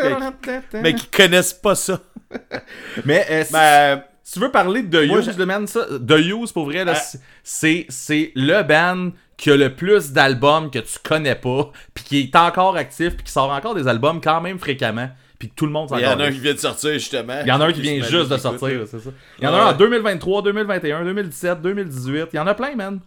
[0.74, 2.00] mais, mais qui connaissent pas ça.
[3.06, 5.68] Mais, euh, si- Ben, Si tu veux parler de The Moi, Use, j'ai- le man,
[5.68, 7.18] ça, The Use, pour vrai, là, Ah.
[7.44, 12.36] c'est- le band qui a le plus d'albums que tu connais pas, puis qui est
[12.36, 15.72] encore actif, puis qui sort encore des albums quand même fréquemment, puis que tout le
[15.72, 17.40] monde s'en Il y en a un qui vient de sortir, justement.
[17.42, 19.10] Il y en a un qui vient juste de sortir, c'est ça.
[19.40, 19.62] Il y en a Ouais.
[19.64, 22.30] un en 2023, 2021, 2017, 2018.
[22.34, 23.00] Il y en a plein, man.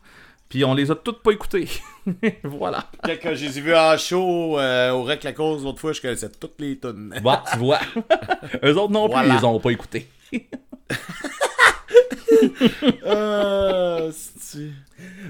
[0.48, 1.68] Puis on les a toutes pas écoutés.
[2.44, 2.84] voilà.
[3.04, 3.16] là.
[3.16, 6.54] Quand j'ai vu en show euh, au Rec la cause l'autre fois, je connaissais toutes
[6.60, 7.12] les tunes.
[7.22, 7.80] Bon, tu vois.
[8.64, 9.34] Eux autres non plus, Voilà.
[9.34, 10.08] ils les ont pas écoutés.
[13.06, 13.98] Ah,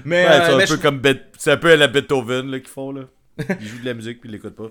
[0.05, 1.87] Mais, Ouais, euh, c'est un mais peu je- comme Bet- c'est un peu à la
[1.87, 3.01] Beethoven là qu'ils font là.
[3.59, 4.69] Ils jouent de la musique puis ils l'écoutent pas.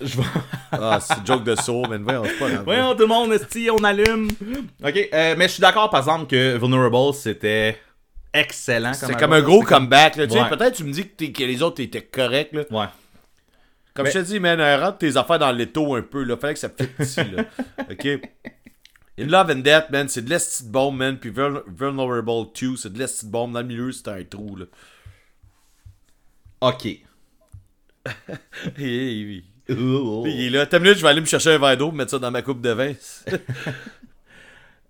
[0.00, 0.24] je vais-
[0.72, 2.64] Ah, c'est une joke de sourd, mais voyons, c'est pas grave.
[2.64, 4.28] Voyons, tout le monde, esti, on allume.
[4.84, 7.78] Ok, euh, mais je suis d'accord, par exemple, que Vulnerable, c'était
[8.34, 8.92] excellent.
[8.92, 10.26] C'est comme un gros comeback là.
[10.26, 12.64] Tu sais, peut-être tu me dis que, les autres étaient corrects là.
[12.70, 12.86] Ouais.
[13.94, 16.36] Comme Mais- je te dis, man, rentre tes affaires dans l'étau un peu, là.
[16.36, 16.84] Fallait que ça fit
[17.32, 17.44] là.
[17.90, 18.06] OK?
[19.16, 21.16] In Love and Death, man, c'est de l'esti de bombe, man.
[21.16, 23.52] Puis Vul- Vulnerable 2, c'est de l'esti de bombe.
[23.52, 24.64] Dans le milieu, c'est un trou, là.
[26.60, 26.86] Ok.
[28.78, 30.66] Il est là.
[30.66, 32.42] T'as une minute, je vais aller me chercher un verre d'eau, mettre ça dans ma
[32.42, 32.92] coupe de vin.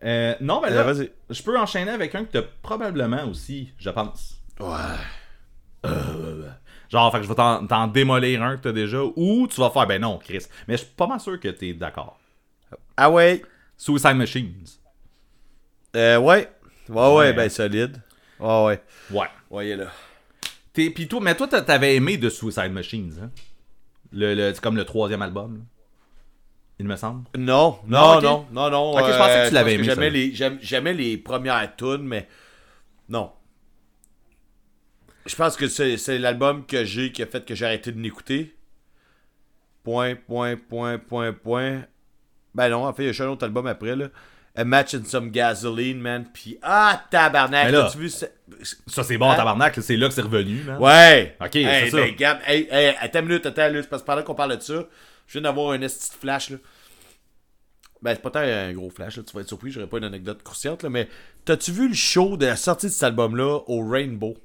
[0.04, 1.10] Euh, non, mais Euh, là, vas-y.
[1.30, 4.34] je peux enchaîner avec un que t'as probablement aussi, je pense.
[4.60, 4.68] Ouais.
[6.90, 9.86] Genre, fait que je vais t'en démolir un que t'as déjà, ou tu vas faire,
[9.86, 10.44] ben non, Chris.
[10.68, 12.18] Mais je suis pas mal sûr que t'es d'accord.
[12.96, 13.42] Ah ouais?
[13.76, 14.64] Suicide Machines.
[15.96, 16.50] Euh, ouais.
[16.88, 17.32] Ouais, ouais, Ouais.
[17.32, 18.00] ben solide.
[18.38, 18.64] Ouais,
[19.10, 19.28] ouais.
[19.50, 19.68] Ouais.
[19.68, 19.86] Est là.
[20.72, 23.30] T'es- Pis toi, mais toi, t'a- t'avais aimé de Suicide Machines, hein?
[24.12, 25.62] Le, le- c'est comme le troisième album, là.
[26.80, 27.24] Il me semble.
[27.36, 30.96] Non, Non, non, non, non, je pensais que tu l'avais pense aimé, J'aimais ça.
[30.96, 32.28] les, les premières tunes, mais
[33.08, 33.30] non.
[35.26, 38.00] Je pense que c'est, c'est l'album que j'ai qui a fait que j'ai arrêté de
[38.00, 38.54] l'écouter.
[39.82, 41.82] Point, point, point, point, point.
[42.54, 44.08] Ben non, en fait, il y a un autre album après, là.
[44.56, 46.26] A Match and Some Gasoline, man.
[46.32, 48.26] Puis, ah, tabarnak, là- as-tu vu ça?
[48.86, 49.36] Ça, c'est bon, Hein?
[49.36, 50.78] tabarnak, c'est là que c'est revenu, man.
[50.80, 51.36] Ouais!
[51.40, 51.96] Ok, hey, c'est ça.
[51.96, 54.56] ben, Gab, hey, hey, attends une minute, attends, là, c'est parce que pendant qu'on parle
[54.56, 54.84] de ça,
[55.26, 56.56] je viens d'avoir un esti flash, là.
[58.02, 60.04] Ben, c'est pas tant un gros flash, là, tu vas être surpris, j'aurais pas une
[60.04, 61.08] anecdote croustillante, là, mais
[61.44, 64.36] t'as-tu vu le show de la sortie de cet album-là au Rainbow?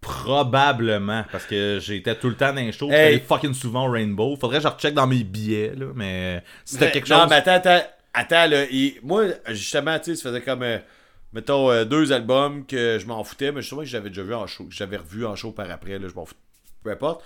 [0.00, 3.20] Probablement, parce que j'étais tout le temps dans les shows, Hey.
[3.20, 4.36] fucking souvent au Rainbow.
[4.36, 7.30] Faudrait que je recheck dans mes billets, là, mais c'était quelque non, chose.
[7.30, 10.78] mais attends, attends, attends, là, il- moi, justement, tu sais, ça faisait comme, euh,
[11.32, 14.48] mettons, euh, deux albums que je m'en foutais, mais justement que j'avais déjà vu en
[14.48, 16.34] show, que j'avais revu en show par après, là, je m'en fous,
[16.82, 17.24] peu importe.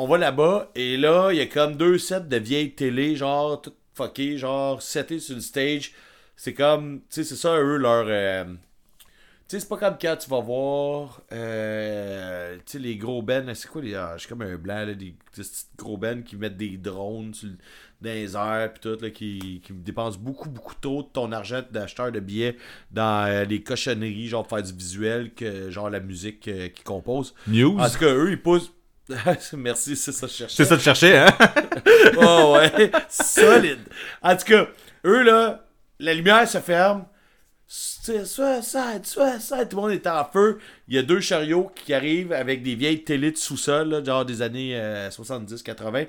[0.00, 3.60] On va là-bas, et là, il y a comme deux sets de vieilles télé, genre,
[3.60, 5.92] tout fucké, genre, setés sur le stage.
[6.36, 8.04] C'est comme, tu sais, c'est ça, eux, leur...
[8.06, 9.08] euh, tu
[9.48, 13.66] sais, c'est pas comme quand tu vas voir, euh, tu sais, les gros bands, c'est
[13.66, 13.96] quoi les.
[13.96, 16.76] Ah, je suis comme un blanc, là, des, des petits gros bands qui mettent des
[16.76, 17.48] drones sur,
[18.00, 21.62] dans les airs, pis tout, là, qui, qui dépensent beaucoup, beaucoup trop de ton argent
[21.72, 22.56] d'acheteur de billets
[22.92, 26.84] dans euh, les cochonneries, genre pour faire du visuel, que genre la musique euh, qu'ils
[26.84, 27.34] composent.
[27.48, 27.76] News.
[27.80, 28.70] En tout cas, eux, ils poussent.
[29.54, 30.56] Merci, c'est ça que je cherchais.
[30.56, 31.28] c'est ça que je cherchais, hein?
[32.18, 33.80] Oh ouais, solide.
[34.22, 34.66] En tout cas,
[35.04, 35.64] eux là,
[35.98, 37.04] la lumière se ferme.
[37.66, 40.58] C'est ça, ça, ça, ça, tout le monde est en feu.
[40.88, 44.40] Il y a deux chariots qui arrivent avec des vieilles télés de sous-sol, genre des
[44.40, 44.74] années
[45.10, 46.08] 70-80.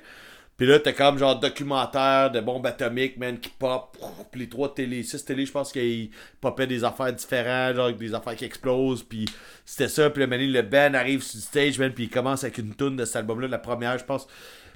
[0.59, 3.97] Puis là, t'as comme genre documentaire de bombes atomiques, man, qui pop.
[4.29, 6.11] Puis les trois télés, six télés, je pense qu'ils
[6.41, 9.01] popaient des affaires différentes, genre des affaires qui explosent.
[9.03, 9.25] Puis
[9.65, 10.09] c'était ça.
[10.09, 12.75] Puis le man, le band arrive sur le stage, man, puis il commence avec une
[12.75, 14.27] tune de cet album-là, la première, je pense.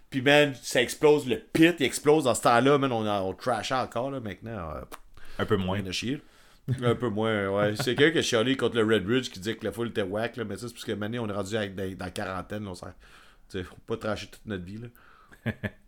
[0.09, 3.75] Puis man, ça explose, le pit, il explose dans ce temps-là, man, on, on trashait
[3.75, 4.51] encore, là, maintenant.
[4.75, 4.81] euh,
[5.39, 5.81] Un peu moins.
[5.81, 6.21] De chier.
[6.81, 7.75] Un peu moins, ouais.
[7.75, 10.01] C'est quelqu'un qui a chialé contre le Red Ridge qui disait que la foule était
[10.03, 12.11] whack, là, mais ça, c'est parce que maintenant, on est rendu avec, dans, dans la
[12.11, 12.87] quarantaine, là, on s'en-
[13.49, 14.87] Tu sais, faut pas tracher toute notre vie, là.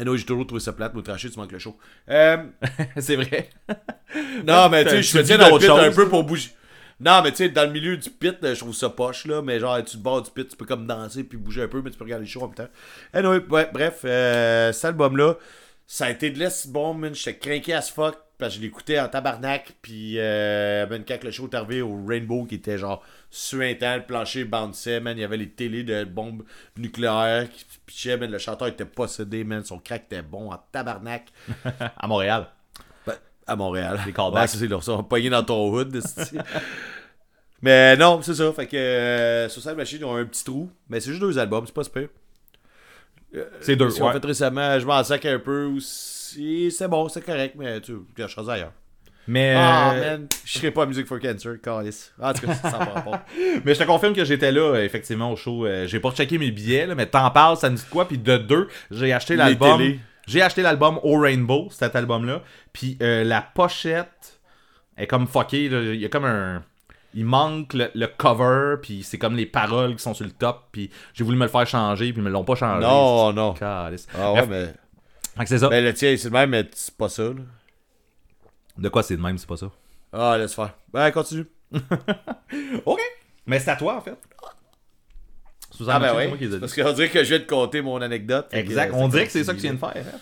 [0.00, 1.76] Et non, j'ai toujours trouvé ça plate, moi, tracher, tu manques le show.
[2.08, 2.38] Euh,
[2.98, 3.50] c'est vrai.
[4.44, 6.50] non, mais tu sais, je me tiens dans le pit un peu pour bouger.
[7.00, 9.40] Non, mais tu sais, dans le milieu du pit, là, je trouve ça poche, là.
[9.42, 11.80] Mais genre, tu te bats du pit, tu peux comme danser puis bouger un peu,
[11.82, 12.68] mais tu peux regarder le show en même temps.
[13.12, 15.36] Anyway, ouais, bref, euh, cet album-là,
[15.86, 17.14] ça a été de l'est bon, man.
[17.14, 18.16] J'étais craqué as fuck.
[18.36, 19.74] Parce que je l'écoutais en tabarnak.
[19.80, 24.02] Puis, euh, ben, quand le show est arrivé au Rainbow, qui était genre suintant, le
[24.02, 25.16] plancher bounçait, man.
[25.16, 26.42] Il y avait les télés de bombes
[26.76, 28.30] nucléaires qui pitchaient, man.
[28.30, 29.64] Le chanteur était possédé, man.
[29.64, 31.28] Son crack était bon en tabarnak.
[31.96, 32.48] À Montréal.
[33.06, 33.14] Ben,
[33.46, 34.00] à Montréal.
[34.04, 34.42] Les callbacks.
[34.42, 36.02] Ouais, c'est ça, l'ont pogné dans ton hood.
[37.62, 38.52] mais non, c'est ça.
[38.52, 40.70] Fait que euh, Suicide Machine ils ont un petit trou.
[40.88, 42.08] Mais c'est juste deux albums, c'est pas super.
[43.60, 44.12] C'est deux, Si on ouais.
[44.12, 46.13] fait récemment, je m'en sac un peu aussi.
[46.70, 48.72] C'est bon, c'est correct, mais tu quelque chose ailleurs.
[49.26, 52.12] Mais, Ah, euh, man, je serais pas à Music for Cancer, calice.
[52.20, 53.24] En tout cas, ça pas.
[53.64, 55.64] mais je te confirme que j'étais là, effectivement, au show.
[55.64, 58.06] Euh, j'ai pas checké mes billets, là, mais t'en parles, ça me dit quoi?
[58.06, 59.80] Puis de deux, j'ai acheté l'album.
[60.26, 62.42] J'ai acheté l'album au Rainbow, cet album-là.
[62.72, 64.40] Puis euh, la pochette
[64.96, 65.64] est comme fuckée.
[65.66, 66.62] Il y a comme un.
[67.14, 70.68] il manque le, le cover, puis c'est comme les paroles qui sont sur le top,
[70.72, 72.86] puis j'ai voulu me le faire changer, puis ils me l'ont pas changé.
[72.86, 73.54] Non, non.
[73.60, 73.96] Ah ouais,
[74.32, 74.74] Bref, mais.
[75.36, 75.68] Fait que c'est ça.
[75.68, 77.34] Ben, le tien, c'est le même, mais c'est pas ça, là.
[78.76, 79.70] De quoi c'est de même, c'est pas ça?
[80.12, 80.74] Ah, laisse faire.
[80.92, 81.46] Ben, continue.
[82.86, 83.00] Ok.
[83.46, 84.16] Mais c'est à toi, en fait.
[85.88, 86.28] Ah, ben oui.
[86.28, 86.60] moi qui les ai dit.
[86.60, 88.48] Parce qu'on dirait que je viens de compter mon anecdote.
[88.50, 88.92] Que, Exact.
[88.92, 89.92] euh, On dirait que c'est ça que tu viens de faire.
[89.96, 90.18] hein?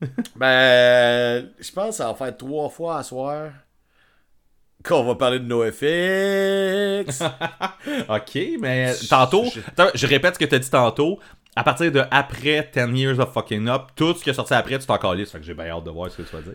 [0.36, 3.50] Ben, je pense que ça va faire trois fois à soir
[4.84, 7.22] qu'on va parler de NoFX.
[8.08, 11.20] Ok, mais tantôt, je- attends, je répète ce que t'as dit tantôt.
[11.54, 14.78] À partir de après 10 Years of Fucking Up, tout ce qui est sorti après,
[14.78, 15.30] tu t'en calisses.
[15.30, 16.54] Fait que j'ai bien hâte de voir ce que tu vas dire.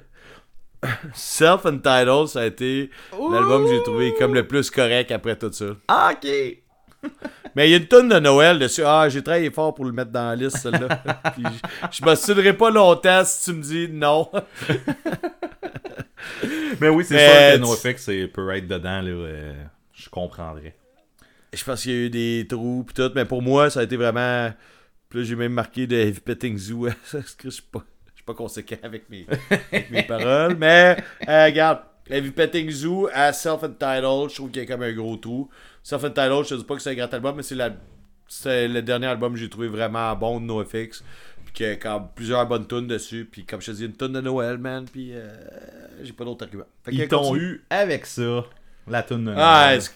[1.14, 5.65] Self-Entitled, ça a été l'album que j'ai trouvé comme le plus correct après tout ça.
[5.88, 6.28] Ah, ok.
[7.56, 8.84] Mais il y a une tonne de Noël dessus.
[8.86, 10.88] Ah, j'ai travaillé fort pour le mettre dans la liste, celle-là.
[11.34, 14.30] Puis je je m'assurerai pas longtemps si tu me dis non.
[16.80, 17.57] Mais oui, c'est sûr que
[17.88, 19.10] NoFX c'est- peut être dedans, là.
[19.10, 19.53] euh,
[19.94, 20.76] je comprendrais.
[21.53, 23.84] Je pense qu'il y a eu des trous pis tout, mais pour moi, ça a
[23.84, 24.52] été vraiment.
[25.09, 26.88] Puis là, j'ai même marqué de Heavy Petting Zoo.
[27.43, 27.84] Je suis pas,
[28.25, 29.25] pas conséquent avec mes,
[29.71, 30.55] avec mes paroles.
[30.59, 30.97] Mais,
[31.27, 31.79] euh, regarde,
[32.09, 35.49] Heavy Petting Zoo à Self-Entitled, je trouve qu'il y a comme un gros trou.
[35.84, 37.75] Self-Entitled, je te dis pas que c'est un grand album, mais c'est la-
[38.27, 41.03] c'est le dernier album que j'ai trouvé vraiment bon de NoFX.
[41.45, 43.27] Puis qu'il y a comme plusieurs bonnes tunes dessus.
[43.31, 44.85] Puis comme je te dis, une tune de Noël, man.
[44.91, 45.34] Puis euh,
[46.03, 46.65] j'ai pas d'autre argument.
[46.84, 48.43] Fait Ils t'ont eu avec ça,
[48.88, 49.77] la tune de Ah, Noël.
[49.77, 49.91] est-ce-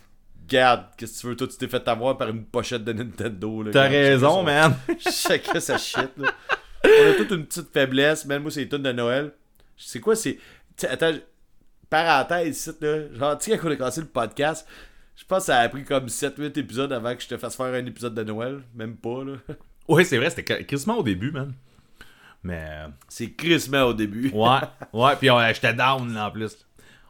[0.57, 3.63] regarde, qu'est-ce que tu veux, toi, tu t'es fait avoir par une pochette de Nintendo.
[3.63, 3.71] là.
[3.71, 4.75] T'as raison, son- man.
[4.99, 6.31] Chacun sa shit, là.
[6.85, 9.31] On a toute une petite faiblesse, même moi, c'est les tunes de Noël.
[9.77, 10.37] C'est quoi, c'est.
[10.89, 11.13] Attends,
[11.89, 13.13] parenthèse ici, là.
[13.13, 14.67] Genre, tu sais, quand on a commencé le podcast,
[15.15, 17.67] je pense que ça a pris comme 7-8 épisodes avant que je te fasse faire
[17.73, 18.61] un épisode de Noël.
[18.75, 19.33] Même pas, là.
[19.87, 21.53] Ouais, c'est vrai, c'était quasiment au début, man.
[22.43, 22.65] Mais,
[23.09, 24.29] C'est crissement au début.
[24.31, 24.59] ouais,
[24.93, 26.55] ouais, puis j'étais down, là, en plus.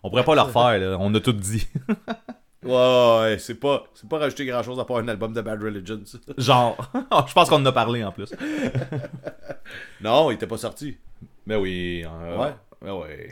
[0.03, 0.97] On pourrait pas le refaire, là.
[0.99, 1.67] On a tout dit.
[2.63, 5.61] Ouais, ouais, c'est pas, c'est pas rajouter grand chose à part un album de Bad
[5.63, 6.17] Religion, ça.
[6.37, 6.77] Genre,
[7.27, 8.31] je pense qu'on en a parlé, en plus.
[10.01, 10.97] Non, il était pas sorti.
[11.45, 12.03] Mais oui.
[12.05, 12.53] euh, Ouais.
[12.81, 13.31] Ouais, ouais.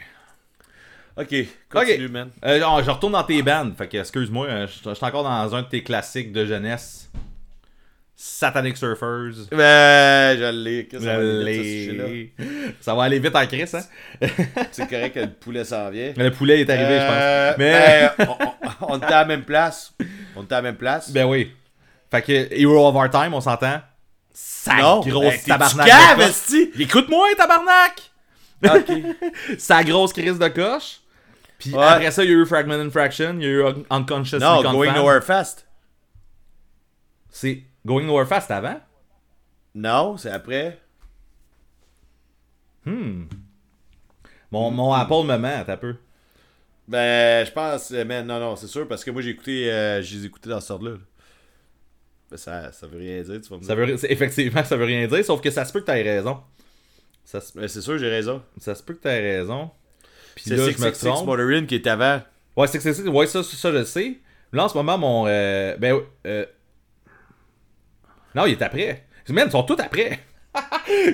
[1.18, 1.36] Ok,
[1.70, 2.30] continue, man.
[2.46, 3.72] Euh, je retourne dans tes bands.
[3.78, 7.12] Fait que, excuse-moi, je je suis encore dans un de tes classiques de jeunesse.
[8.22, 9.48] Satanic Surfers.
[9.50, 10.90] Ben, je l'ai.
[10.92, 12.76] Ça.
[12.82, 13.84] Ça va aller vite en crise, hein?
[14.74, 16.12] C'est correct que le poulet s'en vient.
[16.18, 17.58] Le poulet est arrivé, je Euh, pense.
[17.58, 18.10] Mais.
[18.18, 18.36] ben,
[18.82, 19.94] on, était à la même place.
[20.36, 21.10] On était à la même place.
[21.12, 21.54] Ben oui.
[22.12, 23.80] Fait que Hero of Our Time, on s'entend?
[24.34, 25.90] Sa non, grosse ben, tabarnak?
[26.78, 28.02] Écoute-moi, tabarnak!
[28.66, 28.92] Ok.
[29.58, 31.00] Sa grosse crise de coche.
[31.58, 31.86] Puis Ouais.
[31.86, 34.62] après ça, il y a eu Fragment Infraction, il y a eu Un- Unconsciously non.
[34.62, 35.66] Going Nowhere Fast.
[37.30, 38.80] C'est Going Nowhere Fast avant?
[39.74, 40.80] Non, c'est après.
[42.86, 43.24] Hmm.
[44.52, 45.96] Mon, mon Apple me ment, t'as peu.
[46.88, 50.02] Ben, je pense, euh, man, non, non, c'est sûr, parce que moi, j'ai écouté, euh,
[50.04, 50.98] je les ai écoutés dans ce ordre-là.
[52.30, 55.08] Ben, ça, ça veut rien dire, tu vas me Ça veut, effectivement, ça veut rien
[55.08, 56.42] dire, sauf que ça se peut que t'aies raison.
[57.26, 58.44] Ça se, Ben, c'est sûr, j'ai raison.
[58.60, 59.72] ça se peut que t'aies raison.
[60.36, 61.26] Puis C'est là, je me 666 trompe.
[61.28, 62.22] Motorin qui est avant.
[62.56, 64.20] Ouais, c'est c'est- c'est- ouais, ça, ça, ça, je le sais.
[64.54, 65.26] Là, en ce moment, mon.
[65.28, 66.46] euh, ben, euh,
[68.36, 69.06] non, il est après.
[69.30, 70.20] Man, ils sont tous après.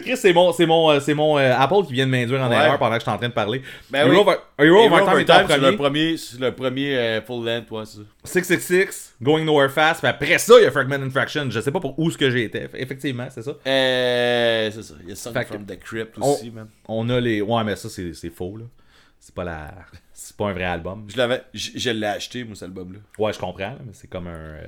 [0.03, 2.49] Chris, c'est mon, c'est mon, euh, c'est mon euh, Apple qui vient de m'induire en
[2.49, 2.55] Ouais.
[2.55, 3.61] erreur pendant que je suis en train de parler.
[3.89, 4.33] Ben Hero oui.
[4.33, 5.75] of, Hero Hero en Overtime, c'est le premier.
[5.75, 8.03] premier, c'est le premier euh, full length, ouais, c'est ça.
[8.23, 9.99] 666, Going Nowhere Fast.
[9.99, 11.47] Puis après ça, il y a Fragment Infraction.
[11.49, 12.69] Je sais pas pour où ce que j'étais.
[12.75, 13.51] Effectivement, c'est ça.
[13.67, 14.93] Euh, c'est ça.
[15.03, 16.69] Il y a Song Fait que- from the Crypt on- aussi, man.
[16.87, 17.41] On a les.
[17.41, 18.63] Ouais, mais ça, c'est c'est faux, là.
[19.19, 19.73] C'est pas la.
[20.13, 21.05] C'est pas un vrai album.
[21.09, 22.99] Je l'avais, je, je l'ai acheté, moi, cet album-là.
[23.19, 24.31] Ouais, je comprends, là, mais c'est comme un.
[24.31, 24.63] euh,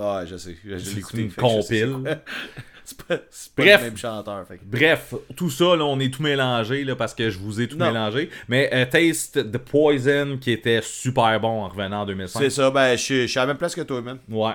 [0.00, 0.56] Ah, je sais.
[0.64, 1.22] Je, je l'ai C'est écouté.
[1.22, 2.20] une c'est compile.
[2.84, 3.80] C'est pas, c'est pas Bref.
[3.82, 4.46] le même chanteur.
[4.48, 7.68] Fait Bref, tout ça, là, on est tout mélangé, là, parce que je vous ai
[7.68, 7.88] tout Non.
[7.88, 8.30] mélangé.
[8.48, 12.40] Mais euh, Taste the Poison, qui était super bon en revenant en 2005.
[12.40, 14.18] C'est ça, ben, je suis- à la même place que toi, man.
[14.30, 14.54] Ouais.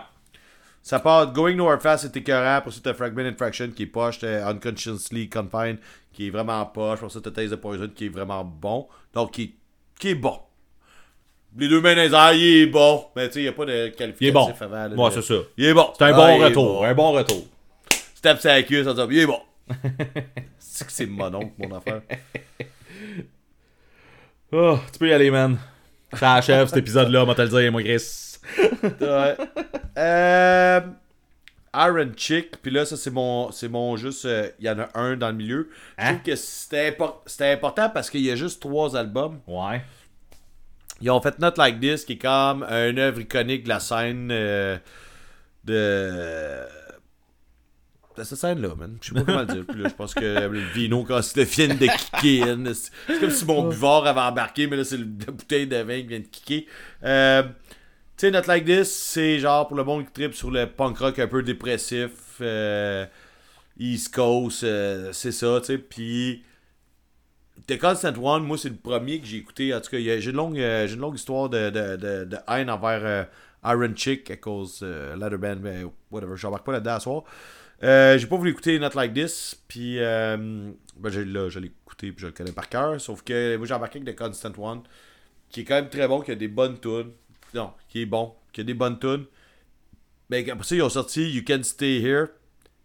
[0.81, 2.59] Ça part de Going Nowhere Fast, c'était écœurant.
[2.63, 4.17] Pour ça, t'as Fragment Infraction qui est poche.
[4.17, 5.77] T'as Unconsciously Confined
[6.11, 7.01] qui est vraiment poche.
[7.01, 8.87] Pour ça, t'as Taste the Poison qui est vraiment bon.
[9.13, 9.53] Donc, qui,
[9.99, 10.39] qui est bon.
[11.57, 13.05] Les deux airs, il est bon.
[13.15, 14.51] Mais tu sais, il n'y a pas de qualificatif Il est bon.
[14.59, 14.75] avant.
[14.87, 15.35] là, Ouais, c'est ça.
[15.57, 15.89] Il est bon.
[15.97, 16.73] C'est un Ah, bon est retour.
[16.79, 16.83] bon.
[16.83, 17.43] Un bon retour.
[17.89, 19.39] Tu tapes sa queue, ça te dit, il est bon.
[20.59, 22.01] c'est que c'est mon oncle, mon affaire.
[24.51, 25.57] Oh, tu peux y aller, man.
[26.13, 28.37] Ça achève cet épisode-là, moi te le dire, moi, Chris.
[29.01, 29.37] Ouais.
[29.97, 30.81] Euh,
[31.75, 34.25] Iron Chick, puis là, ça, c'est mon, c'est mon juste.
[34.25, 35.69] euh, Il y en a un dans le milieu.
[35.97, 36.09] Je Hein?
[36.15, 39.39] trouve que c'était, impor- c'était important parce qu'il y a juste trois albums.
[39.47, 39.81] Ouais.
[41.03, 44.29] Ils ont fait Not Like This, qui est comme une œuvre iconique de la scène
[44.31, 44.77] euh,
[45.65, 46.61] de.
[48.17, 48.97] à cette scène-là, man.
[49.01, 49.65] Je sais pas comment le dire.
[49.67, 52.57] Puis là, je pense que le vino, quand c'était fini de kicker
[53.07, 56.07] c'est comme si mon buvard avait embarqué, mais là, c'est la bouteille de vin qui
[56.07, 56.67] vient de kicker.
[57.03, 57.49] Euh, tu
[58.15, 61.19] sais, Not Like This, c'est genre pour le monde qui tripe sur le punk rock
[61.19, 63.05] un peu dépressif, euh,
[63.77, 65.77] East Coast, euh, c'est ça, tu sais.
[65.79, 66.43] Puis,
[67.67, 69.73] The Constant One, moi, c'est le premier que j'ai écouté.
[69.73, 71.95] En tout cas, j'ai une, longue, euh, une longue histoire de, de,
[72.25, 73.23] de, haine envers euh,
[73.63, 77.23] Iron Chick à cause euh, Leatherband, mais whatever, je n'embarque pas là-dedans à soir.
[77.81, 82.21] Euh, j'ai pas voulu écouter Not Like This, puis ben, là, je l'ai écouté, puis
[82.21, 82.99] je le connais par cœur.
[82.99, 84.81] Sauf que moi, j'ai embarqué avec The Constant One,
[85.49, 87.11] qui est quand même très bon, qui a des bonnes tunes.
[87.53, 89.25] Non, qui est bon, qui a des bonnes tunes.
[90.29, 92.27] Mais après ça, ils ont sorti You Can Stay Here,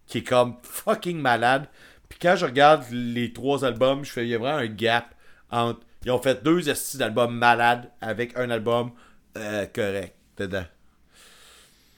[0.07, 1.69] qui est comme fucking malade.
[2.09, 5.15] Puis quand je regarde les trois albums, je fais, il y a vraiment un gap
[5.51, 5.81] entre.
[6.05, 8.93] Ils ont fait deux estis d'albums malades avec un album
[9.37, 10.65] euh, correct dedans.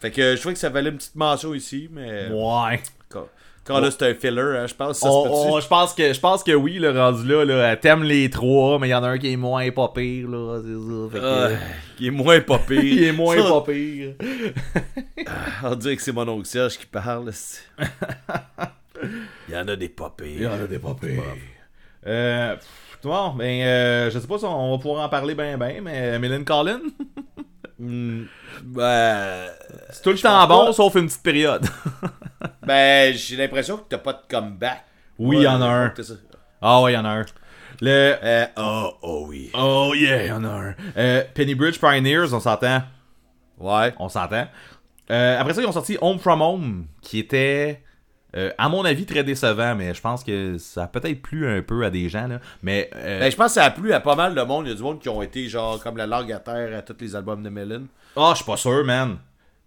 [0.01, 2.28] Fait que je trouvais que ça valait une petite mention ici, mais.
[2.28, 2.81] Ouais.
[3.11, 3.28] Quand,
[3.65, 5.01] quand là, c'est un filler, hein, je pense.
[5.01, 8.89] Je pense que je pense que oui, le rendu là, là t'aimes les trois, mais
[8.89, 10.61] il y en a un qui est moins pas pire, là,
[11.12, 11.23] c'est ça.
[11.23, 11.51] Ah,
[11.99, 12.82] il est moins pas pire.
[12.82, 14.15] il est moins Ça, pas pire.
[15.62, 17.31] On dirait que c'est mon oncle Serge qui parle.
[19.51, 20.28] il y en a des pas pires.
[20.28, 21.22] Il y en a des pas pires.
[22.06, 22.56] Euh,
[23.02, 26.18] bon, ben, euh, je sais pas si on va pouvoir en parler ben ben, mais
[26.18, 26.81] Mylène Collin,
[27.81, 28.24] Hmm,
[28.62, 29.47] ben,
[29.90, 30.72] c'est tout le temps bon, pas.
[30.74, 31.66] sauf une petite période.
[32.66, 34.85] ben, j'ai l'impression que t'as pas de comeback.
[35.18, 35.94] Oui, il y en a un.
[36.60, 37.27] Ah ouais, il y en a un.
[37.81, 38.16] Le...
[38.22, 39.51] Euh, oh, oh oui.
[39.55, 40.74] Oh yeah, il y en a un.
[40.98, 42.82] Euh, Pennybridge Pioneers, on s'entend?
[43.59, 43.94] Ouais.
[43.98, 44.47] On s'entend.
[45.10, 47.82] Euh, après ça, ils ont sorti Home From Home, qui était,
[48.36, 51.62] euh, à mon avis, très décevant, mais je pense que ça a peut-être plu un
[51.62, 52.27] peu à des gens.
[52.28, 52.40] Là.
[52.62, 54.66] Mais euh, Ben, je pense que ça a plu à pas mal de monde.
[54.66, 56.82] Il y a du monde qui ont été genre comme la langue à terre à
[56.82, 57.86] tous les albums de Mellon.
[58.16, 59.19] ah, je suis pas sûr, man.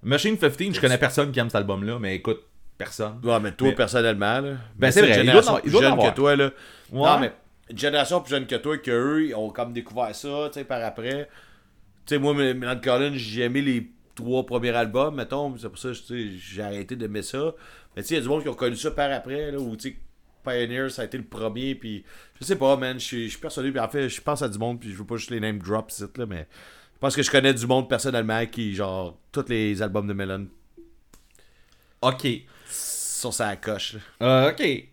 [0.02, 2.42] Machine 15, je connais personne qui aime cet album-là, mais écoute,
[2.78, 3.20] personne.
[3.24, 4.52] Ouais, mais toi, Mais- personnellement, là.
[4.76, 6.46] Ben, c'est vrai, génération plus jeune que toi, là.
[6.92, 7.10] Ouais.
[7.10, 7.32] Non, mais
[7.70, 10.64] une génération plus jeune que toi, que eux, ils ont comme découvert ça, tu sais,
[10.66, 11.30] par après.
[12.06, 15.56] Tu sais, moi, Milan Collins, j'ai aimé les trois premiers albums, mettons.
[15.58, 17.54] C'est pour ça que j'ai arrêté d'aimer ça.
[17.96, 19.60] Mais tu sais, il y a du monde qui ont connu ça par après, là,
[19.60, 19.96] où tu sais,
[20.46, 22.04] Pioneer, ça a été le premier, puis
[22.40, 24.80] je sais pas, man, je suis persuadé, puis en fait, je pense à du monde,
[24.80, 26.48] puis je veux pas juste les name drops, là, mais
[26.96, 30.48] je pense que je connais du monde personnellement qui, genre, tous les albums de Melon
[32.02, 32.28] Ok.
[32.70, 34.00] sont sa coche, là.
[34.48, 34.84] Euh, ok.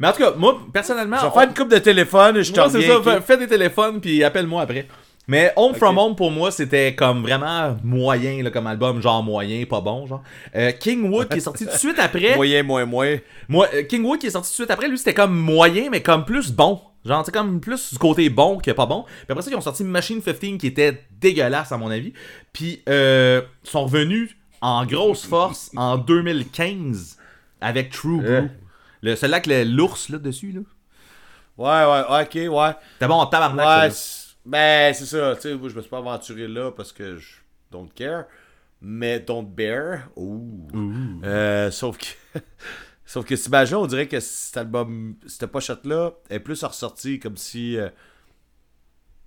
[0.00, 1.16] Mais en tout cas, moi, personnellement.
[1.18, 3.20] Je vais faire une coupe de téléphone, je te reviens.
[3.20, 4.86] fais des téléphones puis appelle-moi après.
[5.28, 5.98] Mais Home From.
[5.98, 10.22] Home pour moi c'était comme vraiment moyen là, comme album, genre moyen, pas bon genre.
[10.56, 12.34] Euh, Kingwood qui est sorti tout de suite après.
[12.36, 13.16] Moyen, moins, moins.
[13.48, 16.02] Moi, euh, Kingwood qui est sorti tout de suite après, lui c'était comme moyen mais
[16.02, 16.80] comme plus bon.
[17.04, 19.02] Genre c'est comme plus du côté bon que pas bon.
[19.02, 22.14] Puis après ça ils ont sorti Machine 15 qui était dégueulasse à mon avis.
[22.54, 27.18] Puis euh, sont revenus en grosse force en 2015
[27.60, 28.28] avec True Blue.
[28.28, 28.46] Euh.
[29.02, 30.60] Le, celui-là avec l'ours là dessus là.
[31.58, 32.72] Ouais, ouais, ok, ouais.
[32.94, 33.90] C'était bon en tabarnak.
[33.90, 33.90] Ouais,
[34.48, 35.34] ben, c'est ça.
[35.36, 37.34] Tu sais, je me suis pas aventuré là parce que je
[37.70, 38.24] don't care.
[38.80, 40.08] Mais don't bear.
[40.16, 40.68] Ouh.
[41.24, 42.38] Euh, sauf que.
[43.04, 47.76] sauf que, t'imagines, on dirait que cet album, cette pochette-là est plus ressortie comme si
[47.76, 47.88] euh,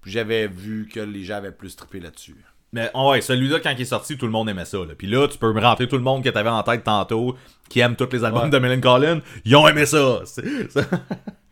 [0.05, 2.37] j'avais vu que les gens avaient plus trippé là-dessus.
[2.73, 4.77] Mais oh ouais, celui-là, quand il est sorti, tout le monde aimait ça.
[4.77, 4.95] Là.
[4.97, 7.35] Puis là, tu peux me rentrer tout le monde que t'avais en tête tantôt,
[7.69, 8.49] qui aime tous les albums Ouais.
[8.49, 10.21] de Mylène Collin, ils ont aimé ça.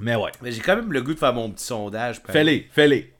[0.00, 0.30] Mais ouais.
[0.42, 2.20] Mais j'ai quand même le goût de faire mon petit sondage.
[2.26, 3.12] Fais-les, fais-les.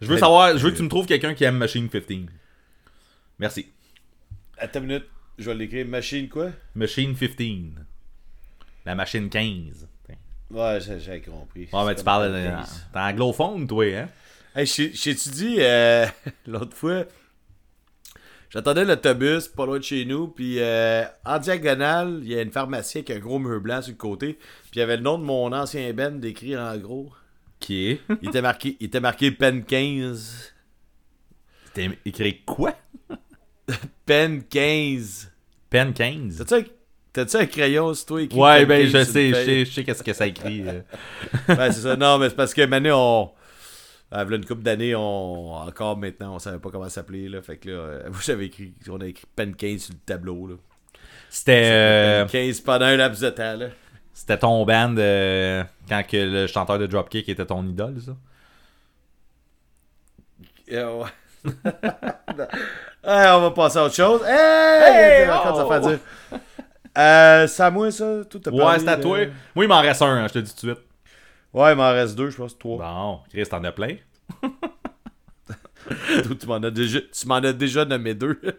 [0.00, 2.04] Je veux savoir, je veux que tu me trouves quelqu'un qui aime Machine 15.
[3.38, 3.66] Merci.
[4.58, 5.06] Attends une minute,
[5.38, 5.86] je vais l'écrire.
[5.86, 6.50] Machine quoi?
[6.74, 7.84] Machine 15.
[8.84, 9.88] La machine 15.
[10.50, 11.68] Ouais, j'ai j'ai compris.
[11.72, 12.48] Ouais, mais C'est tu comme parles de.
[12.92, 14.08] T'es anglophone, toi, hein?
[14.54, 16.06] Hey, j'ai-tu dit euh,
[16.46, 17.04] l'autre fois,
[18.54, 22.52] j'attendais l'autobus pas loin de chez nous, puis euh, en diagonale, il y a une
[22.52, 25.18] pharmacie avec un gros mur blanc sur le côté, puis il y avait le nom
[25.18, 27.10] de mon ancien Ben décrit en gros.
[27.58, 28.00] Qui est?
[28.22, 30.52] Il était marqué, il était marqué Pen 15.
[31.72, 32.74] T'as écrit quoi?
[34.06, 35.32] Pen 15.
[35.70, 36.44] Pen 15.
[37.12, 39.70] T'as-tu un, un crayon sur toi écrit Ouais, ben 15 je sais, je sais, je
[39.72, 40.62] sais qu'est-ce que ça écrit.
[40.62, 41.96] Ouais, c'est ça.
[41.96, 43.43] Non, mais c'est parce que maintenant, on.
[44.14, 45.52] Euh, v'là une couple d'années, on.
[45.54, 47.42] Encore maintenant, on savait pas comment s'appeler, là.
[47.42, 48.72] Fait que là, euh, moi, j'avais écrit.
[48.88, 50.54] On a écrit Pen 15 sur le tableau, là.
[51.28, 51.70] C'était.
[51.72, 53.66] euh, Pen 15 pendant un laps de temps, là.
[54.12, 58.12] C'était ton band euh, quand que le chanteur de Dropkick était ton idole, ça?
[60.72, 61.10] Euh, ouais.
[63.04, 64.22] On va passer à autre chose.
[64.24, 65.28] Hey!
[65.28, 65.70] Oh!
[65.72, 65.98] à dire.
[66.96, 68.20] Euh, c'est à moi, ça?
[68.30, 69.18] Tout Ouais, c'est à toi.
[69.54, 70.83] Moi, il m'en reste un, hein, je te dis tout de suite.
[71.54, 72.78] Ouais, il m'en reste deux, je pense, trois.
[72.78, 73.96] Bon, Chris, t'en as plein?
[76.40, 78.40] Tu m'en as déjà, tu m'en as déjà nommé deux.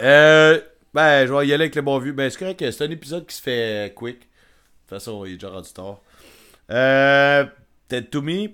[0.00, 0.60] euh,
[0.92, 2.12] Ben, je vais y aller avec le bon vieux.
[2.12, 4.20] Ben, c'est correct que c'est un épisode qui se fait quick.
[4.20, 5.98] De toute façon, il est déjà rendu tard.
[6.70, 7.44] Euh,
[7.88, 8.48] Ted To Me.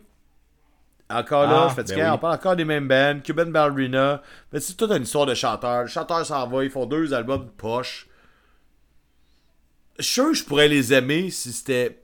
[1.10, 2.01] Encore là, Ah, je fatigué.
[2.01, 2.14] ben oui.
[2.14, 3.20] On parle encore des mêmes bands.
[3.22, 4.22] Cuban Ballerina.
[4.52, 5.82] Mais c'est toute une histoire de chanteurs.
[5.82, 8.06] Les chanteurs s'en vont, ils font deux albums de poche.
[10.01, 12.01] Sûr que je pourrais les aimer si c'était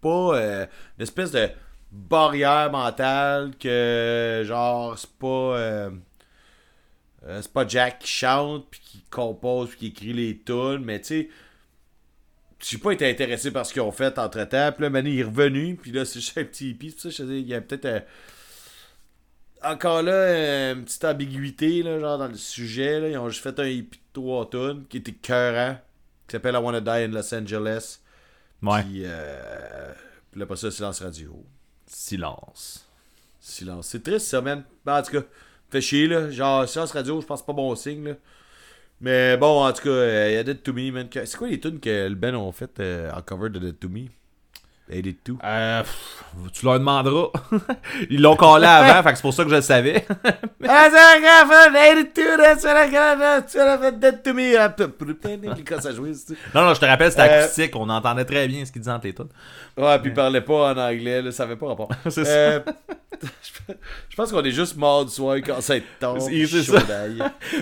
[0.00, 0.66] pas euh,
[0.98, 1.48] une espèce de
[1.90, 5.90] barrière mentale que genre c'est pas euh,
[7.26, 11.00] euh, c'est pas Jack qui chante puis qui compose puis qui écrit les tunes mais
[11.00, 11.28] tu sais
[12.60, 15.20] j'ai pas été intéressé par ce qu'ils ont fait entre temps puis là Mané il
[15.20, 17.54] est revenu puis là c'est juste un petit hippie pour ça je dis, il y
[17.54, 18.04] a peut-être
[19.62, 23.68] encore là une petite ambiguïté là, genre dans le sujet ils ont juste fait un
[23.68, 25.78] hippie de trois tunes qui était cœurant
[26.26, 27.98] qui s'appelle I Wanna Die in Los Angeles
[28.62, 28.82] Ouais.
[28.82, 29.92] puis, euh,
[30.30, 31.44] puis là, pas ça, silence radio.
[31.86, 32.86] Silence.
[33.40, 33.88] Silence.
[33.88, 34.64] C'est triste, ça, man.
[34.84, 35.26] Ben, en tout cas,
[35.70, 36.30] fait chier, là.
[36.30, 38.14] Genre, silence radio, je pense pas bon signe, là.
[39.00, 41.08] Mais bon, en tout cas, euh, il y a Dead to Me, man.
[41.12, 43.88] C'est quoi les tunes que le Ben ont fait euh, en cover de Dead to
[43.88, 44.06] Me?
[44.86, 45.38] Dead to.
[45.42, 47.28] Euh, pff, tu leur demanderas.
[48.10, 50.06] Ils l'ont collé avant, fait que c'est pour ça que je le savais.
[56.54, 57.74] Non, non, je te rappelle, c'était Euh, acoustique.
[57.76, 59.28] On entendait très bien ce qu'ils disaient entre les tunes.
[59.78, 61.88] Ouais, puis il parlait pas en anglais, là, ça avait pas rapport.
[62.10, 62.60] C'est Euh,
[64.10, 66.20] je pense qu'on est juste mort du soir quand ça tard.
[66.20, 66.78] C'est- ça.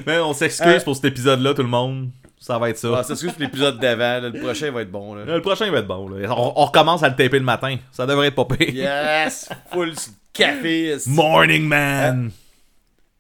[0.07, 2.11] Mais on s'excuse Euh, pour cet épisode-là, tout le monde.
[2.43, 2.89] Ça va être ça.
[2.99, 4.21] Ah, ça se pour l'épisode d'avant.
[4.21, 5.15] Le prochain va être bon.
[5.15, 5.25] Là.
[5.25, 6.09] Le prochain va être bon.
[6.09, 6.29] Là.
[6.37, 7.77] On, on recommence à le taper le matin.
[7.93, 8.69] Ça devrait être pire.
[8.69, 9.49] Yes!
[9.71, 9.95] Full
[10.33, 10.97] café.
[11.07, 12.33] Morning man!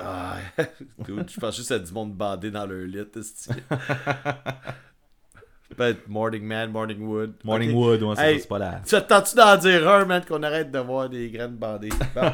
[0.00, 0.38] Ah,
[1.06, 2.98] je pense juste à du monde bandé dans leur lit.
[5.76, 7.34] Peut-être Morning Man, Morning Wood.
[7.44, 7.72] Morning.
[7.72, 8.80] Wood, ouais, c'est Hey, c'est pas la.
[8.86, 11.88] Tu attends-tu d'en dire un, man, qu'on arrête de voir des graines bandées?
[12.14, 12.30] Bon.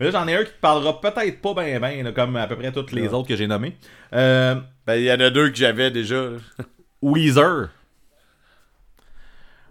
[0.00, 2.56] Mais là, j'en ai un qui te parlera peut-être pas bien, bien, comme à peu
[2.56, 3.76] près toutes les autres que j'ai nommés.
[4.14, 4.54] Euh,
[4.86, 6.16] Ben, il y en a deux que j'avais déjà.
[6.16, 6.38] là.
[7.02, 7.68] Weezer.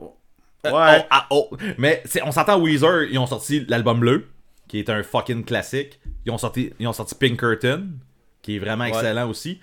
[0.01, 1.01] Euh, Ouais.
[1.01, 1.49] oh, ah, oh.
[1.77, 4.27] Mais on s'entend Weezer, ils ont sorti l'album bleu,
[4.67, 5.99] qui est un fucking classique.
[6.25, 7.89] Ils ont sorti, ils ont sorti Pinkerton,
[8.41, 9.59] qui est vraiment excellent aussi.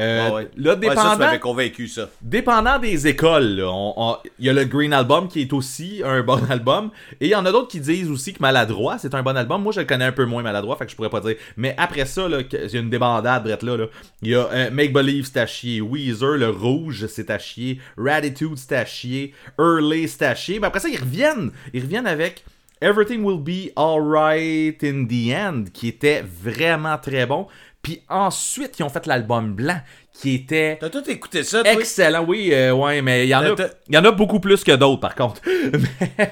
[0.00, 0.48] Euh, ouais.
[0.56, 2.08] Là, Ouais, ça, tu dépendant, m'avais convaincu, ça.
[2.22, 3.62] dépendant des écoles,
[4.38, 6.90] il y a le Green Album qui est aussi un bon album.
[7.20, 9.62] Et il y en a d'autres qui disent aussi que Maladroit, c'est un bon album.
[9.62, 11.36] Moi, je le connais un peu moins Maladroit, fait que je pourrais pas dire.
[11.56, 13.58] Mais après ça, il y a une débandade, là.
[13.76, 13.86] là.
[14.22, 15.80] Il y a euh, Make Believe, c'est à chier.
[15.80, 17.78] Weezer, le rouge, c'est à chier.
[17.98, 19.34] Ratitude, c'est à chier.
[19.58, 20.60] Early, c'est à chier.
[20.60, 21.50] Mais après ça, ils reviennent.
[21.74, 22.44] Ils reviennent avec
[22.82, 27.46] Everything Will Be Alright in the End, qui était vraiment très bon.
[27.82, 29.80] Puis ensuite, ils ont fait l'album blanc,
[30.12, 31.72] qui était T'as tout écouté ça, toi?
[31.72, 33.56] Excellent, oui, euh, ouais, mais il y, en a-
[33.88, 35.40] y en beaucoup plus que d'autres, par contre.
[35.72, 36.26] mais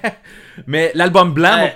[0.67, 1.71] mais l'album blanc, mon-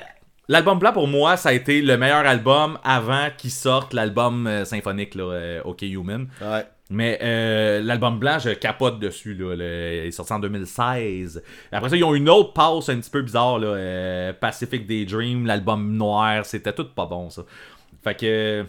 [0.49, 4.65] l'album blanc, pour moi, ça a été le meilleur album avant qu'il sorte l'album euh,
[4.65, 6.29] symphonique, là, euh, OK Human.
[6.41, 6.67] Ouais.
[6.91, 9.33] Mais euh, l'album blanc, je capote dessus.
[9.33, 11.43] Là, le- il est sorti en 2016.
[11.71, 13.59] Après ça, ils ont une autre passe un petit peu bizarre.
[13.59, 16.45] Là, euh, Pacific Daydream, l'album noir.
[16.45, 17.45] C'était tout pas bon, ça.
[18.05, 18.67] Fait que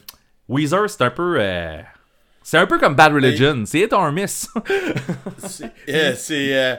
[0.49, 1.37] Weezer, c'est un peu...
[1.39, 1.81] euh,
[2.41, 3.63] c'est un peu comme Bad Religion.
[3.65, 4.49] C'est hit or miss.
[5.37, 5.63] C'est.
[5.89, 6.75] euh, euh,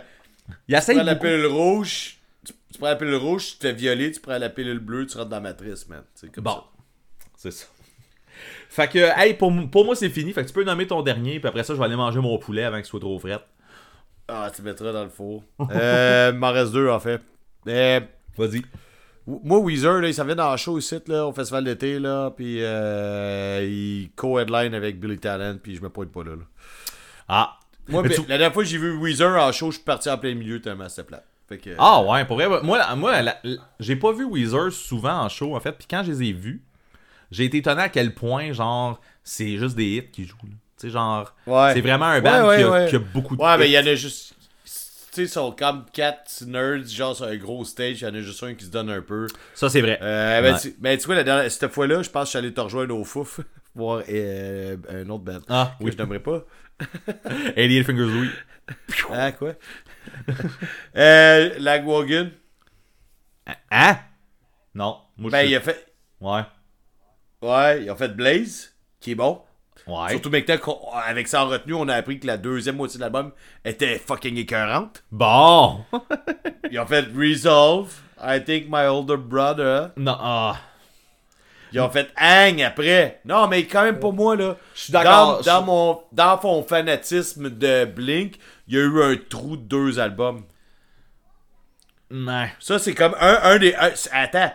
[0.68, 2.18] il tu essaye prends la pilule rouge.
[2.44, 4.12] Tu, tu prends la pilule rouge, tu te fais violer.
[4.12, 6.02] Tu prends la pilule bleue, tu rentres dans la matrice, man.
[6.14, 6.62] C'est comme Bon, ça.
[7.36, 7.66] c'est ça.
[8.68, 10.32] Fait que, hey, pour, pour moi, c'est fini.
[10.32, 12.36] Fait que tu peux nommer ton dernier, puis après ça, je vais aller manger mon
[12.38, 13.38] poulet avant qu'il soit trop frais.
[14.28, 15.42] Ah, tu mettras dans le four.
[15.70, 17.20] euh, m'en reste deux, en fait.
[17.68, 18.00] Euh,
[18.36, 18.62] Vas-y.
[19.26, 22.30] Moi, Weezer, là, il s'en vient dans le show ici, là, au festival d'été, là,
[22.30, 26.32] puis euh, il co-headline avec Billy Talent, puis je me pointe pas là.
[26.32, 26.42] là.
[27.28, 27.58] Ah.
[27.88, 30.08] Moi, ben, tu- la dernière fois que j'ai vu Weezer en show, je suis parti
[30.10, 31.22] en plein milieu tellement c'était plat.
[31.50, 33.14] Que, Ah ouais, pour vrai, moi, moi
[33.78, 36.62] j'ai pas vu Weezer souvent en show, en fait, puis quand je les ai vus,
[37.30, 40.36] j'ai été étonné à quel point, genre, c'est juste des hits qui jouent.
[40.44, 40.48] là.
[40.80, 41.72] Tu sais, genre, Ouais.
[41.74, 42.86] c'est vraiment un band Ouais, ouais, qui, a, ouais.
[42.88, 44.33] qui a beaucoup de Ouais, mais il y en a juste.
[45.14, 48.14] Tu sais, ils sont comme quatre nerds, genre sur un gros stage, il y en
[48.14, 49.28] a juste un qui se donne un peu.
[49.54, 49.98] Ça, c'est vrai.
[50.02, 50.60] Euh, ben, Ouais.
[50.60, 52.60] tu, ben, tu vois, la dernière- cette fois-là, je pense que je suis allé te
[52.60, 53.38] rejoindre au Fouf,
[53.76, 55.38] voir euh, un autre band.
[55.48, 55.92] Ah, que oui.
[55.92, 56.44] je n'aimerais pas.
[57.54, 58.30] 88 Fingers Louis.
[59.12, 59.52] Ah, quoi?
[60.96, 62.30] euh, Lagwagon.
[63.70, 63.98] Hein?
[64.74, 64.98] Non.
[65.16, 65.86] Moi, Ben, il a fait.
[66.20, 66.40] Ouais.
[67.42, 69.42] Ouais, il a fait Blaze, qui est bon.
[69.86, 70.10] Ouais.
[70.10, 73.32] Surtout maintenant qu'avec ça en retenue, on a appris que la deuxième moitié de l'album
[73.64, 75.04] était fucking écœurante.
[75.12, 75.84] Bon.
[76.70, 77.92] Ils ont fait Resolve,
[78.22, 79.90] I think my older brother.
[79.96, 80.56] non, ah.
[81.72, 83.20] Ils ont fait Hang après.
[83.24, 84.56] Non, mais quand même pas moi, là.
[84.76, 85.42] Je suis d'accord.
[85.42, 88.36] Dans, dans mon, dans mon fanatisme de Blink,
[88.68, 90.44] il y a eu un trou de deux albums.
[92.12, 92.52] Ouais.
[92.60, 93.74] Ça, c'est comme un, un des.
[93.74, 94.52] un- attends,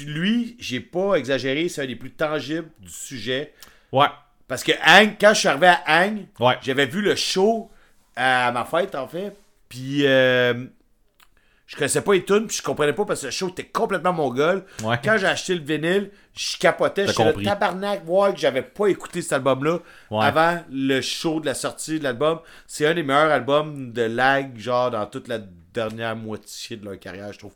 [0.00, 3.54] lui, j'ai pas exagéré, c'est un des plus tangibles du sujet.
[3.92, 4.08] Ouais.
[4.48, 6.56] Parce que Hang, quand je suis arrivé à Hang, Ouais.
[6.62, 7.70] j'avais vu le show
[8.14, 9.34] à ma fête, en fait.
[9.68, 10.54] Puis euh,
[11.66, 14.12] je connaissais pas les tunes, puis je comprenais pas parce que le show était complètement
[14.12, 14.64] mongol.
[14.84, 14.96] Ouais.
[15.02, 17.06] Quand j'ai acheté le vinyle, je capotais.
[17.08, 17.44] Suis compris.
[17.44, 19.78] tabarnak, voir que j'avais pas écouté cet album-là
[20.12, 20.24] Ouais.
[20.24, 22.38] avant le show de la sortie de l'album.
[22.68, 25.38] C'est un des meilleurs albums de lag, genre dans toute la
[25.74, 27.52] dernière moitié de leur carrière, je trouve.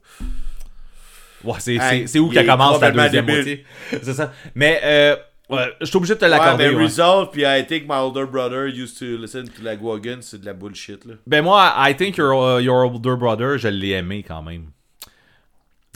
[1.45, 3.35] Ouais, c'est, Hey, où qu'elle commence la deuxième débile.
[3.35, 3.65] moitié.
[4.03, 4.33] C'est ça.
[4.55, 5.17] Mais, euh,
[5.51, 6.69] ouais, je suis obligé de te Ouais, l'accorder.
[6.71, 6.83] ouais.
[6.85, 10.47] Resolve, puis I think my older brother used to listen to la Wagon, c'est de
[10.47, 11.15] la bullshit, là.
[11.27, 14.67] Ben moi, I think your, uh, your older brother, je l'ai aimé quand même.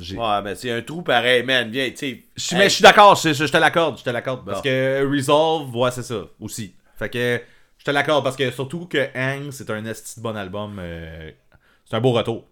[0.01, 1.71] J'ai- Ouais, mais c'est un trou pareil, man.
[1.71, 2.25] Viens, tu sais.
[2.57, 4.45] Mais je suis d'accord, je, je- je te l'accorde, je te l'accorde.
[4.45, 4.65] Parce Bon.
[4.65, 6.75] que Resolve, ouais, c'est ça, aussi.
[6.99, 7.41] Fait que
[7.79, 10.79] je te l'accorde parce que surtout que Hang, c'est un esti de bon album.
[10.81, 11.31] euh,
[11.89, 12.45] c'est un beau retour.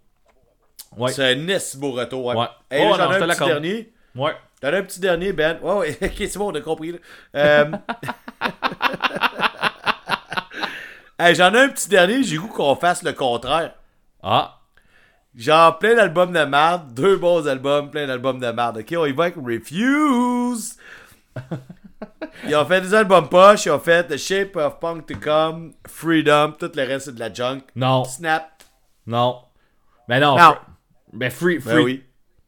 [0.96, 1.10] Ouais.
[1.10, 2.36] C'est un esti beau retour, ouais.
[2.36, 2.46] Ouais.
[2.70, 3.50] Hey, Oh, j'en ai te un petit l'accorde.
[3.50, 3.92] dernier.
[4.14, 4.32] Ouais.
[4.62, 5.58] T'en as un petit dernier, Ben.
[5.60, 6.96] Ouais, ouais, ok, c'est bon, on a compris.
[7.34, 7.64] Euh...
[11.18, 13.74] hey, j'en ai un petit dernier, j'ai goût qu'on fasse le contraire.
[14.22, 14.60] Ah.
[15.34, 18.78] Genre, plein d'albums de merde, deux bons albums, plein d'albums de merde.
[18.78, 20.76] Ok, on y va avec Refuse.
[22.46, 25.72] Ils ont fait des albums poches, ils ont fait The Shape of Punk to Come,
[25.86, 27.60] Freedom, tout le reste c'est de la junk.
[27.76, 28.04] Non.
[28.04, 28.50] Snap.
[29.06, 29.42] Non.
[30.08, 30.36] Ben non.
[30.36, 30.52] Non.
[30.52, 30.58] Fr-
[31.12, 31.74] Ben free, free.
[31.74, 32.02] Ben oui.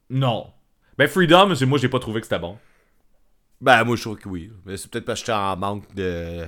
[0.09, 0.51] Non.
[0.97, 2.57] Ben Freedom, moi j'ai pas trouvé que c'était bon.
[3.61, 4.51] Ben, moi, je trouve que oui.
[4.65, 6.45] Mais c'est peut-être parce que j'étais en manque de.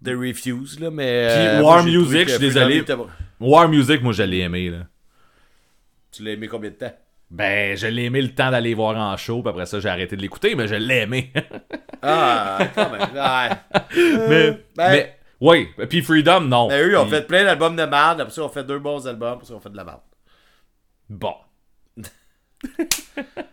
[0.00, 1.28] de Refuse, là, mais.
[1.28, 2.84] Puis euh, War moi, j'ai trouvé Music, je suis désolé.
[3.38, 4.78] War Music, moi je l'ai aimé là.
[6.10, 6.92] Tu l'as aimé combien de temps?
[7.30, 10.16] Ben, je l'ai aimé le temps d'aller voir en show, puis après ça, j'ai arrêté
[10.16, 11.32] de l'écouter, mais je l'ai aimé.
[12.02, 13.00] Ah, quand même.
[13.14, 14.28] Ouais.
[14.28, 15.68] mais, ben- mais, oui.
[15.88, 16.68] Puis Freedom, non.
[16.68, 18.20] Ben, eux, ils ont Puis- fait plein d'albums de merde.
[18.20, 19.34] Après ça, ils ont fait deux bons albums.
[19.34, 20.00] Après ça, ils ont fait de la merde.
[21.08, 21.34] Bon.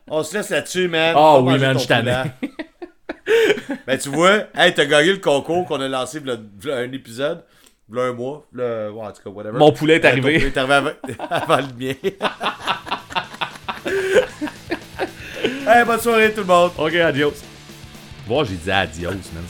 [0.08, 1.14] On se laisse là-dessus, man.
[1.18, 2.04] Ah Va oui, man, je t'en
[3.88, 7.44] ben, tu vois, hey, t'as gagné le concours qu'on a lancé v'là- v'là un épisode.
[7.88, 8.48] V'là un mois.
[8.56, 9.58] V'là- ouais, en tout cas, whatever.
[9.60, 10.22] Mon poulet est Euh, arrivé.
[10.22, 10.92] ton poulet est arrivé avant,
[11.30, 11.94] avant le mien.
[15.68, 16.72] hey, bonne soirée, tout le monde.
[16.78, 17.34] Ok, adios.
[18.28, 19.44] Bon, j'ai dit adios, man.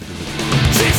[0.71, 0.89] c'est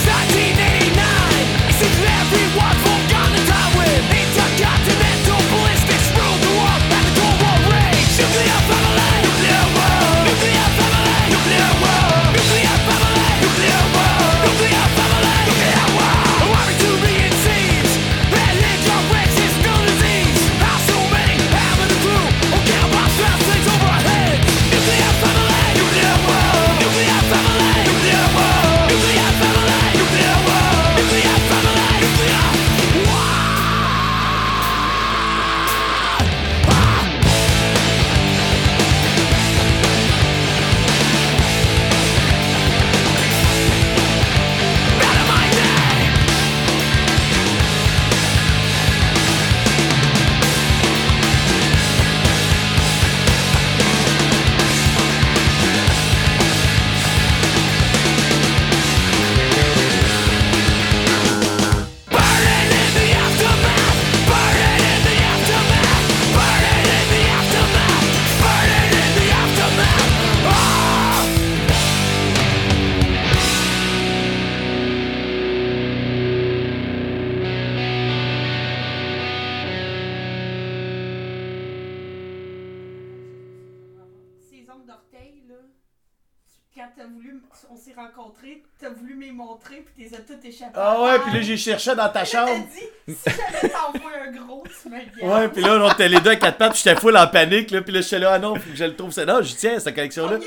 [86.96, 90.72] t'as voulu, on s'est rencontrés, t'as voulu me montrer, puis t'es as tout échappé.
[90.74, 92.66] Ah ouais, puis là, j'ai cherché dans ta T'as chambre.
[93.06, 94.96] dit, si jamais t'envoies un gros, tu me
[95.34, 97.70] Ouais, puis là, on était les deux à quatre pattes, puis j'étais full en panique,
[97.70, 99.24] là, puis là, j'étais là, ah non, faut que je le trouve, ça.
[99.24, 100.38] Non, je tiens, cette collection-là.
[100.38, 100.42] De?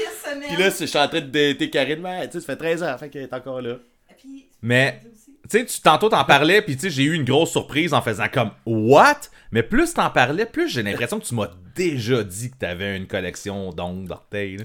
[0.48, 2.58] Puis là, c'est- je suis en train de dater Karine, mais tu sais, ça fait
[2.58, 3.76] 13 ans, fait qu'elle est encore là.
[4.18, 5.02] Puis, Mais-
[5.50, 8.02] tu sais, tu, tantôt t'en parlais, puis tu sais, j'ai eu une grosse surprise en
[8.02, 9.18] faisant comme What?
[9.52, 13.08] Mais plus t'en parlais, plus j'ai l'impression que tu m'as déjà dit que t'avais une
[13.08, 14.58] collection d'ongles d'orteils.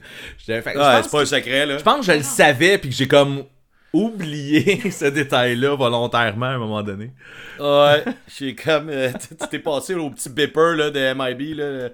[0.49, 1.79] Ouais, pense c'est pas un secret, là.
[1.79, 3.45] Je pense que je le savais, puis que j'ai comme
[3.93, 7.11] oublié ce détail-là volontairement à un moment donné.
[7.59, 8.05] Ouais,
[8.39, 8.89] j'ai comme.
[8.91, 11.55] euh, tu t'es passé au petit beeper là, de MIB.
[11.57, 11.89] Là,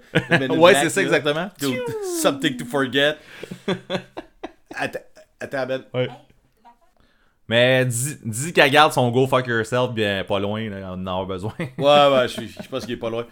[0.48, 1.06] de Ouais, c'est ça là.
[1.06, 1.50] exactement.
[1.60, 1.72] To-
[2.20, 3.16] Something to forget.
[4.74, 4.98] Attends,
[5.40, 5.82] attends, Ben.
[5.94, 6.08] Ouais.
[7.48, 11.22] Mais dis, dis qu'elle garde son go fuck yourself bien pas loin, là, on en
[11.22, 11.52] a besoin.
[11.58, 13.26] Ouais, ouais, je, je pense qu'il est pas loin.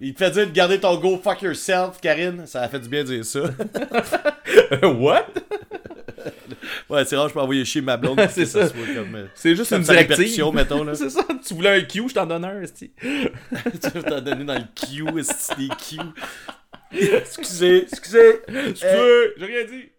[0.00, 2.46] Il te fait dire de garder ton go fuck yourself, Karine.
[2.46, 3.40] Ça a fait du bien de dire ça.
[4.82, 5.26] What?
[6.88, 8.20] Ouais, c'est rare, je peux envoyer chier ma blonde.
[8.30, 8.68] C'est ça.
[8.68, 10.44] comme, euh, C'est juste une directive.
[10.52, 10.84] mettons.
[10.84, 10.94] Là.
[11.02, 12.92] C'est ça, tu voulais un Q, je t'en donne un, esti.
[13.00, 15.98] tu veux t'en donner dans le Q, est-ce que c'est des Q.
[16.92, 18.40] Excusez, excusez.
[18.46, 19.91] Tu veux, j'ai rien dit.